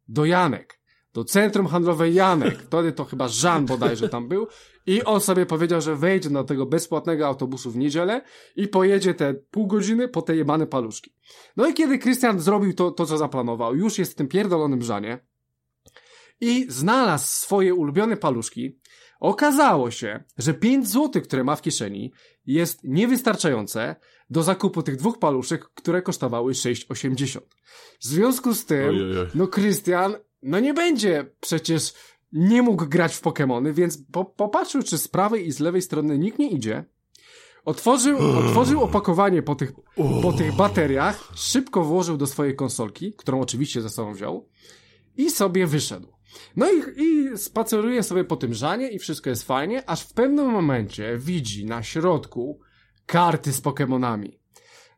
do 0.09 0.25
Janek. 0.25 0.81
Do 1.13 1.25
centrum 1.25 1.67
handlowe 1.67 2.11
Janek. 2.11 2.59
Wtedy 2.63 2.93
to 2.93 3.05
chyba 3.05 3.29
Żan 3.29 3.67
bodajże 3.67 4.09
tam 4.09 4.29
był. 4.29 4.47
I 4.87 5.05
on 5.05 5.21
sobie 5.21 5.47
powiedział, 5.47 5.81
że 5.81 5.97
wejdzie 5.97 6.31
do 6.31 6.45
tego 6.45 6.67
bezpłatnego 6.67 7.27
autobusu 7.27 7.71
w 7.71 7.77
niedzielę 7.77 8.23
i 8.57 8.69
pojedzie 8.69 9.15
te 9.15 9.35
pół 9.35 9.67
godziny 9.67 10.09
po 10.09 10.23
te 10.23 10.37
jebane 10.37 10.67
paluszki. 10.67 11.15
No 11.57 11.69
i 11.69 11.75
kiedy 11.75 11.99
Christian 11.99 12.41
zrobił 12.41 12.75
to, 12.75 12.91
to 12.91 13.07
co 13.07 13.19
zaplanował, 13.19 13.77
już 13.77 13.99
jest 13.99 14.13
w 14.13 14.15
tym 14.15 14.29
pierdolonym 14.29 14.83
Żanie, 14.83 15.19
i 16.41 16.67
znalazł 16.69 17.27
swoje 17.27 17.75
ulubione 17.75 18.17
paluszki, 18.17 18.79
okazało 19.21 19.91
się, 19.91 20.25
że 20.39 20.55
5 20.55 20.89
zł, 20.89 21.23
które 21.23 21.45
ma 21.45 21.57
w 21.57 21.63
kieszeni, 21.63 22.13
jest 22.47 22.81
niewystarczające 22.85 23.97
do 24.31 24.43
zakupu 24.43 24.83
tych 24.83 24.97
dwóch 24.97 25.19
paluszek, 25.19 25.65
które 25.75 26.03
kosztowały 26.03 26.53
6,80. 26.53 27.41
W 28.01 28.05
związku 28.05 28.55
z 28.55 28.67
tym, 28.67 28.89
Ojej. 28.89 29.27
no 29.35 29.47
Krystian, 29.47 30.15
no 30.43 30.61
nie 30.61 30.75
będzie 30.75 31.31
przecież 31.41 31.93
nie 32.33 32.63
mógł 32.63 32.87
grać 32.87 33.15
w 33.15 33.23
Pokémony, 33.23 33.73
więc 33.73 33.99
po, 34.13 34.25
popatrzył, 34.25 34.83
czy 34.83 34.99
z 34.99 35.09
prawej 35.09 35.47
i 35.47 35.53
z 35.53 35.61
lewej 35.61 35.83
strony 35.83 36.19
nikt 36.19 36.39
nie 36.39 36.51
idzie. 36.51 36.85
Otworzył, 37.65 38.19
otworzył 38.47 38.83
opakowanie 38.83 39.43
po 39.43 39.55
tych, 39.55 39.73
po 40.23 40.33
tych 40.33 40.57
bateriach, 40.57 41.29
szybko 41.35 41.85
włożył 41.85 42.17
do 42.17 42.27
swojej 42.27 42.57
konsolki, 42.57 43.13
którą 43.13 43.41
oczywiście 43.41 43.83
ze 43.83 43.91
sobą 43.91 44.15
wziął 44.15 44.49
i 45.17 45.31
sobie 45.31 45.67
wyszedł. 45.67 46.14
No 46.57 46.67
i, 46.73 47.03
i 47.03 47.39
spaceruje 47.39 48.03
sobie 48.03 48.25
po 48.25 48.37
tym 48.37 48.55
żanie 48.55 48.91
i 48.91 48.99
wszystko 48.99 49.31
jest 49.31 49.43
fajnie, 49.43 49.89
aż 49.91 50.03
w 50.03 50.13
pewnym 50.13 50.51
momencie 50.51 51.19
widzi 51.19 51.65
na 51.65 51.83
środku 51.83 52.61
karty 53.07 53.53
z 53.53 53.63
Pokémonami. 53.63 54.39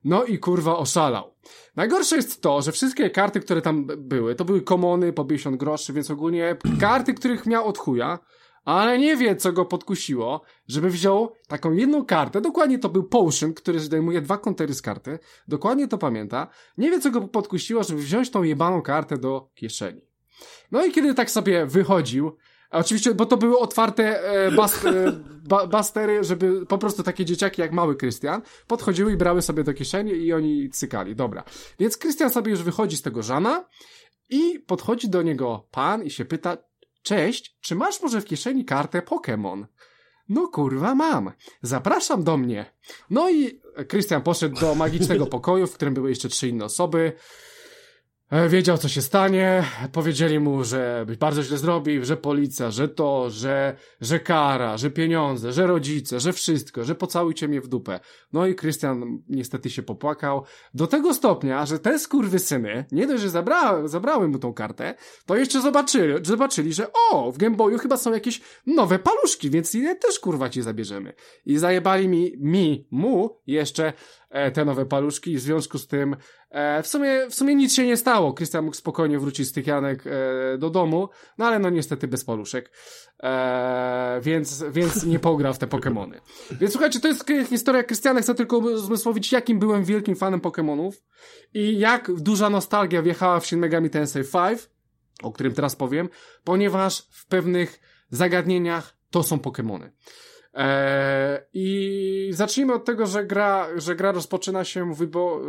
No 0.04 0.24
i 0.24 0.38
kurwa 0.38 0.76
oszalał. 0.76 1.34
Najgorsze 1.76 2.16
jest 2.16 2.42
to, 2.42 2.62
że 2.62 2.72
wszystkie 2.72 3.10
karty, 3.10 3.40
które 3.40 3.62
tam 3.62 3.86
były, 3.98 4.34
to 4.34 4.44
były 4.44 4.62
komony 4.62 5.12
po 5.12 5.24
50 5.24 5.56
groszy, 5.56 5.92
więc 5.92 6.10
ogólnie 6.10 6.56
karty, 6.80 7.14
których 7.14 7.46
miał 7.46 7.66
od 7.66 7.78
chuja, 7.78 8.18
ale 8.64 8.98
nie 8.98 9.16
wie, 9.16 9.36
co 9.36 9.52
go 9.52 9.64
podkusiło, 9.64 10.42
żeby 10.68 10.90
wziął 10.90 11.32
taką 11.48 11.72
jedną 11.72 12.04
kartę, 12.04 12.40
dokładnie 12.40 12.78
to 12.78 12.88
był 12.88 13.04
Potion, 13.04 13.54
który 13.54 13.80
zdejmuje 13.80 14.20
dwa 14.20 14.38
kontery 14.38 14.74
z 14.74 14.82
karty, 14.82 15.18
dokładnie 15.48 15.88
to 15.88 15.98
pamięta, 15.98 16.48
nie 16.78 16.90
wie, 16.90 17.00
co 17.00 17.10
go 17.10 17.28
podkusiło, 17.28 17.82
żeby 17.82 18.02
wziąć 18.02 18.30
tą 18.30 18.42
jebaną 18.42 18.82
kartę 18.82 19.18
do 19.18 19.50
kieszeni. 19.54 20.15
No 20.72 20.84
i 20.84 20.92
kiedy 20.92 21.14
tak 21.14 21.30
sobie 21.30 21.66
wychodził, 21.66 22.36
oczywiście, 22.70 23.14
bo 23.14 23.26
to 23.26 23.36
były 23.36 23.58
otwarte 23.58 24.04
e, 24.04 24.46
e, 24.46 24.50
ba, 25.48 25.66
bastery, 25.66 26.24
żeby 26.24 26.66
po 26.66 26.78
prostu 26.78 27.02
takie 27.02 27.24
dzieciaki 27.24 27.60
jak 27.60 27.72
mały 27.72 27.96
Krystian 27.96 28.42
podchodziły 28.66 29.12
i 29.12 29.16
brały 29.16 29.42
sobie 29.42 29.64
do 29.64 29.74
kieszeni 29.74 30.12
i 30.12 30.32
oni 30.32 30.70
cykali. 30.70 31.16
Dobra. 31.16 31.44
Więc 31.78 31.96
Krystian 31.96 32.30
sobie 32.30 32.50
już 32.50 32.62
wychodzi 32.62 32.96
z 32.96 33.02
tego 33.02 33.22
żana 33.22 33.64
i 34.30 34.58
podchodzi 34.66 35.08
do 35.08 35.22
niego 35.22 35.68
pan 35.70 36.04
i 36.04 36.10
się 36.10 36.24
pyta, 36.24 36.56
cześć, 37.02 37.56
czy 37.60 37.74
masz 37.74 38.02
może 38.02 38.20
w 38.20 38.24
kieszeni 38.24 38.64
kartę 38.64 39.00
Pokémon? 39.00 39.64
No 40.28 40.48
kurwa 40.48 40.94
mam. 40.94 41.32
Zapraszam 41.62 42.24
do 42.24 42.36
mnie. 42.36 42.74
No 43.10 43.30
i 43.30 43.60
Krystian 43.88 44.22
poszedł 44.22 44.60
do 44.60 44.74
magicznego 44.74 45.26
pokoju, 45.26 45.66
w 45.66 45.74
którym 45.74 45.94
były 45.94 46.10
jeszcze 46.10 46.28
trzy 46.28 46.48
inne 46.48 46.64
osoby. 46.64 47.12
E, 48.31 48.48
wiedział, 48.48 48.78
co 48.78 48.89
się 48.89 49.03
stanie. 49.03 49.65
Powiedzieli 49.93 50.40
mu, 50.40 50.65
że 50.65 51.07
bardzo 51.20 51.43
źle 51.43 51.59
zrobił, 51.59 52.05
że 52.05 52.16
policja, 52.16 52.70
że 52.70 52.89
to, 52.89 53.31
że, 53.31 53.77
że 54.01 54.20
kara, 54.20 54.77
że 54.77 54.90
pieniądze, 54.90 55.53
że 55.53 55.66
rodzice, 55.66 56.20
że 56.20 56.32
wszystko, 56.32 56.85
że 56.85 56.94
pocałujcie 56.94 57.48
mnie 57.48 57.61
w 57.61 57.69
dupę. 57.69 58.01
No 58.32 58.47
i 58.47 58.55
Krystian 58.55 59.23
niestety 59.28 59.70
się 59.70 59.82
popłakał. 59.82 60.44
Do 60.74 60.86
tego 60.86 61.15
stopnia, 61.15 61.66
że 61.66 61.78
te 61.78 61.98
syny, 62.39 62.85
nie 62.93 63.07
dość, 63.07 63.23
że 63.23 63.31
zabra, 63.31 63.89
zabrały 63.89 64.28
mu 64.28 64.39
tą 64.39 64.53
kartę, 64.53 64.94
to 65.27 65.36
jeszcze 65.36 65.61
zobaczyli, 65.61 66.15
zobaczyli, 66.23 66.73
że 66.73 66.86
o, 67.11 67.32
w 67.32 67.39
Gameboyu 67.39 67.78
chyba 67.78 67.97
są 67.97 68.12
jakieś 68.12 68.40
nowe 68.66 68.98
paluszki, 68.98 69.51
więc 69.51 69.74
je 69.74 69.94
też 69.94 70.19
kurwa 70.19 70.48
ci 70.48 70.62
zabierzemy. 70.62 71.12
I 71.44 71.59
zajebali 71.59 72.09
mi, 72.09 72.32
mi, 72.39 72.89
mu 72.90 73.40
jeszcze 73.47 73.93
te 74.55 74.65
nowe 74.65 74.86
paluszki 74.86 75.36
w 75.36 75.40
związku 75.40 75.78
z 75.78 75.86
tym 75.86 76.16
e, 76.51 76.82
w 76.82 76.86
sumie, 76.86 77.27
w 77.31 77.35
sumie 77.35 77.55
nic 77.55 77.74
się 77.74 77.86
nie 77.86 77.97
stało. 77.97 78.32
Krystian 78.32 78.65
mógł 78.65 78.77
spokojnie 78.77 79.19
wrócić 79.19 79.48
z 79.48 79.53
tych 79.53 79.66
Janek 79.66 80.05
e, 80.07 80.59
do 80.59 80.70
domu, 80.70 81.09
no 81.39 81.47
ale 81.47 81.59
no 81.59 81.70
niestety 81.70 82.09
bez 82.09 82.24
paluszek, 82.24 82.70
więc, 84.20 84.65
więc 84.70 85.05
nie 85.05 85.19
pograł 85.19 85.55
w 85.55 85.59
te 85.59 85.66
Pokémony. 85.66 86.20
Więc 86.61 86.73
słuchajcie, 86.73 87.01
to 87.01 87.09
jest 87.09 87.27
historia 87.48 87.82
Krystiana, 87.82 88.20
chcę 88.20 88.35
tylko 88.35 88.59
uzmysłowić, 88.59 89.32
jakim 89.32 89.59
byłem 89.59 89.85
wielkim 89.85 90.16
fanem 90.16 90.40
Pokémonów 90.40 90.93
i 91.55 91.78
jak 91.78 92.12
duża 92.12 92.51
nostalgia 92.51 93.03
wjechała 93.03 93.40
w 93.40 93.47
Shin 93.47 93.59
Megami 93.59 93.90
Tensei 93.90 94.24
5, 94.24 94.69
o 95.23 95.32
którym 95.32 95.55
teraz 95.55 95.77
powiem, 95.77 96.09
ponieważ 96.44 97.09
w 97.11 97.27
pewnych 97.27 97.81
zagadnieniach 98.11 98.97
to 99.11 99.23
są 99.23 99.36
Pokémony. 99.36 99.90
Eee, 100.56 101.38
I 101.54 102.28
zacznijmy 102.32 102.74
od 102.74 102.84
tego, 102.84 103.06
że 103.06 103.24
gra, 103.24 103.68
że 103.76 103.96
gra 103.96 104.12
rozpoczyna 104.12 104.64
się 104.64 104.94
wybo 104.94 105.40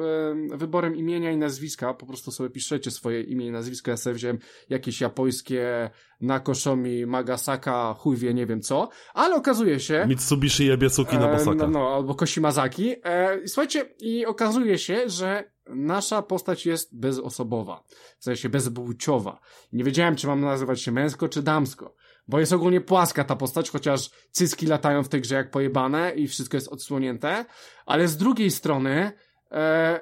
e, 0.53 0.57
wyborem 0.57 0.95
imienia 0.95 1.31
i 1.31 1.37
nazwiska. 1.37 1.93
Po 1.93 2.05
prostu 2.05 2.31
sobie 2.31 2.49
piszecie 2.49 2.91
swoje 2.91 3.21
imię 3.21 3.47
i 3.47 3.51
nazwisko. 3.51 3.91
Ja 3.91 3.97
sobie 3.97 4.13
wziąłem 4.13 4.39
jakieś 4.69 5.01
japońskie 5.01 5.89
Nakoszomi, 6.21 7.05
Magasaka, 7.05 7.93
chuj 7.93 8.17
wie, 8.17 8.33
nie 8.33 8.45
wiem 8.45 8.61
co. 8.61 8.89
Ale 9.13 9.35
okazuje 9.35 9.79
się... 9.79 10.05
Mitsubishi 10.07 10.65
Yabesuki 10.65 11.15
e, 11.15 11.19
Nabasaka. 11.19 11.55
No, 11.55 11.67
no, 11.67 11.95
albo 11.95 12.15
Koshimazaki. 12.15 12.95
E, 13.03 13.39
słuchajcie, 13.47 13.85
i 13.99 14.25
okazuje 14.25 14.77
się, 14.77 15.09
że 15.09 15.51
nasza 15.69 16.21
postać 16.21 16.65
jest 16.65 16.99
bezosobowa. 16.99 17.83
W 18.19 18.23
sensie 18.23 18.49
bezpłciowa. 18.49 19.39
Nie 19.73 19.83
wiedziałem, 19.83 20.15
czy 20.15 20.27
mam 20.27 20.41
nazywać 20.41 20.81
się 20.81 20.91
męsko, 20.91 21.29
czy 21.29 21.41
damsko. 21.41 21.95
Bo 22.27 22.39
jest 22.39 22.53
ogólnie 22.53 22.81
płaska 22.81 23.23
ta 23.23 23.35
postać, 23.35 23.69
chociaż 23.69 24.09
cyski 24.31 24.67
latają 24.67 25.03
w 25.03 25.09
tej 25.09 25.21
grze 25.21 25.35
jak 25.35 25.51
pojebane 25.51 26.11
i 26.11 26.27
wszystko 26.27 26.57
jest 26.57 26.67
odsłonięte, 26.67 27.45
ale 27.85 28.07
z 28.07 28.17
drugiej 28.17 28.51
strony 28.51 29.11
e, 29.51 29.99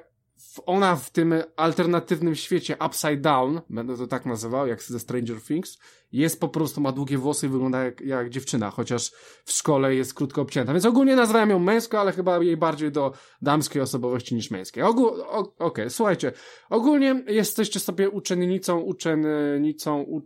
ona 0.66 0.96
w 0.96 1.10
tym 1.10 1.34
alternatywnym 1.56 2.34
świecie 2.34 2.76
Upside 2.86 3.16
Down, 3.16 3.60
będę 3.70 3.96
to 3.96 4.06
tak 4.06 4.26
nazywał, 4.26 4.66
jak 4.66 4.82
ze 4.82 5.00
Stranger 5.00 5.42
Things, 5.42 5.78
jest 6.12 6.40
po 6.40 6.48
prostu, 6.48 6.80
ma 6.80 6.92
długie 6.92 7.18
włosy 7.18 7.46
i 7.46 7.48
wygląda 7.48 7.84
jak, 7.84 8.00
jak 8.00 8.30
dziewczyna, 8.30 8.70
chociaż 8.70 9.12
w 9.44 9.52
szkole 9.52 9.94
jest 9.94 10.14
krótko 10.14 10.42
obcięta. 10.42 10.72
Więc 10.72 10.84
ogólnie 10.84 11.16
nazywam 11.16 11.50
ją 11.50 11.58
męsko, 11.58 12.00
ale 12.00 12.12
chyba 12.12 12.38
jej 12.38 12.56
bardziej 12.56 12.92
do 12.92 13.12
damskiej 13.42 13.82
osobowości 13.82 14.34
niż 14.34 14.50
męskiej. 14.50 14.82
Ogól, 14.82 15.20
Okej, 15.20 15.52
okay, 15.58 15.90
słuchajcie. 15.90 16.32
Ogólnie 16.70 17.24
jesteście 17.26 17.80
sobie 17.80 18.10
uczennicą, 18.10 18.80
uczennicą, 18.80 20.02
u, 20.02 20.22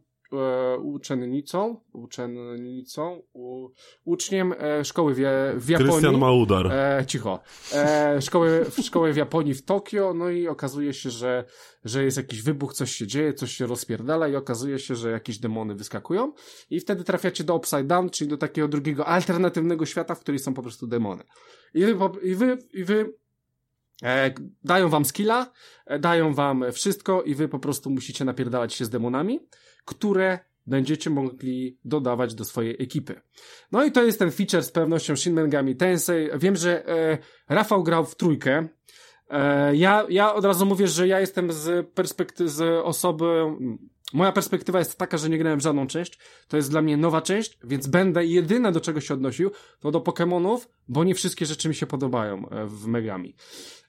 uczennicą, 0.83 1.81
uczennicą, 1.93 3.23
u, 3.33 3.69
uczniem 4.05 4.55
e, 4.59 4.85
szkoły 4.85 5.15
w, 5.15 5.19
w 5.57 5.69
Japonii. 5.69 5.93
Krystian 5.93 6.19
Maudar. 6.19 6.67
E, 6.73 7.05
cicho. 7.07 7.41
E, 7.75 8.23
szkoły, 8.23 8.67
szkoły 8.83 9.13
w 9.13 9.17
Japonii, 9.17 9.55
w 9.55 9.65
Tokio, 9.65 10.15
no 10.15 10.31
i 10.31 10.49
okazuje 10.49 10.95
się, 10.95 11.11
że, 11.11 11.45
że 11.85 12.05
jest 12.05 12.17
jakiś 12.17 12.43
wybuch, 12.43 12.75
coś 12.75 12.93
się 12.93 13.07
dzieje, 13.07 13.35
coś 13.35 13.53
się 13.53 13.67
rozpierdala 13.67 14.29
i 14.29 14.37
okazuje 14.37 14.79
się, 14.79 14.95
że 14.95 15.11
jakieś 15.11 15.39
demony 15.39 15.75
wyskakują 15.75 16.33
i 16.71 16.81
wtedy 16.81 17.05
trafiacie 17.05 17.45
do 17.45 17.57
Upside 17.57 17.85
Down, 17.85 18.11
czyli 18.11 18.31
do 18.31 18.37
takiego 18.37 18.69
drugiego 18.69 19.07
alternatywnego 19.07 19.87
świata, 19.87 20.15
w 20.15 20.21
którym 20.21 20.39
są 20.39 20.55
po 20.55 20.63
prostu 20.63 20.87
demony. 20.87 21.25
I 21.75 21.85
wy, 21.85 21.97
i 22.23 22.35
wy, 22.35 22.59
i 22.73 22.85
wy 22.85 23.21
E, 24.03 24.35
dają 24.65 24.89
wam 24.89 25.05
skilla, 25.05 25.53
e, 25.87 25.99
dają 25.99 26.35
wam 26.35 26.65
wszystko 26.73 27.23
i 27.23 27.35
wy 27.35 27.49
po 27.49 27.59
prostu 27.59 27.91
musicie 27.91 28.25
napierdalać 28.25 28.75
się 28.75 28.85
z 28.85 28.91
demonami 28.91 29.41
które 29.85 30.39
będziecie 30.67 31.11
mogli 31.11 31.79
dodawać 31.85 32.35
do 32.35 32.45
swojej 32.45 32.83
ekipy. 32.83 33.21
No 33.73 33.85
i 33.85 33.93
to 33.93 34.05
jest 34.05 34.19
ten 34.19 34.31
feature 34.31 34.63
z 34.63 34.71
pewnością 34.71 35.17
Shin 35.17 35.35
Megami 35.35 35.77
Tensei. 35.77 36.29
Wiem, 36.39 36.57
że 36.57 36.89
e, 36.89 37.19
Rafał 37.49 37.83
grał 37.83 38.05
w 38.05 38.15
trójkę. 38.15 38.69
E, 39.31 39.77
ja, 39.77 40.07
ja 40.09 40.35
od 40.35 40.45
razu 40.45 40.67
mówię, 40.67 40.89
że 40.89 41.09
ja 41.09 41.21
jestem 41.21 41.53
z 41.53 41.89
perspektywy, 41.91 42.51
z 42.51 42.85
osoby, 42.85 43.45
moja 44.13 44.33
perspektywa 44.33 44.79
jest 44.79 44.99
taka, 44.99 45.17
że 45.17 45.29
nie 45.29 45.39
grałem 45.39 45.59
w 45.59 45.63
żadną 45.63 45.87
część. 45.87 46.19
To 46.49 46.57
jest 46.57 46.71
dla 46.71 46.83
mnie 46.83 46.97
nowa 46.97 47.23
część, 47.23 47.59
więc 47.65 47.87
będę 47.87 48.27
jedyne 48.27 48.73
do 48.73 48.81
czego 48.81 49.01
się 49.01 49.15
odnosił, 49.15 49.51
to 49.81 49.91
do 49.91 50.01
Pokémonów, 50.01 50.59
bo 50.89 51.05
nie 51.05 51.15
wszystkie 51.15 51.47
rzeczy 51.47 51.69
mi 51.69 51.75
się 51.75 51.87
podobają 51.87 52.49
e, 52.49 52.67
w 52.67 52.87
Megami. 52.87 53.35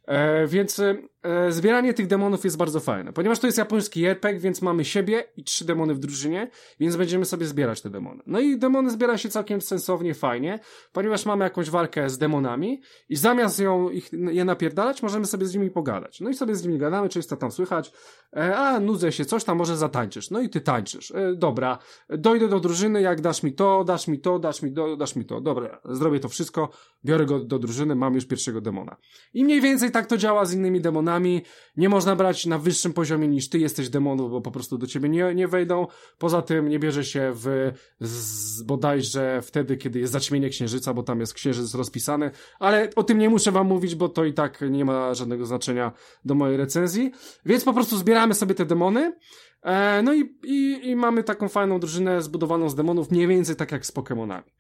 E, 0.06 0.48
więc 0.48 0.80
e, 0.80 1.52
zbieranie 1.52 1.94
tych 1.94 2.07
demonów 2.07 2.44
jest 2.44 2.57
bardzo 2.57 2.80
fajne. 2.80 3.14
Ponieważ 3.14 3.40
to 3.40 3.48
jest 3.48 3.57
japoński 3.57 4.06
RPG, 4.06 4.40
więc 4.40 4.61
mamy 4.61 4.86
siebie 4.86 5.23
i 5.38 5.44
trzy 5.44 5.65
demony 5.65 5.94
w 5.94 5.99
drużynie, 5.99 6.49
więc 6.80 6.95
będziemy 6.95 7.26
sobie 7.26 7.45
zbierać 7.45 7.82
te 7.82 7.90
demony. 7.90 8.23
No 8.26 8.40
i 8.40 8.57
demony 8.57 8.90
zbiera 8.90 9.18
się 9.18 9.30
całkiem 9.30 9.61
sensownie, 9.61 10.14
fajnie, 10.14 10.60
ponieważ 10.91 11.26
mamy 11.26 11.44
jakąś 11.44 11.69
walkę 11.69 12.10
z 12.10 12.18
demonami 12.18 12.82
i 13.10 13.15
zamiast 13.15 13.60
ją, 13.60 13.90
ich, 13.90 14.10
je 14.14 14.45
napierdalać, 14.45 15.03
możemy 15.03 15.26
sobie 15.26 15.45
z 15.45 15.53
nimi 15.53 15.69
pogadać. 15.69 16.22
No 16.22 16.30
i 16.30 16.34
sobie 16.34 16.56
z 16.56 16.65
nimi 16.65 16.78
gadamy, 16.78 17.10
co 17.10 17.38
tam 17.38 17.52
słychać, 17.52 17.91
e, 18.36 18.57
a 18.57 18.80
nudzę 18.80 19.11
się, 19.11 19.26
coś 19.26 19.44
tam 19.44 19.57
może 19.57 19.78
zatańczysz. 19.78 20.32
No 20.32 20.40
i 20.40 20.49
ty 20.49 20.61
tańczysz. 20.61 21.11
E, 21.11 21.36
dobra, 21.36 21.78
dojdę 22.10 22.48
do 22.48 22.60
drużyny, 22.60 23.02
jak 23.02 23.22
dasz 23.22 23.44
mi 23.44 23.53
to, 23.53 23.84
dasz 23.84 24.07
mi 24.07 24.19
to, 24.19 24.40
dasz 24.40 24.61
mi 24.61 24.73
to, 24.73 24.95
dasz 24.95 25.15
mi 25.15 25.26
to. 25.26 25.41
Dobra, 25.41 25.82
zrobię 25.86 26.19
to 26.19 26.30
wszystko, 26.30 26.69
biorę 27.06 27.26
go 27.26 27.40
do 27.40 27.60
drużyny, 27.60 27.95
mam 27.95 28.15
już 28.15 28.26
pierwszego 28.26 28.61
demona. 28.61 28.98
I 29.34 29.44
mniej 29.44 29.61
więcej 29.61 29.91
tak 29.91 30.07
to 30.07 30.18
działa 30.18 30.45
z 30.45 30.53
innymi 30.53 30.82
demonami. 30.82 31.41
Nie 31.78 31.90
można 31.90 32.15
brać 32.15 32.45
na 32.45 32.57
wyższym 32.57 32.94
poziomie 32.94 33.28
niż 33.28 33.49
ty 33.49 33.60
jesteś 33.60 33.90
demonów, 33.90 34.32
bo 34.32 34.41
po 34.41 34.52
prostu 34.52 34.78
do 34.78 34.88
ciebie 34.88 35.10
nie, 35.10 35.36
nie 35.36 35.48
wejdą. 35.48 35.88
Poza 36.18 36.41
tym 36.41 36.69
nie 36.69 36.80
bierze 36.80 37.03
się 37.03 37.32
w 37.36 37.72
z, 37.99 38.61
bodajże 38.61 39.41
wtedy, 39.41 39.78
kiedy 39.78 39.99
jest 39.99 40.14
zaćmienie 40.14 40.49
księżyca, 40.49 40.94
bo 40.94 41.03
tam 41.03 41.19
jest 41.19 41.34
księżyc 41.34 41.76
rozpisany, 41.76 42.32
ale 42.60 42.90
o 42.95 43.03
tym 43.03 43.18
nie 43.18 43.30
muszę 43.30 43.52
wam 43.52 43.68
mówić, 43.68 43.95
bo 43.95 44.10
to 44.10 44.26
i 44.26 44.34
tak 44.34 44.61
nie 44.69 44.86
ma 44.86 45.14
żadnego 45.14 45.45
znaczenia 45.45 45.91
do 46.26 46.36
mojej 46.36 46.57
recenzji. 46.57 47.11
Więc 47.45 47.64
po 47.64 47.73
prostu 47.73 47.98
zbieramy 47.98 48.34
sobie 48.34 48.56
te 48.56 48.65
demony. 48.65 49.14
E, 49.62 50.02
no 50.02 50.14
i, 50.14 50.36
i, 50.44 50.90
i 50.90 50.96
mamy 50.96 51.24
taką 51.24 51.50
fajną 51.50 51.80
drużynę 51.80 52.22
zbudowaną 52.22 52.70
z 52.70 52.76
demonów, 52.76 53.12
mniej 53.12 53.28
więcej 53.28 53.56
tak 53.56 53.72
jak 53.72 53.86
z 53.86 53.94
Pokémonami. 53.94 54.52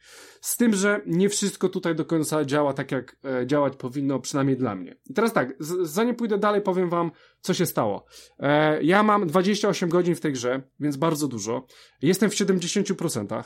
Z 0.41 0.57
tym, 0.57 0.73
że 0.73 1.01
nie 1.05 1.29
wszystko 1.29 1.69
tutaj 1.69 1.95
do 1.95 2.05
końca 2.05 2.45
działa 2.45 2.73
tak, 2.73 2.91
jak 2.91 3.17
e, 3.25 3.47
działać 3.47 3.75
powinno, 3.75 4.19
przynajmniej 4.19 4.57
dla 4.57 4.75
mnie. 4.75 4.95
I 5.09 5.13
teraz 5.13 5.33
tak, 5.33 5.53
z, 5.59 5.89
zanim 5.89 6.15
pójdę 6.15 6.37
dalej, 6.37 6.61
powiem 6.61 6.89
wam, 6.89 7.11
co 7.41 7.53
się 7.53 7.65
stało. 7.65 8.05
E, 8.39 8.83
ja 8.83 9.03
mam 9.03 9.27
28 9.27 9.89
godzin 9.89 10.15
w 10.15 10.19
tej 10.19 10.33
grze, 10.33 10.61
więc 10.79 10.97
bardzo 10.97 11.27
dużo. 11.27 11.65
Jestem 12.01 12.29
w 12.29 12.33
70%. 12.33 13.43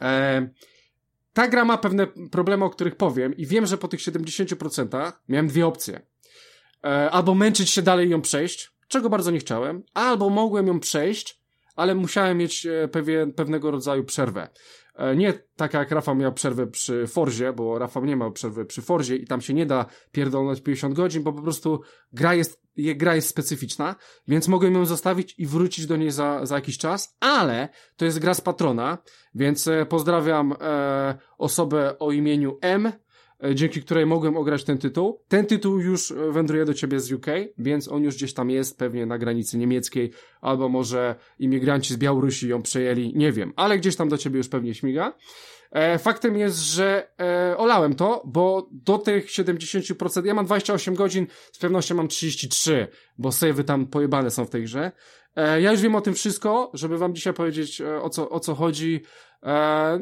E, 0.00 0.48
ta 1.32 1.48
gra 1.48 1.64
ma 1.64 1.78
pewne 1.78 2.06
problemy, 2.06 2.64
o 2.64 2.70
których 2.70 2.96
powiem 2.96 3.36
i 3.36 3.46
wiem, 3.46 3.66
że 3.66 3.78
po 3.78 3.88
tych 3.88 4.00
70% 4.00 5.12
miałem 5.28 5.48
dwie 5.48 5.66
opcje. 5.66 6.00
E, 6.84 7.10
albo 7.10 7.34
męczyć 7.34 7.70
się 7.70 7.82
dalej 7.82 8.06
i 8.06 8.10
ją 8.10 8.22
przejść, 8.22 8.72
czego 8.90 9.10
bardzo 9.10 9.30
nie 9.30 9.38
chciałem, 9.38 9.82
albo 9.94 10.30
mogłem 10.30 10.66
ją 10.66 10.80
przejść, 10.80 11.40
ale 11.76 11.94
musiałem 11.94 12.38
mieć 12.38 12.66
e, 12.66 12.88
pewien, 12.88 13.32
pewnego 13.32 13.70
rodzaju 13.70 14.04
przerwę. 14.04 14.48
E, 14.94 15.16
nie 15.16 15.32
taka 15.56 15.78
jak 15.78 15.90
Rafał 15.90 16.14
miał 16.14 16.32
przerwę 16.32 16.66
przy 16.66 17.06
Forzie, 17.06 17.52
bo 17.52 17.78
Rafał 17.78 18.04
nie 18.04 18.16
miał 18.16 18.32
przerwy 18.32 18.64
przy 18.64 18.82
Forzie 18.82 19.16
i 19.16 19.26
tam 19.26 19.40
się 19.40 19.54
nie 19.54 19.66
da 19.66 19.86
pierdolnąć 20.12 20.60
50 20.60 20.94
godzin, 20.94 21.22
bo 21.22 21.32
po 21.32 21.42
prostu 21.42 21.80
gra 22.12 22.34
jest, 22.34 22.62
gra 22.76 23.14
jest 23.14 23.28
specyficzna, 23.28 23.96
więc 24.28 24.48
mogłem 24.48 24.74
ją 24.74 24.86
zostawić 24.86 25.34
i 25.38 25.46
wrócić 25.46 25.86
do 25.86 25.96
niej 25.96 26.10
za, 26.10 26.46
za 26.46 26.54
jakiś 26.54 26.78
czas, 26.78 27.16
ale 27.20 27.68
to 27.96 28.04
jest 28.04 28.18
gra 28.18 28.34
z 28.34 28.40
patrona, 28.40 28.98
więc 29.34 29.68
e, 29.68 29.86
pozdrawiam 29.86 30.54
e, 30.60 31.18
osobę 31.38 31.98
o 31.98 32.12
imieniu 32.12 32.58
M, 32.60 32.92
dzięki 33.54 33.82
której 33.82 34.06
mogłem 34.06 34.36
ograć 34.36 34.64
ten 34.64 34.78
tytuł. 34.78 35.20
Ten 35.28 35.46
tytuł 35.46 35.78
już 35.78 36.10
e, 36.10 36.32
wędruje 36.32 36.64
do 36.64 36.74
ciebie 36.74 37.00
z 37.00 37.12
UK, 37.12 37.26
więc 37.58 37.88
on 37.88 38.02
już 38.02 38.14
gdzieś 38.14 38.34
tam 38.34 38.50
jest, 38.50 38.78
pewnie 38.78 39.06
na 39.06 39.18
granicy 39.18 39.58
niemieckiej, 39.58 40.10
albo 40.40 40.68
może 40.68 41.14
imigranci 41.38 41.94
z 41.94 41.96
Białorusi 41.96 42.48
ją 42.48 42.62
przejęli, 42.62 43.12
nie 43.16 43.32
wiem, 43.32 43.52
ale 43.56 43.78
gdzieś 43.78 43.96
tam 43.96 44.08
do 44.08 44.18
ciebie 44.18 44.38
już 44.38 44.48
pewnie 44.48 44.74
śmiga. 44.74 45.14
E, 45.72 45.98
faktem 45.98 46.36
jest, 46.36 46.58
że 46.58 47.08
e, 47.20 47.56
olałem 47.56 47.94
to, 47.94 48.22
bo 48.26 48.68
do 48.72 48.98
tych 48.98 49.26
70%, 49.26 50.26
ja 50.26 50.34
mam 50.34 50.46
28 50.46 50.94
godzin, 50.94 51.26
z 51.52 51.58
pewnością 51.58 51.94
mam 51.94 52.08
33, 52.08 52.88
bo 53.18 53.32
savey 53.32 53.64
tam 53.64 53.86
pojebane 53.86 54.30
są 54.30 54.44
w 54.44 54.50
tej 54.50 54.62
grze. 54.62 54.92
E, 55.36 55.60
ja 55.60 55.72
już 55.72 55.80
wiem 55.80 55.94
o 55.94 56.00
tym 56.00 56.14
wszystko, 56.14 56.70
żeby 56.74 56.98
wam 56.98 57.14
dzisiaj 57.14 57.34
powiedzieć 57.34 57.80
e, 57.80 58.02
o 58.02 58.10
co, 58.10 58.30
o 58.30 58.40
co 58.40 58.54
chodzi. 58.54 59.00
E, 59.42 59.98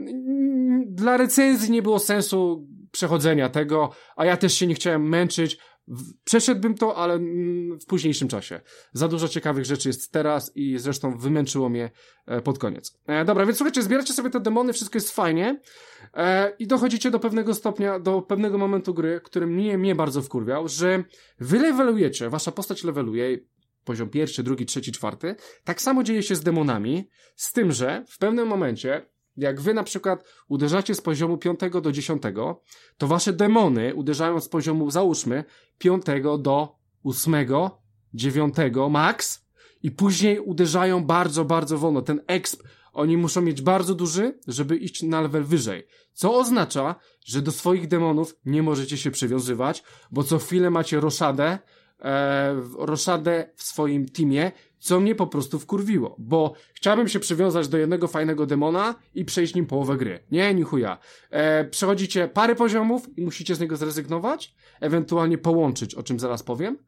dla 0.87 1.17
recenzji 1.17 1.71
nie 1.71 1.83
było 1.83 1.99
sensu 1.99 2.69
przechodzenia 2.93 3.49
tego, 3.49 3.91
a 4.17 4.25
ja 4.25 4.37
też 4.37 4.55
się 4.55 4.67
nie 4.67 4.75
chciałem 4.75 5.09
męczyć. 5.09 5.59
Przeszedłbym 6.25 6.75
to, 6.75 6.97
ale 6.97 7.19
w 7.83 7.87
późniejszym 7.87 8.29
czasie. 8.29 8.61
Za 8.93 9.09
dużo 9.09 9.29
ciekawych 9.29 9.65
rzeczy 9.65 9.89
jest 9.89 10.13
teraz 10.13 10.53
i 10.55 10.79
zresztą 10.79 11.19
wymęczyło 11.19 11.69
mnie 11.69 11.91
e, 12.27 12.41
pod 12.41 12.59
koniec. 12.59 12.99
E, 13.07 13.25
dobra, 13.25 13.47
więc 13.47 13.59
słuchajcie, 13.59 13.83
zbieracie 13.83 14.13
sobie 14.13 14.31
te 14.31 14.41
demony, 14.41 14.73
wszystko 14.73 14.97
jest 14.97 15.11
fajnie 15.11 15.61
e, 16.15 16.53
i 16.59 16.67
dochodzicie 16.67 17.11
do 17.11 17.19
pewnego 17.19 17.55
stopnia, 17.55 17.99
do 17.99 18.23
pewnego 18.23 18.59
momentu 18.59 18.95
gry, 18.95 19.21
który 19.25 19.47
mnie, 19.47 19.79
mnie 19.79 19.95
bardzo 19.95 20.23
wkurwiał, 20.23 20.69
że 20.69 21.05
wy 21.39 21.59
levelujecie, 21.59 22.31
wasza 22.31 22.53
postać 22.53 22.85
leveluje, 22.85 23.39
poziom 23.85 24.11
pierwszy, 24.11 24.43
drugi, 24.43 24.67
trzeci, 24.67 24.93
czwarty. 24.93 25.35
Tak 25.65 25.83
samo 25.83 26.03
dzieje 26.03 26.23
się 26.23 26.35
z 26.35 26.41
demonami, 26.41 27.09
z 27.37 27.53
tym, 27.53 27.73
że 27.73 28.05
w 28.09 28.19
pewnym 28.19 28.49
momencie 28.49 29.07
jak 29.39 29.61
wy 29.61 29.75
na 29.75 29.83
przykład 29.83 30.25
uderzacie 30.49 30.95
z 30.95 31.01
poziomu 31.01 31.39
5 31.39 31.61
do 31.83 31.93
10, 31.93 32.23
to 32.99 33.07
wasze 33.07 33.33
demony 33.33 33.95
uderzają 33.95 34.41
z 34.41 34.49
poziomu, 34.49 34.91
załóżmy, 34.91 35.45
5 35.79 36.05
do 36.39 36.77
8, 37.05 37.35
9 38.15 38.55
max 38.91 39.45
i 39.83 39.91
później 39.91 40.41
uderzają 40.41 41.05
bardzo, 41.05 41.45
bardzo 41.45 41.79
wolno. 41.79 42.03
Ten 42.03 42.21
exp 42.27 42.63
oni 42.93 43.17
muszą 43.17 43.41
mieć 43.41 43.63
bardzo 43.63 43.95
duży, 43.95 44.39
żeby 44.47 44.77
iść 44.77 45.03
na 45.03 45.21
level 45.21 45.45
wyżej. 45.45 45.87
Co 46.13 46.39
oznacza, 46.39 46.95
że 47.25 47.43
do 47.43 47.53
swoich 47.53 47.89
demonów 47.89 48.37
nie 48.45 48.63
możecie 48.63 48.97
się 48.97 49.11
przywiązywać, 49.11 49.83
bo 50.11 50.25
co 50.25 50.39
chwilę 50.39 50.71
macie 50.71 51.01
roszadę, 51.01 51.59
e, 52.01 52.63
roszadę 52.79 53.51
w 53.57 53.63
swoim 53.63 54.09
teamie, 54.09 54.53
co 54.79 55.01
mnie 55.01 55.15
po 55.15 55.27
prostu 55.27 55.59
wkurwiło, 55.59 56.17
bo 56.19 56.55
chciałbym 56.75 57.09
się 57.09 57.21
przywiązać 57.21 57.69
do 57.69 57.79
jednego 57.79 58.09
fajnego 58.09 58.47
demona 58.47 58.95
i 59.15 59.25
przejść 59.25 59.55
nim 59.55 59.67
połowę 59.67 59.97
gry. 59.97 60.21
Nie, 60.31 60.55
ni 60.55 60.63
chuja. 60.63 60.99
E, 61.31 61.65
przechodzicie 61.65 62.29
parę 62.29 62.55
poziomów 62.55 63.19
i 63.19 63.25
musicie 63.25 63.55
z 63.55 63.61
niego 63.61 63.77
zrezygnować, 63.77 64.55
ewentualnie 64.81 65.39
połączyć, 65.39 65.95
o 65.95 66.03
czym 66.03 66.21
zaraz 66.21 66.43
powiem, 66.43 66.79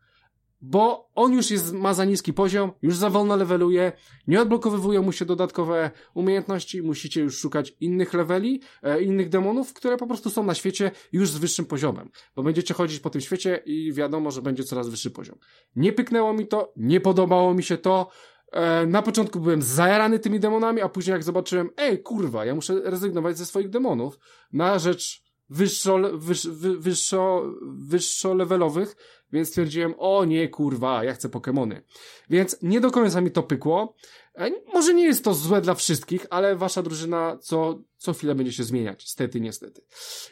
bo 0.61 1.11
on 1.15 1.33
już 1.33 1.51
jest, 1.51 1.73
ma 1.73 1.95
za 1.95 2.05
niski 2.05 2.33
poziom, 2.33 2.73
już 2.83 2.97
za 2.97 3.11
wolno 3.11 3.37
leveluje, 3.37 3.93
nie 4.27 4.43
odblokowywują 4.43 5.03
mu 5.03 5.13
się 5.13 5.25
dodatkowe 5.25 5.91
umiejętności, 6.15 6.83
musicie 6.83 7.21
już 7.21 7.39
szukać 7.39 7.75
innych 7.81 8.15
leveli, 8.15 8.61
e, 8.83 9.03
innych 9.03 9.29
demonów, 9.29 9.73
które 9.73 9.97
po 9.97 10.07
prostu 10.07 10.31
są 10.31 10.45
na 10.45 10.55
świecie 10.55 10.91
już 11.13 11.31
z 11.31 11.39
wyższym 11.39 11.65
poziomem, 11.65 12.11
bo 12.37 12.43
będziecie 12.43 12.75
chodzić 12.75 13.01
po 13.01 13.11
tym 13.11 13.21
świecie 13.21 13.63
i 13.67 13.93
wiadomo, 13.93 14.31
że 14.31 14.43
będzie 14.43 14.65
coraz 14.65 14.89
wyższy 14.89 15.11
poziom. 15.11 15.39
Nie 15.77 15.93
pyknęło 15.93 16.33
mi 16.33 16.47
to, 16.47 16.73
nie 16.77 17.01
podobało 17.01 17.55
mi 17.55 17.63
się 17.63 17.77
to, 17.77 18.11
e, 18.53 18.87
na 18.87 19.03
początku 19.03 19.41
byłem 19.41 19.63
zajarany 19.63 20.19
tymi 20.19 20.41
demonami, 20.41 20.81
a 20.81 20.89
później 20.89 21.13
jak 21.13 21.23
zobaczyłem, 21.23 21.71
ej 21.77 22.03
kurwa, 22.03 22.45
ja 22.45 22.55
muszę 22.55 22.81
rezygnować 22.85 23.39
ze 23.39 23.47
swoich 23.47 23.71
demonów 23.71 24.19
na 24.53 24.79
rzecz 24.79 25.30
wyższo, 25.51 25.99
wyż, 26.13 26.47
wy, 26.47 26.79
wyższo, 26.79 27.53
wyższo 27.63 28.35
levelowych, 28.35 28.97
więc 29.33 29.49
stwierdziłem, 29.49 29.95
o 29.99 30.25
nie, 30.25 30.49
kurwa, 30.49 31.05
ja 31.05 31.15
chcę 31.15 31.29
Pokémony. 31.29 31.81
Więc 32.31 32.57
nie 32.63 32.81
do 32.81 32.91
końca 32.91 33.21
mi 33.21 33.31
to 33.31 33.43
pykło. 33.43 33.95
E, 34.35 34.51
może 34.75 34.95
nie 34.95 35.05
jest 35.05 35.25
to 35.25 35.35
złe 35.35 35.61
dla 35.61 35.75
wszystkich, 35.75 36.27
ale 36.31 36.57
wasza 36.57 36.83
drużyna 36.83 37.39
co, 37.41 37.79
co 38.01 38.13
chwilę 38.13 38.35
będzie 38.35 38.53
się 38.53 38.65
zmieniać. 38.65 39.09
Stety, 39.09 39.41
niestety. 39.41 39.83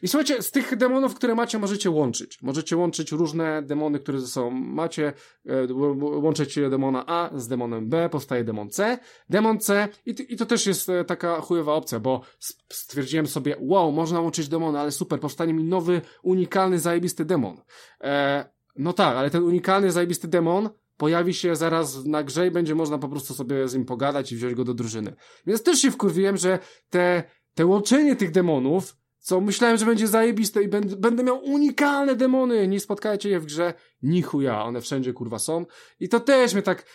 I 0.02 0.08
słuchajcie, 0.08 0.42
z 0.42 0.50
tych 0.50 0.76
demonów, 0.76 1.14
które 1.14 1.34
macie, 1.34 1.58
możecie 1.58 1.90
łączyć. 1.90 2.42
Możecie 2.42 2.76
łączyć 2.76 3.12
różne 3.12 3.62
demony, 3.62 3.98
które 3.98 4.20
ze 4.20 4.26
sobą 4.26 4.50
macie. 4.50 5.12
E, 5.46 5.74
łączycie 6.00 6.70
demona 6.70 7.04
A 7.06 7.30
z 7.34 7.48
demonem 7.48 7.88
B, 7.88 8.08
powstaje 8.08 8.44
demon 8.44 8.70
C. 8.70 8.98
Demon 9.30 9.60
C, 9.60 9.88
i, 10.06 10.14
i 10.28 10.36
to 10.36 10.46
też 10.46 10.66
jest 10.66 10.88
e, 10.88 11.04
taka 11.04 11.40
chujowa 11.40 11.74
opcja, 11.74 12.00
bo 12.00 12.20
stwierdziłem 12.68 13.26
sobie, 13.26 13.56
wow, 13.60 13.92
można 13.92 14.20
łączyć 14.20 14.48
demony, 14.48 14.78
ale 14.78 14.92
super, 14.92 15.20
powstanie 15.20 15.54
mi 15.54 15.64
nowy, 15.64 16.00
unikalny, 16.22 16.78
zajebisty 16.78 17.24
demon. 17.24 17.60
E, 18.00 18.44
no 18.76 18.92
tak, 18.92 19.16
ale 19.16 19.30
ten 19.30 19.42
unikalny, 19.42 19.92
zajebisty 19.92 20.28
demon 20.28 20.68
pojawi 20.98 21.34
się 21.34 21.56
zaraz 21.56 22.04
na 22.04 22.22
grze 22.22 22.46
i 22.46 22.50
będzie 22.50 22.74
można 22.74 22.98
po 22.98 23.08
prostu 23.08 23.34
sobie 23.34 23.68
z 23.68 23.74
nim 23.74 23.84
pogadać 23.84 24.32
i 24.32 24.36
wziąć 24.36 24.54
go 24.54 24.64
do 24.64 24.74
drużyny. 24.74 25.14
Więc 25.46 25.62
też 25.62 25.78
się 25.78 25.90
wkurwiłem, 25.90 26.36
że 26.36 26.58
te, 26.90 27.22
te 27.58 27.66
łączenie 27.66 28.16
tych 28.16 28.30
demonów, 28.30 28.96
co 29.18 29.40
myślałem, 29.40 29.78
że 29.78 29.86
będzie 29.86 30.08
zajebiste 30.08 30.62
i 30.62 30.68
będę, 30.68 30.96
będę 30.96 31.22
miał 31.22 31.44
unikalne 31.44 32.16
demony, 32.16 32.68
nie 32.68 32.80
spotkajcie 32.80 33.28
je 33.28 33.40
w 33.40 33.46
grze, 33.46 33.74
ni 34.02 34.22
chuja, 34.22 34.64
one 34.64 34.80
wszędzie 34.80 35.12
kurwa 35.12 35.38
są. 35.38 35.66
I 36.00 36.08
to 36.08 36.20
też 36.20 36.54
mnie 36.54 36.62
tak, 36.62 36.86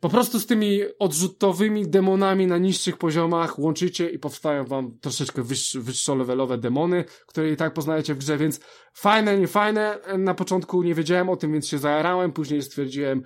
po 0.00 0.08
prostu 0.08 0.38
z 0.38 0.46
tymi 0.46 0.80
odrzutowymi 0.98 1.88
demonami 1.88 2.46
na 2.46 2.58
niższych 2.58 2.96
poziomach 2.96 3.58
łączycie 3.58 4.10
i 4.10 4.18
powstają 4.18 4.64
wam 4.64 4.98
troszeczkę 4.98 5.42
wyższy, 5.42 5.80
wyższo-levelowe 5.80 6.58
demony, 6.58 7.04
które 7.26 7.50
i 7.50 7.56
tak 7.56 7.74
poznajecie 7.74 8.14
w 8.14 8.18
grze, 8.18 8.38
więc 8.38 8.60
fajne, 8.94 9.38
nie 9.38 9.48
fajne. 9.48 9.98
Na 10.18 10.34
początku 10.34 10.82
nie 10.82 10.94
wiedziałem 10.94 11.28
o 11.28 11.36
tym, 11.36 11.52
więc 11.52 11.68
się 11.68 11.78
zajarałem, 11.78 12.32
później 12.32 12.62
stwierdziłem, 12.62 13.22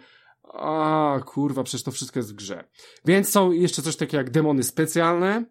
a 0.52 1.20
kurwa, 1.26 1.62
przecież 1.62 1.82
to 1.82 1.90
wszystko 1.90 2.18
jest 2.18 2.32
w 2.32 2.36
grze. 2.36 2.64
Więc 3.04 3.28
są 3.28 3.52
jeszcze 3.52 3.82
coś 3.82 3.96
takiego 3.96 4.16
jak 4.16 4.30
demony 4.30 4.62
specjalne. 4.62 5.44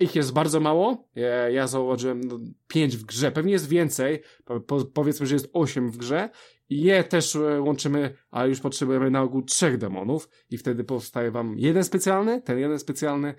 Ich 0.00 0.14
jest 0.14 0.32
bardzo 0.32 0.60
mało. 0.60 1.08
Ja, 1.50 1.66
zauważyłem 1.66 2.20
no, 2.20 2.38
pięć 2.68 2.96
w 2.96 3.04
grze. 3.04 3.32
Pewnie 3.32 3.52
jest 3.52 3.68
więcej. 3.68 4.22
Po, 4.66 4.84
powiedzmy, 4.84 5.26
że 5.26 5.34
jest 5.34 5.50
osiem 5.52 5.90
w 5.90 5.96
grze. 5.96 6.30
Je 6.68 7.04
też 7.04 7.36
e, 7.36 7.60
łączymy, 7.60 8.14
ale 8.30 8.48
już 8.48 8.60
potrzebujemy 8.60 9.10
na 9.10 9.22
ogół 9.22 9.42
trzech 9.42 9.78
demonów 9.78 10.28
i 10.50 10.58
wtedy 10.58 10.84
powstaje 10.84 11.30
wam 11.30 11.54
jeden 11.58 11.84
specjalny, 11.84 12.42
ten 12.42 12.58
jeden 12.58 12.78
specjalny 12.78 13.34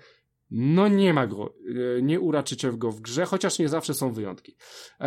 no 0.54 0.88
nie 0.88 1.14
ma 1.14 1.26
go, 1.26 1.54
e, 1.98 2.02
nie 2.02 2.20
uraczycie 2.20 2.72
go 2.72 2.90
w 2.90 3.00
grze, 3.00 3.24
chociaż 3.24 3.58
nie 3.58 3.68
zawsze 3.68 3.94
są 3.94 4.12
wyjątki. 4.12 4.56
E, 5.00 5.04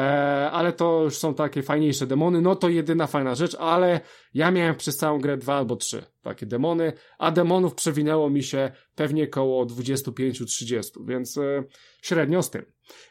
ale 0.52 0.74
to 0.74 1.04
już 1.04 1.18
są 1.18 1.34
takie 1.34 1.64
fajniejsze 1.64 2.08
demony, 2.08 2.42
no 2.42 2.56
to 2.56 2.70
jedyna 2.70 3.08
fajna 3.08 3.36
rzecz, 3.36 3.56
ale 3.56 4.00
ja 4.34 4.52
miałem 4.52 4.76
przez 4.76 4.98
całą 4.98 5.20
grę 5.20 5.38
dwa 5.38 5.56
albo 5.56 5.76
trzy 5.76 6.04
takie 6.22 6.46
demony, 6.46 6.94
a 7.18 7.32
demonów 7.32 7.76
przewinęło 7.76 8.30
mi 8.30 8.44
się 8.44 8.72
pewnie 8.96 9.28
koło 9.28 9.66
25-30, 9.66 11.08
więc 11.08 11.38
e, 11.38 11.64
średnio 12.02 12.44
z 12.44 12.50
tym. 12.50 12.66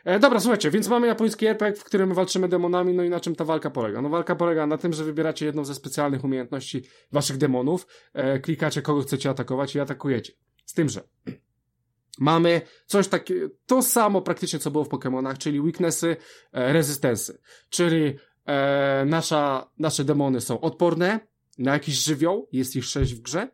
E, 0.04 0.18
dobra, 0.18 0.40
słuchajcie, 0.40 0.70
więc 0.70 0.88
mamy 0.88 1.06
japoński 1.06 1.46
RPG, 1.46 1.80
w 1.80 1.84
którym 1.84 2.14
walczymy 2.14 2.48
demonami, 2.48 2.94
no 2.94 3.04
i 3.04 3.10
na 3.10 3.20
czym 3.20 3.34
ta 3.34 3.44
walka 3.44 3.70
polega? 3.70 4.02
No 4.02 4.08
walka 4.08 4.36
polega 4.36 4.66
na 4.66 4.78
tym, 4.78 4.92
że 4.92 5.04
wybieracie 5.04 5.46
jedną 5.46 5.64
ze 5.64 5.74
specjalnych 5.74 6.24
umiejętności 6.24 6.82
waszych 7.12 7.36
demonów, 7.36 7.86
e, 8.12 8.40
klikacie 8.40 8.82
kogo 8.82 9.02
chcecie 9.02 9.30
atakować 9.30 9.74
i 9.74 9.80
atakujecie. 9.80 10.32
Z 10.66 10.74
tym, 10.74 10.88
że 10.88 11.02
Mamy 12.18 12.60
coś 12.86 13.08
takiego, 13.08 13.48
to 13.66 13.82
samo 13.82 14.22
praktycznie 14.22 14.58
co 14.58 14.70
było 14.70 14.84
w 14.84 14.88
Pokémonach, 14.88 15.38
czyli 15.38 15.60
weaknessy, 15.60 16.16
e, 16.52 16.72
rezystensy. 16.72 17.38
Czyli 17.70 18.14
e, 18.46 19.04
nasza, 19.06 19.70
nasze 19.78 20.04
demony 20.04 20.40
są 20.40 20.60
odporne 20.60 21.20
na 21.58 21.72
jakiś 21.72 21.94
żywioł, 21.94 22.48
jest 22.52 22.76
ich 22.76 22.84
sześć 22.84 23.14
w 23.14 23.22
grze 23.22 23.48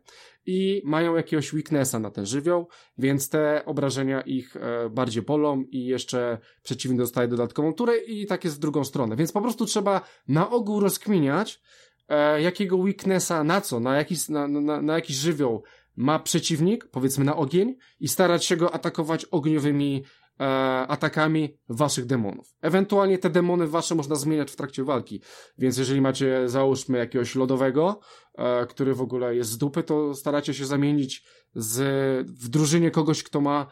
i 0.45 0.81
mają 0.85 1.15
jakiegoś 1.15 1.53
weaknessa 1.53 1.99
na 1.99 2.11
ten 2.11 2.25
żywioł, 2.25 2.67
więc 2.97 3.29
te 3.29 3.65
obrażenia 3.65 4.21
ich 4.21 4.55
e, 4.55 4.89
bardziej 4.89 5.23
bolą 5.23 5.63
i 5.63 5.85
jeszcze 5.85 6.37
przeciwnik 6.63 6.99
dostaje 6.99 7.27
dodatkową 7.27 7.73
turę 7.73 7.97
i 7.97 8.25
tak 8.25 8.43
jest 8.43 8.55
w 8.55 8.59
drugą 8.59 8.83
stronę. 8.83 9.15
Więc 9.15 9.31
po 9.31 9.41
prostu 9.41 9.65
trzeba 9.65 10.01
na 10.27 10.49
ogół 10.49 10.79
rozkminiać, 10.79 11.61
e, 12.09 12.41
jakiego 12.41 12.77
weaknessa 12.77 13.43
na 13.43 13.61
co, 13.61 13.79
na 13.79 13.95
jakiś, 13.95 14.29
na, 14.29 14.47
na, 14.47 14.81
na 14.81 14.95
jakiś 14.95 15.15
żywioł 15.15 15.63
ma 15.95 16.19
przeciwnik, 16.19 16.87
powiedzmy 16.87 17.25
na 17.25 17.35
ogień, 17.35 17.75
i 17.99 18.07
starać 18.07 18.45
się 18.45 18.57
go 18.57 18.73
atakować 18.73 19.25
ogniowymi 19.25 20.03
e, 20.39 20.43
atakami 20.87 21.57
waszych 21.69 22.05
demonów. 22.05 22.55
Ewentualnie 22.61 23.17
te 23.17 23.29
demony 23.29 23.67
wasze 23.67 23.95
można 23.95 24.15
zmieniać 24.15 24.51
w 24.51 24.55
trakcie 24.55 24.83
walki, 24.83 25.21
więc 25.57 25.77
jeżeli 25.77 26.01
macie, 26.01 26.49
załóżmy, 26.49 26.97
jakiegoś 26.97 27.35
lodowego, 27.35 27.99
e, 28.35 28.65
który 28.65 28.93
w 28.93 29.01
ogóle 29.01 29.35
jest 29.35 29.49
z 29.49 29.57
dupy, 29.57 29.83
to 29.83 30.15
staracie 30.15 30.53
się 30.53 30.65
zamienić 30.65 31.23
z, 31.55 31.79
w 32.27 32.49
drużynie 32.49 32.91
kogoś, 32.91 33.23
kto 33.23 33.41
ma 33.41 33.67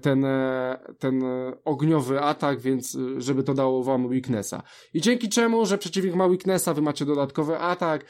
ten, 0.00 0.24
e, 0.24 0.78
ten 0.98 1.22
ogniowy 1.64 2.20
atak, 2.20 2.60
więc 2.60 2.98
żeby 3.18 3.42
to 3.42 3.54
dało 3.54 3.84
wam 3.84 4.06
weaknessa. 4.06 4.62
I 4.94 5.00
dzięki 5.00 5.28
czemu, 5.28 5.66
że 5.66 5.78
przeciwnik 5.78 6.14
ma 6.14 6.26
weaknessa, 6.26 6.74
wy 6.74 6.82
macie 6.82 7.04
dodatkowy 7.04 7.58
atak, 7.58 8.04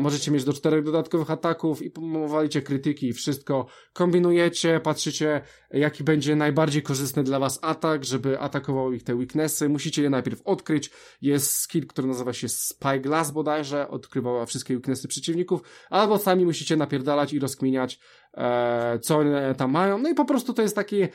możecie 0.00 0.30
mieć 0.30 0.44
do 0.44 0.52
czterech 0.52 0.84
dodatkowych 0.84 1.30
ataków 1.30 1.82
i 1.82 1.92
walicie 2.26 2.62
krytyki 2.62 3.08
i 3.08 3.12
wszystko. 3.12 3.66
Kombinujecie, 3.92 4.80
patrzycie 4.80 5.42
jaki 5.70 6.04
będzie 6.04 6.36
najbardziej 6.36 6.82
korzystny 6.82 7.24
dla 7.24 7.38
was 7.38 7.58
atak, 7.62 8.04
żeby 8.04 8.40
atakował 8.40 8.92
ich 8.92 9.02
te 9.02 9.14
weaknessy. 9.14 9.68
Musicie 9.68 10.02
je 10.02 10.10
najpierw 10.10 10.42
odkryć. 10.44 10.90
Jest 11.22 11.56
skill, 11.56 11.86
który 11.86 12.08
nazywa 12.08 12.32
się 12.32 12.48
Spyglass 12.48 13.30
bodajże, 13.30 13.88
odkrywała 13.88 14.46
wszystkie 14.46 14.74
weaknessy 14.74 15.08
przeciwników, 15.08 15.60
albo 15.90 16.18
sami 16.18 16.44
musicie 16.44 16.76
napierdalać 16.76 17.32
i 17.32 17.38
rozkminiać 17.38 17.94
e, 17.94 17.98
co 19.00 19.18
one 19.18 19.54
tam 19.54 19.70
mają. 19.70 19.98
No 19.98 20.08
i 20.08 20.14
po 20.14 20.24
prostu 20.24 20.54
to 20.54 20.62
jest 20.62 20.76
taki 20.76 21.06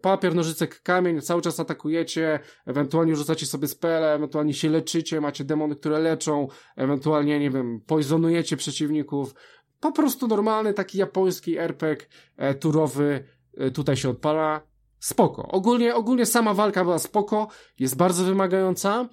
papier, 0.00 0.34
nożyce, 0.34 0.66
kamień, 0.66 1.20
cały 1.20 1.42
czas 1.42 1.60
atakujecie, 1.60 2.40
ewentualnie 2.66 3.16
rzucacie 3.16 3.46
sobie 3.46 3.68
spele, 3.68 4.14
ewentualnie 4.14 4.54
się 4.54 4.68
leczycie, 4.68 5.20
macie 5.20 5.44
demony, 5.44 5.76
które 5.76 5.98
leczą, 5.98 6.48
ewentualnie, 6.76 7.38
nie 7.38 7.50
wiem, 7.50 7.80
poisonujecie 7.86 8.56
przeciwników. 8.56 9.34
Po 9.80 9.92
prostu 9.92 10.28
normalny 10.28 10.74
taki 10.74 10.98
japoński 10.98 11.58
RPG 11.58 12.06
e, 12.36 12.54
turowy 12.54 13.24
e, 13.56 13.70
tutaj 13.70 13.96
się 13.96 14.08
odpala. 14.08 14.70
Spoko. 14.98 15.48
Ogólnie, 15.48 15.94
ogólnie 15.94 16.26
sama 16.26 16.54
walka 16.54 16.84
była 16.84 16.98
spoko, 16.98 17.48
jest 17.78 17.96
bardzo 17.96 18.24
wymagająca. 18.24 19.08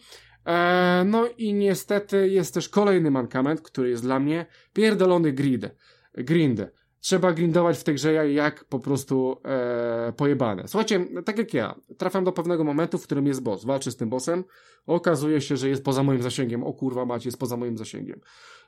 E, 0.46 1.04
no 1.06 1.28
i 1.38 1.54
niestety 1.54 2.30
jest 2.30 2.54
też 2.54 2.70
kolejny 2.70 3.12
mankament, 3.12 3.62
który 3.62 3.90
jest 3.90 4.04
dla 4.04 4.20
mnie 4.20 4.46
pierdolony 4.74 5.34
grid. 5.34 5.66
Grind. 6.14 6.62
Trzeba 7.00 7.34
grindować 7.34 7.78
w 7.78 7.84
tej 7.84 7.96
grze 7.96 8.32
jak 8.34 8.64
po 8.66 8.80
prostu 8.80 9.38
e, 9.46 10.14
pojebane. 10.18 10.68
Słuchajcie, 10.68 11.06
tak 11.26 11.38
jak 11.38 11.54
ja, 11.54 11.76
trafiam 11.98 12.24
do 12.24 12.32
pewnego 12.32 12.64
momentu, 12.64 12.98
w 12.98 13.04
którym 13.04 13.28
jest 13.28 13.44
boss. 13.44 13.66
Walczę 13.66 13.92
z 13.92 13.98
tym 13.98 14.10
bossem, 14.10 14.44
okazuje 14.86 15.42
się, 15.42 15.58
że 15.58 15.70
jest 15.70 15.84
poza 15.84 16.04
moim 16.04 16.22
zasięgiem. 16.22 16.64
O 16.64 16.74
kurwa 16.74 17.06
macie, 17.06 17.28
jest 17.28 17.40
poza 17.40 17.58
moim 17.58 17.78
zasięgiem. 17.78 18.20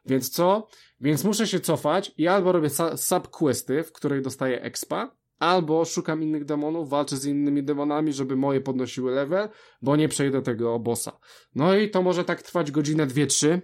Więc 0.06 0.30
co? 0.30 0.68
Więc 1.02 1.24
muszę 1.24 1.48
się 1.48 1.60
cofać 1.60 2.12
i 2.18 2.28
albo 2.28 2.52
robię 2.52 2.70
subquesty, 2.96 3.84
w 3.84 3.92
której 3.92 4.22
dostaję 4.22 4.62
expa, 4.62 5.16
albo 5.40 5.86
szukam 5.86 6.24
innych 6.24 6.46
demonów, 6.46 6.90
walczę 6.90 7.18
z 7.18 7.26
innymi 7.26 7.64
demonami, 7.64 8.14
żeby 8.14 8.36
moje 8.36 8.62
podnosiły 8.62 9.12
level, 9.12 9.50
bo 9.82 9.96
nie 9.96 10.10
przejdę 10.10 10.42
tego 10.42 10.80
bossa. 10.80 11.20
No 11.56 11.76
i 11.76 11.90
to 11.90 12.02
może 12.02 12.24
tak 12.24 12.42
trwać 12.42 12.72
godzinę, 12.72 13.08
dwie, 13.08 13.28
trzy, 13.28 13.62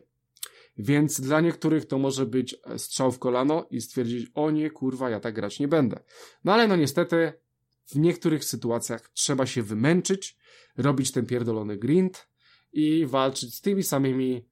więc 0.77 1.21
dla 1.21 1.41
niektórych 1.41 1.85
to 1.85 1.97
może 1.97 2.25
być 2.25 2.55
strzał 2.77 3.11
w 3.11 3.19
kolano 3.19 3.67
i 3.69 3.81
stwierdzić, 3.81 4.31
o 4.33 4.51
nie, 4.51 4.69
kurwa, 4.69 5.09
ja 5.09 5.19
tak 5.19 5.35
grać 5.35 5.59
nie 5.59 5.67
będę. 5.67 5.99
No 6.43 6.53
ale 6.53 6.67
no 6.67 6.75
niestety, 6.75 7.33
w 7.87 7.95
niektórych 7.95 8.45
sytuacjach 8.45 9.09
trzeba 9.09 9.45
się 9.45 9.63
wymęczyć, 9.63 10.37
robić 10.77 11.11
ten 11.11 11.25
pierdolony 11.25 11.77
grind 11.77 12.27
i 12.73 13.05
walczyć 13.05 13.55
z 13.55 13.61
tymi 13.61 13.83
samymi 13.83 14.45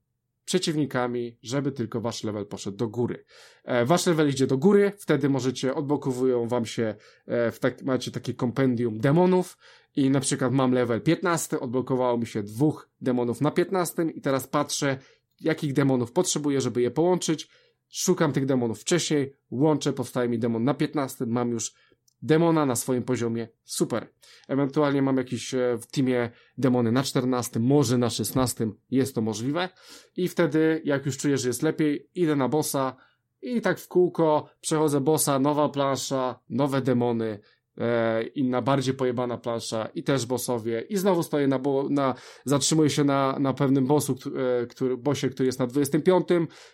przeciwnikami, 0.46 1.38
żeby 1.42 1.72
tylko 1.72 2.02
wasz 2.02 2.24
level 2.24 2.46
poszedł 2.46 2.78
do 2.78 2.88
góry. 2.88 3.26
E, 3.64 3.86
wasz 3.86 4.06
level 4.06 4.30
idzie 4.30 4.48
do 4.48 4.58
góry, 4.58 4.92
wtedy 4.98 5.30
możecie, 5.30 5.76
odblokowują 5.76 6.48
wam 6.48 6.66
się, 6.66 6.96
e, 7.26 7.52
w 7.52 7.60
tak, 7.60 7.82
macie 7.82 8.12
takie 8.12 8.34
kompendium 8.34 9.00
demonów 9.00 9.58
i 9.96 10.10
na 10.10 10.20
przykład 10.20 10.54
mam 10.54 10.72
level 10.72 11.02
15, 11.02 11.60
odblokowało 11.60 12.18
mi 12.18 12.28
się 12.28 12.44
dwóch 12.44 12.90
demonów 13.02 13.42
na 13.42 13.52
15 13.52 14.04
i 14.04 14.22
teraz 14.22 14.48
patrzę, 14.48 14.98
jakich 15.44 15.74
demonów 15.74 16.12
potrzebuję, 16.12 16.62
żeby 16.62 16.82
je 16.82 16.92
połączyć. 16.92 17.50
Szukam 17.90 18.34
tych 18.34 18.46
demonów 18.46 18.82
wcześniej, 18.82 19.34
łączę, 19.52 19.94
powstaje 19.94 20.30
mi 20.30 20.40
demon 20.40 20.64
na 20.64 20.74
15, 20.74 21.26
mam 21.26 21.52
już 21.52 21.74
demona 22.22 22.66
na 22.66 22.76
swoim 22.76 23.04
poziomie, 23.04 23.48
super. 23.64 24.08
Ewentualnie 24.48 25.02
mam 25.02 25.18
jakiś 25.18 25.54
e, 25.54 25.78
w 25.78 25.88
teamie 25.88 26.30
demony 26.58 26.92
na 26.92 27.04
14, 27.04 27.60
może 27.60 27.98
na 27.98 28.10
16, 28.10 28.72
jest 28.92 29.16
to 29.16 29.22
możliwe. 29.22 29.70
I 30.18 30.28
wtedy, 30.28 30.82
jak 30.86 31.06
już 31.06 31.18
czuję, 31.18 31.38
że 31.38 31.48
jest 31.48 31.64
lepiej, 31.64 32.10
idę 32.16 32.36
na 32.36 32.50
bossa 32.50 32.96
i 33.42 33.62
tak 33.62 33.80
w 33.80 33.88
kółko 33.88 34.50
przechodzę 34.62 35.02
bossa, 35.02 35.40
nowa 35.40 35.70
plansza, 35.70 36.40
nowe 36.50 36.82
demony, 36.82 37.40
e, 37.78 38.24
inna 38.24 38.62
bardziej 38.62 38.94
pojebana 38.94 39.38
plansza 39.38 39.90
i 39.96 40.04
też 40.04 40.26
bossowie 40.26 40.84
i 40.90 40.98
znowu 40.98 41.24
stoję 41.24 41.48
na, 41.48 41.60
bo, 41.60 41.88
na 41.90 42.16
zatrzymuję 42.46 42.90
się 42.90 43.04
na, 43.04 43.40
na 43.40 43.54
pewnym 43.54 43.86
bossu, 43.88 44.16
e, 44.62 44.66
który, 44.66 44.98
bossie, 44.98 45.30
który 45.30 45.46
jest 45.46 45.60
na 45.60 45.68
25, 45.68 46.28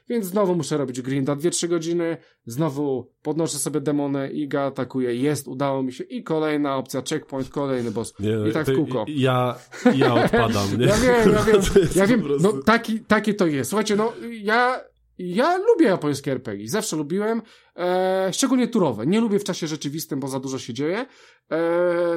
więc 0.09 0.25
znowu 0.25 0.55
muszę 0.55 0.77
robić 0.77 1.01
grinda 1.01 1.35
2-3 1.35 1.67
godziny, 1.67 2.17
znowu 2.45 3.11
podnoszę 3.21 3.57
sobie 3.57 3.81
demony 3.81 4.31
i 4.31 4.47
ga 4.47 4.61
atakuję, 4.61 5.15
jest, 5.15 5.47
udało 5.47 5.83
mi 5.83 5.93
się 5.93 6.03
i 6.03 6.23
kolejna 6.23 6.77
opcja, 6.77 7.01
checkpoint, 7.09 7.49
kolejny 7.49 7.91
boss 7.91 8.13
nie, 8.19 8.49
i 8.49 8.53
tak 8.53 8.67
w 8.67 8.75
kółko. 8.75 9.05
Ja, 9.07 9.55
ja 9.95 10.13
odpadam, 10.13 10.67
nie? 10.79 10.85
ja 10.85 10.97
wiem, 10.97 11.33
ja 11.33 11.43
wiem, 11.43 11.61
ja 11.95 12.07
wiem, 12.07 12.23
no 12.41 12.53
taki, 12.53 12.99
takie 12.99 13.33
to 13.33 13.47
jest. 13.47 13.69
Słuchajcie, 13.69 13.95
no 13.95 14.13
ja 14.41 14.81
ja 15.19 15.57
lubię 15.57 15.85
japońskie 15.85 16.31
RPG, 16.31 16.67
zawsze 16.67 16.95
lubiłem, 16.95 17.41
e, 17.75 18.29
szczególnie 18.33 18.67
turowe. 18.67 19.07
Nie 19.07 19.21
lubię 19.21 19.39
w 19.39 19.43
czasie 19.43 19.67
rzeczywistym, 19.67 20.19
bo 20.19 20.27
za 20.27 20.39
dużo 20.39 20.59
się 20.59 20.73
dzieje. 20.73 20.97
E, 20.99 21.05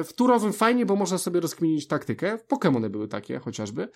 w 0.03 0.13
turowym 0.15 0.53
fajnie, 0.53 0.85
bo 0.85 0.95
można 0.95 1.17
sobie 1.17 1.39
rozkminić 1.39 1.87
taktykę. 1.87 2.37
Pokémony 2.47 2.89
były 2.89 3.07
takie 3.07 3.39
chociażby. 3.39 3.87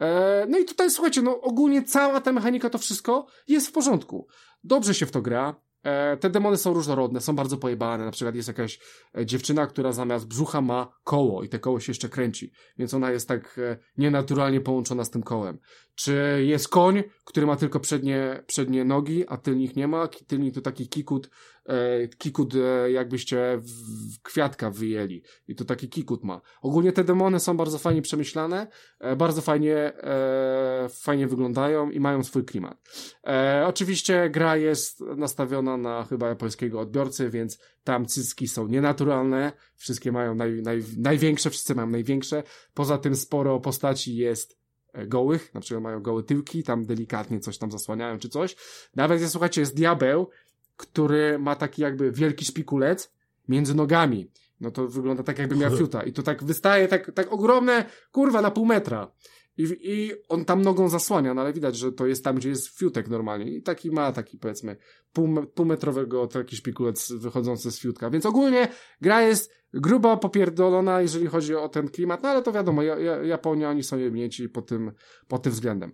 E, 0.00 0.46
no 0.48 0.58
i 0.58 0.64
tutaj 0.64 0.90
słuchajcie, 0.90 1.22
no 1.22 1.40
ogólnie 1.40 1.82
cała 1.82 2.20
ta 2.20 2.32
mechanika, 2.32 2.70
to 2.70 2.78
wszystko 2.78 3.26
jest 3.48 3.68
w 3.68 3.72
porządku. 3.72 4.26
Dobrze 4.64 4.94
się 4.94 5.06
w 5.06 5.10
to 5.10 5.22
gra. 5.22 5.69
E, 5.82 6.16
te 6.16 6.30
demony 6.30 6.56
są 6.56 6.74
różnorodne, 6.74 7.20
są 7.20 7.36
bardzo 7.36 7.56
pojebane. 7.56 8.04
Na 8.04 8.10
przykład 8.10 8.34
jest 8.34 8.48
jakaś 8.48 8.78
e, 9.18 9.26
dziewczyna, 9.26 9.66
która 9.66 9.92
zamiast 9.92 10.26
brzucha 10.26 10.60
ma 10.60 10.92
koło 11.04 11.42
i 11.42 11.48
te 11.48 11.58
koło 11.58 11.80
się 11.80 11.90
jeszcze 11.90 12.08
kręci, 12.08 12.52
więc 12.78 12.94
ona 12.94 13.10
jest 13.10 13.28
tak 13.28 13.58
e, 13.58 13.76
nienaturalnie 13.96 14.60
połączona 14.60 15.04
z 15.04 15.10
tym 15.10 15.22
kołem. 15.22 15.58
Czy 15.94 16.42
jest 16.46 16.68
koń, 16.68 17.02
który 17.24 17.46
ma 17.46 17.56
tylko 17.56 17.80
przednie, 17.80 18.42
przednie 18.46 18.84
nogi, 18.84 19.24
a 19.28 19.36
tylnych 19.36 19.76
nie 19.76 19.88
ma? 19.88 20.08
Tylnik 20.08 20.54
to 20.54 20.60
taki 20.60 20.88
kikut, 20.88 21.30
kikut 22.18 22.54
e, 22.54 22.90
jakbyście 22.90 23.60
kwiatka 24.22 24.70
wyjęli. 24.70 25.22
I 25.48 25.54
to 25.54 25.64
taki 25.64 25.88
kikut 25.88 26.24
ma. 26.24 26.40
Ogólnie 26.62 26.92
te 26.92 27.04
demony 27.04 27.40
są 27.40 27.56
bardzo 27.56 27.78
fajnie 27.78 28.02
przemyślane, 28.02 28.66
e, 29.00 29.16
bardzo 29.16 29.42
fajnie, 29.42 29.76
e, 29.76 30.88
fajnie 30.92 31.26
wyglądają 31.26 31.90
i 31.90 32.00
mają 32.00 32.24
swój 32.24 32.44
klimat. 32.44 32.78
E, 33.26 33.64
oczywiście 33.66 34.30
gra 34.30 34.56
jest 34.56 35.00
nastawiona 35.00 35.76
na 35.76 36.04
chyba 36.04 36.28
japońskiego 36.28 36.80
odbiorcy, 36.80 37.30
więc 37.30 37.58
tam 37.84 38.06
cycki 38.06 38.48
są 38.48 38.68
nienaturalne, 38.68 39.52
wszystkie 39.76 40.12
mają 40.12 40.34
naj, 40.34 40.62
naj, 40.62 40.82
największe, 40.98 41.50
wszyscy 41.50 41.74
mają 41.74 41.90
największe. 41.90 42.42
Poza 42.74 42.98
tym 42.98 43.16
sporo 43.16 43.60
postaci 43.60 44.16
jest 44.16 44.60
E, 44.92 45.06
gołych, 45.06 45.54
na 45.54 45.60
przykład 45.60 45.82
mają 45.82 46.02
gołe 46.02 46.22
tyłki, 46.22 46.62
tam 46.62 46.86
delikatnie 46.86 47.40
coś 47.40 47.58
tam 47.58 47.70
zasłaniają 47.70 48.18
czy 48.18 48.28
coś. 48.28 48.56
Nawet, 48.96 49.30
słuchajcie, 49.30 49.60
jest 49.60 49.76
diabeł, 49.76 50.28
który 50.80 51.38
ma 51.38 51.56
taki 51.56 51.82
jakby 51.82 52.12
wielki 52.12 52.44
szpikulec 52.44 53.12
między 53.48 53.74
nogami. 53.74 54.30
No 54.60 54.70
to 54.70 54.88
wygląda 54.88 55.22
tak 55.22 55.38
jakby 55.38 55.56
miał 55.56 55.76
fiuta. 55.78 56.02
I 56.02 56.12
to 56.12 56.22
tak 56.22 56.44
wystaje, 56.44 56.88
tak, 56.88 57.12
tak 57.14 57.32
ogromne, 57.32 57.84
kurwa, 58.12 58.42
na 58.42 58.50
pół 58.50 58.66
metra. 58.66 59.12
I, 59.58 59.62
I 59.82 60.12
on 60.28 60.44
tam 60.44 60.62
nogą 60.62 60.88
zasłania, 60.88 61.34
no 61.34 61.40
ale 61.40 61.52
widać, 61.52 61.76
że 61.76 61.92
to 61.92 62.06
jest 62.06 62.24
tam, 62.24 62.36
gdzie 62.36 62.48
jest 62.48 62.78
fiutek 62.78 63.08
normalnie. 63.08 63.50
I 63.50 63.62
taki 63.62 63.90
ma 63.90 64.12
taki, 64.12 64.38
powiedzmy, 64.38 64.76
pół, 65.12 65.46
półmetrowego 65.46 66.26
taki 66.26 66.56
szpikulec 66.56 67.12
wychodzący 67.12 67.70
z 67.70 67.80
fiutka. 67.80 68.10
Więc 68.10 68.26
ogólnie 68.26 68.68
gra 69.00 69.22
jest 69.22 69.52
gruba, 69.74 70.16
popierdolona, 70.16 71.00
jeżeli 71.00 71.26
chodzi 71.26 71.54
o 71.54 71.68
ten 71.68 71.88
klimat, 71.88 72.22
no 72.22 72.28
ale 72.28 72.42
to 72.42 72.52
wiadomo, 72.52 72.82
Japonia, 73.24 73.70
oni 73.70 73.82
są 73.82 73.98
jebnięci 73.98 74.48
pod 74.48 74.66
tym, 74.66 74.92
pod 75.28 75.42
tym 75.42 75.52
względem. 75.52 75.92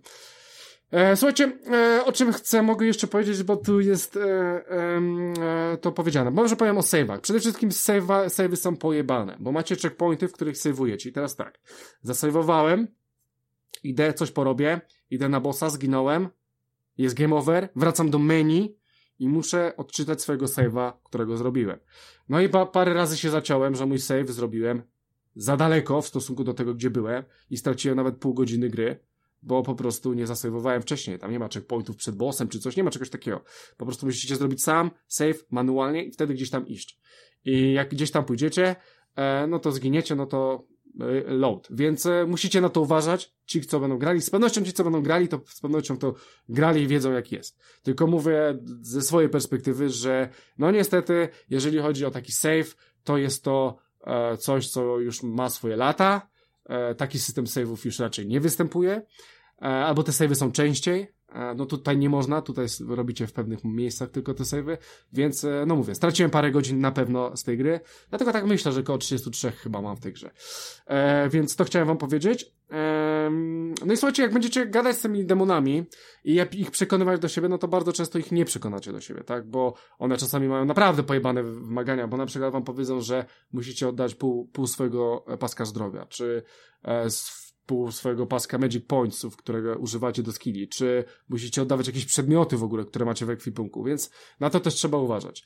E, 0.91 1.15
słuchajcie, 1.15 1.51
e, 1.71 2.05
o 2.05 2.11
czym 2.11 2.33
chcę, 2.33 2.61
mogę 2.61 2.85
jeszcze 2.85 3.07
powiedzieć, 3.07 3.43
bo 3.43 3.57
tu 3.57 3.79
jest 3.79 4.17
e, 4.17 5.77
to 5.81 5.91
powiedziane. 5.91 6.31
Może 6.31 6.55
powiem 6.55 6.77
o 6.77 6.81
save'ach. 6.81 7.21
Przede 7.21 7.39
wszystkim 7.39 7.69
save'y 7.69 8.55
są 8.55 8.75
pojebane, 8.75 9.37
bo 9.39 9.51
macie 9.51 9.75
checkpointy, 9.75 10.27
w 10.27 10.33
których 10.33 10.55
save'ujecie. 10.55 11.07
I 11.07 11.11
teraz 11.11 11.35
tak, 11.35 11.59
zasejwowałem, 12.01 12.87
idę, 13.83 14.13
coś 14.13 14.31
porobię, 14.31 14.81
idę 15.09 15.29
na 15.29 15.39
bossa, 15.39 15.69
zginąłem, 15.69 16.29
jest 16.97 17.15
game 17.15 17.35
over, 17.35 17.69
wracam 17.75 18.09
do 18.09 18.19
menu 18.19 18.77
i 19.19 19.29
muszę 19.29 19.73
odczytać 19.77 20.21
swojego 20.21 20.45
save'a, 20.45 20.93
którego 21.03 21.37
zrobiłem. 21.37 21.79
No 22.29 22.41
i 22.41 22.49
pa 22.49 22.65
parę 22.65 22.93
razy 22.93 23.17
się 23.17 23.29
zaciąłem, 23.29 23.75
że 23.75 23.85
mój 23.85 23.99
save 23.99 24.31
zrobiłem 24.31 24.81
za 25.35 25.57
daleko 25.57 26.01
w 26.01 26.07
stosunku 26.07 26.43
do 26.43 26.53
tego, 26.53 26.73
gdzie 26.73 26.89
byłem 26.89 27.23
i 27.49 27.57
straciłem 27.57 27.97
nawet 27.97 28.17
pół 28.17 28.33
godziny 28.33 28.69
gry, 28.69 28.99
bo 29.41 29.63
po 29.63 29.75
prostu 29.75 30.13
nie 30.13 30.27
zasejwowałem 30.27 30.81
wcześniej. 30.81 31.19
Tam 31.19 31.31
nie 31.31 31.39
ma 31.39 31.47
checkpointów 31.47 31.95
przed 31.95 32.15
bossem 32.15 32.47
czy 32.47 32.59
coś, 32.59 32.77
nie 32.77 32.83
ma 32.83 32.91
czegoś 32.91 33.09
takiego. 33.09 33.43
Po 33.77 33.85
prostu 33.85 34.05
musicie 34.05 34.35
zrobić 34.35 34.63
sam 34.63 34.91
save 35.07 35.45
manualnie 35.51 36.03
i 36.03 36.11
wtedy 36.11 36.33
gdzieś 36.33 36.49
tam 36.49 36.67
iść. 36.67 36.99
I 37.45 37.73
jak 37.73 37.89
gdzieś 37.89 38.11
tam 38.11 38.25
pójdziecie, 38.25 38.75
e, 39.15 39.47
no 39.47 39.59
to 39.59 39.71
zginiecie, 39.71 40.15
no 40.15 40.25
to 40.25 40.67
E, 40.99 41.33
load. 41.33 41.67
Więc 41.71 42.05
e, 42.05 42.25
musicie 42.25 42.61
na 42.61 42.69
to 42.69 42.81
uważać, 42.81 43.33
ci, 43.45 43.61
co 43.61 43.79
będą 43.79 43.97
grali. 43.97 44.21
Z 44.21 44.29
pewnością 44.29 44.63
ci, 44.63 44.73
co 44.73 44.83
będą 44.83 45.01
grali, 45.01 45.27
to 45.27 45.41
z 45.45 45.61
pewnością 45.61 45.97
to 45.97 46.13
grali 46.49 46.81
i 46.81 46.87
wiedzą, 46.87 47.11
jak 47.11 47.31
jest. 47.31 47.59
Tylko 47.83 48.07
mówię 48.07 48.59
ze 48.81 49.01
swojej 49.01 49.29
perspektywy, 49.29 49.89
że 49.89 50.29
no 50.57 50.71
niestety, 50.71 51.29
jeżeli 51.49 51.79
chodzi 51.79 52.05
o 52.05 52.11
taki 52.11 52.31
save, 52.31 52.75
to 53.03 53.17
jest 53.17 53.43
to 53.43 53.77
coś, 54.39 54.69
co 54.69 54.99
już 54.99 55.23
ma 55.23 55.49
swoje 55.49 55.75
lata. 55.75 56.29
E, 56.69 56.95
taki 56.95 57.19
system 57.19 57.45
save'ów 57.45 57.85
już 57.85 57.99
raczej 57.99 58.27
nie 58.27 58.39
występuje. 58.39 59.01
E, 59.61 59.65
albo 59.65 60.03
te 60.03 60.11
save'y 60.11 60.35
są 60.35 60.51
częściej. 60.51 61.16
E, 61.29 61.55
no 61.55 61.65
tutaj 61.65 61.97
nie 61.97 62.09
można, 62.09 62.41
tutaj 62.41 62.67
robicie 62.87 63.27
w 63.27 63.33
pewnych 63.33 63.63
miejscach 63.63 64.09
tylko 64.09 64.33
te 64.33 64.43
save'y, 64.43 64.77
więc 65.13 65.43
e, 65.43 65.63
no 65.67 65.75
mówię, 65.75 65.95
straciłem 65.95 66.31
parę 66.31 66.51
godzin 66.51 66.79
na 66.79 66.91
pewno 66.91 67.37
z 67.37 67.43
tej 67.43 67.57
gry, 67.57 67.79
dlatego 68.09 68.31
tak 68.31 68.45
myślę, 68.45 68.71
że 68.71 68.81
około 68.81 68.97
33 68.97 69.51
chyba 69.51 69.81
mam 69.81 69.95
w 69.95 69.99
tej 69.99 70.13
grze. 70.13 70.31
E, 70.85 71.29
więc 71.29 71.55
to 71.55 71.63
chciałem 71.63 71.87
wam 71.87 71.97
powiedzieć. 71.97 72.51
E, 72.71 73.29
no 73.85 73.93
i 73.93 73.97
słuchajcie, 73.97 74.23
jak 74.23 74.33
będziecie 74.33 74.65
gadać 74.65 74.97
z 74.97 75.01
tymi 75.01 75.25
demonami 75.25 75.85
i 76.23 76.41
ich 76.53 76.71
przekonywać 76.71 77.19
do 77.19 77.27
siebie, 77.27 77.49
no 77.49 77.57
to 77.57 77.67
bardzo 77.67 77.93
często 77.93 78.19
ich 78.19 78.31
nie 78.31 78.45
przekonacie 78.45 78.91
do 78.91 79.01
siebie, 79.01 79.23
tak? 79.23 79.49
Bo 79.49 79.73
one 79.99 80.17
czasami 80.17 80.47
mają 80.47 80.65
naprawdę 80.65 81.03
pojebane 81.03 81.43
wymagania, 81.43 82.07
bo 82.07 82.17
na 82.17 82.25
przykład 82.25 82.53
wam 82.53 82.63
powiedzą, 82.63 83.01
że 83.01 83.25
musicie 83.51 83.87
oddać 83.87 84.15
pół, 84.15 84.47
pół 84.47 84.67
swojego 84.67 85.25
paska 85.39 85.65
zdrowia, 85.65 86.05
czy 86.05 86.43
e, 86.83 87.09
pół 87.67 87.91
swojego 87.91 88.27
paska 88.27 88.57
Magic 88.57 88.85
Pointsów, 88.85 89.37
którego 89.37 89.75
używacie 89.75 90.23
do 90.23 90.31
skilli, 90.31 90.67
czy 90.67 91.03
musicie 91.29 91.61
oddawać 91.61 91.87
jakieś 91.87 92.05
przedmioty 92.05 92.57
w 92.57 92.63
ogóle, 92.63 92.85
które 92.85 93.05
macie 93.05 93.25
w 93.25 93.29
ekwipunku, 93.29 93.83
więc 93.83 94.11
na 94.39 94.49
to 94.49 94.59
też 94.59 94.73
trzeba 94.73 94.97
uważać. 94.97 95.45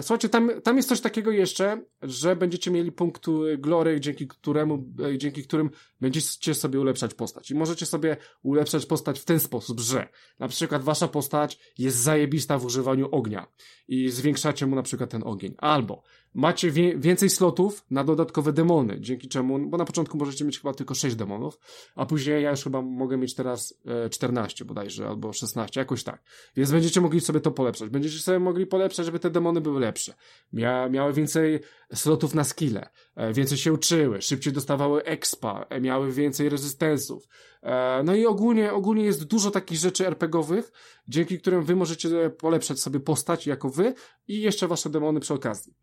Słuchajcie, 0.00 0.28
tam, 0.28 0.50
tam 0.62 0.76
jest 0.76 0.88
coś 0.88 1.00
takiego 1.00 1.30
jeszcze, 1.30 1.82
że 2.02 2.36
będziecie 2.36 2.70
mieli 2.70 2.92
punktu 2.92 3.42
glory, 3.58 4.00
dzięki 4.00 4.26
któremu, 4.26 4.84
e, 5.04 5.18
dzięki 5.18 5.42
którym 5.42 5.70
będziecie 6.00 6.54
sobie 6.54 6.80
ulepszać 6.80 7.14
postać. 7.14 7.50
I 7.50 7.54
możecie 7.54 7.86
sobie 7.86 8.16
ulepszać 8.42 8.86
postać 8.86 9.20
w 9.20 9.24
ten 9.24 9.40
sposób, 9.40 9.80
że 9.80 10.08
na 10.38 10.48
przykład 10.48 10.82
wasza 10.82 11.08
postać 11.08 11.58
jest 11.78 11.96
zajebista 11.96 12.58
w 12.58 12.64
używaniu 12.64 13.08
ognia 13.10 13.46
i 13.88 14.08
zwiększacie 14.08 14.66
mu 14.66 14.76
na 14.76 14.82
przykład 14.82 15.10
ten 15.10 15.22
ogień. 15.24 15.54
Albo 15.58 16.02
macie 16.36 16.70
wie, 16.70 16.98
więcej 16.98 17.30
slotów 17.30 17.84
na 17.90 18.04
dodatkowe 18.04 18.52
demony, 18.52 19.00
dzięki 19.00 19.28
czemu, 19.28 19.68
bo 19.68 19.76
na 19.76 19.84
początku 19.84 20.18
możecie 20.18 20.44
mieć 20.44 20.60
chyba 20.60 20.74
tylko 20.74 20.94
6 20.94 21.16
demonów, 21.16 21.58
a 21.94 22.06
później 22.06 22.42
ja 22.42 22.50
już 22.50 22.64
chyba 22.64 22.82
mogę 22.82 23.16
mieć 23.16 23.34
teraz 23.34 23.74
e, 24.04 24.10
14 24.10 24.64
bodajże, 24.64 25.08
albo 25.08 25.32
16, 25.32 25.80
jakoś 25.80 26.04
tak. 26.04 26.22
Więc 26.56 26.70
będziecie 26.70 27.00
mogli 27.00 27.20
sobie 27.20 27.40
to 27.40 27.50
polepszać. 27.50 27.90
Będziecie 27.90 28.18
sobie 28.18 28.38
mogli 28.38 28.66
polepszać, 28.66 29.06
żeby 29.06 29.18
te 29.18 29.30
demony 29.30 29.60
były 29.60 29.80
lepsze. 29.80 30.14
Mia, 30.52 30.88
miały 30.88 31.12
więcej 31.12 31.60
slotów 31.94 32.34
na 32.34 32.44
skille, 32.44 32.88
e, 33.14 33.32
więcej 33.32 33.58
się 33.58 33.72
uczyły, 33.72 34.22
szybciej 34.22 34.52
dostawały 34.52 35.04
expa, 35.04 35.66
e, 35.68 35.80
miały 35.80 36.12
więcej 36.12 36.48
rezystensów. 36.48 37.28
E, 37.62 38.02
no 38.04 38.14
i 38.14 38.26
ogólnie, 38.26 38.72
ogólnie 38.72 39.04
jest 39.04 39.24
dużo 39.24 39.50
takich 39.50 39.78
rzeczy 39.78 40.06
RPGowych, 40.06 40.72
dzięki 41.08 41.38
którym 41.38 41.62
wy 41.62 41.76
możecie 41.76 42.30
polepszać 42.30 42.80
sobie 42.80 43.00
postać 43.00 43.46
jako 43.46 43.70
wy 43.70 43.94
i 44.28 44.40
jeszcze 44.40 44.68
wasze 44.68 44.90
demony 44.90 45.20
przy 45.20 45.34
okazji. 45.34 45.74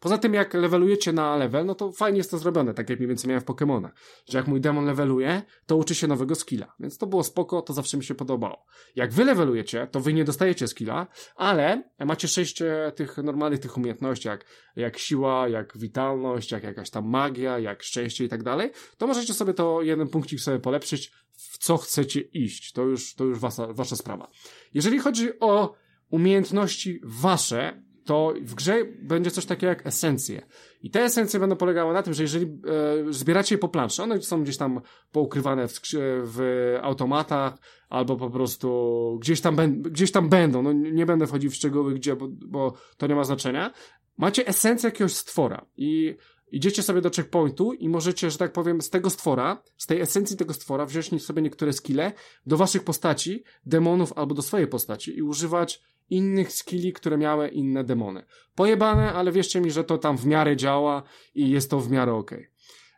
Poza 0.00 0.18
tym, 0.18 0.34
jak 0.34 0.54
levelujecie 0.54 1.12
na 1.12 1.36
level, 1.36 1.66
no 1.66 1.74
to 1.74 1.92
fajnie 1.92 2.18
jest 2.18 2.30
to 2.30 2.38
zrobione, 2.38 2.74
tak 2.74 2.90
jak 2.90 2.98
mniej 2.98 3.08
więcej 3.08 3.28
miałem 3.28 3.42
w 3.42 3.46
Pokémonach, 3.46 3.90
że 4.28 4.38
jak 4.38 4.46
mój 4.46 4.60
demon 4.60 4.84
leveluje, 4.84 5.42
to 5.66 5.76
uczy 5.76 5.94
się 5.94 6.06
nowego 6.06 6.34
skilla, 6.34 6.74
więc 6.80 6.98
to 6.98 7.06
było 7.06 7.24
spoko, 7.24 7.62
to 7.62 7.72
zawsze 7.72 7.96
mi 7.96 8.04
się 8.04 8.14
podobało. 8.14 8.66
Jak 8.96 9.12
wy 9.12 9.24
levelujecie, 9.24 9.86
to 9.86 10.00
wy 10.00 10.12
nie 10.12 10.24
dostajecie 10.24 10.68
skilla, 10.68 11.06
ale 11.36 11.82
macie 11.98 12.28
sześć 12.28 12.62
e, 12.62 12.92
tych 12.96 13.16
normalnych 13.16 13.60
tych 13.60 13.76
umiejętności, 13.76 14.28
jak, 14.28 14.44
jak 14.76 14.98
siła, 14.98 15.48
jak 15.48 15.78
witalność, 15.78 16.50
jak 16.50 16.64
jakaś 16.64 16.90
tam 16.90 17.08
magia, 17.08 17.58
jak 17.58 17.82
szczęście 17.82 18.24
i 18.24 18.28
tak 18.28 18.42
dalej, 18.42 18.70
to 18.98 19.06
możecie 19.06 19.34
sobie 19.34 19.54
to 19.54 19.82
jeden 19.82 20.08
punkcik 20.08 20.40
sobie 20.40 20.58
polepszyć, 20.58 21.12
w 21.36 21.58
co 21.58 21.76
chcecie 21.76 22.20
iść. 22.20 22.72
To 22.72 22.82
już, 22.82 23.14
to 23.14 23.24
już 23.24 23.38
wasza, 23.38 23.72
wasza 23.72 23.96
sprawa. 23.96 24.30
Jeżeli 24.74 24.98
chodzi 24.98 25.40
o 25.40 25.74
umiejętności 26.10 27.00
wasze, 27.04 27.82
to 28.06 28.34
w 28.40 28.54
grze 28.54 28.84
będzie 29.02 29.30
coś 29.30 29.46
takiego 29.46 29.66
jak 29.66 29.86
esencje. 29.86 30.42
I 30.82 30.90
te 30.90 31.04
esencje 31.04 31.40
będą 31.40 31.56
polegały 31.56 31.94
na 31.94 32.02
tym, 32.02 32.14
że 32.14 32.22
jeżeli 32.22 32.46
e, 32.46 33.12
zbieracie 33.12 33.54
je 33.54 33.58
po 33.58 33.68
planszy, 33.68 34.02
one 34.02 34.22
są 34.22 34.42
gdzieś 34.42 34.56
tam 34.56 34.80
poukrywane 35.12 35.68
w, 35.68 35.80
w 36.24 36.40
automatach, 36.82 37.54
albo 37.88 38.16
po 38.16 38.30
prostu 38.30 39.18
gdzieś 39.20 39.40
tam, 39.40 39.82
gdzieś 39.82 40.12
tam 40.12 40.28
będą, 40.28 40.62
no 40.62 40.72
nie 40.72 41.06
będę 41.06 41.26
wchodził 41.26 41.50
w 41.50 41.54
szczegóły 41.54 41.94
gdzie, 41.94 42.16
bo, 42.16 42.28
bo 42.28 42.74
to 42.96 43.06
nie 43.06 43.14
ma 43.14 43.24
znaczenia. 43.24 43.72
Macie 44.18 44.46
esencję 44.46 44.86
jakiegoś 44.86 45.14
stwora 45.14 45.66
i 45.76 46.16
idziecie 46.52 46.82
sobie 46.82 47.00
do 47.00 47.10
checkpointu 47.10 47.72
i 47.72 47.88
możecie, 47.88 48.30
że 48.30 48.38
tak 48.38 48.52
powiem, 48.52 48.82
z 48.82 48.90
tego 48.90 49.10
stwora, 49.10 49.62
z 49.76 49.86
tej 49.86 50.00
esencji 50.00 50.36
tego 50.36 50.54
stwora 50.54 50.86
wziąć 50.86 51.24
sobie 51.24 51.42
niektóre 51.42 51.72
skille 51.72 52.12
do 52.46 52.56
waszych 52.56 52.84
postaci, 52.84 53.44
demonów 53.66 54.12
albo 54.12 54.34
do 54.34 54.42
swojej 54.42 54.66
postaci 54.66 55.18
i 55.18 55.22
używać 55.22 55.82
innych 56.10 56.52
skilli, 56.52 56.92
które 56.92 57.18
miały 57.18 57.48
inne 57.48 57.84
demony. 57.84 58.24
Pojebane, 58.54 59.12
ale 59.12 59.32
wierzcie 59.32 59.60
mi, 59.60 59.70
że 59.70 59.84
to 59.84 59.98
tam 59.98 60.18
w 60.18 60.26
miarę 60.26 60.56
działa 60.56 61.02
i 61.34 61.50
jest 61.50 61.70
to 61.70 61.80
w 61.80 61.90
miarę. 61.90 62.12
Okay. 62.14 62.50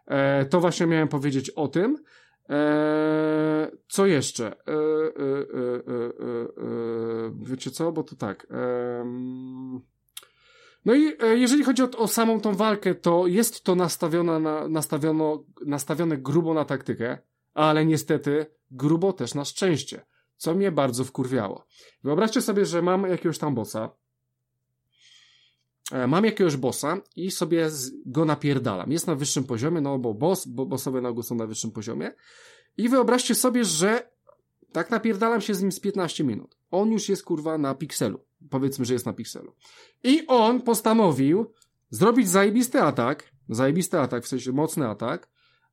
E, 0.06 0.44
to 0.44 0.60
właśnie 0.60 0.86
miałem 0.86 1.08
powiedzieć 1.08 1.50
o 1.50 1.68
tym. 1.68 1.98
E, 2.50 3.70
co 3.88 4.06
jeszcze? 4.06 4.46
E, 4.46 4.52
e, 4.52 4.54
e 4.56 5.78
wiecie 7.42 7.70
co? 7.70 7.92
Bo 7.92 8.02
to 8.02 8.16
tak. 8.16 8.46
no 10.84 10.94
i 10.94 11.12
jeżeli 11.34 11.64
chodzi 11.64 11.82
o, 11.82 11.90
o, 11.96 12.08
samą 12.08 12.40
tą 12.40 12.54
walkę, 12.54 12.94
to 12.94 13.26
jest 13.26 13.64
to 13.64 13.74
nastawione, 13.74 14.40
na, 14.40 14.68
nastawiono, 14.68 15.44
nastawione 15.66 16.16
grubo 16.16 16.54
na 16.54 16.64
taktykę, 16.64 17.18
ale 17.54 17.86
niestety 17.86 18.46
grubo 18.70 19.12
też 19.12 19.34
na 19.34 19.44
szczęście 19.44 20.06
co 20.38 20.54
mnie 20.54 20.72
bardzo 20.72 21.04
wkurwiało. 21.04 21.66
Wyobraźcie 22.04 22.40
sobie, 22.42 22.66
że 22.66 22.82
mam 22.82 23.02
jakiegoś 23.02 23.38
tam 23.38 23.54
bossa, 23.54 23.90
e, 25.92 26.06
mam 26.06 26.24
jakiegoś 26.24 26.56
bossa 26.56 26.96
i 27.16 27.30
sobie 27.30 27.70
go 28.06 28.24
napierdalam. 28.24 28.92
Jest 28.92 29.06
na 29.06 29.14
wyższym 29.14 29.44
poziomie, 29.44 29.80
no 29.80 29.98
bo 29.98 30.14
boss, 30.14 30.46
bo 30.46 30.66
bossowie 30.66 31.00
na 31.00 31.22
są 31.22 31.34
na 31.34 31.46
wyższym 31.46 31.70
poziomie. 31.70 32.12
I 32.76 32.88
wyobraźcie 32.88 33.34
sobie, 33.34 33.64
że 33.64 34.10
tak 34.72 34.90
napierdalam 34.90 35.40
się 35.40 35.54
z 35.54 35.62
nim 35.62 35.72
z 35.72 35.80
15 35.80 36.24
minut. 36.24 36.56
On 36.70 36.92
już 36.92 37.08
jest 37.08 37.24
kurwa 37.24 37.58
na 37.58 37.74
pikselu. 37.74 38.20
Powiedzmy, 38.50 38.84
że 38.84 38.92
jest 38.92 39.06
na 39.06 39.12
pikselu. 39.12 39.52
I 40.04 40.26
on 40.26 40.62
postanowił 40.62 41.52
zrobić 41.90 42.28
zajebisty 42.28 42.82
atak, 42.82 43.24
zajebisty 43.48 44.00
atak, 44.00 44.24
w 44.24 44.28
sensie 44.28 44.52
mocny 44.52 44.88
atak, 44.88 45.28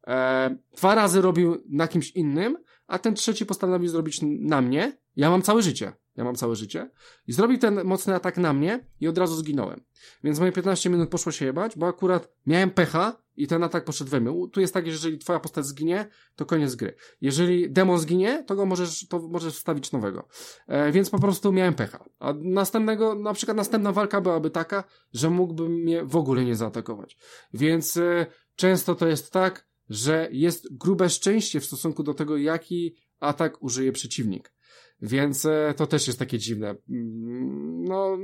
e, 0.07 0.57
dwa 0.77 0.95
razy 0.95 1.21
robił 1.21 1.63
na 1.69 1.87
kimś 1.87 2.11
innym, 2.11 2.57
a 2.87 2.99
ten 2.99 3.15
trzeci 3.15 3.45
postanowił 3.45 3.89
zrobić 3.89 4.19
na 4.39 4.61
mnie. 4.61 4.97
Ja 5.15 5.29
mam 5.29 5.41
całe 5.41 5.61
życie. 5.61 5.93
Ja 6.15 6.23
mam 6.23 6.35
całe 6.35 6.55
życie. 6.55 6.89
I 7.27 7.33
zrobił 7.33 7.57
ten 7.57 7.83
mocny 7.83 8.15
atak 8.15 8.37
na 8.37 8.53
mnie 8.53 8.87
i 8.99 9.07
od 9.07 9.17
razu 9.17 9.35
zginąłem. 9.35 9.83
Więc 10.23 10.39
moje 10.39 10.51
15 10.51 10.89
minut 10.89 11.09
poszło 11.09 11.31
się 11.31 11.45
jebać, 11.45 11.77
bo 11.77 11.87
akurat 11.87 12.33
miałem 12.45 12.71
pecha 12.71 13.21
i 13.37 13.47
ten 13.47 13.63
atak 13.63 13.85
poszedł 13.85 14.11
we 14.11 14.21
mnie. 14.21 14.47
Tu 14.51 14.61
jest 14.61 14.73
tak, 14.73 14.85
że 14.85 14.91
jeżeli 14.91 15.17
twoja 15.17 15.39
postać 15.39 15.65
zginie, 15.65 16.09
to 16.35 16.45
koniec 16.45 16.75
gry. 16.75 16.95
Jeżeli 17.21 17.71
demon 17.71 17.99
zginie, 17.99 18.43
to 18.43 18.55
go 18.55 18.65
możesz, 18.65 19.07
to 19.07 19.19
możesz 19.19 19.55
wstawić 19.55 19.91
nowego. 19.91 20.27
E, 20.67 20.91
więc 20.91 21.09
po 21.09 21.19
prostu 21.19 21.51
miałem 21.51 21.73
pecha. 21.73 22.05
A 22.19 22.33
następnego, 22.41 23.15
na 23.15 23.33
przykład 23.33 23.57
następna 23.57 23.91
walka 23.91 24.21
byłaby 24.21 24.49
taka, 24.49 24.83
że 25.13 25.29
mógłbym 25.29 25.71
mnie 25.71 26.05
w 26.05 26.15
ogóle 26.15 26.45
nie 26.45 26.55
zaatakować. 26.55 27.17
Więc 27.53 27.97
e, 27.97 28.25
często 28.55 28.95
to 28.95 29.07
jest 29.07 29.31
tak, 29.31 29.67
że 29.89 30.29
jest 30.31 30.77
grube 30.77 31.09
szczęście 31.09 31.59
w 31.59 31.65
stosunku 31.65 32.03
do 32.03 32.13
tego, 32.13 32.37
jaki 32.37 32.95
atak 33.19 33.63
użyje 33.63 33.91
przeciwnik. 33.91 34.55
Więc 35.01 35.45
e, 35.45 35.73
to 35.77 35.87
też 35.87 36.07
jest 36.07 36.19
takie 36.19 36.39
dziwne. 36.39 36.75
Mm, 36.89 37.83
no, 37.83 38.17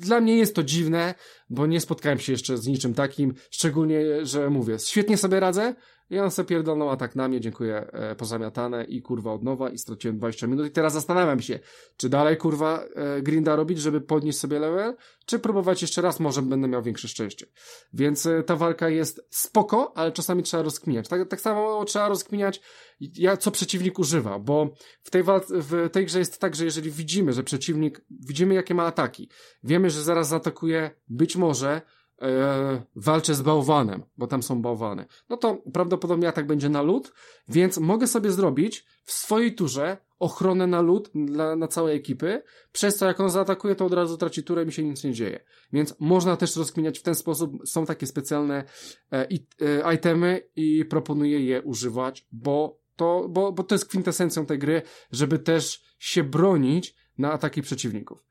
dla 0.00 0.20
mnie 0.20 0.36
jest 0.36 0.54
to 0.54 0.62
dziwne, 0.62 1.14
bo 1.50 1.66
nie 1.66 1.80
spotkałem 1.80 2.18
się 2.18 2.32
jeszcze 2.32 2.58
z 2.58 2.66
niczym 2.66 2.94
takim, 2.94 3.34
szczególnie, 3.50 4.26
że 4.26 4.50
mówię, 4.50 4.78
świetnie 4.78 5.16
sobie 5.16 5.40
radzę, 5.40 5.74
i 6.10 6.18
on 6.18 6.30
sobie 6.30 6.46
pierdolnął 6.46 6.90
atak 6.90 7.16
na 7.16 7.28
mnie, 7.28 7.40
dziękuję, 7.40 7.86
e, 7.92 8.14
pozamiatane 8.14 8.84
i 8.84 9.02
kurwa 9.02 9.32
od 9.32 9.42
nowa 9.42 9.70
i 9.70 9.78
straciłem 9.78 10.18
20 10.18 10.46
minut 10.46 10.66
i 10.66 10.70
teraz 10.70 10.92
zastanawiam 10.92 11.40
się, 11.40 11.58
czy 11.96 12.08
dalej 12.08 12.36
kurwa 12.36 12.84
e, 12.94 13.22
grinda 13.22 13.56
robić, 13.56 13.78
żeby 13.78 14.00
podnieść 14.00 14.38
sobie 14.38 14.58
level, 14.58 14.96
czy 15.26 15.38
próbować 15.38 15.82
jeszcze 15.82 16.02
raz, 16.02 16.20
może 16.20 16.42
będę 16.42 16.68
miał 16.68 16.82
większe 16.82 17.08
szczęście. 17.08 17.46
Więc 17.92 18.26
e, 18.26 18.42
ta 18.42 18.56
walka 18.56 18.88
jest 18.88 19.26
spoko, 19.30 19.92
ale 19.96 20.12
czasami 20.12 20.42
trzeba 20.42 20.62
rozkminiać. 20.62 21.08
Tak, 21.08 21.28
tak 21.28 21.40
samo 21.40 21.84
trzeba 21.84 22.08
rozkminiać, 22.08 22.60
ja, 23.00 23.36
co 23.36 23.50
przeciwnik 23.50 23.98
używa, 23.98 24.38
bo 24.38 24.74
w 25.02 25.10
tej, 25.10 25.22
w 25.50 25.90
tej 25.92 26.06
grze 26.06 26.18
jest 26.18 26.40
tak, 26.40 26.54
że 26.54 26.64
jeżeli 26.64 26.90
widzimy, 26.90 27.32
że 27.32 27.42
przeciwnik, 27.42 28.04
widzimy 28.10 28.54
jakie 28.54 28.74
ma 28.74 28.86
ataki, 28.86 29.28
wiemy, 29.62 29.90
że 29.90 30.02
zaraz 30.02 30.28
zaatakuje 30.28 30.90
być 31.08 31.36
może 31.36 31.82
e, 32.22 32.82
walczę 32.96 33.34
z 33.34 33.42
bałwanem, 33.42 34.02
bo 34.16 34.26
tam 34.26 34.42
są 34.42 34.62
bałwany, 34.62 35.06
no 35.28 35.36
to 35.36 35.62
prawdopodobnie 35.72 36.28
atak 36.28 36.46
będzie 36.46 36.68
na 36.68 36.82
lód, 36.82 37.12
więc 37.48 37.78
mogę 37.78 38.06
sobie 38.06 38.30
zrobić 38.30 38.86
w 39.04 39.12
swojej 39.12 39.54
turze 39.54 39.96
ochronę 40.18 40.66
na 40.66 40.80
lód 40.80 41.10
dla, 41.14 41.56
na 41.56 41.68
całej 41.68 41.96
ekipy, 41.96 42.42
przez 42.72 42.96
co 42.96 43.06
jak 43.06 43.20
on 43.20 43.30
zaatakuje, 43.30 43.74
to 43.74 43.86
od 43.86 43.92
razu 43.92 44.16
traci 44.16 44.42
turę 44.42 44.62
i 44.62 44.66
mi 44.66 44.72
się 44.72 44.82
nic 44.84 45.04
nie 45.04 45.12
dzieje. 45.12 45.44
Więc 45.72 45.94
można 46.00 46.36
też 46.36 46.56
rozkminiać 46.56 46.98
w 46.98 47.02
ten 47.02 47.14
sposób, 47.14 47.52
są 47.64 47.86
takie 47.86 48.06
specjalne 48.06 48.64
e, 49.12 49.28
e, 49.60 49.94
itemy 49.94 50.48
i 50.56 50.84
proponuję 50.84 51.40
je 51.40 51.62
używać, 51.62 52.26
bo 52.32 52.80
to, 52.96 53.28
bo, 53.28 53.52
bo 53.52 53.64
to 53.64 53.74
jest 53.74 53.88
kwintesencją 53.88 54.46
tej 54.46 54.58
gry, 54.58 54.82
żeby 55.12 55.38
też 55.38 55.82
się 55.98 56.24
bronić 56.24 56.94
na 57.18 57.32
ataki 57.32 57.62
przeciwników. 57.62 58.27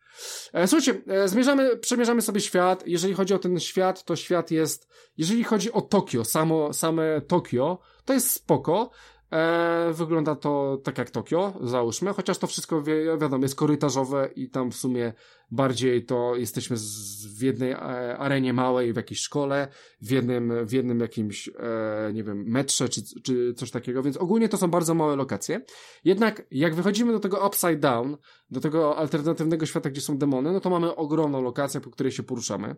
E, 0.53 0.68
słuchajcie, 0.68 1.02
e, 1.07 1.27
zmierzamy, 1.27 1.77
przemierzamy 1.77 2.22
sobie 2.22 2.41
świat. 2.41 2.88
Jeżeli 2.88 3.14
chodzi 3.14 3.34
o 3.34 3.39
ten 3.39 3.60
świat, 3.60 4.03
to 4.03 4.15
świat 4.15 4.52
jest, 4.52 4.88
jeżeli 5.18 5.44
chodzi 5.44 5.72
o 5.72 5.81
Tokio, 5.81 6.26
samo, 6.26 6.73
same 6.73 7.22
Tokio, 7.22 7.80
to 8.06 8.14
jest 8.14 8.31
spoko. 8.31 8.89
E, 9.31 9.93
wygląda 9.93 10.35
to 10.35 10.81
tak 10.83 10.97
jak 10.97 11.11
Tokio, 11.11 11.53
załóżmy, 11.61 12.13
chociaż 12.13 12.37
to 12.37 12.47
wszystko 12.47 12.81
wi 12.81 12.91
wiadomo 13.21 13.43
jest 13.43 13.55
korytarzowe 13.55 14.29
i 14.35 14.49
tam 14.49 14.71
w 14.71 14.75
sumie 14.75 15.13
bardziej 15.51 16.05
to 16.05 16.35
jesteśmy 16.35 16.77
z, 16.77 17.25
w 17.37 17.41
jednej 17.41 17.71
e, 17.71 17.77
arenie 18.17 18.53
małej, 18.53 18.93
w 18.93 18.95
jakiejś 18.95 19.19
szkole, 19.19 19.67
w 20.01 20.11
jednym, 20.11 20.65
w 20.65 20.71
jednym 20.71 20.99
jakimś, 20.99 21.49
e, 21.49 22.13
nie 22.13 22.23
wiem, 22.23 22.43
metrze 22.47 22.89
czy, 22.89 23.01
czy 23.23 23.53
coś 23.53 23.71
takiego, 23.71 24.03
więc 24.03 24.17
ogólnie 24.17 24.49
to 24.49 24.57
są 24.57 24.67
bardzo 24.67 24.93
małe 24.93 25.15
lokacje. 25.15 25.61
Jednak 26.03 26.47
jak 26.51 26.75
wychodzimy 26.75 27.11
do 27.11 27.19
tego 27.19 27.47
upside 27.47 27.77
down, 27.77 28.17
do 28.49 28.59
tego 28.59 28.97
alternatywnego 28.97 29.65
świata, 29.65 29.89
gdzie 29.89 30.01
są 30.01 30.17
demony, 30.17 30.51
no 30.51 30.59
to 30.59 30.69
mamy 30.69 30.95
ogromną 30.95 31.41
lokację, 31.41 31.81
po 31.81 31.89
której 31.89 32.11
się 32.11 32.23
poruszamy. 32.23 32.75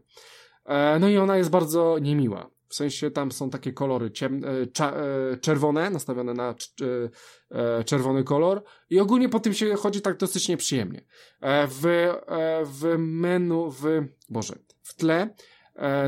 E, 0.65 0.99
no 0.99 1.09
i 1.09 1.17
ona 1.17 1.37
jest 1.37 1.49
bardzo 1.49 1.99
niemiła. 1.99 2.58
W 2.69 2.75
sensie 2.75 3.11
tam 3.11 3.31
są 3.31 3.49
takie 3.49 3.73
kolory 3.73 4.11
ciem, 4.11 4.41
e, 4.45 4.85
e, 4.85 5.37
czerwone, 5.37 5.89
nastawione 5.89 6.33
na 6.33 6.55
czerwony 7.85 8.23
kolor 8.23 8.63
i 8.89 8.99
ogólnie 8.99 9.29
po 9.29 9.39
tym 9.39 9.53
się 9.53 9.75
chodzi 9.75 10.01
tak 10.01 10.17
dosyć 10.17 10.49
nieprzyjemnie. 10.49 11.05
W, 11.67 12.07
w 12.65 12.97
menu, 12.97 13.71
w, 13.71 13.83
boże, 14.29 14.55
w 14.83 14.95
tle 14.95 15.35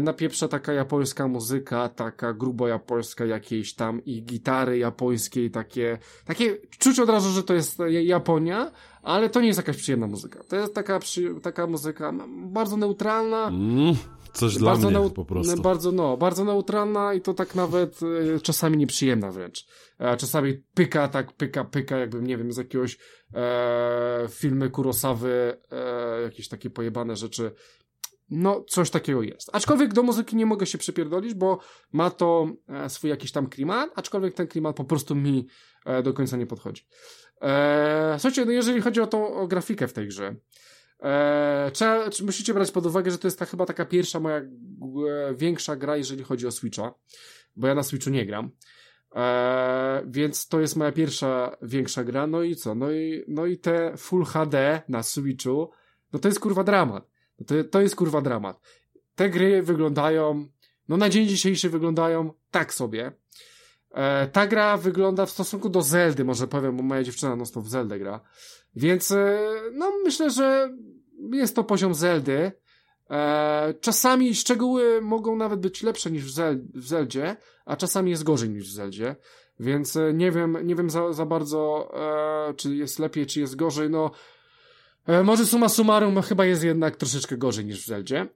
napieprza 0.01 0.47
taka 0.47 0.73
japońska 0.73 1.27
muzyka, 1.27 1.89
taka 1.89 2.33
grubo 2.33 2.67
japońska 2.67 3.25
jakieś 3.25 3.75
tam 3.75 4.05
i 4.05 4.23
gitary 4.23 4.77
japońskiej, 4.77 5.51
takie, 5.51 5.97
takie, 6.25 6.57
czuć 6.79 6.99
od 6.99 7.09
razu, 7.09 7.29
że 7.29 7.43
to 7.43 7.53
jest 7.53 7.79
Japonia, 7.87 8.71
ale 9.01 9.29
to 9.29 9.41
nie 9.41 9.47
jest 9.47 9.59
jakaś 9.59 9.77
przyjemna 9.77 10.07
muzyka. 10.07 10.43
To 10.43 10.55
jest 10.55 10.75
taka, 10.75 10.99
taka 11.41 11.67
muzyka 11.67 12.13
bardzo 12.27 12.77
neutralna, 12.77 13.47
mm. 13.47 13.95
Coś 14.33 14.57
dla 14.57 14.71
bardzo 14.71 14.89
mnie 14.89 15.09
po 15.09 15.25
prostu. 15.25 15.61
Bardzo, 15.61 15.91
no, 15.91 16.17
bardzo 16.17 16.45
neutralna 16.45 17.13
i 17.13 17.21
to 17.21 17.33
tak 17.33 17.55
nawet 17.55 17.99
e, 18.35 18.39
czasami 18.39 18.77
nieprzyjemna 18.77 19.31
wręcz. 19.31 19.65
E, 19.99 20.17
czasami 20.17 20.63
pyka, 20.73 21.07
tak 21.07 21.33
pyka, 21.33 21.63
pyka, 21.65 21.97
jakbym, 21.97 22.27
nie 22.27 22.37
wiem, 22.37 22.51
z 22.51 22.57
jakiegoś 22.57 22.97
e, 23.33 24.27
filmy 24.29 24.69
Kurosawy, 24.69 25.57
e, 25.71 26.21
jakieś 26.21 26.47
takie 26.47 26.69
pojebane 26.69 27.15
rzeczy. 27.15 27.51
No, 28.29 28.65
coś 28.67 28.89
takiego 28.89 29.23
jest. 29.23 29.49
Aczkolwiek 29.53 29.93
do 29.93 30.03
muzyki 30.03 30.35
nie 30.35 30.45
mogę 30.45 30.65
się 30.65 30.77
przypierdolić, 30.77 31.33
bo 31.33 31.59
ma 31.91 32.09
to 32.09 32.51
e, 32.67 32.89
swój 32.89 33.09
jakiś 33.09 33.31
tam 33.31 33.47
klimat, 33.47 33.91
aczkolwiek 33.95 34.33
ten 34.33 34.47
klimat 34.47 34.75
po 34.75 34.83
prostu 34.83 35.15
mi 35.15 35.47
e, 35.85 36.03
do 36.03 36.13
końca 36.13 36.37
nie 36.37 36.45
podchodzi. 36.47 36.87
E, 37.41 38.15
słuchajcie, 38.19 38.45
no 38.45 38.51
jeżeli 38.51 38.81
chodzi 38.81 39.01
o 39.01 39.07
tą 39.07 39.35
o 39.35 39.47
grafikę 39.47 39.87
w 39.87 39.93
tej 39.93 40.07
grze, 40.07 40.35
Eee, 41.01 41.71
trzeba, 41.71 42.09
musicie 42.25 42.53
brać 42.53 42.71
pod 42.71 42.85
uwagę, 42.85 43.11
że 43.11 43.17
to 43.17 43.27
jest 43.27 43.39
ta, 43.39 43.45
chyba 43.45 43.65
taka 43.65 43.85
pierwsza 43.85 44.19
moja 44.19 44.37
e, 44.37 44.45
większa 45.35 45.75
gra, 45.75 45.97
jeżeli 45.97 46.23
chodzi 46.23 46.47
o 46.47 46.51
Switcha, 46.51 46.93
bo 47.55 47.67
ja 47.67 47.75
na 47.75 47.83
Switchu 47.83 48.09
nie 48.09 48.25
gram. 48.25 48.51
Eee, 49.15 50.03
więc 50.07 50.47
to 50.47 50.59
jest 50.59 50.75
moja 50.75 50.91
pierwsza 50.91 51.57
większa 51.61 52.03
gra. 52.03 52.27
No 52.27 52.43
i 52.43 52.55
co? 52.55 52.75
No 52.75 52.91
i, 52.91 53.23
no 53.27 53.45
i 53.45 53.57
te 53.57 53.97
Full 53.97 54.25
HD 54.25 54.81
na 54.89 55.03
Switchu, 55.03 55.71
no 56.13 56.19
to 56.19 56.27
jest 56.27 56.39
kurwa 56.39 56.63
dramat. 56.63 57.07
No 57.39 57.45
to, 57.45 57.63
to 57.63 57.81
jest 57.81 57.95
kurwa 57.95 58.21
dramat. 58.21 58.59
Te 59.15 59.29
gry 59.29 59.61
wyglądają, 59.61 60.47
no 60.87 60.97
na 60.97 61.09
dzień 61.09 61.27
dzisiejszy 61.27 61.69
wyglądają 61.69 62.33
tak 62.51 62.73
sobie. 62.73 63.11
Eee, 63.91 64.29
ta 64.29 64.47
gra 64.47 64.77
wygląda 64.77 65.25
w 65.25 65.31
stosunku 65.31 65.69
do 65.69 65.81
Zeldy, 65.81 66.23
może 66.23 66.47
powiem, 66.47 66.77
bo 66.77 66.83
moja 66.83 67.03
dziewczyna 67.03 67.35
no 67.35 67.45
to 67.45 67.61
w 67.61 67.69
Zeldę 67.69 67.99
gra. 67.99 68.21
Więc, 68.75 69.11
e, 69.11 69.39
no 69.73 69.91
myślę, 70.03 70.29
że 70.29 70.73
jest 71.33 71.55
to 71.55 71.63
poziom 71.63 71.93
Zeldy. 71.93 72.51
E, 73.11 73.73
czasami 73.81 74.35
szczegóły 74.35 75.01
mogą 75.01 75.35
nawet 75.35 75.59
być 75.59 75.83
lepsze 75.83 76.11
niż 76.11 76.25
w, 76.25 76.29
Zel 76.29 76.61
w 76.75 76.87
Zeldzie, 76.87 77.35
a 77.65 77.75
czasami 77.75 78.11
jest 78.11 78.23
gorzej 78.23 78.49
niż 78.49 78.69
w 78.69 78.73
Zeldzie. 78.73 79.15
Więc 79.59 79.95
e, 79.95 80.13
nie 80.13 80.31
wiem, 80.31 80.57
nie 80.63 80.75
wiem 80.75 80.89
za, 80.89 81.13
za 81.13 81.25
bardzo, 81.25 81.91
e, 82.49 82.53
czy 82.53 82.75
jest 82.75 82.99
lepiej, 82.99 83.25
czy 83.25 83.39
jest 83.39 83.55
gorzej. 83.55 83.89
No, 83.89 84.11
może 85.23 85.45
suma 85.45 85.69
summarum 85.69 86.13
no, 86.13 86.21
chyba 86.21 86.45
jest 86.45 86.63
jednak 86.63 86.95
troszeczkę 86.95 87.37
gorzej 87.37 87.65
niż 87.65 87.83
w 87.83 87.87
Zeldzie 87.87 88.27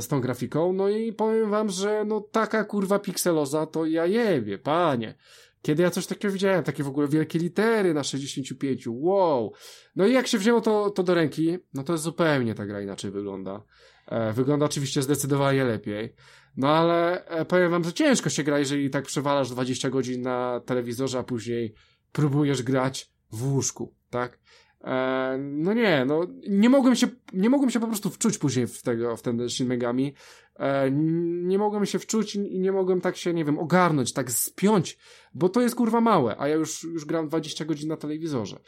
z 0.00 0.08
tą 0.08 0.20
grafiką. 0.20 0.72
No 0.72 0.88
i 0.88 1.12
powiem 1.12 1.50
wam, 1.50 1.68
że 1.70 2.04
no 2.06 2.20
taka 2.20 2.64
kurwa 2.64 2.98
pikseloza 2.98 3.66
to 3.66 3.86
ja 3.86 4.06
jebie, 4.06 4.58
panie. 4.58 5.14
Kiedy 5.62 5.82
ja 5.82 5.90
coś 5.90 6.06
takiego 6.06 6.32
widziałem, 6.32 6.64
takie 6.64 6.82
w 6.82 6.88
ogóle 6.88 7.08
wielkie 7.08 7.38
litery 7.38 7.94
na 7.94 8.04
65, 8.04 8.84
wow. 8.88 9.52
No 9.96 10.06
i 10.06 10.12
jak 10.12 10.26
się 10.26 10.38
wzięło 10.38 10.60
to, 10.60 10.90
to 10.90 11.02
do 11.02 11.14
ręki, 11.14 11.58
no 11.74 11.82
to 11.82 11.98
zupełnie 11.98 12.54
ta 12.54 12.66
gra 12.66 12.80
inaczej 12.80 13.10
wygląda. 13.10 13.62
E, 14.06 14.32
wygląda 14.32 14.66
oczywiście 14.66 15.02
zdecydowanie 15.02 15.64
lepiej. 15.64 16.14
No 16.56 16.68
ale 16.68 17.24
e, 17.24 17.44
powiem 17.44 17.70
wam, 17.70 17.84
że 17.84 17.92
ciężko 17.92 18.30
się 18.30 18.42
gra, 18.42 18.58
jeżeli 18.58 18.90
tak 18.90 19.04
przewalasz 19.04 19.50
20 19.50 19.90
godzin 19.90 20.22
na 20.22 20.60
telewizorze, 20.66 21.18
a 21.18 21.22
później 21.22 21.74
próbujesz 22.12 22.62
grać 22.62 23.12
w 23.30 23.52
łóżku, 23.52 23.94
tak? 24.10 24.38
E, 24.86 25.38
no 25.38 25.74
nie, 25.74 26.04
no 26.04 26.26
nie 26.48 26.70
mogłem 26.70 26.96
się, 26.96 27.06
nie 27.32 27.50
mogłem 27.50 27.70
się 27.70 27.80
po 27.80 27.86
prostu 27.86 28.10
wczuć 28.10 28.38
później 28.38 28.66
w 28.66 28.82
tego, 28.82 29.16
w 29.16 29.22
ten 29.22 29.48
Shin 29.48 29.66
Megami. 29.66 30.14
E, 30.56 30.90
nie 30.90 31.58
mogłem 31.58 31.86
się 31.86 31.98
wczuć 31.98 32.34
i 32.34 32.60
nie 32.60 32.72
mogłem 32.72 33.00
tak 33.00 33.16
się, 33.16 33.34
nie 33.34 33.44
wiem, 33.44 33.58
ogarnąć, 33.58 34.12
tak 34.12 34.30
spiąć, 34.30 34.98
bo 35.34 35.48
to 35.48 35.60
jest 35.60 35.74
kurwa 35.74 36.00
małe, 36.00 36.36
a 36.38 36.48
ja 36.48 36.54
już, 36.54 36.84
już 36.84 37.04
gram 37.04 37.28
20 37.28 37.64
godzin 37.64 37.88
na 37.88 37.96
telewizorze. 37.96 38.58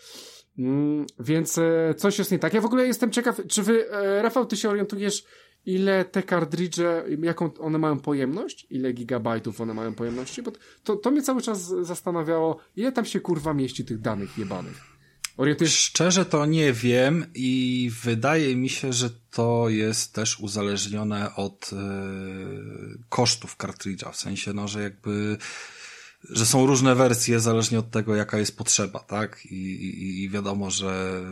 Mm, 0.59 1.07
więc 1.21 1.59
e, 1.59 1.95
coś 1.97 2.19
jest 2.19 2.33
nie 2.33 2.39
tak. 2.39 2.55
Ja 2.55 2.61
w 2.61 2.67
ogóle 2.67 2.87
jestem 2.87 3.11
ciekaw, 3.11 3.41
czy 3.49 3.63
wy, 3.63 3.87
Rafał, 4.23 4.47
ty 4.47 4.57
się 4.57 4.71
orientujesz, 4.71 5.25
ile 5.67 6.05
te 6.05 6.23
kartridże, 6.23 7.05
jaką 7.23 7.55
one 7.55 7.79
mają 7.79 8.01
pojemność, 8.01 8.67
ile 8.71 8.93
gigabajtów 8.93 9.61
one 9.61 9.75
mają 9.75 9.95
pojemności, 9.95 10.43
bo 10.43 10.53
to, 10.85 10.97
to 10.97 11.11
mnie 11.11 11.23
cały 11.23 11.43
czas 11.43 11.69
zastanawiało, 11.69 12.59
ile 12.77 12.93
tam 12.93 13.05
się 13.05 13.21
kurwa 13.21 13.55
mieści 13.55 13.85
tych 13.85 14.01
danych 14.01 14.39
jebanych. 14.39 14.98
Orientujesz... 15.39 15.79
Szczerze 15.79 16.25
to 16.25 16.47
nie 16.47 16.73
wiem 16.73 17.27
i 17.35 17.91
wydaje 18.03 18.57
mi 18.57 18.69
się, 18.69 18.93
że 18.93 19.11
to 19.31 19.69
jest 19.69 20.13
też 20.13 20.41
uzależnione 20.41 21.35
od 21.35 21.71
yy, 21.73 22.99
kosztów 23.09 23.57
kartridża, 23.57 24.11
w 24.11 24.17
sensie, 24.17 24.53
no, 24.53 24.69
że 24.69 24.83
jakby 24.83 25.39
że 26.31 26.47
są 26.47 26.67
różne 26.67 26.95
wersje 26.95 27.41
zależnie 27.41 27.79
od 27.79 27.91
tego, 27.91 28.17
jaka 28.17 28.39
jest 28.39 28.57
potrzeba, 28.57 28.99
tak? 28.99 29.47
I, 29.47 29.55
i, 29.55 30.23
i 30.23 30.31
wiadomo, 30.31 30.71
że 30.71 31.23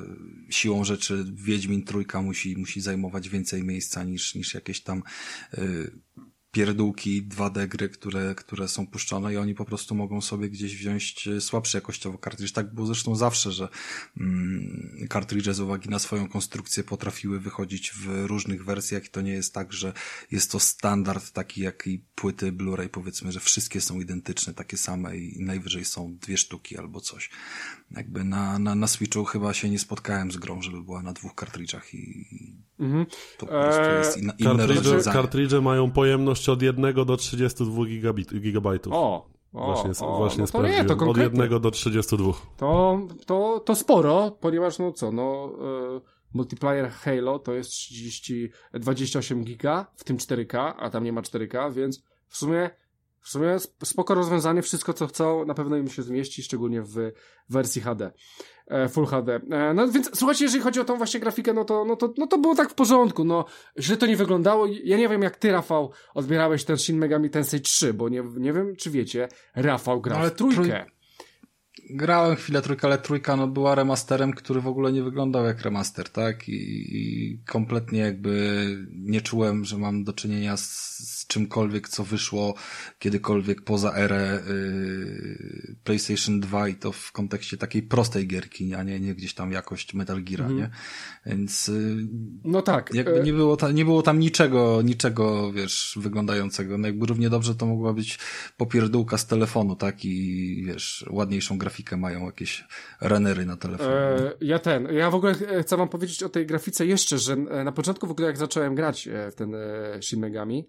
siłą 0.50 0.84
rzeczy 0.84 1.24
Wiedźmin 1.34 1.84
Trójka 1.84 2.22
musi, 2.22 2.56
musi 2.56 2.80
zajmować 2.80 3.28
więcej 3.28 3.64
miejsca 3.64 4.04
niż, 4.04 4.34
niż 4.34 4.54
jakieś 4.54 4.80
tam 4.80 5.02
yy, 5.58 5.90
pierdółki 6.56 7.28
2D 7.28 7.68
gry, 7.68 7.88
które, 7.88 8.34
które 8.34 8.68
są 8.68 8.86
puszczone 8.86 9.34
i 9.34 9.36
oni 9.36 9.54
po 9.54 9.64
prostu 9.64 9.94
mogą 9.94 10.20
sobie 10.20 10.50
gdzieś 10.50 10.76
wziąć 10.76 11.28
e, 11.28 11.40
słabszy 11.40 11.76
jakościowo 11.76 12.18
kartridż. 12.18 12.52
Tak 12.52 12.74
było 12.74 12.86
zresztą 12.86 13.16
zawsze, 13.16 13.52
że 13.52 13.68
mm, 14.20 15.06
kartridże 15.08 15.54
z 15.54 15.60
uwagi 15.60 15.88
na 15.88 15.98
swoją 15.98 16.28
konstrukcję 16.28 16.84
potrafiły 16.84 17.40
wychodzić 17.40 17.92
w 17.92 18.26
różnych 18.26 18.64
wersjach 18.64 19.04
i 19.06 19.08
to 19.08 19.20
nie 19.20 19.32
jest 19.32 19.54
tak, 19.54 19.72
że 19.72 19.92
jest 20.30 20.52
to 20.52 20.60
standard 20.60 21.30
taki 21.30 21.60
jak 21.60 21.86
i 21.86 22.04
płyty 22.14 22.52
Blu-ray 22.52 22.88
powiedzmy, 22.88 23.32
że 23.32 23.40
wszystkie 23.40 23.80
są 23.80 24.00
identyczne, 24.00 24.54
takie 24.54 24.76
same 24.76 25.16
i 25.16 25.42
najwyżej 25.42 25.84
są 25.84 26.16
dwie 26.20 26.36
sztuki 26.36 26.78
albo 26.78 27.00
coś. 27.00 27.30
Jakby 27.90 28.24
na, 28.24 28.58
na, 28.58 28.74
na 28.74 28.86
Switchu 28.86 29.24
chyba 29.24 29.54
się 29.54 29.70
nie 29.70 29.78
spotkałem 29.78 30.32
z 30.32 30.36
grą, 30.36 30.62
żeby 30.62 30.82
była 30.82 31.02
na 31.02 31.12
dwóch 31.12 31.34
kartridżach 31.34 31.94
i 31.94 32.26
mhm. 32.80 33.06
to 33.38 33.46
po 33.46 33.52
prostu 33.52 33.82
jest 33.82 34.18
inna, 34.18 34.32
inne 34.38 34.66
kartridże, 34.66 35.12
kartridże 35.12 35.60
mają 35.60 35.90
pojemność 35.90 36.45
od 36.52 36.62
1 36.62 36.94
do 37.04 37.16
32 37.16 37.84
gigabit, 37.86 38.40
gigabajtów. 38.40 38.92
O, 38.92 39.26
o, 39.52 39.66
właśnie, 39.66 40.06
o, 40.06 40.16
właśnie 40.16 40.40
no 40.40 40.46
to 40.46 40.68
nie, 40.68 40.84
to 40.84 41.10
Od 41.10 41.16
1 41.16 41.60
do 41.60 41.70
32. 41.70 42.32
To, 42.56 43.00
to, 43.26 43.60
to 43.60 43.74
sporo, 43.74 44.30
ponieważ 44.30 44.78
no 44.78 44.92
co, 44.92 45.12
no 45.12 45.50
y, 45.96 46.00
multiplayer 46.34 46.90
Halo 46.90 47.38
to 47.38 47.52
jest 47.52 47.70
30, 47.70 48.50
28 48.74 49.44
giga, 49.44 49.86
w 49.96 50.04
tym 50.04 50.16
4K, 50.16 50.74
a 50.78 50.90
tam 50.90 51.04
nie 51.04 51.12
ma 51.12 51.20
4K, 51.20 51.72
więc 51.72 52.02
w 52.28 52.36
sumie 52.36 52.70
w 53.26 53.28
sumie 53.28 53.56
spoko 53.84 54.14
rozwiązanie, 54.14 54.62
wszystko 54.62 54.92
co 54.92 55.06
chcą 55.06 55.44
na 55.44 55.54
pewno 55.54 55.76
im 55.76 55.88
się 55.88 56.02
zmieści, 56.02 56.42
szczególnie 56.42 56.82
w 56.82 57.12
wersji 57.48 57.82
HD. 57.82 58.10
E, 58.66 58.88
Full 58.88 59.06
HD. 59.06 59.40
E, 59.50 59.74
no 59.74 59.88
więc 59.88 60.10
słuchajcie, 60.14 60.44
jeżeli 60.44 60.64
chodzi 60.64 60.80
o 60.80 60.84
tą 60.84 60.96
właśnie 60.96 61.20
grafikę, 61.20 61.52
no 61.52 61.64
to, 61.64 61.84
no 61.84 61.96
to, 61.96 62.14
no 62.18 62.26
to 62.26 62.38
było 62.38 62.54
tak 62.54 62.70
w 62.70 62.74
porządku, 62.74 63.24
no 63.24 63.44
źle 63.78 63.96
to 63.96 64.06
nie 64.06 64.16
wyglądało. 64.16 64.66
Ja 64.84 64.96
nie 64.96 65.08
wiem 65.08 65.22
jak 65.22 65.36
ty, 65.36 65.52
Rafał, 65.52 65.90
odbierałeś 66.14 66.64
ten 66.64 66.76
Shin 66.78 66.98
Megami 66.98 67.30
Tensei 67.30 67.60
3, 67.60 67.94
bo 67.94 68.08
nie, 68.08 68.22
nie 68.36 68.52
wiem 68.52 68.76
czy 68.76 68.90
wiecie, 68.90 69.28
Rafał 69.54 70.00
grał 70.00 70.18
no, 70.18 70.22
ale 70.22 70.30
trójkę. 70.30 70.62
Trój... 70.62 70.96
Grałem 71.90 72.36
chwilę 72.36 72.62
trójkę, 72.62 72.86
ale 72.86 72.98
trójka 72.98 73.36
no, 73.36 73.46
była 73.46 73.74
remasterem, 73.74 74.32
który 74.32 74.60
w 74.60 74.66
ogóle 74.66 74.92
nie 74.92 75.02
wyglądał 75.02 75.44
jak 75.44 75.60
remaster, 75.60 76.08
tak? 76.08 76.48
I, 76.48 76.52
i 76.96 77.38
kompletnie 77.46 78.00
jakby 78.00 78.66
nie 78.92 79.20
czułem, 79.20 79.64
że 79.64 79.78
mam 79.78 80.04
do 80.04 80.12
czynienia 80.12 80.56
z, 80.56 80.96
z 80.98 81.15
z 81.26 81.28
czymkolwiek, 81.28 81.88
co 81.88 82.04
wyszło 82.04 82.54
kiedykolwiek 82.98 83.62
poza 83.62 83.92
erę 83.94 84.42
yy, 84.48 85.76
PlayStation 85.84 86.40
2 86.40 86.68
i 86.68 86.74
to 86.74 86.92
w 86.92 87.12
kontekście 87.12 87.56
takiej 87.56 87.82
prostej 87.82 88.26
gierki, 88.26 88.74
a 88.74 88.82
nie, 88.82 89.00
nie 89.00 89.14
gdzieś 89.14 89.34
tam 89.34 89.52
jakość 89.52 89.94
Metal 89.94 90.24
Gear, 90.24 90.40
mm. 90.40 90.56
nie? 90.56 90.70
Więc 91.26 91.68
yy, 91.68 91.96
no 92.44 92.62
tak. 92.62 92.94
Jakby 92.94 93.20
e- 93.20 93.22
nie 93.22 93.32
było, 93.32 93.56
ta, 93.56 93.70
nie 93.72 93.84
było 93.84 94.02
tam 94.02 94.18
niczego, 94.18 94.82
niczego, 94.82 95.52
wiesz, 95.52 95.98
wyglądającego. 96.00 96.78
No 96.78 96.86
jakby 96.86 97.06
równie 97.06 97.30
dobrze 97.30 97.54
to 97.54 97.66
mogła 97.66 97.92
być 97.92 98.18
popierdółka 98.56 99.18
z 99.18 99.26
telefonu, 99.26 99.76
tak? 99.76 100.04
I 100.04 100.64
wiesz, 100.66 101.06
ładniejszą 101.10 101.58
grafikę 101.58 101.96
mają 101.96 102.26
jakieś 102.26 102.64
runnery 103.00 103.46
na 103.46 103.56
telefonie. 103.56 103.90
E, 103.90 104.32
ja 104.40 104.58
ten, 104.58 104.88
ja 104.94 105.10
w 105.10 105.14
ogóle 105.14 105.34
chcę 105.62 105.76
wam 105.76 105.88
powiedzieć 105.88 106.22
o 106.22 106.28
tej 106.28 106.46
grafice 106.46 106.86
jeszcze, 106.86 107.18
że 107.18 107.36
na 107.36 107.72
początku 107.72 108.06
w 108.06 108.10
ogóle 108.10 108.26
jak 108.26 108.36
zacząłem 108.36 108.74
grać 108.74 109.08
w 109.32 109.34
ten 109.34 109.56
Shin 110.00 110.20
Megami, 110.20 110.66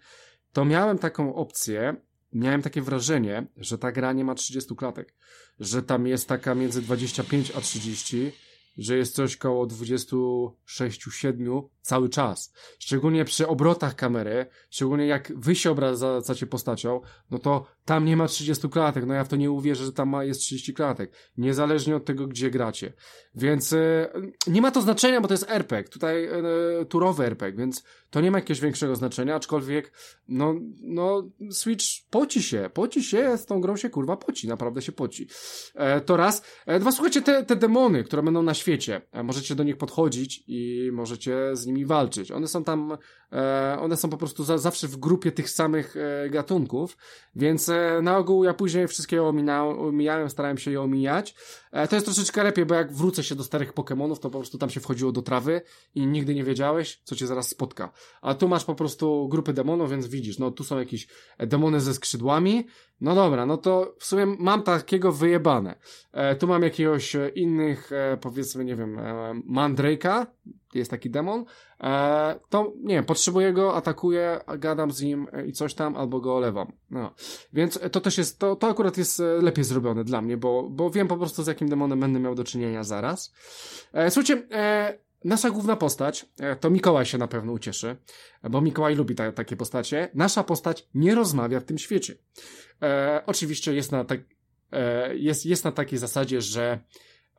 to 0.58 0.66
miałem 0.66 0.98
taką 0.98 1.36
opcję, 1.36 1.96
miałem 2.34 2.62
takie 2.62 2.82
wrażenie, 2.82 3.48
że 3.58 3.78
ta 3.78 3.92
gra 3.92 4.14
nie 4.14 4.26
ma 4.26 4.36
30 4.36 4.76
klatek, 4.76 5.14
że 5.60 5.84
tam 5.84 6.08
jest 6.08 6.28
taka 6.28 6.56
między 6.56 6.82
25 6.82 7.52
a 7.52 7.62
30, 7.62 8.32
że 8.78 8.98
jest 8.98 9.16
coś 9.16 9.38
koło 9.38 9.68
26-7 9.68 11.62
cały 11.88 12.10
czas. 12.10 12.54
Szczególnie 12.80 13.26
przy 13.26 13.48
obrotach 13.48 13.96
kamery, 13.96 14.46
szczególnie 14.70 15.08
jak 15.08 15.34
wy 15.36 15.56
się 15.56 15.72
obracacie 15.72 16.48
postacią, 16.48 17.02
no 17.32 17.40
to 17.40 17.66
tam 17.86 18.06
nie 18.06 18.18
ma 18.18 18.28
30 18.28 18.70
klatek. 18.70 19.06
No 19.06 19.14
ja 19.14 19.24
w 19.24 19.28
to 19.28 19.36
nie 19.36 19.52
uwierzę, 19.52 19.86
że 19.86 19.94
tam 19.94 20.10
ma, 20.10 20.24
jest 20.24 20.42
30 20.42 20.74
klatek. 20.74 21.12
Niezależnie 21.38 21.96
od 21.96 22.06
tego, 22.06 22.28
gdzie 22.28 22.52
gracie. 22.52 22.94
Więc 23.36 23.74
e, 23.74 24.10
nie 24.48 24.62
ma 24.62 24.72
to 24.72 24.82
znaczenia, 24.82 25.22
bo 25.22 25.28
to 25.28 25.34
jest 25.34 25.50
RPG. 25.50 25.90
Tutaj 25.90 26.26
e, 26.26 26.86
turowy 26.86 27.26
RPG, 27.26 27.58
więc 27.58 27.84
to 28.10 28.22
nie 28.22 28.32
ma 28.32 28.38
jakiegoś 28.38 28.62
większego 28.62 28.96
znaczenia, 28.96 29.36
aczkolwiek 29.36 29.92
no, 30.28 30.56
no 30.82 31.30
Switch 31.52 31.86
poci 32.10 32.44
się, 32.44 32.70
poci 32.74 33.04
się, 33.04 33.38
z 33.38 33.46
tą 33.46 33.62
grą 33.62 33.78
się 33.78 33.90
kurwa 33.90 34.18
poci, 34.18 34.48
naprawdę 34.48 34.82
się 34.82 34.92
poci. 34.92 35.28
E, 35.76 36.02
to 36.02 36.18
raz. 36.18 36.44
E, 36.66 36.80
dwa, 36.80 36.92
słuchajcie, 36.92 37.22
te, 37.22 37.44
te 37.44 37.56
demony, 37.56 38.04
które 38.04 38.24
będą 38.24 38.44
na 38.44 38.54
świecie, 38.54 39.02
e, 39.12 39.24
możecie 39.24 39.56
do 39.56 39.64
nich 39.64 39.78
podchodzić 39.78 40.44
i 40.48 40.90
możecie 40.94 41.56
z 41.56 41.66
nimi 41.66 41.77
walczyć. 41.86 42.32
One 42.32 42.48
są 42.48 42.64
tam, 42.64 42.98
e, 43.32 43.78
one 43.80 43.98
są 43.98 44.10
po 44.10 44.18
prostu 44.18 44.44
za, 44.44 44.58
zawsze 44.58 44.88
w 44.88 44.98
grupie 44.98 45.32
tych 45.32 45.50
samych 45.50 45.96
e, 45.98 46.30
gatunków, 46.30 46.98
więc 47.36 47.70
e, 47.70 48.00
na 48.02 48.18
ogół 48.18 48.44
ja 48.44 48.54
później 48.54 48.88
wszystkie 48.88 49.24
ominałem, 49.24 49.80
omijałem, 49.80 50.30
starałem 50.30 50.58
się 50.58 50.72
je 50.72 50.82
omijać. 50.82 51.36
to 51.90 51.96
jest 51.96 52.06
troszeczkę 52.06 52.44
lepiej, 52.44 52.66
bo 52.66 52.76
jak 52.76 52.94
wrócę 52.94 53.24
się 53.24 53.36
do 53.36 53.44
starych 53.44 53.74
Pokémonów, 53.74 54.20
to 54.20 54.30
po 54.30 54.40
prostu 54.40 54.58
tam 54.58 54.70
się 54.70 54.80
wchodziło 54.80 55.12
do 55.12 55.22
trawy 55.22 55.62
i 55.96 56.08
nigdy 56.08 56.36
nie 56.36 56.44
wiedziałeś, 56.44 57.02
co 57.04 57.16
cię 57.16 57.28
zaraz 57.28 57.50
spotka. 57.50 57.92
A 58.22 58.34
tu 58.34 58.48
masz 58.48 58.66
po 58.66 58.76
prostu 58.76 59.28
grupy 59.28 59.54
demonów, 59.54 59.90
więc 59.90 60.08
widzisz, 60.08 60.40
no 60.40 60.52
tu 60.52 60.64
są 60.64 60.80
jakieś 60.80 61.08
demony 61.40 61.82
ze 61.82 61.94
skrzydłami. 61.94 62.66
No 63.02 63.16
dobra, 63.16 63.46
no 63.46 63.58
to 63.58 63.96
w 64.00 64.06
sumie 64.06 64.26
mam 64.26 64.64
takiego 64.64 65.12
wyjebane. 65.12 65.76
E, 66.12 66.36
tu 66.36 66.48
mam 66.48 66.64
jakiegoś 66.64 67.16
innych, 67.36 67.92
e, 67.92 68.18
powiedzmy, 68.22 68.66
nie 68.66 68.76
wiem, 68.76 69.00
e, 69.00 69.34
Mandrake'a, 69.50 70.26
jest 70.74 70.92
taki 70.92 71.10
demon. 71.10 71.46
E, 71.84 72.40
to, 72.50 72.74
nie 72.84 72.96
wiem, 72.96 73.06
potrzebuję 73.06 73.54
go, 73.54 73.76
atakuję, 73.76 74.40
gadam 74.58 74.92
z 74.92 75.02
nim 75.02 75.28
e, 75.34 75.46
i 75.46 75.54
coś 75.54 75.74
tam, 75.74 75.96
albo 75.96 76.20
go 76.20 76.36
olewam. 76.36 76.72
No. 76.90 77.14
Więc 77.54 77.80
to 77.92 78.02
też 78.02 78.18
jest, 78.18 78.40
to, 78.40 78.56
to 78.56 78.68
akurat 78.68 78.98
jest 78.98 79.22
lepiej 79.42 79.64
zrobione 79.64 80.04
dla 80.04 80.22
mnie, 80.22 80.38
bo, 80.38 80.70
bo 80.70 80.90
wiem 80.90 81.08
po 81.08 81.18
prostu 81.18 81.44
z 81.44 81.48
jakim 81.48 81.70
demonem 81.70 82.00
będę 82.00 82.20
miał 82.20 82.36
do 82.36 82.44
czynienia 82.44 82.84
zaraz. 82.84 83.34
słuchajcie, 84.10 84.48
Nasza 85.24 85.50
główna 85.50 85.76
postać, 85.76 86.26
e, 86.40 86.56
to 86.56 86.70
Mikołaj 86.70 87.06
się 87.06 87.18
na 87.18 87.28
pewno 87.28 87.54
ucieszy, 87.54 87.96
bo 88.50 88.62
Mikołaj 88.62 88.96
lubi 88.96 89.16
ta, 89.16 89.32
takie 89.32 89.56
postacie. 89.56 90.10
Nasza 90.14 90.44
postać 90.44 90.88
nie 90.96 91.16
rozmawia 91.16 91.60
w 91.60 91.64
tym 91.64 91.78
świecie. 91.78 92.16
E, 92.82 93.24
oczywiście 93.26 93.74
jest 93.74 93.92
na, 93.92 94.06
tak, 94.06 94.20
e, 94.72 95.16
jest, 95.18 95.46
jest 95.46 95.64
na 95.64 95.72
takiej 95.72 96.00
zasadzie, 96.00 96.42
że 96.42 96.80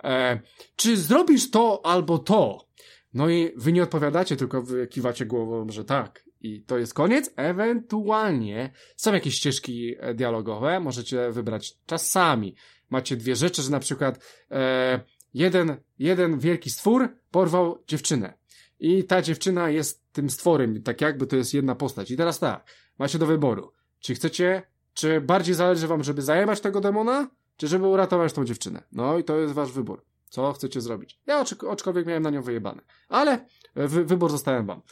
e, 0.05 0.41
czy 0.77 0.97
zrobisz 0.97 1.51
to 1.51 1.87
albo 1.87 2.19
to? 2.19 2.69
No 3.15 3.29
i 3.29 3.53
wy 3.57 3.73
nie 3.73 3.83
odpowiadacie, 3.83 4.37
tylko 4.37 4.63
wy 4.63 4.87
kiwacie 4.87 5.27
głową, 5.27 5.71
że 5.71 5.85
tak. 5.85 6.25
I 6.41 6.63
to 6.63 6.79
jest 6.79 6.95
koniec. 6.95 7.31
Ewentualnie 7.37 8.73
są 8.97 9.15
jakieś 9.15 9.35
ścieżki 9.35 9.95
e, 9.99 10.15
dialogowe, 10.15 10.81
możecie 10.81 11.31
wybrać 11.31 11.77
czasami. 11.87 12.55
Macie 12.91 13.17
dwie 13.17 13.37
rzeczy, 13.37 13.63
że 13.63 13.71
na 13.71 13.81
przykład 13.81 14.25
e, 14.51 15.01
jeden, 15.35 15.77
jeden 15.99 16.39
wielki 16.39 16.71
stwór 16.71 17.09
porwał 17.31 17.83
dziewczynę. 17.87 18.39
I 18.81 19.05
ta 19.05 19.23
dziewczyna 19.23 19.71
jest 19.71 20.13
tym 20.13 20.31
stworem, 20.31 20.83
tak 20.83 21.01
jakby 21.01 21.27
to 21.27 21.37
jest 21.37 21.55
jedna 21.55 21.75
postać. 21.75 22.11
I 22.11 22.17
teraz 22.17 22.39
tak, 22.39 22.67
macie 22.99 23.19
do 23.19 23.27
wyboru. 23.27 23.73
Czy 24.01 24.15
chcecie, 24.15 24.63
czy 24.95 25.21
bardziej 25.21 25.55
zależy 25.55 25.87
wam, 25.87 26.05
żeby 26.05 26.23
zajebać 26.23 26.61
tego 26.61 26.81
demona, 26.81 27.31
czy 27.57 27.69
żeby 27.69 27.87
uratować 27.87 28.33
tą 28.33 28.45
dziewczynę? 28.45 28.83
No 28.93 29.19
i 29.19 29.25
to 29.25 29.37
jest 29.37 29.55
wasz 29.55 29.73
wybór. 29.73 30.08
Co 30.29 30.53
chcecie 30.53 30.81
zrobić? 30.81 31.21
Ja 31.27 31.45
aczkolwiek 31.71 32.07
miałem 32.07 32.23
na 32.23 32.31
nią 32.31 32.43
wyjebane. 32.43 32.83
Ale 33.09 33.47
wy, 33.75 34.05
wybór 34.05 34.31
zostałem 34.31 34.67
wam. 34.67 34.83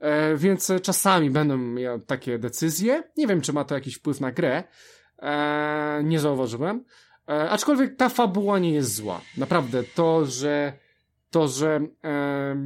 E, 0.00 0.36
więc 0.36 0.72
czasami 0.82 1.30
będą 1.30 1.56
miał 1.56 2.00
takie 2.00 2.38
decyzje. 2.38 3.02
Nie 3.16 3.26
wiem, 3.26 3.40
czy 3.40 3.52
ma 3.52 3.64
to 3.64 3.74
jakiś 3.74 3.94
wpływ 3.94 4.20
na 4.20 4.32
grę. 4.32 4.64
E, 5.18 6.00
nie 6.04 6.20
zauważyłem. 6.20 6.84
E, 7.28 7.50
aczkolwiek 7.50 7.96
ta 7.96 8.08
fabuła 8.08 8.58
nie 8.58 8.72
jest 8.72 8.94
zła. 8.94 9.20
Naprawdę, 9.36 9.82
to, 9.94 10.26
że 10.26 10.72
to, 11.30 11.48
że 11.48 11.80
e, 12.04 12.56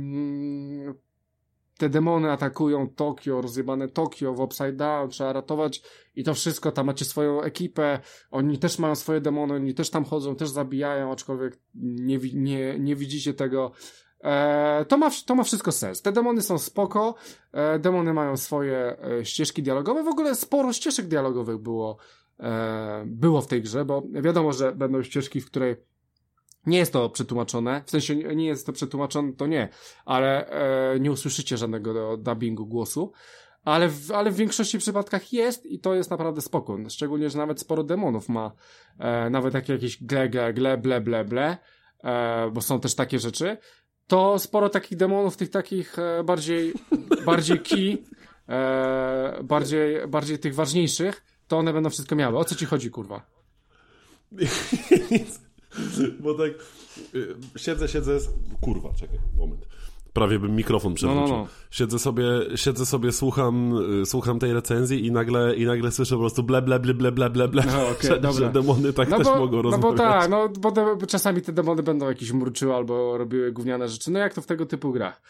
te 1.79 1.89
demony 1.89 2.31
atakują 2.31 2.89
Tokio, 2.89 3.41
rozjebane 3.41 3.89
Tokio 3.89 4.35
w 4.35 4.41
Upside 4.41 4.73
Down, 4.73 5.11
trzeba 5.11 5.33
ratować 5.33 5.83
i 6.17 6.25
to 6.25 6.35
wszystko, 6.35 6.73
tam 6.73 6.87
macie 6.87 7.05
swoją 7.05 7.43
ekipę, 7.43 8.01
oni 8.31 8.59
też 8.59 8.79
mają 8.79 8.95
swoje 8.95 9.21
demony, 9.21 9.55
oni 9.55 9.75
też 9.75 9.91
tam 9.91 10.05
chodzą, 10.05 10.37
też 10.37 10.49
zabijają, 10.49 11.13
aczkolwiek 11.13 11.59
nie, 11.75 12.19
nie, 12.35 12.79
nie 12.79 12.97
widzicie 12.97 13.35
tego. 13.35 13.73
E, 14.25 14.85
to, 14.89 14.99
ma, 14.99 15.11
to 15.27 15.35
ma 15.35 15.45
wszystko 15.45 15.73
sens. 15.73 16.03
Te 16.03 16.13
demony 16.13 16.43
są 16.43 16.59
spoko, 16.59 17.15
e, 17.53 17.79
demony 17.79 18.15
mają 18.15 18.37
swoje 18.37 18.97
e, 19.21 19.25
ścieżki 19.25 19.63
dialogowe, 19.63 20.03
w 20.03 20.09
ogóle 20.09 20.35
sporo 20.35 20.73
ścieżek 20.73 21.07
dialogowych 21.07 21.59
było 21.59 21.97
e, 22.41 23.05
było 23.07 23.41
w 23.41 23.47
tej 23.47 23.63
grze, 23.63 23.85
bo 23.85 24.03
wiadomo, 24.13 24.53
że 24.53 24.73
będą 24.73 25.03
ścieżki, 25.03 25.41
w 25.41 25.47
której 25.47 25.77
nie 26.69 26.79
jest 26.79 26.93
to 26.93 27.11
przetłumaczone, 27.11 27.83
w 27.87 27.91
sensie 27.91 28.15
nie 28.15 28.47
jest 28.47 28.67
to 28.67 28.73
przetłumaczone, 28.73 29.33
to 29.33 29.47
nie, 29.47 29.69
ale 30.05 30.51
e, 30.51 31.01
nie 31.01 31.13
usłyszycie 31.13 31.57
żadnego 31.57 32.17
dubbingu 32.17 32.67
głosu, 32.67 33.13
ale 33.65 33.89
w, 33.89 34.11
ale 34.11 34.31
w 34.31 34.37
większości 34.37 34.79
przypadkach 34.79 35.33
jest 35.33 35.67
i 35.67 35.81
to 35.81 35.95
jest 35.95 36.11
naprawdę 36.11 36.41
spoko, 36.41 36.79
szczególnie, 36.89 37.31
że 37.31 37.39
nawet 37.39 37.61
sporo 37.61 37.83
demonów 37.83 38.29
ma, 38.29 38.53
e, 38.99 39.31
nawet 39.31 39.53
takie 39.53 39.73
jakieś 39.73 40.03
gle, 40.03 40.29
gle, 40.29 40.53
gle, 40.53 40.79
ble, 40.79 41.01
ble, 41.01 41.25
ble, 41.25 41.57
e, 42.05 42.51
bo 42.51 42.61
są 42.61 42.81
też 42.81 42.95
takie 42.95 43.19
rzeczy, 43.19 43.57
to 44.07 44.39
sporo 44.39 44.69
takich 44.69 44.99
demonów, 44.99 45.37
tych 45.37 45.51
takich 45.51 45.99
e, 45.99 46.25
bardziej, 46.25 46.73
bardziej 47.27 47.61
key, 47.61 47.99
e, 48.49 49.41
bardziej, 49.45 50.09
bardziej 50.09 50.39
tych 50.39 50.55
ważniejszych, 50.55 51.25
to 51.49 51.59
one 51.59 51.73
będą 51.73 51.91
wszystko 51.91 52.17
miały. 52.17 52.39
O 52.39 52.45
co 52.45 52.55
ci 52.55 52.67
chodzi, 52.67 52.91
kurwa? 52.91 53.23
Bo 56.23 56.35
tak 56.35 56.51
y, 57.15 57.35
siedzę, 57.57 57.89
siedzę, 57.89 58.19
kurwa, 58.61 58.89
czekaj, 59.01 59.19
moment. 59.39 59.67
Prawie 60.13 60.39
bym 60.39 60.57
mikrofon 60.57 60.95
przewrócił. 60.95 61.23
No, 61.23 61.29
no, 61.29 61.43
no. 61.43 61.49
Siedzę 61.71 61.99
sobie, 61.99 62.25
siedzę 62.55 62.87
sobie, 62.87 63.13
słucham, 63.13 63.77
y, 64.03 64.07
słucham 64.07 64.39
tej 64.39 64.53
recenzji 64.53 65.07
i 65.07 65.13
nagle, 65.13 65.57
i 65.57 65.67
nagle 65.67 65.91
słyszę 65.91 66.15
po 66.15 66.21
prostu 66.21 66.43
ble, 66.43 66.63
ble, 66.63 66.79
ble, 66.81 66.95
ble, 66.95 67.13
ble, 67.13 67.31
ble, 67.31 67.49
ble 67.49 67.63
no, 67.67 67.89
okay, 67.89 68.11
że, 68.33 68.33
że, 68.33 68.53
demony 68.53 68.93
tak 68.93 69.09
no 69.09 69.17
też 69.17 69.27
bo, 69.27 69.39
mogą 69.39 69.63
rozmawiać. 69.63 69.83
No 69.83 69.91
bo 69.91 69.99
tak, 69.99 70.31
no 70.31 70.49
bo, 70.49 70.71
de, 70.71 70.97
bo 70.97 71.07
czasami 71.07 71.43
te 71.43 71.53
demony 71.53 71.83
będą 71.83 72.09
jakieś 72.09 72.33
murczyły 72.33 72.75
albo 72.75 73.19
robiły 73.19 73.53
gówniane 73.53 73.89
rzeczy, 73.89 74.11
no 74.11 74.19
jak 74.19 74.35
to 74.35 74.43
w 74.43 74.47
tego 74.47 74.67
typu 74.67 74.93
grach. 74.93 75.23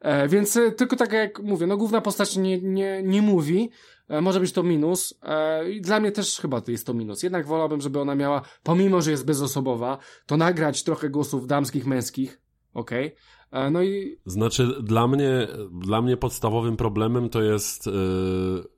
E, 0.00 0.28
więc 0.28 0.56
y, 0.56 0.72
tylko 0.72 0.96
tak 0.96 1.12
jak 1.12 1.42
mówię, 1.42 1.66
no 1.66 1.76
główna 1.76 2.00
postać 2.00 2.36
nie, 2.36 2.60
nie, 2.60 3.02
nie 3.02 3.22
mówi, 3.22 3.70
może 4.08 4.40
być 4.40 4.52
to 4.52 4.62
minus. 4.62 5.14
E, 5.22 5.70
I 5.70 5.80
dla 5.80 6.00
mnie 6.00 6.12
też 6.12 6.40
chyba 6.40 6.60
to 6.60 6.70
jest 6.70 6.86
to 6.86 6.94
minus. 6.94 7.22
Jednak 7.22 7.46
wolałbym, 7.46 7.80
żeby 7.80 8.00
ona 8.00 8.14
miała, 8.14 8.42
pomimo, 8.62 9.02
że 9.02 9.10
jest 9.10 9.26
bezosobowa, 9.26 9.98
to 10.26 10.36
nagrać 10.36 10.82
trochę 10.82 11.10
głosów 11.10 11.46
damskich, 11.46 11.86
męskich. 11.86 12.40
Okej. 12.74 13.06
Okay? 13.06 13.64
E, 13.66 13.70
no 13.70 13.82
i. 13.82 14.16
Znaczy, 14.26 14.82
dla 14.82 15.08
mnie, 15.08 15.48
dla 15.70 16.02
mnie 16.02 16.16
podstawowym 16.16 16.76
problemem 16.76 17.28
to 17.28 17.42
jest. 17.42 17.86
Yy, 17.86 18.74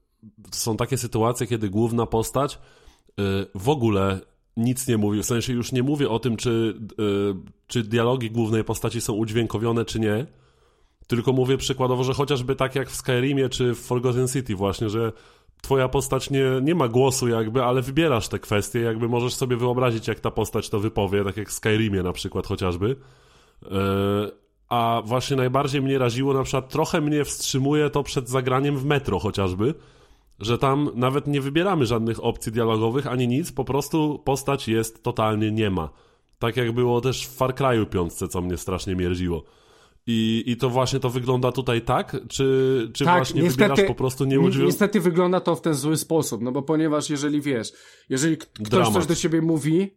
są 0.51 0.77
takie 0.77 0.99
sytuacje, 0.99 1.47
kiedy 1.47 1.71
główna 1.71 2.07
postać 2.07 2.59
yy, 3.17 3.25
w 3.55 3.69
ogóle 3.69 4.21
nic 4.57 4.89
nie 4.89 4.97
mówi. 4.97 5.23
W 5.23 5.27
sensie 5.27 5.53
już 5.53 5.73
nie 5.73 5.83
mówię 5.83 6.09
o 6.09 6.19
tym, 6.19 6.37
czy, 6.37 6.81
yy, 6.99 7.35
czy 7.67 7.83
dialogi 7.83 8.31
głównej 8.31 8.65
postaci 8.65 9.01
są 9.01 9.13
udźwiękowione, 9.13 9.85
czy 9.85 10.01
nie 10.01 10.27
tylko 11.07 11.33
mówię 11.33 11.57
przykładowo, 11.57 12.05
że 12.05 12.15
chociażby 12.15 12.57
tak 12.57 12.75
jak 12.75 12.91
w 12.91 12.95
Skyrimie 12.95 13.49
czy 13.49 13.75
w 13.75 13.79
Forgotten 13.79 14.29
City 14.29 14.57
właśnie, 14.57 14.89
że 14.89 15.13
twoja 15.63 15.89
postać 15.89 16.31
nie, 16.31 16.45
nie 16.63 16.75
ma 16.75 16.89
głosu 16.89 17.29
jakby, 17.29 17.65
ale 17.65 17.83
wybierasz 17.83 18.29
te 18.29 18.39
kwestie, 18.39 18.81
jakby 18.81 19.09
możesz 19.09 19.35
sobie 19.35 19.57
wyobrazić, 19.57 20.09
jak 20.09 20.21
ta 20.21 20.31
postać 20.31 20.69
to 20.69 20.81
wypowie, 20.81 21.25
tak 21.25 21.37
jak 21.37 21.49
w 21.49 21.53
Skyrimie 21.53 22.03
na 22.03 22.13
przykład 22.13 22.47
chociażby. 22.47 22.97
Yy, 23.63 23.71
a 24.69 25.03
właśnie 25.05 25.37
najbardziej 25.37 25.83
mnie 25.83 25.99
raziło, 25.99 26.35
na 26.35 26.43
przykład 26.43 26.69
trochę 26.69 27.01
mnie 27.01 27.25
wstrzymuje 27.25 27.91
to 27.91 28.03
przed 28.03 28.29
zagraniem 28.29 28.77
w 28.77 28.85
metro 28.85 29.19
chociażby, 29.19 29.75
że 30.39 30.59
tam 30.59 30.91
nawet 30.95 31.27
nie 31.27 31.41
wybieramy 31.41 31.87
żadnych 31.87 32.25
opcji 32.25 32.53
dialogowych 32.53 33.07
ani 33.07 33.29
nic, 33.29 33.53
po 33.53 33.65
prostu 33.65 34.23
postać 34.25 34.69
jest 34.69 35.03
totalnie 35.03 35.51
nie 35.51 35.71
ma. 35.71 35.89
Tak 36.39 36.57
jak 36.57 36.73
było 36.73 37.01
też 37.01 37.27
w 37.27 37.37
Far 37.37 37.55
Cry'u 37.55 37.87
5, 37.87 38.13
co 38.13 38.41
mnie 38.41 38.57
strasznie 38.57 38.97
mierziło. 38.97 39.43
I, 40.07 40.45
I 40.47 40.57
to 40.57 40.71
właśnie 40.71 41.01
to 41.01 41.11
wygląda 41.11 41.53
tutaj 41.53 41.83
tak? 41.83 42.17
Czy, 42.29 42.91
czy 42.95 43.05
tak, 43.05 43.17
właśnie 43.17 43.43
niestety, 43.43 43.69
wybierasz 43.69 43.89
po 43.89 43.95
prostu 43.95 44.25
nieudźwięk... 44.25 44.67
Niestety 44.67 45.01
wygląda 45.01 45.41
to 45.41 45.57
w 45.57 45.61
ten 45.61 45.75
zły 45.75 45.97
sposób, 45.97 46.43
no 46.43 46.53
bo 46.53 46.63
ponieważ 46.63 47.11
jeżeli 47.11 47.41
wiesz, 47.41 47.73
jeżeli 48.09 48.37
ktoś 48.37 48.69
Dramat. 48.69 48.93
coś 48.93 49.07
do 49.07 49.15
ciebie 49.15 49.43
mówi, 49.43 49.97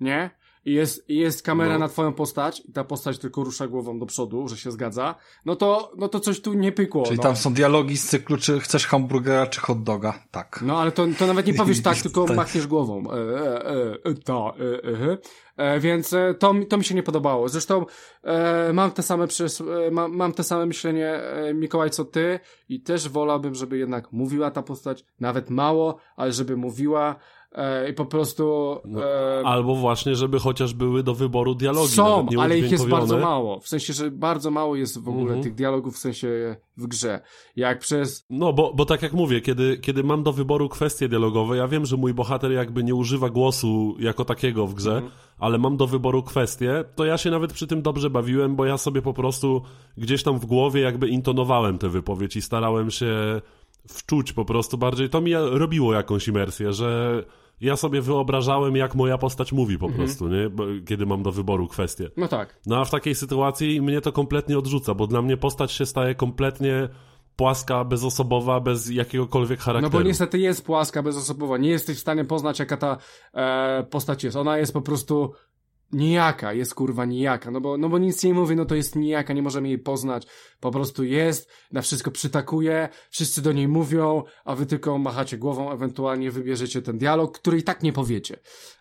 nie? 0.00 0.30
I 0.64 0.72
jest, 0.72 1.10
i 1.10 1.16
jest 1.16 1.42
kamera 1.42 1.72
no. 1.72 1.78
na 1.78 1.88
twoją 1.88 2.12
postać 2.12 2.62
i 2.68 2.72
ta 2.72 2.84
postać 2.84 3.18
tylko 3.18 3.44
rusza 3.44 3.68
głową 3.68 3.98
do 3.98 4.06
przodu, 4.06 4.48
że 4.48 4.56
się 4.56 4.70
zgadza, 4.70 5.14
no 5.44 5.56
to, 5.56 5.92
no 5.96 6.08
to 6.08 6.20
coś 6.20 6.40
tu 6.40 6.54
nie 6.54 6.72
pykło. 6.72 7.04
Czyli 7.04 7.16
no. 7.16 7.22
tam 7.22 7.36
są 7.36 7.54
dialogi 7.54 7.96
z 7.96 8.08
cyklu, 8.08 8.36
czy 8.36 8.60
chcesz 8.60 8.86
hamburgera, 8.86 9.46
czy 9.46 9.60
hot 9.60 9.82
doga. 9.82 10.14
Tak. 10.30 10.60
No 10.66 10.80
ale 10.80 10.92
to, 10.92 11.06
to 11.18 11.26
nawet 11.26 11.46
nie 11.46 11.54
powiesz 11.54 11.82
tak, 11.92 11.98
tylko 11.98 12.24
tak. 12.24 12.36
machniesz 12.36 12.66
głową. 12.66 13.04
E, 13.10 13.14
e, 13.14 13.66
e, 13.66 13.98
e 14.04 14.14
ta, 14.14 14.34
e, 14.34 15.12
e, 15.12 15.18
e, 15.56 15.80
więc 15.80 16.12
e, 16.12 16.34
to, 16.34 16.54
to 16.68 16.78
mi 16.78 16.84
się 16.84 16.94
nie 16.94 17.02
podobało. 17.02 17.48
Zresztą 17.48 17.86
e, 18.22 18.72
mam 18.72 18.90
te 18.90 19.02
same 19.02 19.26
przys 19.26 19.60
e, 19.60 19.90
mam, 19.90 20.16
mam 20.16 20.32
te 20.32 20.44
same 20.44 20.66
myślenie 20.66 21.08
e, 21.08 21.54
Mikołaj 21.54 21.90
co 21.90 22.04
ty 22.04 22.40
i 22.68 22.80
też 22.80 23.08
wolałbym, 23.08 23.54
żeby 23.54 23.78
jednak 23.78 24.12
mówiła 24.12 24.50
ta 24.50 24.62
postać, 24.62 25.04
nawet 25.20 25.50
mało, 25.50 25.96
ale 26.16 26.32
żeby 26.32 26.56
mówiła, 26.56 27.16
E, 27.16 27.16
i 27.90 27.92
po 27.92 28.06
prostu... 28.06 28.76
No, 28.84 29.04
e, 29.04 29.46
albo 29.46 29.74
właśnie, 29.74 30.14
żeby 30.14 30.38
chociaż 30.38 30.74
były 30.74 31.02
do 31.02 31.14
wyboru 31.14 31.54
dialogi. 31.54 31.92
Są, 31.92 32.26
ale 32.40 32.58
ich 32.58 32.72
jest 32.72 32.88
bardzo 32.88 33.18
mało. 33.18 33.60
W 33.60 33.68
sensie, 33.68 33.92
że 33.92 34.10
bardzo 34.10 34.50
mało 34.50 34.76
jest 34.76 34.98
w 34.98 35.08
ogóle 35.08 35.26
mm 35.26 35.40
-hmm. 35.40 35.42
tych 35.42 35.54
dialogów 35.54 35.94
w 35.94 35.98
sensie 35.98 36.56
w 36.76 36.86
grze. 36.86 37.20
Jak 37.56 37.78
przez... 37.78 38.26
No, 38.30 38.52
bo, 38.52 38.72
bo 38.74 38.84
tak 38.84 39.02
jak 39.02 39.12
mówię, 39.12 39.40
kiedy, 39.40 39.78
kiedy 39.78 40.04
mam 40.04 40.22
do 40.22 40.32
wyboru 40.32 40.68
kwestie 40.68 41.08
dialogowe, 41.08 41.56
ja 41.56 41.68
wiem, 41.68 41.86
że 41.86 41.96
mój 41.96 42.14
bohater 42.14 42.52
jakby 42.52 42.84
nie 42.84 42.94
używa 42.94 43.30
głosu 43.30 43.96
jako 43.98 44.24
takiego 44.24 44.66
w 44.66 44.74
grze, 44.74 44.92
mm 44.92 45.04
-hmm. 45.04 45.12
ale 45.38 45.58
mam 45.58 45.76
do 45.76 45.86
wyboru 45.86 46.22
kwestie, 46.22 46.84
to 46.94 47.04
ja 47.04 47.18
się 47.18 47.30
nawet 47.30 47.52
przy 47.52 47.66
tym 47.66 47.82
dobrze 47.82 48.10
bawiłem, 48.10 48.56
bo 48.56 48.64
ja 48.64 48.78
sobie 48.78 49.02
po 49.02 49.14
prostu 49.14 49.62
gdzieś 49.96 50.22
tam 50.22 50.38
w 50.38 50.46
głowie 50.46 50.80
jakby 50.80 51.08
intonowałem 51.08 51.78
tę 51.78 51.88
wypowiedź 51.88 52.36
i 52.36 52.42
starałem 52.42 52.90
się 52.90 53.40
wczuć 53.88 54.32
po 54.32 54.44
prostu 54.44 54.78
bardziej. 54.78 55.10
To 55.10 55.20
mi 55.20 55.34
robiło 55.34 55.94
jakąś 55.94 56.28
imersję, 56.28 56.72
że 56.72 57.22
ja 57.64 57.76
sobie 57.76 58.00
wyobrażałem, 58.00 58.76
jak 58.76 58.94
moja 58.94 59.18
postać 59.18 59.52
mówi 59.52 59.78
po 59.78 59.86
mhm. 59.86 60.04
prostu, 60.04 60.28
nie? 60.28 60.50
kiedy 60.86 61.06
mam 61.06 61.22
do 61.22 61.32
wyboru 61.32 61.68
kwestię. 61.68 62.10
No 62.16 62.28
tak. 62.28 62.58
No 62.66 62.76
a 62.76 62.84
w 62.84 62.90
takiej 62.90 63.14
sytuacji 63.14 63.82
mnie 63.82 64.00
to 64.00 64.12
kompletnie 64.12 64.58
odrzuca, 64.58 64.94
bo 64.94 65.06
dla 65.06 65.22
mnie 65.22 65.36
postać 65.36 65.72
się 65.72 65.86
staje 65.86 66.14
kompletnie 66.14 66.88
płaska, 67.36 67.84
bezosobowa, 67.84 68.60
bez 68.60 68.90
jakiegokolwiek 68.90 69.60
charakteru. 69.60 69.92
No 69.92 69.98
bo 69.98 70.08
niestety 70.08 70.38
jest 70.38 70.64
płaska, 70.64 71.02
bezosobowa. 71.02 71.58
Nie 71.58 71.70
jesteś 71.70 71.96
w 71.96 72.00
stanie 72.00 72.24
poznać, 72.24 72.58
jaka 72.58 72.76
ta 72.76 72.96
e, 73.34 73.86
postać 73.90 74.24
jest. 74.24 74.36
Ona 74.36 74.58
jest 74.58 74.72
po 74.72 74.82
prostu 74.82 75.32
nijaka, 75.92 76.52
jest 76.52 76.74
kurwa 76.74 77.04
nijaka, 77.04 77.50
no 77.50 77.60
bo, 77.60 77.78
no 77.78 77.88
bo 77.88 77.98
nic 77.98 78.24
nie 78.24 78.34
mówi, 78.34 78.56
no 78.56 78.64
to 78.64 78.74
jest 78.74 78.96
nijaka, 78.96 79.32
nie 79.32 79.42
możemy 79.42 79.68
jej 79.68 79.78
poznać, 79.78 80.26
po 80.64 80.70
prostu 80.70 81.04
jest, 81.04 81.50
na 81.72 81.82
wszystko 81.82 82.10
przytakuje, 82.10 82.88
wszyscy 83.10 83.42
do 83.42 83.52
niej 83.52 83.68
mówią, 83.68 84.22
a 84.44 84.54
wy 84.54 84.66
tylko 84.66 84.98
machacie 84.98 85.38
głową, 85.38 85.72
ewentualnie 85.72 86.30
wybierzecie 86.30 86.82
ten 86.82 86.98
dialog, 86.98 87.38
który 87.38 87.58
i 87.58 87.62
tak 87.62 87.82
nie 87.82 87.92
powiecie. 87.92 88.36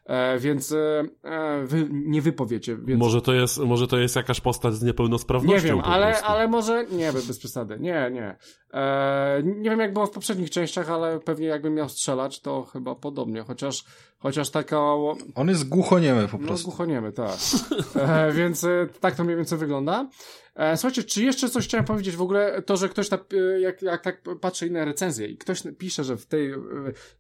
E, 0.06 0.40
więc 0.40 0.72
e, 0.72 1.04
e, 1.24 1.64
wy 1.66 1.88
nie 1.92 2.22
wypowiecie. 2.22 2.78
Więc... 2.78 3.00
Może, 3.00 3.22
to 3.22 3.34
jest, 3.34 3.58
może 3.58 3.88
to 3.88 3.98
jest 3.98 4.16
jakaś 4.16 4.42
postać 4.42 4.74
z 4.74 4.84
niepełnosprawnością. 4.84 5.56
Nie 5.56 5.62
wiem, 5.62 5.80
ale, 5.80 6.22
ale 6.22 6.48
może, 6.48 6.86
nie 6.92 7.14
bez 7.14 7.40
przesady, 7.40 7.78
nie, 7.80 8.12
nie. 8.14 8.38
E, 8.74 9.42
nie 9.44 9.70
wiem 9.70 9.80
jak 9.80 9.94
było 9.94 10.06
w 10.06 10.12
poprzednich 10.12 10.50
częściach, 10.50 10.90
ale 10.90 11.20
pewnie 11.20 11.48
jakbym 11.48 11.74
miał 11.74 11.90
strzelać, 11.90 12.40
to 12.40 12.64
chyba 12.64 12.96
podobnie, 12.96 13.42
chociaż, 13.42 13.84
chociaż 14.20 14.50
taka... 14.50 14.80
On 15.36 15.50
jest 15.50 15.70
głuchoniemy 15.70 16.28
po 16.28 16.38
no, 16.38 16.48
prostu. 16.48 16.68
No 16.68 16.72
głuchoniemy, 16.72 17.12
tak. 17.12 17.38
E, 17.96 18.32
więc 18.32 18.64
e, 18.64 18.88
tak 19.00 19.16
to 19.16 19.24
mniej 19.24 19.38
więcej 19.38 19.58
wygląda. 19.58 20.08
E, 20.56 20.78
słuchajcie, 20.78 21.04
czy 21.04 21.24
jeszcze 21.24 21.50
coś 21.50 21.68
chciałem 21.68 21.86
powiedzieć 21.86 22.16
w 22.16 22.22
ogóle, 22.22 22.62
to, 22.62 22.78
że 22.78 22.90
ktoś 22.90 23.10
tak, 23.10 23.24
jak, 23.60 23.82
jak 23.82 24.02
tak 24.02 24.22
patrzy 24.42 24.68
inne 24.68 24.86
recenzje 24.86 25.28
i 25.28 25.38
ktoś 25.38 25.64
pisze, 25.78 26.04
że 26.04 26.18
w 26.18 26.26
tej, 26.26 26.52
e, 26.52 26.58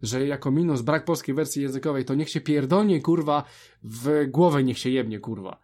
że 0.01 0.27
jako 0.27 0.51
minus 0.51 0.81
brak 0.81 1.05
polskiej 1.05 1.35
wersji 1.35 1.61
językowej, 1.61 2.05
to 2.05 2.15
niech 2.15 2.29
się 2.29 2.41
pierdolnie, 2.41 3.01
kurwa, 3.01 3.43
w 3.83 4.25
głowę 4.27 4.63
niech 4.63 4.77
się 4.77 4.89
jebnie, 4.89 5.19
kurwa. 5.19 5.59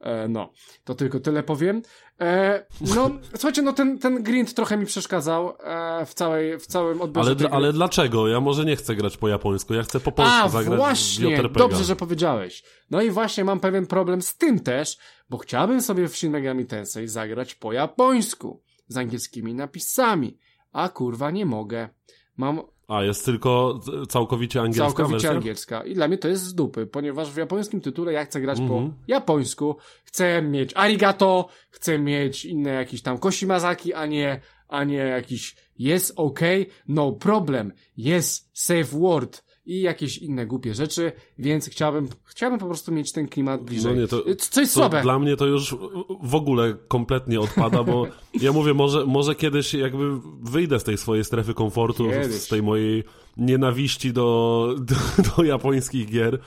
E, 0.00 0.28
no, 0.28 0.52
to 0.84 0.94
tylko 0.94 1.20
tyle 1.20 1.42
powiem. 1.42 1.82
E, 2.20 2.66
no, 2.96 3.10
słuchajcie, 3.32 3.62
no 3.62 3.72
ten, 3.72 3.98
ten 3.98 4.22
grind 4.22 4.54
trochę 4.54 4.76
mi 4.76 4.86
przeszkadzał 4.86 5.52
e, 5.64 6.06
w, 6.06 6.14
całej, 6.14 6.58
w 6.58 6.66
całym 6.66 7.00
odbiorze. 7.00 7.36
Ale, 7.40 7.50
ale 7.50 7.72
dlaczego? 7.72 8.28
Ja 8.28 8.40
może 8.40 8.64
nie 8.64 8.76
chcę 8.76 8.96
grać 8.96 9.16
po 9.16 9.28
japońsku, 9.28 9.74
ja 9.74 9.82
chcę 9.82 10.00
po 10.00 10.12
polsku 10.12 10.36
A, 10.36 10.48
zagrać 10.48 10.78
właśnie, 10.78 11.42
dobrze, 11.42 11.84
że 11.84 11.96
powiedziałeś. 11.96 12.64
No 12.90 13.02
i 13.02 13.10
właśnie 13.10 13.44
mam 13.44 13.60
pewien 13.60 13.86
problem 13.86 14.22
z 14.22 14.36
tym 14.36 14.60
też, 14.60 14.98
bo 15.30 15.38
chciałbym 15.38 15.82
sobie 15.82 16.08
w 16.08 16.16
Shin 16.16 16.32
Megami 16.32 16.66
Tensei 16.66 17.08
zagrać 17.08 17.54
po 17.54 17.72
japońsku, 17.72 18.62
z 18.88 18.96
angielskimi 18.96 19.54
napisami, 19.54 20.38
a 20.72 20.88
kurwa 20.88 21.30
nie 21.30 21.46
mogę. 21.46 21.88
Mam 22.36 22.62
a, 22.88 23.02
jest 23.02 23.24
tylko 23.24 23.80
całkowicie 24.08 24.60
angielska 24.60 24.84
Całkowicie 24.84 25.12
wersja? 25.12 25.30
angielska. 25.30 25.84
I 25.84 25.94
dla 25.94 26.08
mnie 26.08 26.18
to 26.18 26.28
jest 26.28 26.42
z 26.42 26.54
dupy, 26.54 26.86
ponieważ 26.86 27.30
w 27.30 27.36
japońskim 27.36 27.80
tytule 27.80 28.12
ja 28.12 28.24
chcę 28.24 28.40
grać 28.40 28.58
mm 28.58 28.70
-hmm. 28.70 28.72
po 28.72 28.78
mhm. 28.78 28.94
japońsku. 29.08 29.76
Chcę 30.04 30.42
mieć 30.42 30.72
arigato, 30.74 31.48
chcę 31.70 31.98
mieć 31.98 32.44
inne 32.44 32.70
jakieś 32.70 33.02
tam 33.02 33.18
koshimazaki, 33.18 33.94
a 33.94 34.06
nie, 34.06 34.40
a 34.68 34.84
nie 34.84 34.96
jakiś 34.96 35.56
yes, 35.80 36.12
okay, 36.16 36.66
no 36.88 37.12
problem, 37.12 37.72
yes, 37.98 38.50
safe 38.52 38.98
word 38.98 39.44
i 39.66 39.80
jakieś 39.80 40.18
inne 40.18 40.46
głupie 40.46 40.74
rzeczy, 40.74 41.12
więc 41.38 41.68
chciałbym, 41.68 42.08
chciałbym 42.24 42.58
po 42.58 42.66
prostu 42.66 42.92
mieć 42.92 43.12
ten 43.12 43.28
klimat 43.28 43.64
bliżej. 43.64 43.94
No 43.94 44.00
nie, 44.00 44.08
to, 44.08 44.22
Co 44.36 44.60
jest 44.60 44.72
słabe. 44.72 45.02
Dla 45.02 45.18
mnie 45.18 45.36
to 45.36 45.46
już 45.46 45.76
w 46.22 46.34
ogóle 46.34 46.74
kompletnie 46.88 47.40
odpada, 47.40 47.84
bo 47.84 48.06
ja 48.42 48.52
mówię, 48.52 48.74
może, 48.74 49.06
może 49.06 49.34
kiedyś 49.34 49.74
jakby 49.74 50.20
wyjdę 50.42 50.80
z 50.80 50.84
tej 50.84 50.98
swojej 50.98 51.24
strefy 51.24 51.54
komfortu, 51.54 52.10
kiedyś. 52.10 52.34
z 52.34 52.48
tej 52.48 52.62
mojej 52.62 53.04
nienawiści 53.36 54.12
do, 54.12 54.68
do, 54.88 54.94
do 55.36 55.44
japońskich 55.44 56.10
gier 56.10 56.38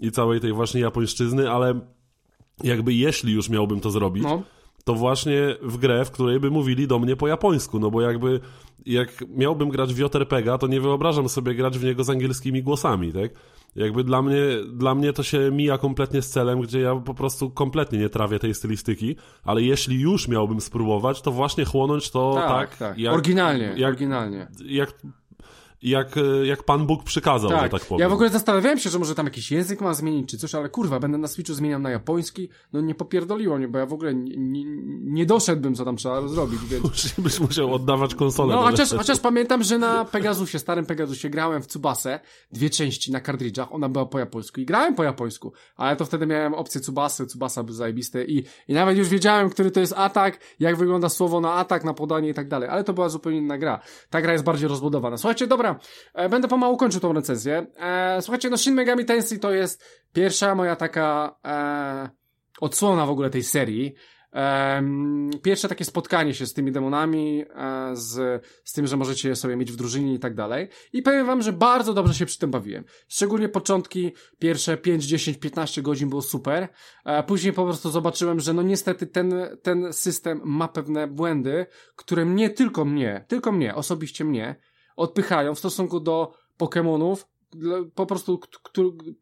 i 0.00 0.10
całej 0.10 0.40
tej 0.40 0.52
właśnie 0.52 0.80
japońszczyzny, 0.80 1.50
ale 1.50 1.80
jakby 2.64 2.94
jeśli 2.94 3.32
już 3.32 3.48
miałbym 3.48 3.80
to 3.80 3.90
zrobić, 3.90 4.24
no. 4.24 4.42
To 4.84 4.94
właśnie 4.94 5.56
w 5.62 5.76
grę, 5.76 6.04
w 6.04 6.10
której 6.10 6.40
by 6.40 6.50
mówili 6.50 6.86
do 6.86 6.98
mnie 6.98 7.16
po 7.16 7.28
japońsku, 7.28 7.78
no 7.78 7.90
bo 7.90 8.00
jakby 8.00 8.40
jak 8.86 9.24
miałbym 9.28 9.68
grać 9.68 9.94
w 9.94 9.98
JRPG, 9.98 10.58
to 10.58 10.66
nie 10.66 10.80
wyobrażam 10.80 11.28
sobie 11.28 11.54
grać 11.54 11.78
w 11.78 11.84
niego 11.84 12.04
z 12.04 12.10
angielskimi 12.10 12.62
głosami, 12.62 13.12
tak? 13.12 13.30
Jakby 13.76 14.04
dla 14.04 14.22
mnie, 14.22 14.40
dla 14.72 14.94
mnie 14.94 15.12
to 15.12 15.22
się 15.22 15.50
mija 15.52 15.78
kompletnie 15.78 16.22
z 16.22 16.30
celem, 16.30 16.60
gdzie 16.60 16.80
ja 16.80 16.96
po 16.96 17.14
prostu 17.14 17.50
kompletnie 17.50 17.98
nie 17.98 18.08
trawię 18.08 18.38
tej 18.38 18.54
stylistyki, 18.54 19.16
ale 19.44 19.62
jeśli 19.62 20.00
już 20.00 20.28
miałbym 20.28 20.60
spróbować, 20.60 21.22
to 21.22 21.30
właśnie 21.30 21.64
chłonąć 21.64 22.10
to 22.10 22.32
tak, 22.34 22.48
tak, 22.48 22.76
tak. 22.76 22.98
Jak, 22.98 23.14
oryginalnie, 23.14 23.74
jak, 23.76 23.88
oryginalnie. 23.88 24.48
Jak 24.64 24.94
jak, 25.82 26.16
e, 26.16 26.46
jak 26.46 26.62
Pan 26.62 26.86
Bóg 26.86 27.04
przykazał, 27.04 27.50
tak. 27.50 27.62
że 27.62 27.78
tak 27.78 27.88
powiem. 27.88 28.00
Ja 28.00 28.08
w 28.08 28.12
ogóle 28.12 28.30
zastanawiałem 28.30 28.78
się, 28.78 28.90
że 28.90 28.98
może 28.98 29.14
tam 29.14 29.26
jakiś 29.26 29.50
język 29.50 29.80
ma 29.80 29.94
zmienić 29.94 30.30
czy 30.30 30.38
coś, 30.38 30.54
ale 30.54 30.68
kurwa, 30.68 31.00
będę 31.00 31.18
na 31.18 31.28
Switchu 31.28 31.54
zmieniał 31.54 31.80
na 31.80 31.90
japoński, 31.90 32.48
no 32.72 32.80
nie 32.80 32.94
popierdoliło 32.94 33.58
mnie, 33.58 33.68
bo 33.68 33.78
ja 33.78 33.86
w 33.86 33.92
ogóle 33.92 34.14
nie, 34.14 34.36
nie, 34.36 34.64
nie 35.00 35.26
doszedłbym, 35.26 35.74
co 35.74 35.84
tam 35.84 35.96
trzeba 35.96 36.28
zrobić, 36.28 36.60
więc... 36.64 37.14
Byś 37.18 37.40
musiał 37.40 37.74
oddawać 37.74 38.14
konsolę. 38.14 38.54
No, 38.54 38.62
chociaż, 38.62 38.90
chociaż 38.90 39.20
pamiętam, 39.20 39.62
że 39.62 39.78
na 39.78 40.04
Pegasusie, 40.04 40.58
starym 40.58 40.86
Pegasusie 40.86 41.30
grałem 41.30 41.62
w 41.62 41.66
Tsubasę, 41.66 42.20
dwie 42.52 42.70
części 42.70 43.12
na 43.12 43.20
kartridżach, 43.20 43.72
ona 43.72 43.88
była 43.88 44.06
po 44.06 44.18
japońsku 44.18 44.60
i 44.60 44.64
grałem 44.64 44.94
po 44.94 45.04
japońsku, 45.04 45.52
ale 45.76 45.96
to 45.96 46.04
wtedy 46.04 46.26
miałem 46.26 46.54
opcję 46.54 46.80
Tsubasy, 46.80 47.26
Tsubasa 47.26 47.62
był 47.62 47.74
zajebiste 47.74 48.24
i, 48.24 48.44
i 48.68 48.74
nawet 48.74 48.96
już 48.96 49.08
wiedziałem, 49.08 49.50
który 49.50 49.70
to 49.70 49.80
jest 49.80 49.94
atak, 49.96 50.38
jak 50.60 50.76
wygląda 50.76 51.08
słowo 51.08 51.40
na 51.40 51.52
atak, 51.52 51.84
na 51.84 51.94
podanie 51.94 52.28
i 52.28 52.34
tak 52.34 52.48
dalej, 52.48 52.68
ale 52.68 52.84
to 52.84 52.92
była 52.92 53.08
zupełnie 53.08 53.38
inna 53.38 53.58
gra. 53.58 53.80
Ta 54.10 54.22
gra 54.22 54.32
jest 54.32 54.44
bardziej 54.44 54.68
rozbudowana. 54.68 55.16
Słuchajcie, 55.16 55.46
dobra, 55.46 55.71
E, 56.14 56.28
będę 56.28 56.48
pomału 56.48 56.76
kończył 56.76 57.00
tą 57.00 57.12
recenzję. 57.12 57.66
E, 57.76 58.22
słuchajcie, 58.22 58.50
no 58.50 58.56
Shin 58.56 58.74
Megami 58.74 59.04
Tensei 59.04 59.38
to 59.38 59.52
jest 59.52 59.84
pierwsza 60.12 60.54
moja 60.54 60.76
taka 60.76 61.36
e, 61.44 62.10
odsłona 62.60 63.06
w 63.06 63.10
ogóle 63.10 63.30
tej 63.30 63.42
serii. 63.42 63.94
Pierwsze 65.42 65.68
takie 65.68 65.84
spotkanie 65.84 66.34
się 66.34 66.46
z 66.46 66.54
tymi 66.54 66.72
demonami, 66.72 67.44
z, 67.92 68.44
z 68.64 68.72
tym, 68.72 68.86
że 68.86 68.96
możecie 68.96 69.36
sobie 69.36 69.56
mieć 69.56 69.72
w 69.72 69.76
drużynie 69.76 70.14
i 70.14 70.18
tak 70.18 70.34
dalej. 70.34 70.68
I 70.92 71.02
powiem 71.02 71.26
wam, 71.26 71.42
że 71.42 71.52
bardzo 71.52 71.94
dobrze 71.94 72.14
się 72.14 72.26
przy 72.26 72.38
tym 72.38 72.50
bawiłem. 72.50 72.84
Szczególnie 73.08 73.48
początki, 73.48 74.12
pierwsze 74.38 74.76
5, 74.76 75.04
10, 75.04 75.38
15 75.38 75.82
godzin 75.82 76.08
było 76.08 76.22
super. 76.22 76.68
Później 77.26 77.52
po 77.52 77.64
prostu 77.64 77.90
zobaczyłem, 77.90 78.40
że 78.40 78.52
no 78.52 78.62
niestety 78.62 79.06
ten, 79.06 79.34
ten 79.62 79.92
system 79.92 80.40
ma 80.44 80.68
pewne 80.68 81.06
błędy, 81.06 81.66
które 81.96 82.24
mnie, 82.24 82.50
tylko 82.50 82.84
mnie, 82.84 83.24
tylko 83.28 83.52
mnie, 83.52 83.74
osobiście 83.74 84.24
mnie, 84.24 84.56
odpychają 84.96 85.54
w 85.54 85.58
stosunku 85.58 86.00
do 86.00 86.32
Pokémonów, 86.58 87.24
po 87.94 88.06
prostu 88.06 88.40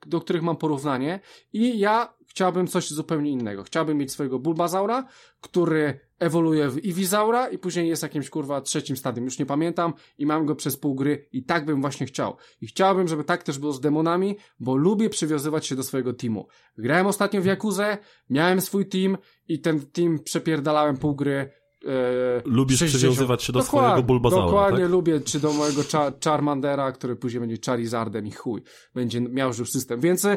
do 0.06 0.20
których 0.20 0.42
mam 0.42 0.56
porównanie 0.56 1.20
i 1.52 1.78
ja 1.78 2.14
chciałbym 2.26 2.66
coś 2.66 2.90
zupełnie 2.90 3.30
innego. 3.30 3.62
Chciałbym 3.62 3.98
mieć 3.98 4.12
swojego 4.12 4.38
Bulbazaura, 4.38 5.06
który 5.40 6.01
ewoluuje 6.18 6.68
w 6.68 6.84
Iwizaura 6.84 7.48
i 7.48 7.59
później 7.59 7.88
jest 7.88 8.02
jakimś 8.02 8.30
kurwa 8.30 8.60
trzecim 8.60 8.97
stadium, 8.97 9.24
już 9.24 9.38
nie 9.38 9.47
pamiętam 9.47 9.92
i 10.18 10.26
mam 10.26 10.47
go 10.47 10.55
przez 10.55 10.76
pół 10.76 10.94
gry 10.94 11.28
i 11.32 11.44
tak 11.44 11.64
bym 11.64 11.80
właśnie 11.80 12.06
chciał. 12.06 12.36
I 12.60 12.66
chciałbym, 12.66 13.09
żeby 13.09 13.24
tak 13.24 13.42
też 13.42 13.59
było 13.59 13.72
z 13.72 13.80
demonami, 13.80 14.36
bo 14.60 14.76
lubię 14.76 15.10
przywiązywać 15.10 15.66
się 15.66 15.76
do 15.76 15.82
swojego 15.82 16.12
teamu. 16.12 16.48
Grałem 16.78 17.06
ostatnio 17.06 17.42
w 17.42 17.44
Jakuzę, 17.44 17.98
miałem 18.30 18.60
swój 18.60 18.86
team 18.86 19.18
i 19.48 19.60
ten 19.60 19.80
team 19.80 20.18
przepierdalałem 20.18 20.97
pół 20.97 21.14
gry 21.14 21.51
E, 21.86 22.43
Lubisz 22.44 22.78
60. 22.78 22.98
przywiązywać 22.98 23.43
się 23.43 23.52
do 23.52 23.59
dokładnie, 23.59 23.89
swojego 23.89 24.07
Bulbazaura, 24.07 24.47
Dokładnie 24.47 24.81
tak? 24.81 24.90
lubię, 24.90 25.20
czy 25.20 25.40
do 25.40 25.52
mojego 25.52 25.82
Char 25.93 26.12
Charmandera, 26.24 26.93
który 26.93 27.16
później 27.16 27.40
będzie 27.40 27.57
Charizardem 27.66 28.27
i 28.27 28.31
chuj. 28.31 28.62
Będzie 28.94 29.20
miał 29.20 29.48
już 29.59 29.70
system. 29.70 30.01
Więc 30.01 30.24
e, 30.24 30.36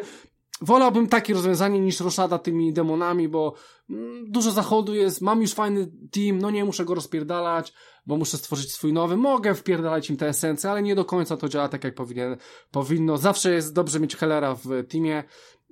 wolałbym 0.62 1.08
takie 1.08 1.34
rozwiązanie 1.34 1.80
niż 1.80 2.00
roszada 2.00 2.38
tymi 2.38 2.74
demonami, 2.74 3.30
bo 3.30 3.54
mm, 3.90 4.32
dużo 4.32 4.52
zachodu 4.52 4.96
jest, 4.96 5.22
mam 5.22 5.42
już 5.42 5.54
fajny 5.54 5.92
team, 6.12 6.40
no 6.40 6.52
nie 6.52 6.66
muszę 6.66 6.86
go 6.86 6.96
rozpierdalać, 6.96 7.74
bo 8.06 8.18
muszę 8.18 8.38
stworzyć 8.38 8.72
swój 8.72 8.94
nowy. 8.94 9.18
Mogę 9.18 9.56
wpierdalać 9.56 10.10
im 10.10 10.18
te 10.18 10.28
esencje, 10.28 10.72
ale 10.72 10.82
nie 10.82 10.96
do 10.96 11.06
końca 11.06 11.38
to 11.38 11.50
działa 11.50 11.70
tak, 11.70 11.84
jak 11.84 11.96
powinien, 11.96 12.38
powinno. 12.72 13.18
Zawsze 13.18 13.54
jest 13.54 13.74
dobrze 13.74 14.00
mieć 14.00 14.16
Hellera 14.16 14.56
w 14.56 14.68
teamie, 14.90 15.24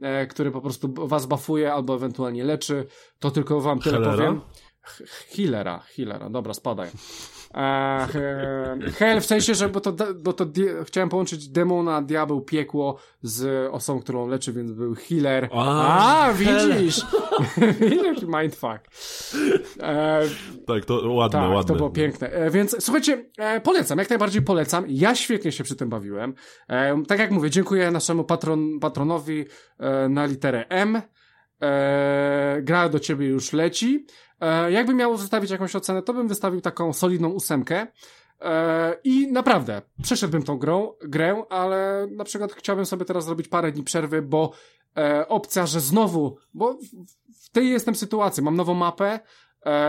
e, 0.02 0.27
który 0.27 0.52
po 0.52 0.61
prostu 0.61 0.93
was 0.95 1.26
buffuje 1.26 1.73
albo 1.73 1.95
ewentualnie 1.95 2.43
leczy. 2.43 2.88
To 3.19 3.31
tylko 3.31 3.61
wam 3.61 3.80
tyle 3.80 4.02
powiem. 4.02 4.41
Healera, 5.35 5.79
healera, 5.79 6.29
dobra, 6.29 6.53
spadaj. 6.53 6.89
E, 7.53 8.07
hell 8.97 9.21
w 9.21 9.25
sensie, 9.25 9.55
że 9.55 9.69
bo 9.69 9.79
to, 9.81 9.93
bo 10.23 10.33
to 10.33 10.45
chciałem 10.85 11.09
połączyć 11.09 11.47
demona, 11.47 12.01
diabeł, 12.01 12.41
piekło 12.41 12.97
z 13.21 13.69
osobą, 13.73 13.99
którą 13.99 14.27
leczy, 14.27 14.53
więc 14.53 14.71
był 14.71 14.95
healer. 14.95 15.49
A, 15.53 16.25
A 16.25 16.33
widzisz! 16.33 17.01
Jaki 18.05 18.25
mindfuck. 18.25 18.79
E, 19.79 20.21
tak, 20.67 20.85
to 20.85 21.13
ładne, 21.13 21.39
tak, 21.39 21.51
ładne. 21.51 21.67
to 21.67 21.75
było 21.75 21.89
piękne. 21.89 22.29
E, 22.29 22.49
więc 22.49 22.75
słuchajcie, 22.79 23.25
e, 23.37 23.61
polecam, 23.61 23.99
jak 23.99 24.09
najbardziej 24.09 24.41
polecam. 24.41 24.85
Ja 24.87 25.15
świetnie 25.15 25.51
się 25.51 25.63
przy 25.63 25.75
tym 25.75 25.89
bawiłem. 25.89 26.33
E, 26.69 27.03
tak 27.07 27.19
jak 27.19 27.31
mówię, 27.31 27.49
dziękuję 27.49 27.91
naszemu 27.91 28.23
patron, 28.23 28.79
patronowi 28.79 29.45
e, 29.79 30.09
na 30.09 30.25
literę 30.25 30.65
M. 30.69 31.01
gra 32.61 32.89
do 32.89 32.99
ciebie 32.99 33.27
już 33.27 33.53
leci. 33.53 34.05
E, 34.41 34.72
jakbym 34.72 34.97
miał 34.97 35.18
wystawić 35.18 35.51
jakąś 35.51 35.76
ocenę, 35.76 36.01
to 36.01 36.13
bym 36.13 36.27
wystawił 36.27 36.61
taką 36.61 36.93
solidną 36.93 37.30
ósemkę. 37.30 37.88
E, 38.41 38.97
I 39.03 39.31
naprawdę, 39.31 39.81
przeszedłbym 40.03 40.43
tą 40.43 40.57
grą, 40.57 40.93
grę, 41.03 41.43
ale 41.49 42.07
na 42.11 42.23
przykład 42.23 42.53
chciałbym 42.53 42.85
sobie 42.85 43.05
teraz 43.05 43.26
zrobić 43.26 43.47
parę 43.47 43.72
dni 43.72 43.84
przerwy, 43.84 44.22
bo 44.22 44.51
e, 44.97 45.27
opcja, 45.27 45.65
że 45.65 45.80
znowu, 45.80 46.38
bo 46.53 46.77
w 47.43 47.49
tej 47.49 47.69
jestem 47.69 47.95
sytuacji, 47.95 48.43
mam 48.43 48.55
nową 48.55 48.73
mapę, 48.73 49.19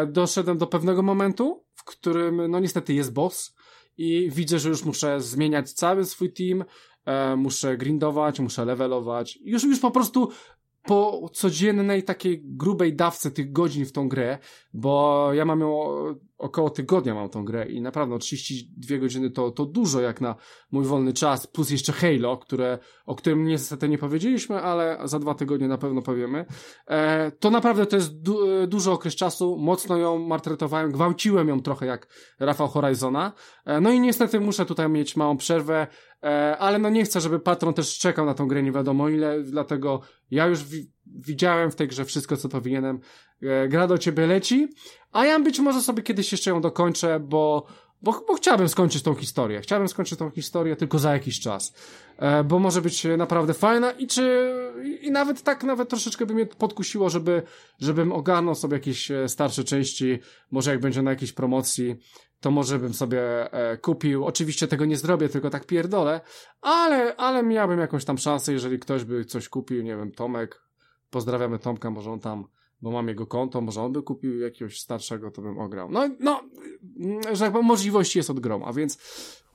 doszedłem 0.07 0.59
do 0.59 0.67
pewnego 0.67 1.03
momentu, 1.03 1.65
w 1.75 1.85
którym, 1.85 2.51
no 2.51 2.61
niestety 2.61 2.95
jest 2.95 3.13
boss 3.13 3.55
i 3.97 4.31
widzę, 4.31 4.59
że 4.59 4.69
już 4.69 4.85
muszę 4.85 5.21
zmieniać 5.21 5.73
cały 5.73 6.05
swój 6.05 6.33
team, 6.33 6.65
muszę 7.37 7.77
grindować, 7.77 8.41
muszę 8.41 8.65
levelować, 8.65 9.39
już, 9.45 9.65
już 9.65 9.81
po 9.81 9.91
prostu 9.91 10.29
po 10.83 11.29
codziennej 11.33 12.03
takiej 12.03 12.43
grubej 12.45 12.97
dawce 12.97 13.31
tych 13.31 13.53
godzin 13.53 13.87
w 13.87 13.93
tą 13.93 14.09
grę, 14.09 14.39
bo 14.75 15.29
ja 15.33 15.45
mam 15.45 15.61
ją 15.61 15.95
około 16.43 16.71
tygodnia 16.71 17.15
mam 17.15 17.29
tą 17.29 17.45
grę 17.45 17.67
i 17.67 17.81
naprawdę 17.81 18.19
32 18.19 18.99
godziny 18.99 19.31
to, 19.31 19.51
to 19.51 19.67
dużo 19.67 20.01
jak 20.01 20.21
na 20.21 20.35
mój 20.71 20.85
wolny 20.85 21.13
czas, 21.13 21.47
plus 21.47 21.71
jeszcze 21.71 21.93
Halo, 21.93 22.37
które, 22.37 22.79
o 23.07 23.15
którym 23.15 23.45
niestety 23.45 23.89
nie 23.89 23.99
powiedzieliśmy, 23.99 24.61
ale 24.61 24.99
za 25.05 25.19
dwa 25.19 25.35
tygodnie 25.35 25.69
na 25.69 25.79
pewno 25.79 26.03
powiemy. 26.03 26.45
E, 26.87 27.31
to 27.31 27.51
naprawdę 27.51 27.87
to 27.87 27.97
jest 27.97 28.23
du 28.23 28.51
e, 28.51 28.67
duży 28.67 28.91
okres 28.91 29.17
czasu, 29.17 29.57
mocno 29.59 29.97
ją 29.97 30.19
martretowałem, 30.19 30.93
gwałciłem 30.93 31.49
ją 31.49 31.61
trochę 31.61 31.87
jak 31.87 32.09
Rafał 32.41 32.69
Horizona. 32.69 33.33
E, 33.65 33.81
no 33.81 33.91
i 33.91 34.01
niestety 34.01 34.41
muszę 34.41 34.67
tutaj 34.67 34.89
mieć 34.89 35.17
małą 35.17 35.37
przerwę, 35.37 35.87
ale 36.59 36.79
no 36.79 36.91
nie 36.91 37.05
chcę, 37.05 37.21
żeby 37.21 37.41
patron 37.41 37.75
też 37.75 37.99
czekał 37.99 38.27
na 38.27 38.35
tą 38.35 38.49
grę 38.49 38.63
nie 38.63 38.73
wiadomo 38.73 39.09
ile, 39.09 39.43
dlatego 39.43 40.01
ja 40.31 40.47
już 40.47 40.65
wi 40.65 40.93
widziałem 41.07 41.71
w 41.71 41.77
tej 41.77 41.89
grze 41.89 42.05
wszystko, 42.05 42.37
co 42.37 42.49
powinienem. 42.49 43.01
E, 43.43 43.69
gra 43.69 43.87
do 43.87 43.99
ciebie 43.99 44.27
leci, 44.27 44.69
a 45.13 45.27
ja 45.27 45.41
być 45.41 45.59
może 45.59 45.83
sobie 45.83 46.03
kiedyś 46.03 46.33
jeszcze 46.33 46.51
ją 46.51 46.61
dokończę, 46.61 47.21
bo, 47.21 47.67
bo, 48.03 48.25
bo 48.29 48.35
chciałbym 48.35 48.69
skończyć 48.69 49.03
tą 49.03 49.15
historię. 49.15 49.61
Chciałbym 49.61 49.89
skończyć 49.89 50.19
tą 50.19 50.31
historię 50.31 50.77
tylko 50.77 50.99
za 50.99 51.13
jakiś 51.13 51.41
czas. 51.41 51.75
E, 52.17 52.45
bo 52.45 52.59
może 52.59 52.83
być 52.83 53.07
naprawdę 53.19 53.55
fajna 53.55 53.91
i 53.91 54.07
czy, 54.07 54.53
i 55.01 55.11
nawet 55.11 55.43
tak, 55.43 55.65
nawet 55.65 55.89
troszeczkę 55.89 56.27
by 56.27 56.35
mnie 56.35 56.47
podkusiło, 56.47 57.11
żeby, 57.11 57.43
żebym 57.81 58.13
ogarnął 58.13 58.55
sobie 58.55 58.75
jakieś 58.75 59.11
e, 59.11 59.29
starsze 59.29 59.65
części, 59.65 60.19
może 60.51 60.71
jak 60.71 60.81
będzie 60.81 61.03
na 61.03 61.11
jakiejś 61.11 61.33
promocji, 61.33 61.97
to 62.43 62.51
może 62.51 62.79
bym 62.79 62.95
sobie 62.95 63.53
e, 63.53 63.77
kupił. 63.77 64.25
Oczywiście 64.25 64.69
tego 64.69 64.85
nie 64.85 64.97
zrobię, 64.97 65.29
tylko 65.29 65.51
tak 65.51 65.67
pierdolę, 65.67 66.21
ale, 66.61 67.17
ale 67.17 67.43
miałbym 67.43 67.79
jakąś 67.79 68.05
tam 68.05 68.19
szansę, 68.19 68.53
jeżeli 68.53 68.79
ktoś 68.79 69.05
by 69.05 69.25
coś 69.25 69.49
kupił, 69.49 69.83
nie 69.83 69.97
wiem, 69.97 70.13
Tomek, 70.13 70.63
pozdrawiamy 71.11 71.59
Tomka, 71.59 71.91
może 71.91 72.11
on 72.11 72.21
tam 72.21 72.45
bo 72.83 72.91
mam 72.91 73.09
jego 73.09 73.27
konto, 73.27 73.61
może 73.61 73.83
on 73.83 73.93
by 73.93 74.03
kupił 74.03 74.39
jakiegoś 74.39 74.81
starszego, 74.81 75.31
to 75.31 75.43
bym 75.43 75.59
ograł. 75.59 75.91
No, 75.91 76.09
no, 76.21 76.41
że 77.33 77.45
jakby 77.45 77.63
możliwości 77.63 78.19
jest 78.19 78.31
od 78.31 78.41
groma, 78.41 78.73
więc... 78.73 78.99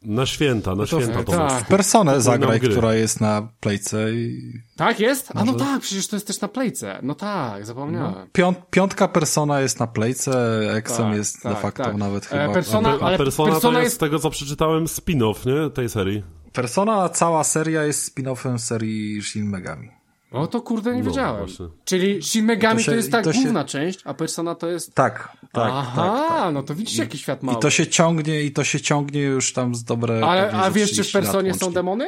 Na 0.03 0.25
święta, 0.25 0.75
na 0.75 0.85
to, 0.85 1.01
święta 1.01 1.23
to 1.23 1.31
tak. 1.31 1.65
Personę 1.65 2.21
zagraj, 2.21 2.59
która 2.59 2.93
jest 2.93 3.21
na 3.21 3.49
playce 3.59 4.13
i... 4.13 4.53
Tak 4.75 4.99
jest? 4.99 5.31
A 5.35 5.43
no 5.43 5.53
tak, 5.53 5.81
przecież 5.81 6.07
to 6.07 6.15
jest 6.15 6.27
też 6.27 6.41
na 6.41 6.47
playce. 6.47 6.99
No 7.03 7.15
tak, 7.15 7.65
zapomniałem. 7.65 8.13
No, 8.13 8.27
piąt, 8.33 8.57
piątka 8.69 9.07
persona 9.07 9.61
jest 9.61 9.79
na 9.79 9.87
playce, 9.87 10.59
Exem 10.73 11.05
tak, 11.05 11.15
jest 11.15 11.41
tak, 11.43 11.53
de 11.53 11.59
facto 11.61 11.83
tak. 11.83 11.97
nawet 11.97 12.25
e, 12.25 12.27
chyba... 12.27 12.53
Persona, 12.53 12.89
a, 12.89 12.93
a 12.93 13.17
persona, 13.17 13.51
persona 13.51 13.59
to 13.59 13.71
jest, 13.71 13.83
jest, 13.83 13.95
z 13.95 13.99
tego, 13.99 14.19
co 14.19 14.29
przeczytałem, 14.29 14.85
spin-off, 14.85 15.45
nie? 15.45 15.69
Tej 15.69 15.89
serii. 15.89 16.23
Persona, 16.53 17.09
cała 17.09 17.43
seria 17.43 17.83
jest 17.83 18.15
spin-offem 18.15 18.57
serii 18.57 19.21
Shin 19.21 19.49
Megami. 19.49 19.89
O 20.31 20.47
to 20.47 20.61
kurde 20.61 20.95
nie 20.95 20.99
no, 20.99 21.05
wiedziałem. 21.05 21.45
Właśnie. 21.45 21.65
Czyli 21.85 22.23
Shin 22.23 22.45
Megami 22.45 22.77
to, 22.77 22.83
się, 22.83 22.91
to 22.91 22.95
jest 22.95 23.11
ta 23.11 23.21
to 23.21 23.31
główna 23.31 23.61
się... 23.61 23.67
część, 23.67 23.99
a 24.05 24.13
Persona 24.13 24.55
to 24.55 24.67
jest... 24.67 24.93
Tak, 24.93 25.37
tak. 25.51 25.71
Aha, 25.73 26.25
tak, 26.27 26.29
tak. 26.29 26.53
no 26.53 26.63
to 26.63 26.75
widzicie 26.75 27.01
jaki 27.01 27.17
świat 27.17 27.43
mały. 27.43 27.57
I 27.57 27.61
to 27.61 27.69
się 27.69 27.87
ciągnie, 27.87 28.43
i 28.43 28.51
to 28.51 28.63
się 28.63 28.81
ciągnie 28.81 29.21
już 29.21 29.53
tam 29.53 29.75
z 29.75 29.83
dobre... 29.83 30.25
Ale, 30.25 30.51
a 30.51 30.71
wiesz, 30.71 30.91
czy 30.91 31.03
w 31.03 31.11
Personie 31.11 31.53
są 31.53 31.73
demony? 31.73 32.07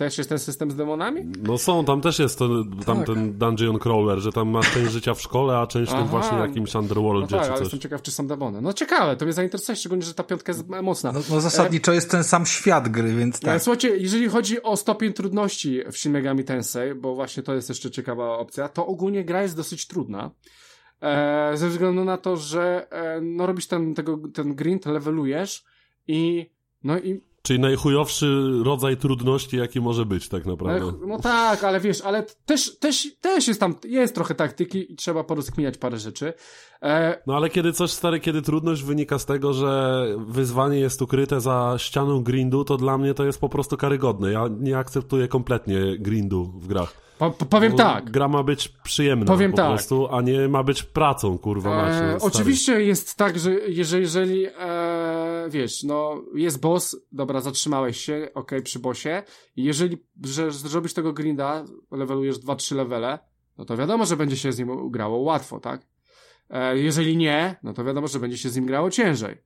Też 0.00 0.18
jest 0.18 0.30
ten 0.30 0.38
system 0.38 0.70
z 0.70 0.76
demonami? 0.76 1.32
No 1.42 1.58
są, 1.58 1.84
tam 1.84 2.00
też 2.00 2.18
jest 2.18 2.38
ten, 2.38 2.48
tam 2.86 2.96
tak. 2.96 3.06
ten 3.06 3.38
dungeon 3.38 3.78
crawler, 3.78 4.18
że 4.18 4.32
tam 4.32 4.48
masz 4.48 4.72
część 4.74 4.92
życia 4.92 5.14
w 5.14 5.20
szkole, 5.20 5.58
a 5.58 5.66
część 5.66 5.92
Aha. 5.94 6.04
właśnie 6.04 6.38
jakimś 6.38 6.74
underworldzie 6.74 7.36
no 7.36 7.38
tak, 7.38 7.46
czy 7.46 7.52
ale 7.52 7.60
jestem 7.60 7.80
ciekaw, 7.80 8.02
czy 8.02 8.10
są 8.10 8.26
demony. 8.26 8.60
No 8.60 8.72
ciekawe, 8.72 9.16
to 9.16 9.24
mnie 9.24 9.32
zainteresuje, 9.32 9.76
szczególnie, 9.76 10.04
że 10.04 10.14
ta 10.14 10.22
piątka 10.22 10.52
jest 10.52 10.68
mocna. 10.68 11.12
No, 11.12 11.20
no 11.30 11.40
zasadniczo 11.40 11.92
e... 11.92 11.94
jest 11.94 12.10
ten 12.10 12.24
sam 12.24 12.46
świat 12.46 12.88
gry, 12.88 13.14
więc 13.14 13.40
tak. 13.40 13.62
Słuchajcie, 13.62 13.96
jeżeli 13.96 14.28
chodzi 14.28 14.62
o 14.62 14.76
stopień 14.76 15.12
trudności 15.12 15.82
w 15.92 15.98
Shin 15.98 16.12
Megami 16.12 16.44
Tensei, 16.44 16.94
bo 16.94 17.14
właśnie 17.14 17.42
to 17.42 17.54
jest 17.54 17.68
jeszcze 17.68 17.90
ciekawa 17.90 18.38
opcja, 18.38 18.68
to 18.68 18.86
ogólnie 18.86 19.24
gra 19.24 19.42
jest 19.42 19.56
dosyć 19.56 19.86
trudna. 19.86 20.30
E, 21.02 21.52
ze 21.54 21.68
względu 21.68 22.04
na 22.04 22.16
to, 22.16 22.36
że 22.36 22.86
e, 22.90 23.20
no 23.20 23.46
robisz 23.46 23.66
ten, 23.66 23.94
tego, 23.94 24.18
ten 24.34 24.54
grind, 24.54 24.86
levelujesz 24.86 25.64
i 26.08 26.50
no 26.84 26.98
i 26.98 27.29
Czyli 27.42 27.58
najchujowszy 27.58 28.50
rodzaj 28.64 28.96
trudności, 28.96 29.56
jaki 29.56 29.80
może 29.80 30.06
być, 30.06 30.28
tak 30.28 30.46
naprawdę. 30.46 30.92
No 31.06 31.18
tak, 31.18 31.64
ale 31.64 31.80
wiesz, 31.80 32.00
ale 32.00 32.22
też, 32.46 32.78
też, 32.78 33.08
też 33.20 33.48
jest 33.48 33.60
tam, 33.60 33.74
jest 33.84 34.14
trochę 34.14 34.34
taktyki 34.34 34.92
i 34.92 34.96
trzeba 34.96 35.24
porozkminiać 35.24 35.78
parę 35.78 35.98
rzeczy. 35.98 36.32
E... 36.82 37.22
No 37.26 37.36
ale 37.36 37.50
kiedy 37.50 37.72
coś, 37.72 37.90
stary, 37.90 38.20
kiedy 38.20 38.42
trudność 38.42 38.82
wynika 38.82 39.18
z 39.18 39.26
tego, 39.26 39.52
że 39.52 40.04
wyzwanie 40.18 40.78
jest 40.78 41.02
ukryte 41.02 41.40
za 41.40 41.74
ścianą 41.78 42.22
grindu, 42.22 42.64
to 42.64 42.76
dla 42.76 42.98
mnie 42.98 43.14
to 43.14 43.24
jest 43.24 43.40
po 43.40 43.48
prostu 43.48 43.76
karygodne. 43.76 44.32
Ja 44.32 44.44
nie 44.60 44.78
akceptuję 44.78 45.28
kompletnie 45.28 45.98
grindu 45.98 46.44
w 46.44 46.66
grach. 46.66 47.10
Po, 47.20 47.30
powiem 47.30 47.72
tak. 47.72 48.10
Gra 48.10 48.28
ma 48.28 48.42
być 48.42 48.68
przyjemna 48.68 49.26
powiem 49.26 49.50
po 49.50 49.56
tak. 49.56 49.68
prostu, 49.68 50.08
a 50.10 50.22
nie 50.22 50.48
ma 50.48 50.62
być 50.62 50.82
pracą, 50.82 51.38
kurwa 51.38 51.76
macie. 51.76 52.04
E, 52.04 52.18
oczywiście 52.20 52.82
jest 52.82 53.16
tak, 53.16 53.38
że 53.38 53.52
jeżeli, 53.52 54.02
jeżeli 54.02 54.46
e, 54.58 55.48
wiesz, 55.50 55.82
no 55.82 56.22
jest 56.34 56.60
boss, 56.60 56.96
dobra, 57.12 57.40
zatrzymałeś 57.40 58.00
się, 58.00 58.28
okay, 58.34 58.62
przy 58.62 58.78
bossie 58.78 59.22
jeżeli 59.56 59.98
że 60.24 60.50
zrobisz 60.50 60.94
tego 60.94 61.12
grinda, 61.12 61.64
levelujesz 61.90 62.36
2-3 62.36 62.76
levele, 62.76 63.18
no 63.58 63.64
to 63.64 63.76
wiadomo, 63.76 64.06
że 64.06 64.16
będzie 64.16 64.36
się 64.36 64.52
z 64.52 64.58
nim 64.58 64.90
grało 64.90 65.18
łatwo, 65.18 65.60
tak? 65.60 65.89
E, 66.50 66.78
jeżeli 66.78 67.16
nie, 67.16 67.56
no 67.62 67.72
to 67.72 67.84
wiadomo, 67.84 68.08
że 68.08 68.20
będzie 68.20 68.38
się 68.38 68.48
z 68.48 68.56
nim 68.56 68.66
grało 68.66 68.90
ciężej. 68.90 69.36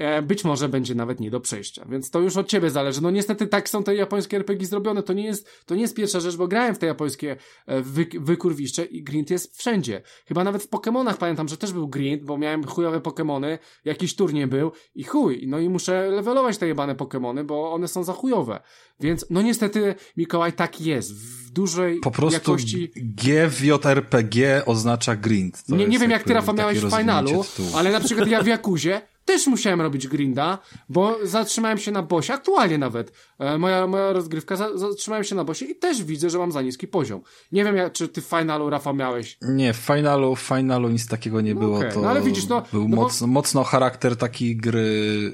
E, 0.00 0.22
być 0.22 0.44
może 0.44 0.68
będzie 0.68 0.94
nawet 0.94 1.20
nie 1.20 1.30
do 1.30 1.40
przejścia, 1.40 1.86
więc 1.88 2.10
to 2.10 2.20
już 2.20 2.36
od 2.36 2.48
ciebie 2.48 2.70
zależy. 2.70 3.02
No 3.02 3.10
niestety 3.10 3.46
tak 3.46 3.68
są 3.68 3.82
te 3.82 3.94
japońskie 3.94 4.36
RPG 4.36 4.66
zrobione, 4.66 5.02
to 5.02 5.12
nie 5.12 5.24
jest, 5.24 5.48
to 5.66 5.74
nie 5.74 5.82
jest 5.82 5.94
pierwsza 5.94 6.20
rzecz, 6.20 6.36
bo 6.36 6.48
grałem 6.48 6.74
w 6.74 6.78
te 6.78 6.86
japońskie 6.86 7.36
e, 7.66 7.82
wy, 7.82 8.06
wykurwiszcze 8.20 8.84
i 8.84 9.02
grind 9.02 9.30
jest 9.30 9.58
wszędzie. 9.58 10.02
Chyba 10.26 10.44
nawet 10.44 10.62
w 10.62 10.68
Pokémonach 10.68 11.16
pamiętam, 11.16 11.48
że 11.48 11.56
też 11.56 11.72
był 11.72 11.88
grind, 11.88 12.24
bo 12.24 12.38
miałem 12.38 12.66
chujowe 12.66 13.00
Pokémony, 13.00 13.58
jakiś 13.84 14.16
turniej 14.16 14.46
był 14.46 14.72
i 14.94 15.04
chuj, 15.04 15.44
no 15.46 15.58
i 15.58 15.68
muszę 15.68 16.10
levelować 16.10 16.58
te 16.58 16.66
jebane 16.66 16.94
Pokémony, 16.94 17.44
bo 17.44 17.72
one 17.72 17.88
są 17.88 18.04
za 18.04 18.12
chujowe. 18.12 18.60
Więc 19.00 19.26
no 19.30 19.42
niestety 19.42 19.94
Mikołaj 20.16 20.52
tak 20.52 20.80
jest. 20.80 21.14
W 21.14 21.50
dużej 21.50 22.00
po 22.00 22.10
prostu 22.10 22.34
jakości... 22.34 22.92
G 22.96 23.48
w 23.48 23.64
JRPG 23.64 24.66
oznacza 24.66 25.16
grind. 25.16 25.64
To 25.64 25.76
nie, 25.76 25.86
nie 25.86 25.98
wiem 25.98 26.10
jak 26.10 26.22
ty 26.22 26.34
Rafa 26.34 26.52
miałeś 26.52 26.78
w 26.78 26.96
finalu, 26.96 27.44
ale 27.74 27.92
na 27.92 28.00
przykład 28.00 28.28
ja 28.28 28.42
w 28.42 28.46
Jakuzie 28.46 29.02
też 29.30 29.46
musiałem 29.46 29.80
robić 29.80 30.08
grinda, 30.08 30.58
bo 30.88 31.18
zatrzymałem 31.22 31.78
się 31.78 31.90
na 31.90 32.02
bosie, 32.02 32.34
aktualnie 32.34 32.78
nawet, 32.78 33.12
e, 33.38 33.58
moja, 33.58 33.86
moja 33.86 34.12
rozgrywka, 34.12 34.56
za, 34.56 34.78
zatrzymałem 34.78 35.24
się 35.24 35.34
na 35.34 35.44
bosie 35.44 35.66
i 35.66 35.74
też 35.74 36.04
widzę, 36.04 36.30
że 36.30 36.38
mam 36.38 36.52
za 36.52 36.62
niski 36.62 36.88
poziom. 36.88 37.20
Nie 37.52 37.64
wiem, 37.64 37.76
jak, 37.76 37.92
czy 37.92 38.08
ty 38.08 38.20
w 38.20 38.24
finalu, 38.24 38.70
Rafa, 38.70 38.92
miałeś? 38.92 39.38
Nie, 39.42 39.72
w 39.72 39.76
finalu, 39.76 40.36
w 40.36 40.40
finalu 40.40 40.88
nic 40.88 41.08
takiego 41.08 41.40
nie 41.40 41.54
no 41.54 41.60
było, 41.60 41.76
okay. 41.76 41.92
to 41.92 42.00
no, 42.00 42.10
ale 42.10 42.22
widzisz, 42.22 42.46
no, 42.46 42.62
był 42.72 42.88
no 42.88 42.96
mocno, 42.96 43.26
bo... 43.26 43.32
mocno 43.32 43.64
charakter 43.64 44.16
takiej 44.16 44.56
gry, 44.56 45.32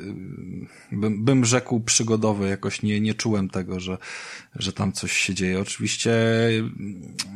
bym, 0.93 1.25
bym 1.25 1.45
rzekł 1.45 1.81
przygodowy, 1.81 2.49
jakoś 2.49 2.83
nie, 2.83 3.01
nie 3.01 3.15
czułem 3.15 3.49
tego, 3.49 3.81
że, 3.81 3.99
że 4.59 4.73
tam 4.73 4.93
coś 4.93 5.13
się 5.13 5.35
dzieje. 5.35 5.61
Oczywiście 5.61 6.13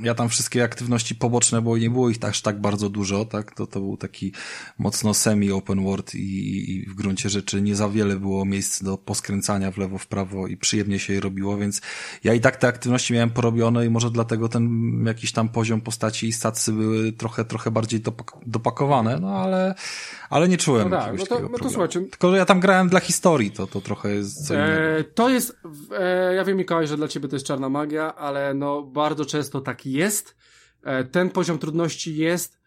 ja 0.02 0.14
tam 0.14 0.28
wszystkie 0.28 0.64
aktywności 0.64 1.14
poboczne, 1.14 1.62
bo 1.62 1.78
nie 1.78 1.90
było 1.90 2.10
ich 2.10 2.16
aż 2.22 2.42
tak 2.42 2.60
bardzo 2.60 2.88
dużo, 2.88 3.24
tak, 3.24 3.55
to, 3.55 3.66
to 3.66 3.80
był 3.80 3.97
taki 3.97 4.32
mocno 4.78 5.14
semi-open 5.14 5.84
world 5.84 6.14
i 6.14 6.40
i, 6.40 6.86
w 6.86 6.94
gruncie 6.94 7.28
rzeczy 7.28 7.62
nie 7.62 7.76
za 7.76 7.88
wiele 7.88 8.16
było 8.16 8.44
miejsc 8.44 8.82
do 8.82 8.98
poskręcania 8.98 9.70
w 9.70 9.78
lewo, 9.78 9.98
w 9.98 10.06
prawo 10.06 10.47
i 10.47 10.56
przyjemnie 10.56 10.98
się 10.98 11.12
je 11.12 11.20
robiło, 11.20 11.56
więc 11.56 11.80
ja 12.24 12.34
i 12.34 12.40
tak 12.40 12.56
te 12.56 12.68
aktywności 12.68 13.14
miałem 13.14 13.30
porobione 13.30 13.86
i 13.86 13.90
może 13.90 14.10
dlatego 14.10 14.48
ten 14.48 14.70
jakiś 15.06 15.32
tam 15.32 15.48
poziom 15.48 15.80
postaci 15.80 16.28
i 16.28 16.32
stacy 16.32 16.72
były 16.72 17.12
trochę, 17.12 17.44
trochę 17.44 17.70
bardziej 17.70 18.02
dopakowane, 18.47 19.18
no 19.20 19.28
ale, 19.28 19.74
ale 20.30 20.48
nie 20.48 20.59
czułem 20.59 20.90
no 20.90 20.97
tak, 20.97 21.18
no 21.18 21.26
to, 21.26 21.40
no 21.40 21.59
to 21.59 21.70
słuchajcie. 21.70 22.01
Tylko 22.01 22.36
ja 22.36 22.44
tam 22.44 22.60
grałem 22.60 22.88
dla 22.88 23.01
historii, 23.01 23.51
to, 23.51 23.66
to 23.66 23.80
trochę 23.80 24.14
jest 24.14 24.47
co 24.47 24.55
innego. 24.55 24.72
E, 24.72 25.05
to 25.05 25.28
jest, 25.28 25.56
e, 25.98 26.34
ja 26.34 26.44
wiem 26.44 26.56
Mikołaj, 26.56 26.86
że 26.86 26.97
dla 26.97 27.09
ciebie 27.10 27.28
to 27.28 27.36
jest 27.36 27.46
czarna 27.46 27.68
magia, 27.68 28.14
ale 28.14 28.54
no 28.54 28.82
bardzo 28.82 29.24
często 29.24 29.60
tak 29.60 29.86
jest. 29.86 30.36
E, 30.82 31.04
ten 31.04 31.30
poziom 31.30 31.58
trudności 31.58 32.16
jest 32.16 32.60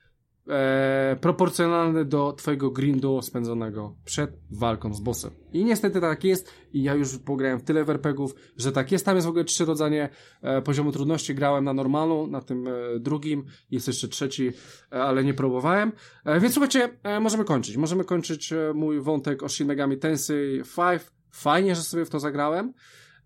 e, 0.49 1.17
proporcjonalny 1.21 2.05
do 2.05 2.33
twojego 2.33 2.71
grindu 2.71 3.21
spędzonego 3.21 3.95
przed 4.05 4.39
walką 4.51 4.93
z 4.93 5.01
bossem. 5.01 5.31
I 5.53 5.65
niestety 5.65 6.01
tak 6.01 6.23
jest 6.23 6.53
i 6.73 6.83
ja 6.83 6.93
już 6.93 7.17
pograłem 7.17 7.59
w 7.59 7.63
tyle 7.63 7.85
werpegów, 7.85 8.35
że 8.57 8.71
tak 8.71 8.91
jest. 8.91 9.05
Tam 9.05 9.15
jest 9.15 9.27
w 9.27 9.29
ogóle 9.29 9.43
trzy 9.43 9.65
rodzaje 9.65 10.09
e, 10.41 10.61
poziomu 10.61 10.91
trudności. 10.91 11.35
Grałem 11.35 11.63
na 11.63 11.73
normalu, 11.73 12.27
na 12.27 12.41
tym 12.41 12.67
e, 12.67 12.71
drugim, 12.99 13.45
jest 13.71 13.87
jeszcze 13.87 14.07
trzeci, 14.07 14.51
e, 14.91 15.03
ale 15.03 15.23
nie 15.23 15.33
próbowałem. 15.33 15.91
E, 16.25 16.39
więc 16.39 16.53
słuchajcie, 16.53 16.89
możemy 17.21 17.43
kończyć. 17.43 17.77
Możemy 17.77 18.03
kończyć 18.03 18.53
mój 18.73 19.01
wątek 19.01 19.43
o 19.43 19.49
Shin 19.49 19.67
Megami 19.67 19.97
Tensei 19.97 20.61
5. 20.75 21.01
Fajnie, 21.31 21.75
że 21.75 21.81
sobie 21.81 22.05
w 22.05 22.09
to 22.09 22.19
zagrałem. 22.19 22.73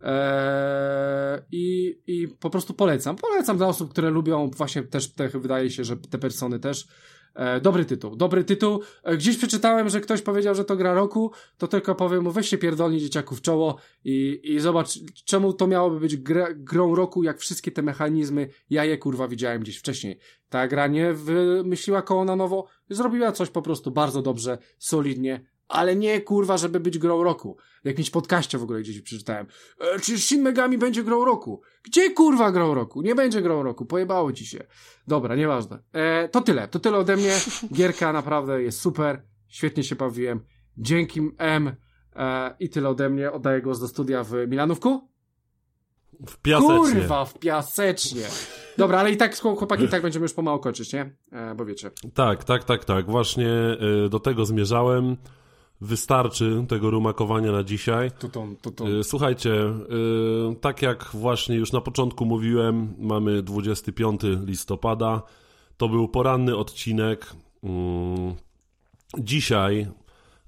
Eee, 0.02 1.42
i, 1.52 1.98
I 2.08 2.28
po 2.28 2.50
prostu 2.50 2.74
polecam. 2.74 3.16
Polecam 3.16 3.58
dla 3.58 3.68
osób, 3.68 3.92
które 3.92 4.10
lubią 4.10 4.50
właśnie 4.58 4.84
też, 4.84 5.14
te, 5.14 5.30
wydaje 5.30 5.70
się, 5.70 5.84
że 5.84 5.98
te 5.98 6.18
persony 6.18 6.60
też. 6.60 6.88
Eee, 7.36 7.62
dobry 7.62 7.86
tytuł, 7.86 8.16
dobry 8.16 8.44
tytuł. 8.44 8.82
Eee, 9.04 9.18
gdzieś 9.18 9.38
przeczytałem, 9.38 9.90
że 9.90 10.02
ktoś 10.02 10.22
powiedział, 10.22 10.56
że 10.56 10.66
to 10.66 10.76
gra 10.76 10.94
roku, 10.94 11.32
to 11.58 11.68
tylko 11.68 11.96
powiem 11.96 12.24
mu, 12.24 12.32
weź 12.32 12.50
się 12.50 12.58
pierdolni 12.58 13.00
dzieciaku 13.00 13.36
w 13.36 13.42
czoło 13.42 13.78
i, 14.04 14.40
i 14.44 14.60
zobacz, 14.60 14.90
czemu 15.26 15.54
to 15.54 15.68
miałoby 15.68 16.00
być 16.00 16.18
gra, 16.18 16.48
grą 16.54 16.96
roku, 16.96 17.24
jak 17.24 17.40
wszystkie 17.40 17.72
te 17.72 17.82
mechanizmy, 17.82 18.50
ja 18.70 18.86
je 18.86 18.98
kurwa 18.98 19.28
widziałem 19.28 19.62
gdzieś 19.62 19.78
wcześniej. 19.78 20.20
Ta 20.50 20.68
gra 20.68 20.88
nie 20.88 21.14
wymyśliła 21.14 22.02
koło 22.02 22.26
na 22.26 22.36
nowo, 22.36 22.68
zrobiła 22.90 23.32
coś 23.32 23.50
po 23.50 23.62
prostu 23.62 23.92
bardzo 23.92 24.22
dobrze, 24.22 24.58
solidnie, 24.78 25.46
ale 25.68 25.96
nie 25.96 26.22
kurwa, 26.22 26.58
żeby 26.58 26.80
być 26.80 26.98
grą 26.98 27.24
roku. 27.24 27.58
W 27.84 27.88
jakimś 27.88 28.10
podcaście 28.10 28.58
w 28.58 28.64
ogóle 28.64 28.80
gdzieś 28.80 29.02
przeczytałem. 29.02 29.48
E, 29.80 30.00
czy 30.00 30.20
Shin 30.20 30.42
Megami 30.42 30.78
będzie 30.78 31.04
grą 31.04 31.26
roku? 31.26 31.62
Gdzie 31.84 32.12
kurwa 32.12 32.52
grą 32.52 32.74
roku? 32.74 33.02
Nie 33.02 33.16
będzie 33.16 33.42
grą 33.42 33.64
roku, 33.64 33.86
pojebało 33.86 34.34
ci 34.34 34.46
się. 34.46 34.64
Dobra, 35.08 35.36
nieważne. 35.36 35.80
E, 35.94 36.30
to 36.30 36.42
tyle, 36.42 36.68
to 36.68 36.80
tyle 36.80 36.98
ode 36.98 37.16
mnie. 37.16 37.34
Gierka 37.74 38.14
naprawdę 38.14 38.64
jest 38.64 38.80
super, 38.80 39.22
świetnie 39.48 39.84
się 39.84 39.96
bawiłem. 39.96 40.40
Dzięki 40.78 41.22
M 41.38 41.76
e, 42.16 42.56
i 42.60 42.70
tyle 42.70 42.90
ode 42.90 43.10
mnie. 43.10 43.32
Oddaję 43.32 43.62
głos 43.62 43.80
do 43.80 43.88
studia 43.88 44.24
w 44.24 44.34
Milanówku. 44.48 45.10
W 46.28 46.38
piasecznie. 46.38 47.00
Kurwa, 47.00 47.26
w 47.26 47.40
piasecznie. 47.40 48.24
Dobra, 48.78 49.00
ale 49.00 49.12
i 49.12 49.18
tak 49.18 49.40
chłopaki, 49.40 49.88
tak 49.88 50.02
będziemy 50.02 50.24
już 50.24 50.34
pomału 50.34 50.60
kończyć, 50.60 50.94
nie? 50.94 51.16
E, 51.32 51.56
bo 51.56 51.66
wiecie. 51.66 51.92
Tak, 52.14 52.44
tak, 52.44 52.64
tak, 52.64 52.86
tak. 52.86 53.06
Właśnie 53.06 53.78
y, 54.06 54.10
do 54.10 54.20
tego 54.20 54.46
zmierzałem 54.46 55.18
wystarczy 55.82 56.66
tego 56.68 56.92
rumakowania 56.92 57.52
na 57.52 57.64
dzisiaj. 57.64 58.12
Tutum, 58.12 58.56
tutum. 58.62 59.00
Y, 59.00 59.04
słuchajcie, 59.04 59.52
y, 59.52 60.56
tak 60.62 60.82
jak 60.82 61.10
właśnie 61.14 61.56
już 61.56 61.72
na 61.72 61.82
początku 61.82 62.26
mówiłem, 62.26 62.94
mamy 62.98 63.44
25 63.44 64.22
listopada. 64.46 65.22
To 65.78 65.90
był 65.90 66.08
poranny 66.08 66.58
odcinek. 66.58 67.34
Mm, 67.64 68.36
dzisiaj 69.18 69.88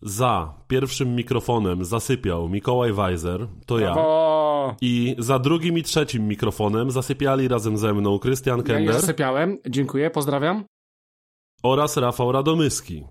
za 0.01 0.53
pierwszym 0.67 1.15
mikrofonem 1.15 1.85
zasypiał 1.85 2.49
Mikołaj 2.49 2.93
Weiser, 2.93 3.47
to 3.65 3.79
ja. 3.79 3.95
I 4.81 5.15
za 5.17 5.39
drugim 5.39 5.77
i 5.77 5.83
trzecim 5.83 6.27
mikrofonem 6.27 6.91
zasypiali 6.91 7.47
razem 7.47 7.77
ze 7.77 7.93
mną 7.93 8.19
Krystian 8.19 8.57
Kender. 8.63 8.81
Ja 8.81 8.87
nie 8.87 8.93
zasypiałem, 8.93 9.57
dziękuję, 9.69 10.09
pozdrawiam. 10.09 10.63
Oraz 11.63 11.97
Rafał 11.97 12.31
Radomyski. 12.31 13.05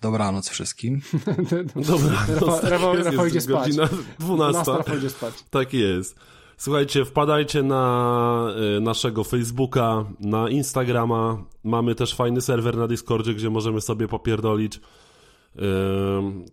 Dobranoc 0.00 0.48
wszystkim. 0.48 1.00
Dobranoc. 1.90 2.64
Rafał, 2.64 2.94
jest, 2.94 3.06
Rafał 3.10 3.26
idzie 3.26 3.40
spać. 3.40 3.76
Godzina 3.76 3.88
12. 4.18 4.72
Rafał 4.72 4.98
idzie 4.98 5.10
spać. 5.10 5.34
Tak 5.50 5.74
jest. 5.74 6.16
Słuchajcie, 6.56 7.04
wpadajcie 7.04 7.62
na 7.62 8.54
y, 8.76 8.80
naszego 8.80 9.24
Facebooka, 9.24 10.04
na 10.20 10.48
Instagrama. 10.48 11.44
Mamy 11.64 11.94
też 11.94 12.14
fajny 12.14 12.40
serwer 12.40 12.76
na 12.76 12.86
Discordzie, 12.86 13.34
gdzie 13.34 13.50
możemy 13.50 13.80
sobie 13.80 14.08
popierdolić. 14.08 14.76
Y, 14.76 14.80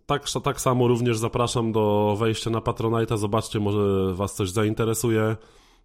tak, 0.05 0.23
tak 0.43 0.61
samo 0.61 0.87
również 0.87 1.17
zapraszam 1.17 1.71
do 1.71 2.15
wejścia 2.19 2.49
na 2.49 2.59
Patronite'a. 2.59 3.17
Zobaczcie, 3.17 3.59
może 3.59 4.13
Was 4.13 4.35
coś 4.35 4.49
zainteresuje. 4.49 5.35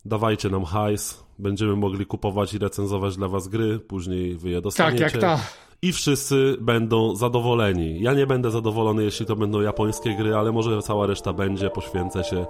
Dawajcie 0.05 0.49
nam 0.49 0.65
hajs. 0.65 1.25
Będziemy 1.39 1.77
mogli 1.77 2.07
kupować 2.07 2.55
i 2.55 2.59
recenzować 2.59 3.17
dla 3.17 3.29
Was 3.29 3.49
gry. 3.49 3.79
Później 3.79 4.37
Wy 4.37 4.51
je 4.51 4.61
dostaniecie. 4.61 5.05
Tak, 5.05 5.13
jak 5.13 5.23
ta 5.23 5.41
i 5.83 5.93
wszyscy 5.93 6.57
będą 6.61 7.17
zadowoleni. 7.17 8.01
Ja 8.01 8.15
nie 8.15 8.27
będę 8.27 8.51
zadowolony, 8.51 9.05
jeśli 9.05 9.27
to 9.27 9.37
będą 9.37 9.61
japońskie 9.61 10.17
gry, 10.17 10.35
ale 10.35 10.53
może 10.53 10.83
cała 10.83 11.07
reszta 11.07 11.33
będzie, 11.33 11.71
poświęcę 11.71 12.25
się. 12.25 12.47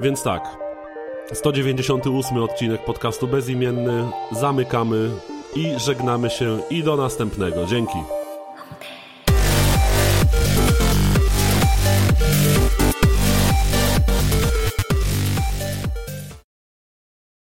Więc 0.00 0.22
tak, 0.22 0.58
198 1.32 2.38
odcinek 2.38 2.84
podcastu 2.84 3.28
Bezimienny, 3.28 4.08
zamykamy 4.32 5.10
i 5.56 5.72
żegnamy 5.78 6.30
się 6.30 6.58
i 6.70 6.82
do 6.82 6.96
następnego. 6.96 7.66
Dzięki. 7.66 7.98